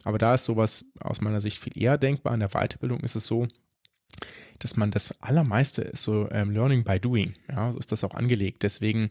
Aber 0.04 0.18
da 0.18 0.34
ist 0.34 0.44
sowas 0.44 0.84
aus 1.00 1.20
meiner 1.20 1.40
Sicht 1.40 1.58
viel 1.58 1.76
eher 1.76 1.98
denkbar. 1.98 2.32
In 2.32 2.40
der 2.40 2.50
Weiterbildung 2.50 3.00
ist 3.00 3.16
es 3.16 3.26
so, 3.26 3.48
dass 4.60 4.76
man 4.76 4.92
das 4.92 5.20
allermeiste 5.20 5.82
ist 5.82 6.04
so 6.04 6.30
ähm, 6.30 6.52
Learning 6.52 6.84
by 6.84 7.00
Doing. 7.00 7.34
Ja, 7.50 7.72
so 7.72 7.78
ist 7.78 7.90
das 7.90 8.04
auch 8.04 8.14
angelegt. 8.14 8.62
Deswegen, 8.62 9.10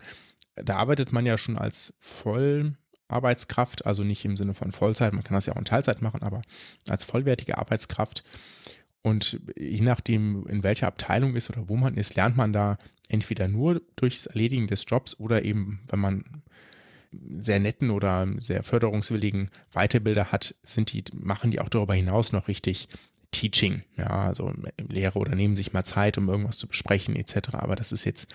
da 0.55 0.77
arbeitet 0.77 1.11
man 1.11 1.25
ja 1.25 1.37
schon 1.37 1.57
als 1.57 1.95
voll 1.99 2.75
Arbeitskraft, 3.09 3.85
also 3.85 4.03
nicht 4.03 4.23
im 4.25 4.37
Sinne 4.37 4.53
von 4.53 4.71
Vollzeit, 4.71 5.13
man 5.13 5.23
kann 5.23 5.35
das 5.35 5.45
ja 5.45 5.53
auch 5.53 5.59
in 5.59 5.65
Teilzeit 5.65 6.01
machen, 6.01 6.23
aber 6.23 6.41
als 6.87 7.03
vollwertige 7.03 7.57
Arbeitskraft. 7.57 8.23
Und 9.01 9.39
je 9.57 9.81
nachdem, 9.81 10.45
in 10.47 10.63
welcher 10.63 10.87
Abteilung 10.87 11.35
ist 11.35 11.49
oder 11.49 11.69
wo 11.69 11.75
man 11.75 11.95
ist, 11.95 12.15
lernt 12.15 12.37
man 12.37 12.53
da 12.53 12.77
entweder 13.07 13.47
nur 13.47 13.81
durchs 13.95 14.25
Erledigen 14.25 14.67
des 14.67 14.85
Jobs 14.87 15.19
oder 15.19 15.43
eben, 15.43 15.81
wenn 15.87 15.99
man 15.99 16.43
sehr 17.39 17.59
netten 17.59 17.89
oder 17.89 18.27
sehr 18.39 18.61
förderungswilligen 18.61 19.49
Weiterbilder 19.71 20.31
hat, 20.31 20.53
sind 20.63 20.93
die, 20.93 21.03
machen 21.13 21.49
die 21.49 21.59
auch 21.59 21.69
darüber 21.69 21.95
hinaus 21.95 22.33
noch 22.33 22.47
richtig 22.47 22.87
Teaching, 23.31 23.83
ja, 23.95 24.07
also 24.07 24.51
Lehre 24.87 25.19
oder 25.19 25.35
nehmen 25.35 25.55
sich 25.55 25.71
mal 25.71 25.83
Zeit, 25.83 26.17
um 26.17 26.29
irgendwas 26.29 26.57
zu 26.57 26.67
besprechen, 26.67 27.15
etc. 27.15 27.53
Aber 27.53 27.75
das 27.75 27.91
ist 27.91 28.03
jetzt, 28.03 28.27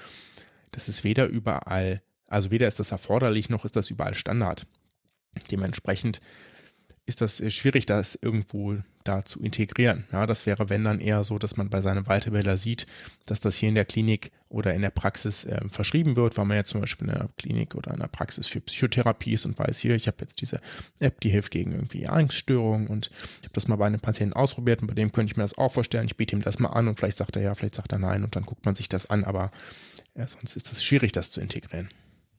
das 0.70 0.88
ist 0.88 1.02
weder 1.02 1.26
überall 1.26 2.00
also 2.26 2.50
weder 2.50 2.66
ist 2.66 2.80
das 2.80 2.92
erforderlich, 2.92 3.50
noch 3.50 3.64
ist 3.64 3.76
das 3.76 3.90
überall 3.90 4.14
Standard. 4.14 4.66
Dementsprechend 5.50 6.20
ist 7.06 7.20
das 7.20 7.40
äh, 7.40 7.50
schwierig, 7.50 7.86
das 7.86 8.14
irgendwo 8.14 8.76
da 9.04 9.22
zu 9.22 9.40
integrieren. 9.40 10.06
Ja, 10.12 10.26
das 10.26 10.46
wäre, 10.46 10.70
wenn 10.70 10.84
dann 10.84 11.00
eher 11.00 11.24
so, 11.24 11.38
dass 11.38 11.58
man 11.58 11.68
bei 11.68 11.82
seinem 11.82 12.06
Weiterbilder 12.06 12.56
sieht, 12.56 12.86
dass 13.26 13.40
das 13.40 13.56
hier 13.56 13.68
in 13.68 13.74
der 13.74 13.84
Klinik 13.84 14.30
oder 14.48 14.72
in 14.72 14.80
der 14.80 14.90
Praxis 14.90 15.44
äh, 15.44 15.60
verschrieben 15.68 16.16
wird, 16.16 16.38
weil 16.38 16.46
man 16.46 16.56
ja 16.56 16.64
zum 16.64 16.80
Beispiel 16.80 17.08
in 17.08 17.14
der 17.14 17.28
Klinik 17.36 17.74
oder 17.74 17.92
in 17.92 18.00
der 18.00 18.08
Praxis 18.08 18.48
für 18.48 18.62
Psychotherapie 18.62 19.34
ist 19.34 19.44
und 19.44 19.58
weiß 19.58 19.80
hier, 19.80 19.94
ich 19.94 20.06
habe 20.06 20.16
jetzt 20.20 20.40
diese 20.40 20.60
App, 21.00 21.20
die 21.20 21.28
hilft 21.28 21.50
gegen 21.50 21.72
irgendwie 21.72 22.06
Angststörungen 22.06 22.88
und 22.88 23.10
ich 23.12 23.44
habe 23.44 23.54
das 23.54 23.68
mal 23.68 23.76
bei 23.76 23.86
einem 23.86 24.00
Patienten 24.00 24.34
ausprobiert 24.34 24.80
und 24.80 24.88
bei 24.88 24.94
dem 24.94 25.12
könnte 25.12 25.32
ich 25.32 25.36
mir 25.36 25.44
das 25.44 25.58
auch 25.58 25.72
vorstellen. 25.72 26.06
Ich 26.06 26.16
biete 26.16 26.34
ihm 26.34 26.42
das 26.42 26.58
mal 26.58 26.70
an 26.70 26.88
und 26.88 26.98
vielleicht 26.98 27.18
sagt 27.18 27.36
er 27.36 27.42
ja, 27.42 27.54
vielleicht 27.54 27.74
sagt 27.74 27.92
er 27.92 27.98
nein 27.98 28.24
und 28.24 28.36
dann 28.36 28.44
guckt 28.44 28.64
man 28.64 28.74
sich 28.74 28.88
das 28.88 29.10
an, 29.10 29.24
aber 29.24 29.50
ja, 30.16 30.26
sonst 30.26 30.56
ist 30.56 30.72
es 30.72 30.82
schwierig, 30.82 31.12
das 31.12 31.30
zu 31.30 31.42
integrieren. 31.42 31.90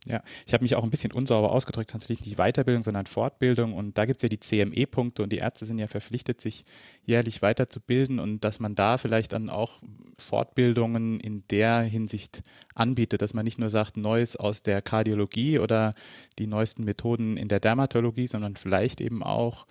Ja, 0.08 0.22
ich 0.46 0.54
habe 0.54 0.64
mich 0.64 0.76
auch 0.76 0.84
ein 0.84 0.92
bisschen 0.92 1.12
unsauber 1.12 1.52
ausgedrückt, 1.52 1.92
natürlich 1.94 2.24
nicht 2.24 2.38
Weiterbildung, 2.38 2.84
sondern 2.84 3.08
Fortbildung. 3.08 3.74
Und 3.74 3.98
da 3.98 4.06
gibt 4.06 4.18
es 4.18 4.22
ja 4.22 4.30
die 4.30 4.40
CME-Punkte 4.40 5.24
und 5.24 5.32
die 5.32 5.38
Ärzte 5.38 5.66
sind 5.66 5.80
ja 5.80 5.88
verpflichtet, 5.88 6.42
sich 6.42 6.64
jährlich 7.04 7.42
weiterzubilden 7.42 8.20
und 8.20 8.44
dass 8.44 8.60
man 8.60 8.76
da 8.76 8.98
vielleicht 8.98 9.34
dann 9.34 9.50
auch 9.50 9.82
Fortbildungen 10.20 11.20
in 11.20 11.44
der 11.50 11.82
Hinsicht 11.82 12.44
anbietet, 12.76 13.22
dass 13.22 13.34
man 13.34 13.46
nicht 13.46 13.58
nur 13.58 13.70
sagt, 13.70 13.98
Neues 13.98 14.36
aus 14.36 14.62
der 14.62 14.82
Kardiologie 14.82 15.58
oder 15.58 15.94
die 16.38 16.48
neuesten 16.48 16.84
Methoden 16.84 17.36
in 17.36 17.48
der 17.48 17.60
Dermatologie, 17.60 18.28
sondern 18.28 18.56
vielleicht 18.56 19.02
eben 19.02 19.24
auch 19.24 19.66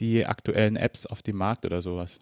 die 0.00 0.26
aktuellen 0.26 0.76
Apps 0.76 1.06
auf 1.06 1.22
dem 1.22 1.36
Markt 1.36 1.64
oder 1.64 1.80
sowas. 1.80 2.20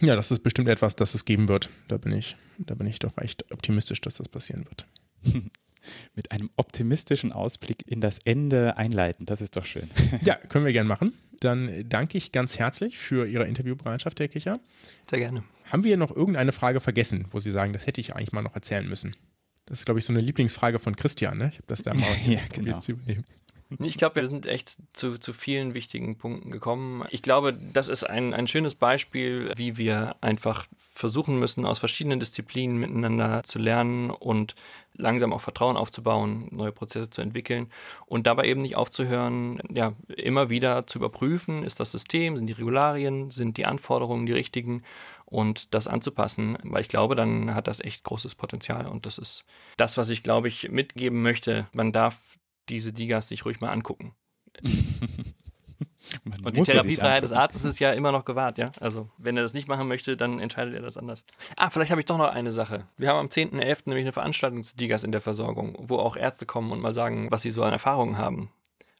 Ja, 0.00 0.16
das 0.16 0.30
ist 0.30 0.42
bestimmt 0.42 0.68
etwas, 0.68 0.96
das 0.96 1.14
es 1.14 1.24
geben 1.24 1.48
wird. 1.48 1.70
Da 1.88 1.96
bin 1.96 2.12
ich, 2.12 2.36
da 2.58 2.74
bin 2.74 2.86
ich 2.86 2.98
doch 2.98 3.16
recht 3.16 3.50
optimistisch, 3.52 4.00
dass 4.00 4.14
das 4.14 4.28
passieren 4.28 4.66
wird. 4.66 4.86
mit 6.14 6.32
einem 6.32 6.50
optimistischen 6.56 7.32
Ausblick 7.32 7.86
in 7.86 8.00
das 8.00 8.18
Ende 8.24 8.76
einleiten. 8.76 9.26
Das 9.26 9.40
ist 9.40 9.56
doch 9.56 9.64
schön. 9.64 9.88
Ja, 10.22 10.34
können 10.34 10.64
wir 10.64 10.72
gerne 10.72 10.88
machen. 10.88 11.12
Dann 11.40 11.88
danke 11.88 12.18
ich 12.18 12.32
ganz 12.32 12.58
herzlich 12.58 12.98
für 12.98 13.26
Ihre 13.26 13.46
Interviewbereitschaft, 13.46 14.18
Herr 14.18 14.28
Kicher. 14.28 14.58
Sehr 15.08 15.20
gerne. 15.20 15.44
Haben 15.70 15.84
wir 15.84 15.96
noch 15.96 16.14
irgendeine 16.14 16.52
Frage 16.52 16.80
vergessen, 16.80 17.26
wo 17.30 17.40
Sie 17.40 17.52
sagen, 17.52 17.72
das 17.72 17.86
hätte 17.86 18.00
ich 18.00 18.14
eigentlich 18.14 18.32
mal 18.32 18.42
noch 18.42 18.54
erzählen 18.54 18.88
müssen? 18.88 19.14
Das 19.66 19.80
ist, 19.80 19.84
glaube 19.84 20.00
ich, 20.00 20.06
so 20.06 20.12
eine 20.12 20.22
Lieblingsfrage 20.22 20.78
von 20.78 20.96
Christian. 20.96 21.38
Ne? 21.38 21.50
Ich 21.52 21.58
habe 21.58 21.66
das 21.68 21.82
da 21.82 21.94
mal 21.94 22.06
ja, 22.26 22.40
genau. 22.52 22.78
zu 22.78 22.92
übernehmen. 22.92 23.24
Ich 23.80 23.98
glaube, 23.98 24.16
wir 24.16 24.26
sind 24.26 24.46
echt 24.46 24.76
zu, 24.94 25.18
zu 25.18 25.34
vielen 25.34 25.74
wichtigen 25.74 26.16
Punkten 26.16 26.50
gekommen. 26.50 27.04
Ich 27.10 27.20
glaube, 27.20 27.52
das 27.74 27.88
ist 27.88 28.02
ein, 28.02 28.32
ein 28.32 28.46
schönes 28.46 28.74
Beispiel, 28.74 29.52
wie 29.56 29.76
wir 29.76 30.16
einfach 30.22 30.66
versuchen 30.90 31.38
müssen, 31.38 31.66
aus 31.66 31.78
verschiedenen 31.78 32.18
Disziplinen 32.18 32.78
miteinander 32.78 33.42
zu 33.44 33.58
lernen 33.58 34.10
und 34.10 34.54
langsam 34.98 35.32
auch 35.32 35.40
Vertrauen 35.40 35.76
aufzubauen, 35.76 36.48
neue 36.50 36.72
Prozesse 36.72 37.08
zu 37.08 37.22
entwickeln 37.22 37.70
und 38.06 38.26
dabei 38.26 38.46
eben 38.46 38.60
nicht 38.60 38.76
aufzuhören, 38.76 39.60
ja, 39.72 39.94
immer 40.08 40.50
wieder 40.50 40.86
zu 40.86 40.98
überprüfen, 40.98 41.62
ist 41.62 41.80
das 41.80 41.92
System, 41.92 42.36
sind 42.36 42.48
die 42.48 42.52
Regularien, 42.52 43.30
sind 43.30 43.56
die 43.56 43.64
Anforderungen 43.64 44.26
die 44.26 44.32
richtigen 44.32 44.82
und 45.24 45.72
das 45.72 45.88
anzupassen, 45.88 46.58
weil 46.64 46.82
ich 46.82 46.88
glaube, 46.88 47.14
dann 47.14 47.54
hat 47.54 47.68
das 47.68 47.80
echt 47.80 48.04
großes 48.04 48.34
Potenzial 48.34 48.86
und 48.86 49.06
das 49.06 49.18
ist 49.18 49.44
das, 49.76 49.96
was 49.96 50.10
ich 50.10 50.22
glaube 50.22 50.48
ich 50.48 50.68
mitgeben 50.70 51.22
möchte. 51.22 51.68
Man 51.72 51.92
darf 51.92 52.18
diese 52.68 52.92
Digas 52.92 53.28
sich 53.28 53.44
ruhig 53.44 53.60
mal 53.60 53.70
angucken. 53.70 54.14
und 56.44 56.56
die 56.56 56.62
Therapiefreiheit 56.62 57.22
des 57.22 57.32
Arztes 57.32 57.64
ist 57.64 57.78
ja 57.78 57.92
immer 57.92 58.12
noch 58.12 58.24
gewahrt, 58.24 58.58
ja. 58.58 58.70
Also, 58.80 59.08
wenn 59.18 59.36
er 59.36 59.42
das 59.42 59.54
nicht 59.54 59.68
machen 59.68 59.88
möchte, 59.88 60.16
dann 60.16 60.40
entscheidet 60.40 60.74
er 60.74 60.82
das 60.82 60.96
anders. 60.96 61.24
Ah, 61.56 61.70
vielleicht 61.70 61.90
habe 61.90 62.00
ich 62.00 62.06
doch 62.06 62.18
noch 62.18 62.32
eine 62.32 62.52
Sache. 62.52 62.86
Wir 62.96 63.08
haben 63.08 63.18
am 63.18 63.26
10.11. 63.26 63.82
nämlich 63.86 64.04
eine 64.04 64.12
Veranstaltung 64.12 64.62
zu 64.64 64.76
Digas 64.76 65.04
in 65.04 65.12
der 65.12 65.20
Versorgung, 65.20 65.76
wo 65.78 65.98
auch 65.98 66.16
Ärzte 66.16 66.46
kommen 66.46 66.72
und 66.72 66.80
mal 66.80 66.94
sagen, 66.94 67.28
was 67.30 67.42
sie 67.42 67.50
so 67.50 67.62
an 67.62 67.72
Erfahrungen 67.72 68.18
haben. 68.18 68.50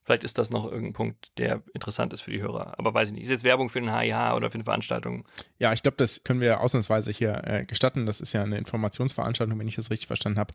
Vielleicht 0.09 0.25
ist 0.25 0.39
das 0.39 0.49
noch 0.49 0.65
irgendein 0.65 0.95
Punkt, 0.95 1.33
der 1.37 1.61
interessant 1.75 2.15
ist 2.15 2.23
für 2.23 2.31
die 2.31 2.41
Hörer. 2.41 2.79
Aber 2.79 2.95
weiß 2.95 3.09
ich 3.09 3.15
nicht. 3.15 3.25
Ist 3.25 3.31
jetzt 3.31 3.45
Werbung 3.45 3.69
für 3.69 3.79
einen 3.79 3.95
HIH 3.95 4.35
oder 4.35 4.51
für 4.51 4.55
eine 4.55 4.65
Veranstaltung? 4.65 5.27
Ja, 5.59 5.75
ich 5.75 5.83
glaube, 5.83 5.99
das 5.99 6.25
können 6.25 6.41
wir 6.41 6.61
ausnahmsweise 6.61 7.11
hier 7.11 7.43
äh, 7.45 7.67
gestatten. 7.67 8.07
Das 8.07 8.23
ist 8.23 8.33
ja 8.33 8.43
eine 8.43 8.57
Informationsveranstaltung, 8.57 9.59
wenn 9.59 9.69
ich 9.69 9.77
das 9.77 9.91
richtig 9.91 10.07
verstanden 10.07 10.39
habe. 10.39 10.55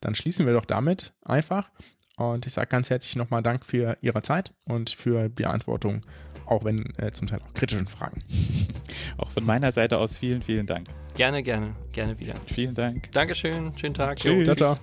Dann 0.00 0.14
schließen 0.14 0.46
wir 0.46 0.52
doch 0.52 0.66
damit 0.66 1.14
einfach. 1.24 1.68
Und 2.16 2.46
ich 2.46 2.52
sage 2.52 2.68
ganz 2.68 2.90
herzlich 2.90 3.16
nochmal 3.16 3.42
Dank 3.42 3.64
für 3.64 3.96
Ihre 4.00 4.22
Zeit 4.22 4.52
und 4.66 4.90
für 4.90 5.28
die 5.28 5.42
Beantwortung, 5.42 6.04
auch 6.46 6.64
wenn 6.64 6.92
äh, 6.98 7.10
zum 7.10 7.28
Teil 7.28 7.40
auch 7.40 7.54
kritischen 7.54 7.88
Fragen. 7.88 8.22
auch 9.16 9.30
von 9.30 9.44
meiner 9.44 9.72
Seite 9.72 9.98
aus 9.98 10.18
vielen, 10.18 10.42
vielen 10.42 10.66
Dank. 10.66 10.88
Gerne, 11.16 11.42
gerne, 11.42 11.74
gerne 11.92 12.18
wieder. 12.18 12.34
Vielen 12.46 12.74
Dank. 12.74 13.10
Dankeschön, 13.12 13.76
schönen 13.78 13.94
Tag. 13.94 14.18
Tschüss. 14.18 14.44
Ciao, 14.44 14.56
ciao. 14.56 14.78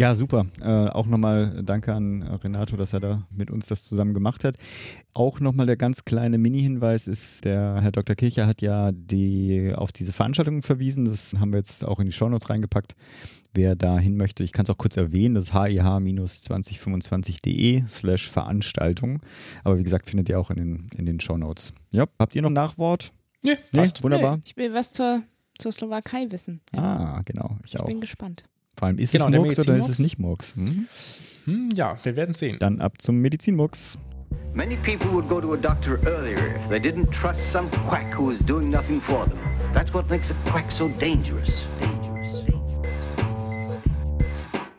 Ja, 0.00 0.14
super. 0.14 0.46
Äh, 0.62 0.64
auch 0.64 1.04
nochmal 1.04 1.60
danke 1.62 1.92
an 1.92 2.22
Renato, 2.22 2.78
dass 2.78 2.94
er 2.94 3.00
da 3.00 3.26
mit 3.30 3.50
uns 3.50 3.66
das 3.66 3.84
zusammen 3.84 4.14
gemacht 4.14 4.44
hat. 4.44 4.56
Auch 5.12 5.40
nochmal 5.40 5.66
der 5.66 5.76
ganz 5.76 6.06
kleine 6.06 6.38
Mini-Hinweis 6.38 7.06
ist, 7.06 7.44
der 7.44 7.82
Herr 7.82 7.92
Dr. 7.92 8.16
Kircher 8.16 8.46
hat 8.46 8.62
ja 8.62 8.92
die, 8.92 9.74
auf 9.74 9.92
diese 9.92 10.14
Veranstaltung 10.14 10.62
verwiesen. 10.62 11.04
Das 11.04 11.34
haben 11.38 11.52
wir 11.52 11.58
jetzt 11.58 11.84
auch 11.84 12.00
in 12.00 12.06
die 12.06 12.12
Shownotes 12.12 12.48
reingepackt. 12.48 12.96
Wer 13.52 13.76
da 13.76 13.98
hin 13.98 14.16
möchte, 14.16 14.42
ich 14.42 14.52
kann 14.52 14.64
es 14.64 14.70
auch 14.70 14.78
kurz 14.78 14.96
erwähnen, 14.96 15.34
das 15.34 15.50
ist 15.50 15.52
hih-2025.de 15.52 17.82
slash 17.86 18.30
Veranstaltung. 18.30 19.20
Aber 19.64 19.76
wie 19.76 19.84
gesagt, 19.84 20.08
findet 20.08 20.30
ihr 20.30 20.40
auch 20.40 20.48
in 20.48 20.56
den, 20.56 20.86
in 20.96 21.04
den 21.04 21.20
Shownotes. 21.20 21.74
Ja, 21.90 22.06
habt 22.18 22.34
ihr 22.34 22.40
noch 22.40 22.48
ein 22.48 22.54
Nachwort? 22.54 23.12
Nee, 23.44 23.58
passt. 23.70 23.98
Nee, 23.98 24.04
wunderbar. 24.04 24.38
Nee, 24.38 24.44
ich 24.46 24.56
will 24.56 24.72
was 24.72 24.92
zur, 24.92 25.24
zur 25.58 25.72
Slowakei 25.72 26.26
wissen. 26.30 26.62
Ja. 26.74 27.18
Ah, 27.18 27.20
genau. 27.22 27.58
Ich, 27.66 27.74
ich 27.74 27.80
auch. 27.80 27.84
bin 27.84 28.00
gespannt. 28.00 28.44
Vor 28.80 28.86
allem, 28.86 28.96
ist 28.96 29.12
genau, 29.12 29.26
es 29.26 29.32
Murks 29.32 29.58
oder 29.58 29.76
ist 29.76 29.90
es 29.90 29.98
nicht 29.98 30.18
Murks? 30.18 30.54
Hm? 30.56 30.88
Hm, 31.44 31.68
ja, 31.74 31.98
wir 32.02 32.16
werden 32.16 32.34
sehen. 32.34 32.56
Dann 32.58 32.80
ab 32.80 32.94
zum 32.96 33.16
Medizinmurks. 33.18 33.98
Many 34.54 34.76
people 34.76 35.12
would 35.12 35.28
go 35.28 35.38
to 35.38 35.52
a 35.52 35.56
doctor 35.58 35.98
earlier 36.06 36.38
if 36.56 36.66
they 36.70 36.80
didn't 36.80 37.10
trust 37.12 37.40
some 37.52 37.68
quack 37.86 38.18
who 38.18 38.30
is 38.30 38.38
doing 38.46 38.70
nothing 38.70 38.98
for 38.98 39.26
them. 39.26 39.38
That's 39.74 39.92
what 39.92 40.08
makes 40.08 40.30
a 40.30 40.50
quack 40.50 40.72
so 40.72 40.88
dangerous. 40.98 41.60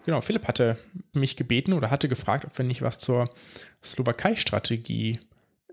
Genau, 0.08 0.22
Philipp 0.22 0.48
hatte 0.48 0.78
mich 1.14 1.38
gebeten 1.38 1.74
oder 1.74 1.92
hatte 1.92 2.10
gefragt, 2.10 2.46
ob 2.46 2.58
wir 2.58 2.66
nicht 2.66 2.82
was 2.82 2.98
zur 2.98 3.30
Slowakei-Strategie 3.84 5.20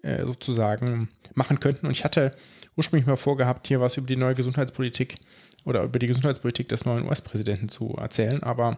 äh, 0.03 0.23
sozusagen 0.25 1.09
machen 1.35 1.61
könnten. 1.61 1.87
Und 1.87 1.93
ich 1.93 2.05
hatte 2.05 2.33
ursprünglich 2.77 3.07
mal 3.07 3.17
vorgehabt, 3.17 3.69
hier 3.69 3.81
was 3.81 3.97
über 3.97 4.07
die 4.07 4.17
neue 4.17 4.35
Gesundheitspolitik 4.35 5.17
oder 5.65 5.83
über 5.83 5.99
die 5.99 6.07
Gesundheitspolitik 6.07 6.69
des 6.69 6.85
neuen 6.85 7.07
US-Präsidenten 7.07 7.69
zu 7.69 7.95
erzählen, 7.97 8.43
aber 8.43 8.73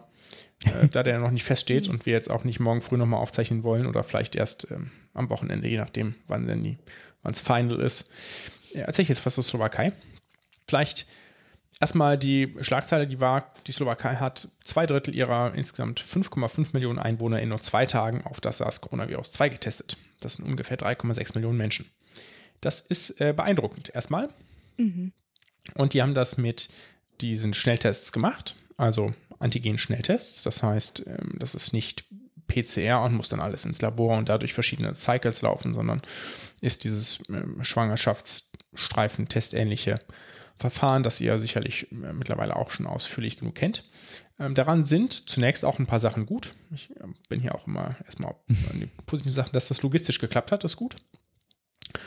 äh, 0.65 0.87
da 0.89 1.03
der 1.03 1.19
noch 1.19 1.31
nicht 1.31 1.43
feststeht 1.43 1.87
und 1.87 2.05
wir 2.05 2.13
jetzt 2.13 2.29
auch 2.29 2.43
nicht 2.43 2.59
morgen 2.59 2.81
früh 2.81 2.97
nochmal 2.97 3.21
aufzeichnen 3.21 3.63
wollen 3.63 3.85
oder 3.85 4.03
vielleicht 4.03 4.35
erst 4.35 4.69
ähm, 4.71 4.91
am 5.13 5.29
Wochenende, 5.29 5.67
je 5.67 5.77
nachdem, 5.77 6.13
wann 6.27 6.47
denn 6.47 6.77
wann 7.23 7.33
es 7.33 7.41
final 7.41 7.79
ist, 7.79 8.11
äh, 8.73 8.79
erzähle 8.79 9.03
ich 9.03 9.09
jetzt 9.09 9.25
was 9.25 9.35
zur 9.35 9.43
Slowakei. 9.43 9.93
Vielleicht 10.67 11.07
erstmal 11.79 12.17
die 12.17 12.55
Schlagzeile, 12.61 13.07
die 13.07 13.19
war, 13.19 13.53
die 13.67 13.71
Slowakei 13.71 14.15
hat 14.15 14.47
zwei 14.63 14.85
Drittel 14.85 15.15
ihrer 15.15 15.53
insgesamt 15.55 15.99
5,5 15.99 16.67
Millionen 16.73 16.99
Einwohner 16.99 17.39
in 17.39 17.49
nur 17.49 17.61
zwei 17.61 17.85
Tagen 17.85 18.25
auf 18.25 18.39
das 18.41 18.59
SARS-Coronavirus 18.59 19.31
2 19.31 19.49
getestet. 19.49 19.97
Das 20.19 20.35
sind 20.35 20.45
ungefähr 20.45 20.77
3,6 20.77 21.35
Millionen 21.35 21.57
Menschen. 21.57 21.87
Das 22.61 22.79
ist 22.79 23.19
äh, 23.19 23.33
beeindruckend 23.33 23.93
erstmal. 23.93 24.29
Mhm. 24.77 25.11
Und 25.75 25.93
die 25.93 26.01
haben 26.01 26.13
das 26.13 26.37
mit 26.37 26.69
diesen 27.21 27.53
Schnelltests 27.53 28.11
gemacht. 28.11 28.55
Also 28.77 29.11
Antigen-Schnelltests. 29.39 30.43
Das 30.43 30.61
heißt, 30.63 31.03
ähm, 31.07 31.37
das 31.39 31.55
ist 31.55 31.71
nicht 31.73 32.03
PCR 32.47 33.03
und 33.03 33.13
muss 33.13 33.29
dann 33.29 33.39
alles 33.39 33.63
ins 33.65 33.81
Labor 33.81 34.17
und 34.17 34.29
dadurch 34.29 34.53
verschiedene 34.53 34.95
Cycles 34.95 35.41
laufen, 35.41 35.73
sondern 35.73 36.01
ist 36.61 36.83
dieses 36.83 37.23
ähm, 37.29 37.63
Schwangerschaftsstreifen-testähnliche 37.63 39.99
Verfahren, 40.57 41.03
das 41.03 41.21
ihr 41.21 41.39
sicherlich 41.39 41.89
äh, 41.91 42.13
mittlerweile 42.13 42.55
auch 42.55 42.69
schon 42.69 42.87
ausführlich 42.87 43.37
genug 43.37 43.55
kennt. 43.55 43.83
Ähm, 44.39 44.55
daran 44.55 44.83
sind 44.83 45.29
zunächst 45.29 45.65
auch 45.65 45.79
ein 45.79 45.87
paar 45.87 45.99
Sachen 45.99 46.25
gut. 46.25 46.51
Ich 46.73 46.89
bin 47.29 47.39
hier 47.39 47.55
auch 47.55 47.67
immer 47.67 47.95
erstmal 48.05 48.35
an 48.49 48.79
die 48.79 48.89
positiven 49.05 49.35
Sachen, 49.35 49.53
dass 49.53 49.69
das 49.69 49.81
logistisch 49.81 50.19
geklappt 50.19 50.51
hat, 50.51 50.63
ist 50.63 50.75
gut. 50.75 50.95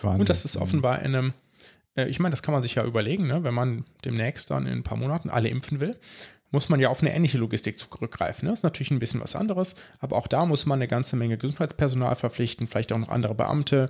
Wahnsinn. 0.02 0.20
Und 0.20 0.28
dass 0.28 0.44
es 0.44 0.56
offenbar 0.56 1.00
in 1.00 1.14
einem, 1.14 1.32
ich 1.96 2.18
meine, 2.18 2.32
das 2.32 2.42
kann 2.42 2.54
man 2.54 2.62
sich 2.62 2.74
ja 2.74 2.84
überlegen, 2.84 3.26
ne? 3.26 3.44
wenn 3.44 3.54
man 3.54 3.84
demnächst 4.04 4.50
dann 4.50 4.66
in 4.66 4.78
ein 4.78 4.82
paar 4.82 4.98
Monaten 4.98 5.30
alle 5.30 5.48
impfen 5.48 5.80
will, 5.80 5.92
muss 6.50 6.68
man 6.68 6.80
ja 6.80 6.88
auf 6.88 7.02
eine 7.02 7.14
ähnliche 7.14 7.38
Logistik 7.38 7.78
zurückgreifen. 7.78 8.46
Ne? 8.46 8.52
Das 8.52 8.60
ist 8.60 8.64
natürlich 8.64 8.90
ein 8.90 8.98
bisschen 8.98 9.20
was 9.20 9.36
anderes, 9.36 9.76
aber 10.00 10.16
auch 10.16 10.26
da 10.26 10.46
muss 10.46 10.66
man 10.66 10.78
eine 10.78 10.88
ganze 10.88 11.16
Menge 11.16 11.36
Gesundheitspersonal 11.36 12.16
verpflichten, 12.16 12.66
vielleicht 12.66 12.92
auch 12.92 12.98
noch 12.98 13.08
andere 13.08 13.34
Beamte, 13.34 13.88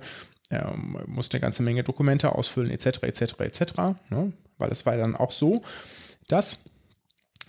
ähm, 0.51 0.99
muss 1.07 1.31
eine 1.31 1.41
ganze 1.41 1.63
Menge 1.63 1.83
Dokumente 1.83 2.33
ausfüllen, 2.33 2.71
etc., 2.71 3.03
etc., 3.03 3.39
etc. 3.39 3.61
Ne? 4.09 4.33
Weil 4.57 4.71
es 4.71 4.85
war 4.85 4.97
dann 4.97 5.15
auch 5.15 5.31
so, 5.31 5.63
dass 6.27 6.65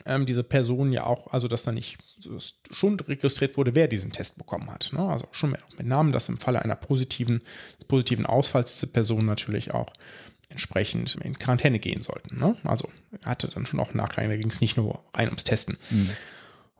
ähm, 0.06 0.26
diese 0.26 0.42
Person 0.42 0.92
ja 0.92 1.04
auch, 1.04 1.32
also 1.32 1.48
dass 1.48 1.64
da 1.64 1.72
nicht 1.72 1.98
dass 2.24 2.60
schon 2.70 2.98
registriert 3.00 3.56
wurde, 3.56 3.74
wer 3.74 3.88
diesen 3.88 4.12
Test 4.12 4.38
bekommen 4.38 4.70
hat. 4.70 4.90
Ne? 4.92 5.00
Also 5.00 5.26
schon 5.32 5.50
mit, 5.50 5.60
mit 5.76 5.86
Namen, 5.86 6.12
dass 6.12 6.28
im 6.28 6.38
Falle 6.38 6.62
einer 6.62 6.76
positiven, 6.76 7.42
positiven 7.88 8.26
Ausfalls 8.26 8.72
diese 8.74 8.86
Person 8.88 9.26
natürlich 9.26 9.74
auch 9.74 9.92
entsprechend 10.48 11.16
in 11.16 11.38
Quarantäne 11.38 11.78
gehen 11.78 12.02
sollten. 12.02 12.38
Ne? 12.38 12.56
Also 12.64 12.88
hatte 13.24 13.48
dann 13.48 13.66
schon 13.66 13.80
auch 13.80 13.94
Nachklang, 13.94 14.28
da 14.28 14.36
ging 14.36 14.50
es 14.50 14.60
nicht 14.60 14.76
nur 14.76 15.02
rein 15.14 15.28
ums 15.28 15.44
Testen. 15.44 15.76
Mhm. 15.90 16.10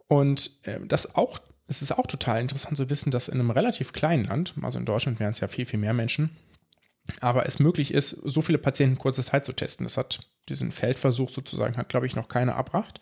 Und 0.08 0.50
äh, 0.64 0.80
das 0.86 1.16
auch, 1.16 1.38
es 1.66 1.82
ist 1.82 1.92
auch 1.92 2.06
total 2.06 2.40
interessant 2.40 2.76
zu 2.76 2.88
wissen, 2.90 3.10
dass 3.10 3.28
in 3.28 3.40
einem 3.40 3.50
relativ 3.50 3.92
kleinen 3.92 4.24
Land, 4.24 4.54
also 4.62 4.78
in 4.78 4.84
Deutschland 4.84 5.18
wären 5.18 5.32
es 5.32 5.40
ja 5.40 5.48
viel, 5.48 5.66
viel 5.66 5.80
mehr 5.80 5.94
Menschen, 5.94 6.30
aber 7.20 7.46
es 7.46 7.58
möglich 7.58 7.92
ist, 7.92 8.10
so 8.10 8.42
viele 8.42 8.58
Patienten 8.58 8.94
in 8.94 8.98
kurzer 8.98 9.22
Zeit 9.22 9.44
zu 9.44 9.52
testen. 9.52 9.84
Das 9.84 9.96
hat 9.96 10.20
diesen 10.48 10.72
Feldversuch 10.72 11.30
sozusagen, 11.30 11.76
hat, 11.76 11.88
glaube 11.88 12.06
ich, 12.06 12.16
noch 12.16 12.28
keiner 12.28 12.52
erbracht. 12.52 13.00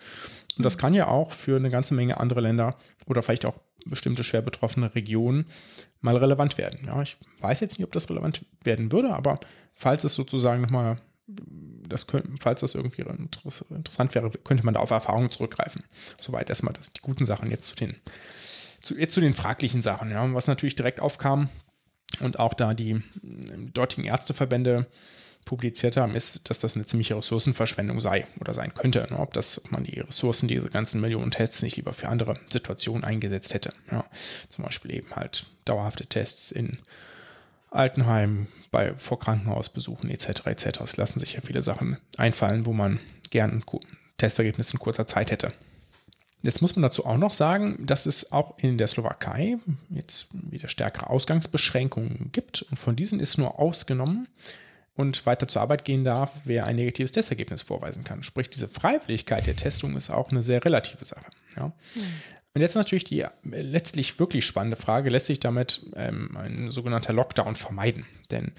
Und 0.56 0.64
das 0.64 0.78
kann 0.78 0.94
ja 0.94 1.08
auch 1.08 1.32
für 1.32 1.56
eine 1.56 1.70
ganze 1.70 1.94
Menge 1.94 2.20
andere 2.20 2.40
Länder 2.40 2.74
oder 3.06 3.22
vielleicht 3.22 3.44
auch 3.44 3.58
bestimmte 3.86 4.24
schwer 4.24 4.42
betroffene 4.42 4.94
Regionen 4.94 5.46
mal 6.00 6.16
relevant 6.16 6.58
werden. 6.58 6.86
Ja, 6.86 7.02
ich 7.02 7.16
weiß 7.40 7.60
jetzt 7.60 7.78
nicht, 7.78 7.86
ob 7.86 7.92
das 7.92 8.08
relevant 8.08 8.44
werden 8.62 8.92
würde, 8.92 9.12
aber 9.12 9.38
falls 9.74 10.04
es 10.04 10.14
sozusagen 10.14 10.62
nochmal, 10.62 10.96
das 11.88 12.06
könnte, 12.06 12.30
falls 12.40 12.60
das 12.60 12.74
irgendwie 12.74 13.02
interessant 13.02 14.14
wäre, 14.14 14.30
könnte 14.30 14.64
man 14.64 14.74
da 14.74 14.80
auf 14.80 14.90
Erfahrungen 14.90 15.30
zurückgreifen. 15.30 15.82
Soweit 16.20 16.48
erstmal 16.48 16.74
das, 16.74 16.92
die 16.92 17.00
guten 17.00 17.26
Sachen 17.26 17.50
jetzt 17.50 17.66
zu 17.66 17.76
den, 17.76 17.94
zu, 18.80 18.96
jetzt 18.96 19.14
zu 19.14 19.20
den 19.20 19.34
fraglichen 19.34 19.82
Sachen. 19.82 20.10
Ja, 20.10 20.32
was 20.32 20.46
natürlich 20.46 20.76
direkt 20.76 21.00
aufkam 21.00 21.48
und 22.20 22.38
auch 22.38 22.54
da 22.54 22.74
die 22.74 23.02
dortigen 23.72 24.04
Ärzteverbände 24.04 24.86
publiziert 25.44 25.96
haben, 25.96 26.14
ist, 26.14 26.48
dass 26.48 26.58
das 26.58 26.74
eine 26.74 26.86
ziemliche 26.86 27.16
Ressourcenverschwendung 27.16 28.00
sei 28.00 28.26
oder 28.40 28.54
sein 28.54 28.72
könnte. 28.74 29.06
Ne? 29.10 29.18
Ob, 29.18 29.34
das, 29.34 29.62
ob 29.64 29.72
man 29.72 29.84
die 29.84 30.00
Ressourcen, 30.00 30.48
diese 30.48 30.68
ganzen 30.68 31.00
Millionen 31.00 31.30
Tests 31.30 31.62
nicht 31.62 31.76
lieber 31.76 31.92
für 31.92 32.08
andere 32.08 32.34
Situationen 32.50 33.04
eingesetzt 33.04 33.54
hätte. 33.54 33.70
Ja? 33.90 34.04
Zum 34.48 34.64
Beispiel 34.64 34.94
eben 34.94 35.14
halt 35.14 35.46
dauerhafte 35.64 36.06
Tests 36.06 36.50
in 36.50 36.76
Altenheim, 37.74 38.46
bei 38.70 38.94
vor 38.94 39.18
Krankenhausbesuchen 39.18 40.10
etc. 40.10 40.46
etc. 40.46 40.80
Es 40.82 40.96
lassen 40.96 41.18
sich 41.18 41.34
ja 41.34 41.40
viele 41.40 41.62
Sachen 41.62 41.96
einfallen, 42.16 42.66
wo 42.66 42.72
man 42.72 42.98
gern 43.30 43.50
ein 43.50 43.80
Testergebnis 44.18 44.72
in 44.72 44.78
kurzer 44.78 45.06
Zeit 45.06 45.30
hätte. 45.30 45.52
Jetzt 46.42 46.60
muss 46.60 46.76
man 46.76 46.82
dazu 46.82 47.06
auch 47.06 47.16
noch 47.16 47.32
sagen, 47.32 47.86
dass 47.86 48.04
es 48.04 48.32
auch 48.32 48.58
in 48.58 48.76
der 48.76 48.86
Slowakei 48.86 49.56
jetzt 49.88 50.28
wieder 50.32 50.68
stärkere 50.68 51.08
Ausgangsbeschränkungen 51.08 52.30
gibt 52.32 52.62
und 52.62 52.76
von 52.78 52.96
diesen 52.96 53.18
ist 53.18 53.38
nur 53.38 53.58
ausgenommen 53.58 54.28
und 54.94 55.24
weiter 55.24 55.48
zur 55.48 55.62
Arbeit 55.62 55.84
gehen 55.84 56.04
darf, 56.04 56.32
wer 56.44 56.66
ein 56.66 56.76
negatives 56.76 57.12
Testergebnis 57.12 57.62
vorweisen 57.62 58.04
kann. 58.04 58.22
Sprich, 58.22 58.50
diese 58.50 58.68
Freiwilligkeit 58.68 59.46
der 59.46 59.56
Testung 59.56 59.96
ist 59.96 60.10
auch 60.10 60.30
eine 60.30 60.42
sehr 60.42 60.62
relative 60.64 61.04
Sache. 61.04 61.26
Ja. 61.56 61.66
Mhm. 61.66 62.02
Und 62.54 62.60
jetzt 62.60 62.76
natürlich 62.76 63.04
die 63.04 63.20
äh, 63.20 63.30
letztlich 63.42 64.18
wirklich 64.18 64.46
spannende 64.46 64.76
Frage, 64.76 65.10
lässt 65.10 65.26
sich 65.26 65.40
damit 65.40 65.86
ähm, 65.96 66.36
ein 66.36 66.70
sogenannter 66.70 67.12
Lockdown 67.12 67.56
vermeiden? 67.56 68.06
Denn 68.30 68.52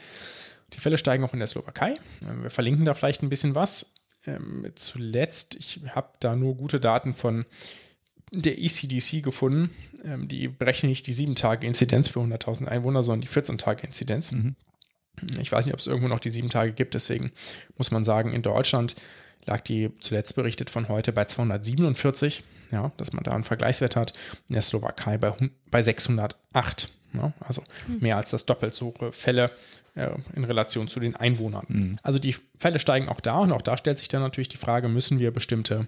die 0.74 0.80
Fälle 0.80 0.98
steigen 0.98 1.24
auch 1.24 1.34
in 1.34 1.40
der 1.40 1.48
Slowakei. 1.48 1.92
Äh, 1.92 2.44
wir 2.44 2.50
verlinken 2.50 2.86
da 2.86 2.94
vielleicht 2.94 3.24
ein 3.24 3.30
bisschen 3.30 3.56
was. 3.56 3.94
Ähm, 4.26 4.70
zuletzt, 4.76 5.56
ich 5.56 5.82
habe 5.94 6.10
da 6.20 6.36
nur 6.36 6.58
gute 6.58 6.80
Daten 6.80 7.14
von 7.14 7.46
der 8.32 8.58
ECDC 8.60 9.24
gefunden. 9.24 9.70
Ähm, 10.04 10.28
die 10.28 10.50
berechnen 10.50 10.90
nicht 10.90 11.08
die 11.08 11.14
7-Tage-Inzidenz 11.14 12.10
für 12.10 12.20
100.000 12.20 12.66
Einwohner, 12.66 13.04
sondern 13.04 13.22
die 13.22 13.30
14-Tage-Inzidenz. 13.30 14.34
Mhm. 14.34 14.56
Ich 15.40 15.52
weiß 15.52 15.66
nicht, 15.66 15.74
ob 15.74 15.80
es 15.80 15.88
irgendwo 15.88 16.10
noch 16.10 16.20
die 16.20 16.30
7 16.30 16.50
Tage 16.50 16.74
gibt, 16.74 16.94
deswegen 16.94 17.32
muss 17.78 17.92
man 17.92 18.04
sagen, 18.04 18.34
in 18.34 18.42
Deutschland 18.42 18.98
lag 19.46 19.62
die 19.62 19.92
zuletzt 20.00 20.36
berichtet 20.36 20.70
von 20.70 20.88
heute 20.90 21.12
bei 21.12 21.26
247, 21.26 22.44
ja, 22.72 22.92
dass 22.98 23.14
man 23.14 23.24
da 23.24 23.32
einen 23.32 23.44
Vergleichswert 23.44 23.96
hat. 23.96 24.14
In 24.50 24.54
der 24.54 24.62
Slowakei 24.62 25.18
bei, 25.18 25.34
bei 25.72 25.82
608, 25.82 26.90
ja, 27.14 27.34
also 27.40 27.64
mhm. 27.88 28.00
mehr 28.00 28.18
als 28.18 28.32
das 28.32 28.46
doppelt 28.46 28.74
so 28.74 28.94
hohe 29.00 29.12
Fälle 29.12 29.52
äh, 29.96 30.10
in 30.36 30.44
Relation 30.44 30.88
zu 30.88 31.00
den 31.00 31.16
Einwohnern. 31.16 31.66
Mhm. 31.68 32.00
Also 32.04 32.20
die 32.20 32.36
Fälle 32.58 32.80
steigen 32.80 33.10
auch 33.10 33.22
da 33.22 33.38
und 33.40 33.52
auch 33.52 33.62
da 33.62 33.78
stellt 33.78 34.00
sich 34.00 34.08
dann 34.08 34.22
natürlich 34.22 34.50
die 34.50 34.58
Frage, 34.58 34.90
müssen 34.90 35.20
wir 35.20 35.32
bestimmte 35.32 35.88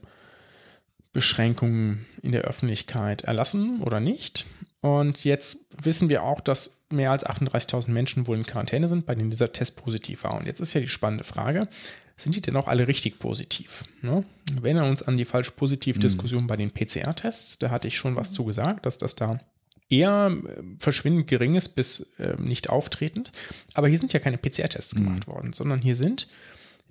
Beschränkungen 1.14 2.06
in 2.22 2.32
der 2.32 2.44
Öffentlichkeit 2.44 3.24
erlassen 3.24 3.82
oder 3.82 4.00
nicht? 4.00 4.46
Und 4.82 5.24
jetzt 5.26 5.66
wissen 5.84 6.10
wir 6.10 6.24
auch, 6.24 6.40
dass 6.40 6.82
mehr 6.92 7.12
als 7.12 7.26
38.000 7.26 7.90
Menschen 7.90 8.28
wohl 8.28 8.38
in 8.38 8.46
Quarantäne 8.46 8.88
sind, 8.88 9.06
bei 9.06 9.16
denen 9.16 9.32
dieser 9.32 9.52
Test 9.52 9.78
positiv 9.78 10.24
war. 10.24 10.36
Und 10.36 10.46
jetzt 10.46 10.60
ist 10.60 10.74
ja 10.74 10.82
die 10.82 10.88
spannende 10.88 11.24
Frage, 11.24 11.64
sind 12.18 12.36
die 12.36 12.42
denn 12.42 12.56
auch 12.56 12.68
alle 12.68 12.88
richtig 12.88 13.20
positiv? 13.20 13.86
Ne? 14.02 14.26
Wir 14.52 14.66
erinnern 14.66 14.90
uns 14.90 15.04
an 15.04 15.18
die 15.18 15.26
falsch-positiv-Diskussion 15.26 16.44
mhm. 16.44 16.48
bei 16.48 16.56
den 16.56 16.72
PCR-Tests. 16.72 17.60
Da 17.60 17.70
hatte 17.70 17.88
ich 17.88 17.98
schon 17.98 18.16
was 18.16 18.32
zugesagt, 18.32 18.86
dass 18.86 18.98
das 18.98 19.16
da 19.16 19.40
eher 19.90 20.32
äh, 20.32 20.64
verschwindend 20.80 21.28
gering 21.28 21.56
ist 21.56 21.70
bis 21.70 22.14
äh, 22.20 22.36
nicht 22.40 22.70
auftretend. 22.70 23.32
Aber 23.76 23.88
hier 23.88 24.00
sind 24.00 24.14
ja 24.14 24.20
keine 24.20 24.38
PCR-Tests 24.38 24.96
mhm. 24.96 25.04
gemacht 25.04 25.28
worden, 25.28 25.54
sondern 25.54 25.80
hier 25.80 25.96
sind 25.96 26.28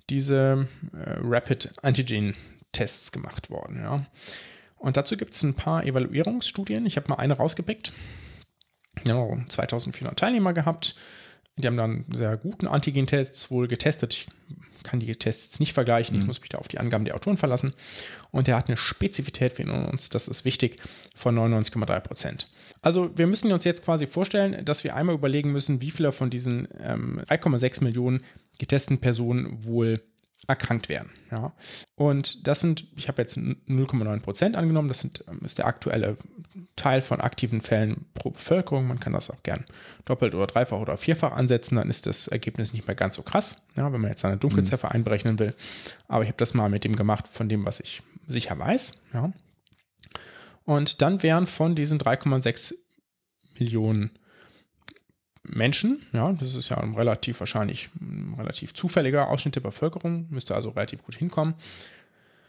diese 0.09 0.67
äh, 0.93 1.19
Rapid 1.21 1.73
Antigen-Tests 1.83 3.11
gemacht 3.11 3.49
worden. 3.49 3.81
Ja. 3.81 3.99
Und 4.77 4.95
dazu 4.95 5.17
gibt 5.17 5.33
es 5.33 5.43
ein 5.43 5.55
paar 5.55 5.83
Evaluierungsstudien. 5.83 6.85
Ich 6.85 6.95
habe 6.95 7.09
mal 7.09 7.15
eine 7.15 7.35
rausgepickt. 7.35 7.91
Ja, 9.05 9.27
2400 9.49 10.17
Teilnehmer 10.17 10.53
gehabt. 10.53 10.95
Die 11.57 11.67
haben 11.67 11.77
dann 11.77 12.05
sehr 12.13 12.37
guten 12.37 12.67
Antigen-Tests 12.67 13.49
wohl 13.49 13.67
getestet. 13.67 14.13
Ich 14.13 14.27
kann 14.83 14.99
die 14.99 15.15
Tests 15.15 15.59
nicht 15.59 15.73
vergleichen. 15.73 16.15
Mhm. 16.15 16.21
Ich 16.21 16.27
muss 16.27 16.39
mich 16.39 16.49
da 16.49 16.59
auf 16.59 16.67
die 16.67 16.79
Angaben 16.79 17.05
der 17.05 17.15
Autoren 17.15 17.37
verlassen. 17.37 17.71
Und 18.31 18.47
der 18.47 18.55
hat 18.55 18.67
eine 18.67 18.77
Spezifität 18.77 19.53
für 19.53 19.63
uns, 19.63 20.09
das 20.09 20.27
ist 20.27 20.45
wichtig, 20.45 20.79
von 21.15 21.37
99,3 21.37 21.99
Prozent. 21.99 22.47
Also 22.81 23.09
wir 23.15 23.27
müssen 23.27 23.51
uns 23.51 23.63
jetzt 23.63 23.83
quasi 23.83 24.05
vorstellen, 24.05 24.63
dass 24.65 24.83
wir 24.83 24.95
einmal 24.95 25.15
überlegen 25.15 25.51
müssen, 25.51 25.81
wie 25.81 25.91
viele 25.91 26.11
von 26.11 26.29
diesen 26.29 26.67
ähm, 26.79 27.21
3,6 27.27 27.83
Millionen 27.83 28.23
getesteten 28.59 28.99
Personen 28.99 29.65
wohl 29.65 30.01
erkrankt 30.47 30.87
werden. 30.87 31.09
Ja. 31.29 31.51
Und 31.95 32.47
das 32.47 32.61
sind, 32.61 32.85
ich 32.95 33.09
habe 33.09 33.21
jetzt 33.21 33.37
0,9 33.37 34.21
Prozent 34.21 34.55
angenommen, 34.55 34.87
das 34.87 35.01
sind, 35.01 35.25
ähm, 35.27 35.41
ist 35.43 35.57
der 35.57 35.67
aktuelle 35.67 36.17
Teil 36.77 37.01
von 37.01 37.19
aktiven 37.19 37.59
Fällen 37.59 38.05
pro 38.13 38.29
Bevölkerung. 38.29 38.87
Man 38.87 38.99
kann 38.99 39.13
das 39.13 39.29
auch 39.29 39.43
gern 39.43 39.65
doppelt 40.05 40.33
oder 40.33 40.47
dreifach 40.47 40.79
oder 40.79 40.97
vierfach 40.97 41.33
ansetzen, 41.33 41.75
dann 41.75 41.89
ist 41.89 42.05
das 42.05 42.29
Ergebnis 42.29 42.71
nicht 42.71 42.87
mehr 42.87 42.95
ganz 42.95 43.15
so 43.17 43.23
krass, 43.23 43.67
ja, 43.75 43.91
wenn 43.91 43.99
man 43.99 44.09
jetzt 44.09 44.23
eine 44.23 44.37
Dunkelziffer 44.37 44.87
mhm. 44.87 44.95
einberechnen 44.95 45.37
will. 45.39 45.53
Aber 46.07 46.23
ich 46.23 46.29
habe 46.29 46.37
das 46.37 46.53
mal 46.53 46.69
mit 46.69 46.85
dem 46.85 46.95
gemacht, 46.95 47.27
von 47.27 47.49
dem, 47.49 47.65
was 47.65 47.81
ich 47.81 48.01
sicher 48.25 48.57
weiß. 48.57 48.93
Ja. 49.13 49.33
Und 50.63 51.01
dann 51.01 51.23
wären 51.23 51.47
von 51.47 51.75
diesen 51.75 51.99
3,6 51.99 52.73
Millionen 53.59 54.11
Menschen, 55.47 56.01
ja, 56.13 56.31
das 56.33 56.55
ist 56.55 56.69
ja 56.69 56.77
ein 56.77 56.95
relativ 56.95 57.39
wahrscheinlich 57.39 57.89
ein 57.99 58.35
relativ 58.37 58.73
zufälliger 58.73 59.29
Ausschnitt 59.29 59.55
der 59.55 59.61
Bevölkerung, 59.61 60.27
müsste 60.29 60.55
also 60.55 60.69
relativ 60.69 61.03
gut 61.03 61.15
hinkommen, 61.15 61.55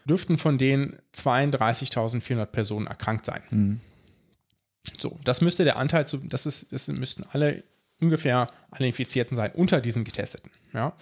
dürften 0.05 0.37
von 0.37 0.57
denen 0.57 0.97
32.400 1.13 2.45
Personen 2.47 2.87
erkrankt 2.87 3.25
sein. 3.25 3.41
Mhm. 3.49 3.81
So, 4.99 5.19
das 5.23 5.41
müsste 5.41 5.63
der 5.63 5.77
Anteil 5.77 6.07
zu, 6.07 6.17
das 6.17 6.45
ist, 6.45 6.71
das 6.71 6.87
müssten 6.89 7.23
alle 7.31 7.63
ungefähr 8.01 8.49
alle 8.71 8.87
Infizierten 8.87 9.35
sein 9.35 9.51
unter 9.53 9.81
diesen 9.81 10.03
Getesteten. 10.03 10.51
Ja. 10.73 10.93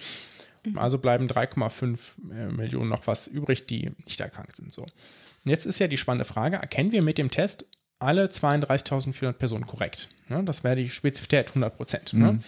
Mhm. 0.64 0.78
Also 0.78 0.98
bleiben 0.98 1.28
3,5 1.28 1.98
äh, 2.32 2.52
Millionen 2.52 2.90
noch 2.90 3.08
was 3.08 3.28
übrig, 3.28 3.68
die 3.68 3.92
nicht 4.06 4.20
erkrankt 4.20 4.56
sind. 4.56 4.74
So. 4.74 4.84
Und 4.84 5.52
jetzt 5.52 5.66
ist 5.66 5.80
ja 5.80 5.88
die 5.88 5.98
spannende 5.98 6.26
Frage: 6.26 6.58
Erkennen 6.58 6.92
wir 6.92 7.02
mit 7.02 7.18
dem 7.18 7.32
Test 7.32 7.70
alle 8.00 8.28
32.400 8.28 9.34
Personen 9.34 9.66
korrekt. 9.66 10.10
Ne? 10.30 10.44
Das 10.44 10.64
wäre 10.64 10.76
die 10.76 10.90
Spezifität 10.90 11.50
100 11.50 11.76
Prozent. 11.76 12.14
Ne? 12.14 12.34
Mhm. 12.34 12.40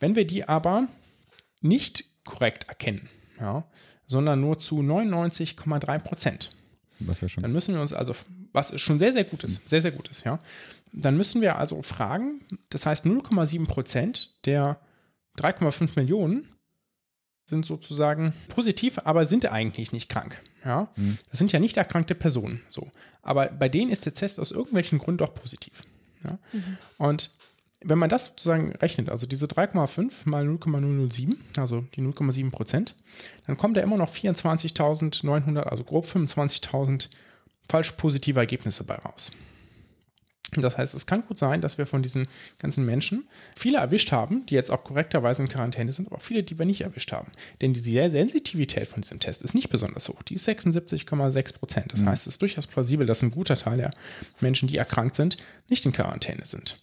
Wenn 0.00 0.14
wir 0.14 0.26
die 0.26 0.48
aber 0.48 0.88
nicht 1.60 2.04
korrekt 2.24 2.68
erkennen, 2.68 3.08
ja, 3.40 3.64
sondern 4.06 4.40
nur 4.40 4.58
zu 4.58 4.80
99,3 4.80 5.98
Prozent, 5.98 6.50
ja. 7.00 7.42
Dann 7.42 7.52
müssen 7.52 7.74
wir 7.74 7.82
uns 7.82 7.92
also, 7.92 8.14
was 8.52 8.78
schon 8.80 8.98
sehr, 8.98 9.12
sehr 9.12 9.24
gut 9.24 9.44
ist, 9.44 9.68
sehr, 9.68 9.82
sehr 9.82 9.90
gut 9.90 10.08
ist, 10.08 10.24
ja. 10.24 10.38
Dann 10.92 11.16
müssen 11.16 11.42
wir 11.42 11.56
also 11.56 11.82
fragen, 11.82 12.40
das 12.70 12.86
heißt 12.86 13.04
0,7 13.04 13.66
Prozent 13.66 14.46
der 14.46 14.80
3,5 15.38 15.90
Millionen 15.96 16.48
sind 17.46 17.64
sozusagen 17.64 18.34
positiv, 18.48 18.98
aber 19.04 19.24
sind 19.24 19.46
eigentlich 19.46 19.92
nicht 19.92 20.08
krank. 20.08 20.40
Ja? 20.64 20.88
Mhm. 20.96 21.18
Das 21.30 21.38
sind 21.38 21.52
ja 21.52 21.60
nicht 21.60 21.76
erkrankte 21.76 22.14
Personen. 22.14 22.60
So. 22.68 22.88
Aber 23.22 23.46
bei 23.46 23.68
denen 23.68 23.90
ist 23.90 24.04
der 24.04 24.14
Test 24.14 24.40
aus 24.40 24.50
irgendwelchen 24.50 24.98
Gründen 24.98 25.18
doch 25.18 25.34
positiv. 25.34 25.84
Ja? 26.24 26.38
Und 26.98 27.30
wenn 27.80 27.98
man 27.98 28.10
das 28.10 28.26
sozusagen 28.26 28.72
rechnet, 28.72 29.10
also 29.10 29.26
diese 29.26 29.46
3,5 29.46 30.12
mal 30.24 30.44
0,007, 30.44 31.36
also 31.56 31.82
die 31.94 32.02
0,7 32.02 32.50
Prozent, 32.50 32.96
dann 33.46 33.56
kommt 33.56 33.76
da 33.76 33.80
immer 33.80 33.96
noch 33.96 34.12
24.900, 34.12 35.60
also 35.60 35.84
grob 35.84 36.06
25.000 36.06 37.08
falsch 37.68 37.92
positive 37.92 38.40
Ergebnisse 38.40 38.84
bei 38.84 38.96
raus. 38.96 39.30
Das 40.54 40.78
heißt, 40.78 40.94
es 40.94 41.06
kann 41.06 41.22
gut 41.22 41.38
sein, 41.38 41.60
dass 41.60 41.76
wir 41.76 41.86
von 41.86 42.02
diesen 42.02 42.28
ganzen 42.58 42.86
Menschen 42.86 43.26
viele 43.56 43.78
erwischt 43.78 44.12
haben, 44.12 44.46
die 44.46 44.54
jetzt 44.54 44.70
auch 44.70 44.84
korrekterweise 44.84 45.42
in 45.42 45.48
Quarantäne 45.48 45.92
sind, 45.92 46.06
aber 46.06 46.16
auch 46.16 46.22
viele, 46.22 46.42
die 46.42 46.58
wir 46.58 46.66
nicht 46.66 46.82
erwischt 46.82 47.12
haben. 47.12 47.30
Denn 47.60 47.72
die 47.72 47.80
Sensitivität 47.80 48.86
von 48.86 49.02
diesem 49.02 49.20
Test 49.20 49.42
ist 49.42 49.54
nicht 49.54 49.68
besonders 49.70 50.08
hoch. 50.08 50.22
Die 50.22 50.34
ist 50.34 50.48
76,6 50.48 51.58
Prozent. 51.58 51.92
Das 51.92 52.04
heißt, 52.04 52.26
es 52.26 52.34
ist 52.34 52.42
durchaus 52.42 52.66
plausibel, 52.66 53.06
dass 53.06 53.22
ein 53.22 53.32
guter 53.32 53.56
Teil 53.56 53.78
der 53.78 53.90
Menschen, 54.40 54.68
die 54.68 54.76
erkrankt 54.76 55.16
sind, 55.16 55.36
nicht 55.68 55.84
in 55.84 55.92
Quarantäne 55.92 56.44
sind. 56.44 56.76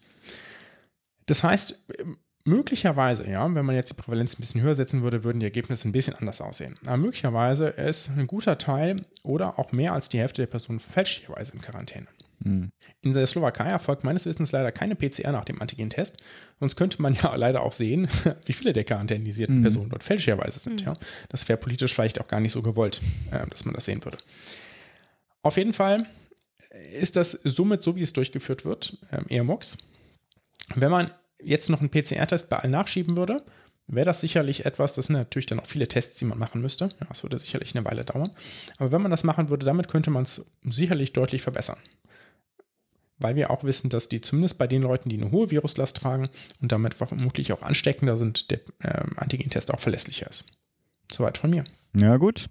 Das 1.26 1.44
heißt, 1.44 1.88
möglicherweise, 2.44 3.30
ja, 3.30 3.44
wenn 3.56 3.66
man 3.66 3.76
jetzt 3.76 3.90
die 3.90 3.96
Prävalenz 3.96 4.38
ein 4.38 4.42
bisschen 4.42 4.62
höher 4.62 4.76
setzen 4.76 5.02
würde, 5.02 5.24
würden 5.24 5.40
die 5.40 5.46
Ergebnisse 5.46 5.88
ein 5.88 5.94
bisschen 5.94 6.16
anders 6.16 6.42
aussehen. 6.42 6.76
Aber 6.86 6.98
möglicherweise 6.98 7.68
ist 7.68 8.10
ein 8.10 8.28
guter 8.28 8.58
Teil 8.58 9.02
oder 9.24 9.58
auch 9.58 9.72
mehr 9.72 9.94
als 9.94 10.10
die 10.10 10.20
Hälfte 10.20 10.42
der 10.42 10.48
Personen 10.48 10.80
fälschlicherweise 10.80 11.54
in 11.54 11.62
Quarantäne. 11.62 12.08
In 12.44 13.14
der 13.14 13.26
Slowakei 13.26 13.70
erfolgt 13.70 14.04
meines 14.04 14.26
Wissens 14.26 14.52
leider 14.52 14.72
keine 14.72 14.96
PCR 14.96 15.32
nach 15.32 15.46
dem 15.46 15.62
Antigentest. 15.62 16.18
Sonst 16.60 16.76
könnte 16.76 17.02
man 17.02 17.14
ja 17.24 17.36
leider 17.36 17.62
auch 17.62 17.74
sehen, 17.74 18.08
wie 18.46 18.54
viele 18.54 18.74
der 18.74 18.84
quarantänisierten 18.84 19.62
Personen 19.62 19.90
dort 19.90 20.04
fälschlicherweise 20.04 20.60
sind. 20.60 20.82
Ja. 20.82 20.94
Das 21.30 21.48
wäre 21.48 21.58
politisch 21.58 21.94
vielleicht 21.94 22.20
auch 22.20 22.28
gar 22.28 22.40
nicht 22.40 22.52
so 22.52 22.62
gewollt, 22.62 23.02
äh, 23.32 23.48
dass 23.50 23.66
man 23.66 23.74
das 23.74 23.86
sehen 23.86 24.04
würde. 24.04 24.18
Auf 25.42 25.58
jeden 25.58 25.74
Fall 25.74 26.06
ist 26.94 27.16
das 27.16 27.32
somit, 27.32 27.84
so 27.84 27.96
wie 27.96 28.02
es 28.02 28.14
durchgeführt 28.14 28.66
wird, 28.66 28.98
ähm, 29.12 29.26
eher 29.30 29.44
Mux. 29.44 29.78
Wenn 30.76 30.92
man 30.92 31.12
jetzt 31.42 31.70
noch 31.70 31.82
einen 31.82 31.90
PCR-Test 31.90 32.50
bei 32.50 32.58
allen 32.58 32.72
nachschieben 32.72 33.18
würde, 33.18 33.44
wäre 33.88 34.06
das 34.06 34.22
sicherlich 34.22 34.66
etwas, 34.66 34.96
das 34.96 35.08
sind 35.08 35.18
natürlich 35.18 35.46
dann 35.46 35.60
auch 35.60 35.66
viele 35.66 35.88
Tests, 35.88 36.16
die 36.16 36.26
man 36.26 36.40
machen 36.40 36.62
müsste. 36.62 36.86
Ja, 37.00 37.08
das 37.10 37.24
würde 37.24 37.38
sicherlich 37.38 37.76
eine 37.76 37.86
Weile 37.86 38.06
dauern. 38.06 38.32
Aber 38.78 38.92
wenn 38.92 39.02
man 39.02 39.12
das 39.12 39.24
machen 39.24 39.50
würde, 39.50 39.66
damit 39.66 39.88
könnte 39.88 40.10
man 40.10 40.24
es 40.24 40.46
sicherlich 40.64 41.14
deutlich 41.14 41.42
verbessern. 41.42 41.78
Weil 43.24 43.36
wir 43.36 43.50
auch 43.50 43.64
wissen, 43.64 43.90
dass 43.90 44.10
die 44.10 44.22
zumindest 44.22 44.58
bei 44.58 44.68
den 44.68 44.82
Leuten, 44.82 45.10
die 45.10 45.18
eine 45.18 45.32
hohe 45.32 45.50
Viruslast 45.50 45.98
tragen 45.98 46.30
und 46.62 46.72
damit 46.72 46.94
vermutlich 46.94 47.54
auch 47.54 47.62
ansteckender 47.62 48.18
sind, 48.18 48.52
der 48.52 48.60
ähm, 48.84 49.14
Antigentest 49.16 49.74
auch 49.74 49.80
verlässlicher 49.80 50.30
ist. 50.30 50.46
Soweit 51.12 51.38
von 51.38 51.50
mir. 51.50 51.64
Ja, 51.96 52.18
gut. 52.18 52.48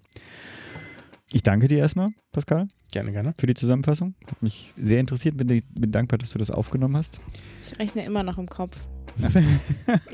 Ich 1.31 1.43
danke 1.43 1.67
dir 1.67 1.79
erstmal, 1.79 2.09
Pascal, 2.31 2.67
Gerne, 2.91 3.11
gerne. 3.11 3.33
für 3.39 3.47
die 3.47 3.55
Zusammenfassung. 3.55 4.13
Hat 4.29 4.41
mich 4.43 4.71
sehr 4.77 4.99
interessiert. 4.99 5.35
Bin, 5.35 5.47
bin 5.47 5.91
dankbar, 5.91 6.19
dass 6.19 6.29
du 6.29 6.37
das 6.37 6.51
aufgenommen 6.51 6.95
hast. 6.95 7.19
Ich 7.63 7.79
rechne 7.79 8.05
immer 8.05 8.21
noch 8.21 8.37
im 8.37 8.47
Kopf. 8.47 8.79
Ich 9.19 9.35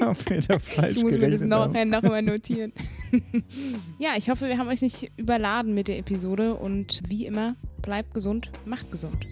muss 0.02 0.28
mir 0.28 0.42
das 0.42 1.42
gerechnet 1.42 1.50
noch, 1.50 1.74
haben. 1.74 1.90
noch 1.90 2.02
mal 2.02 2.22
notieren. 2.22 2.74
ja, 4.00 4.12
ich 4.18 4.30
hoffe, 4.30 4.48
wir 4.48 4.58
haben 4.58 4.68
euch 4.68 4.82
nicht 4.82 5.12
überladen 5.18 5.74
mit 5.74 5.88
der 5.88 5.98
Episode 5.98 6.56
und 6.56 7.02
wie 7.08 7.26
immer, 7.26 7.56
bleibt 7.82 8.14
gesund, 8.14 8.52
macht 8.66 8.92
gesund. 8.92 9.26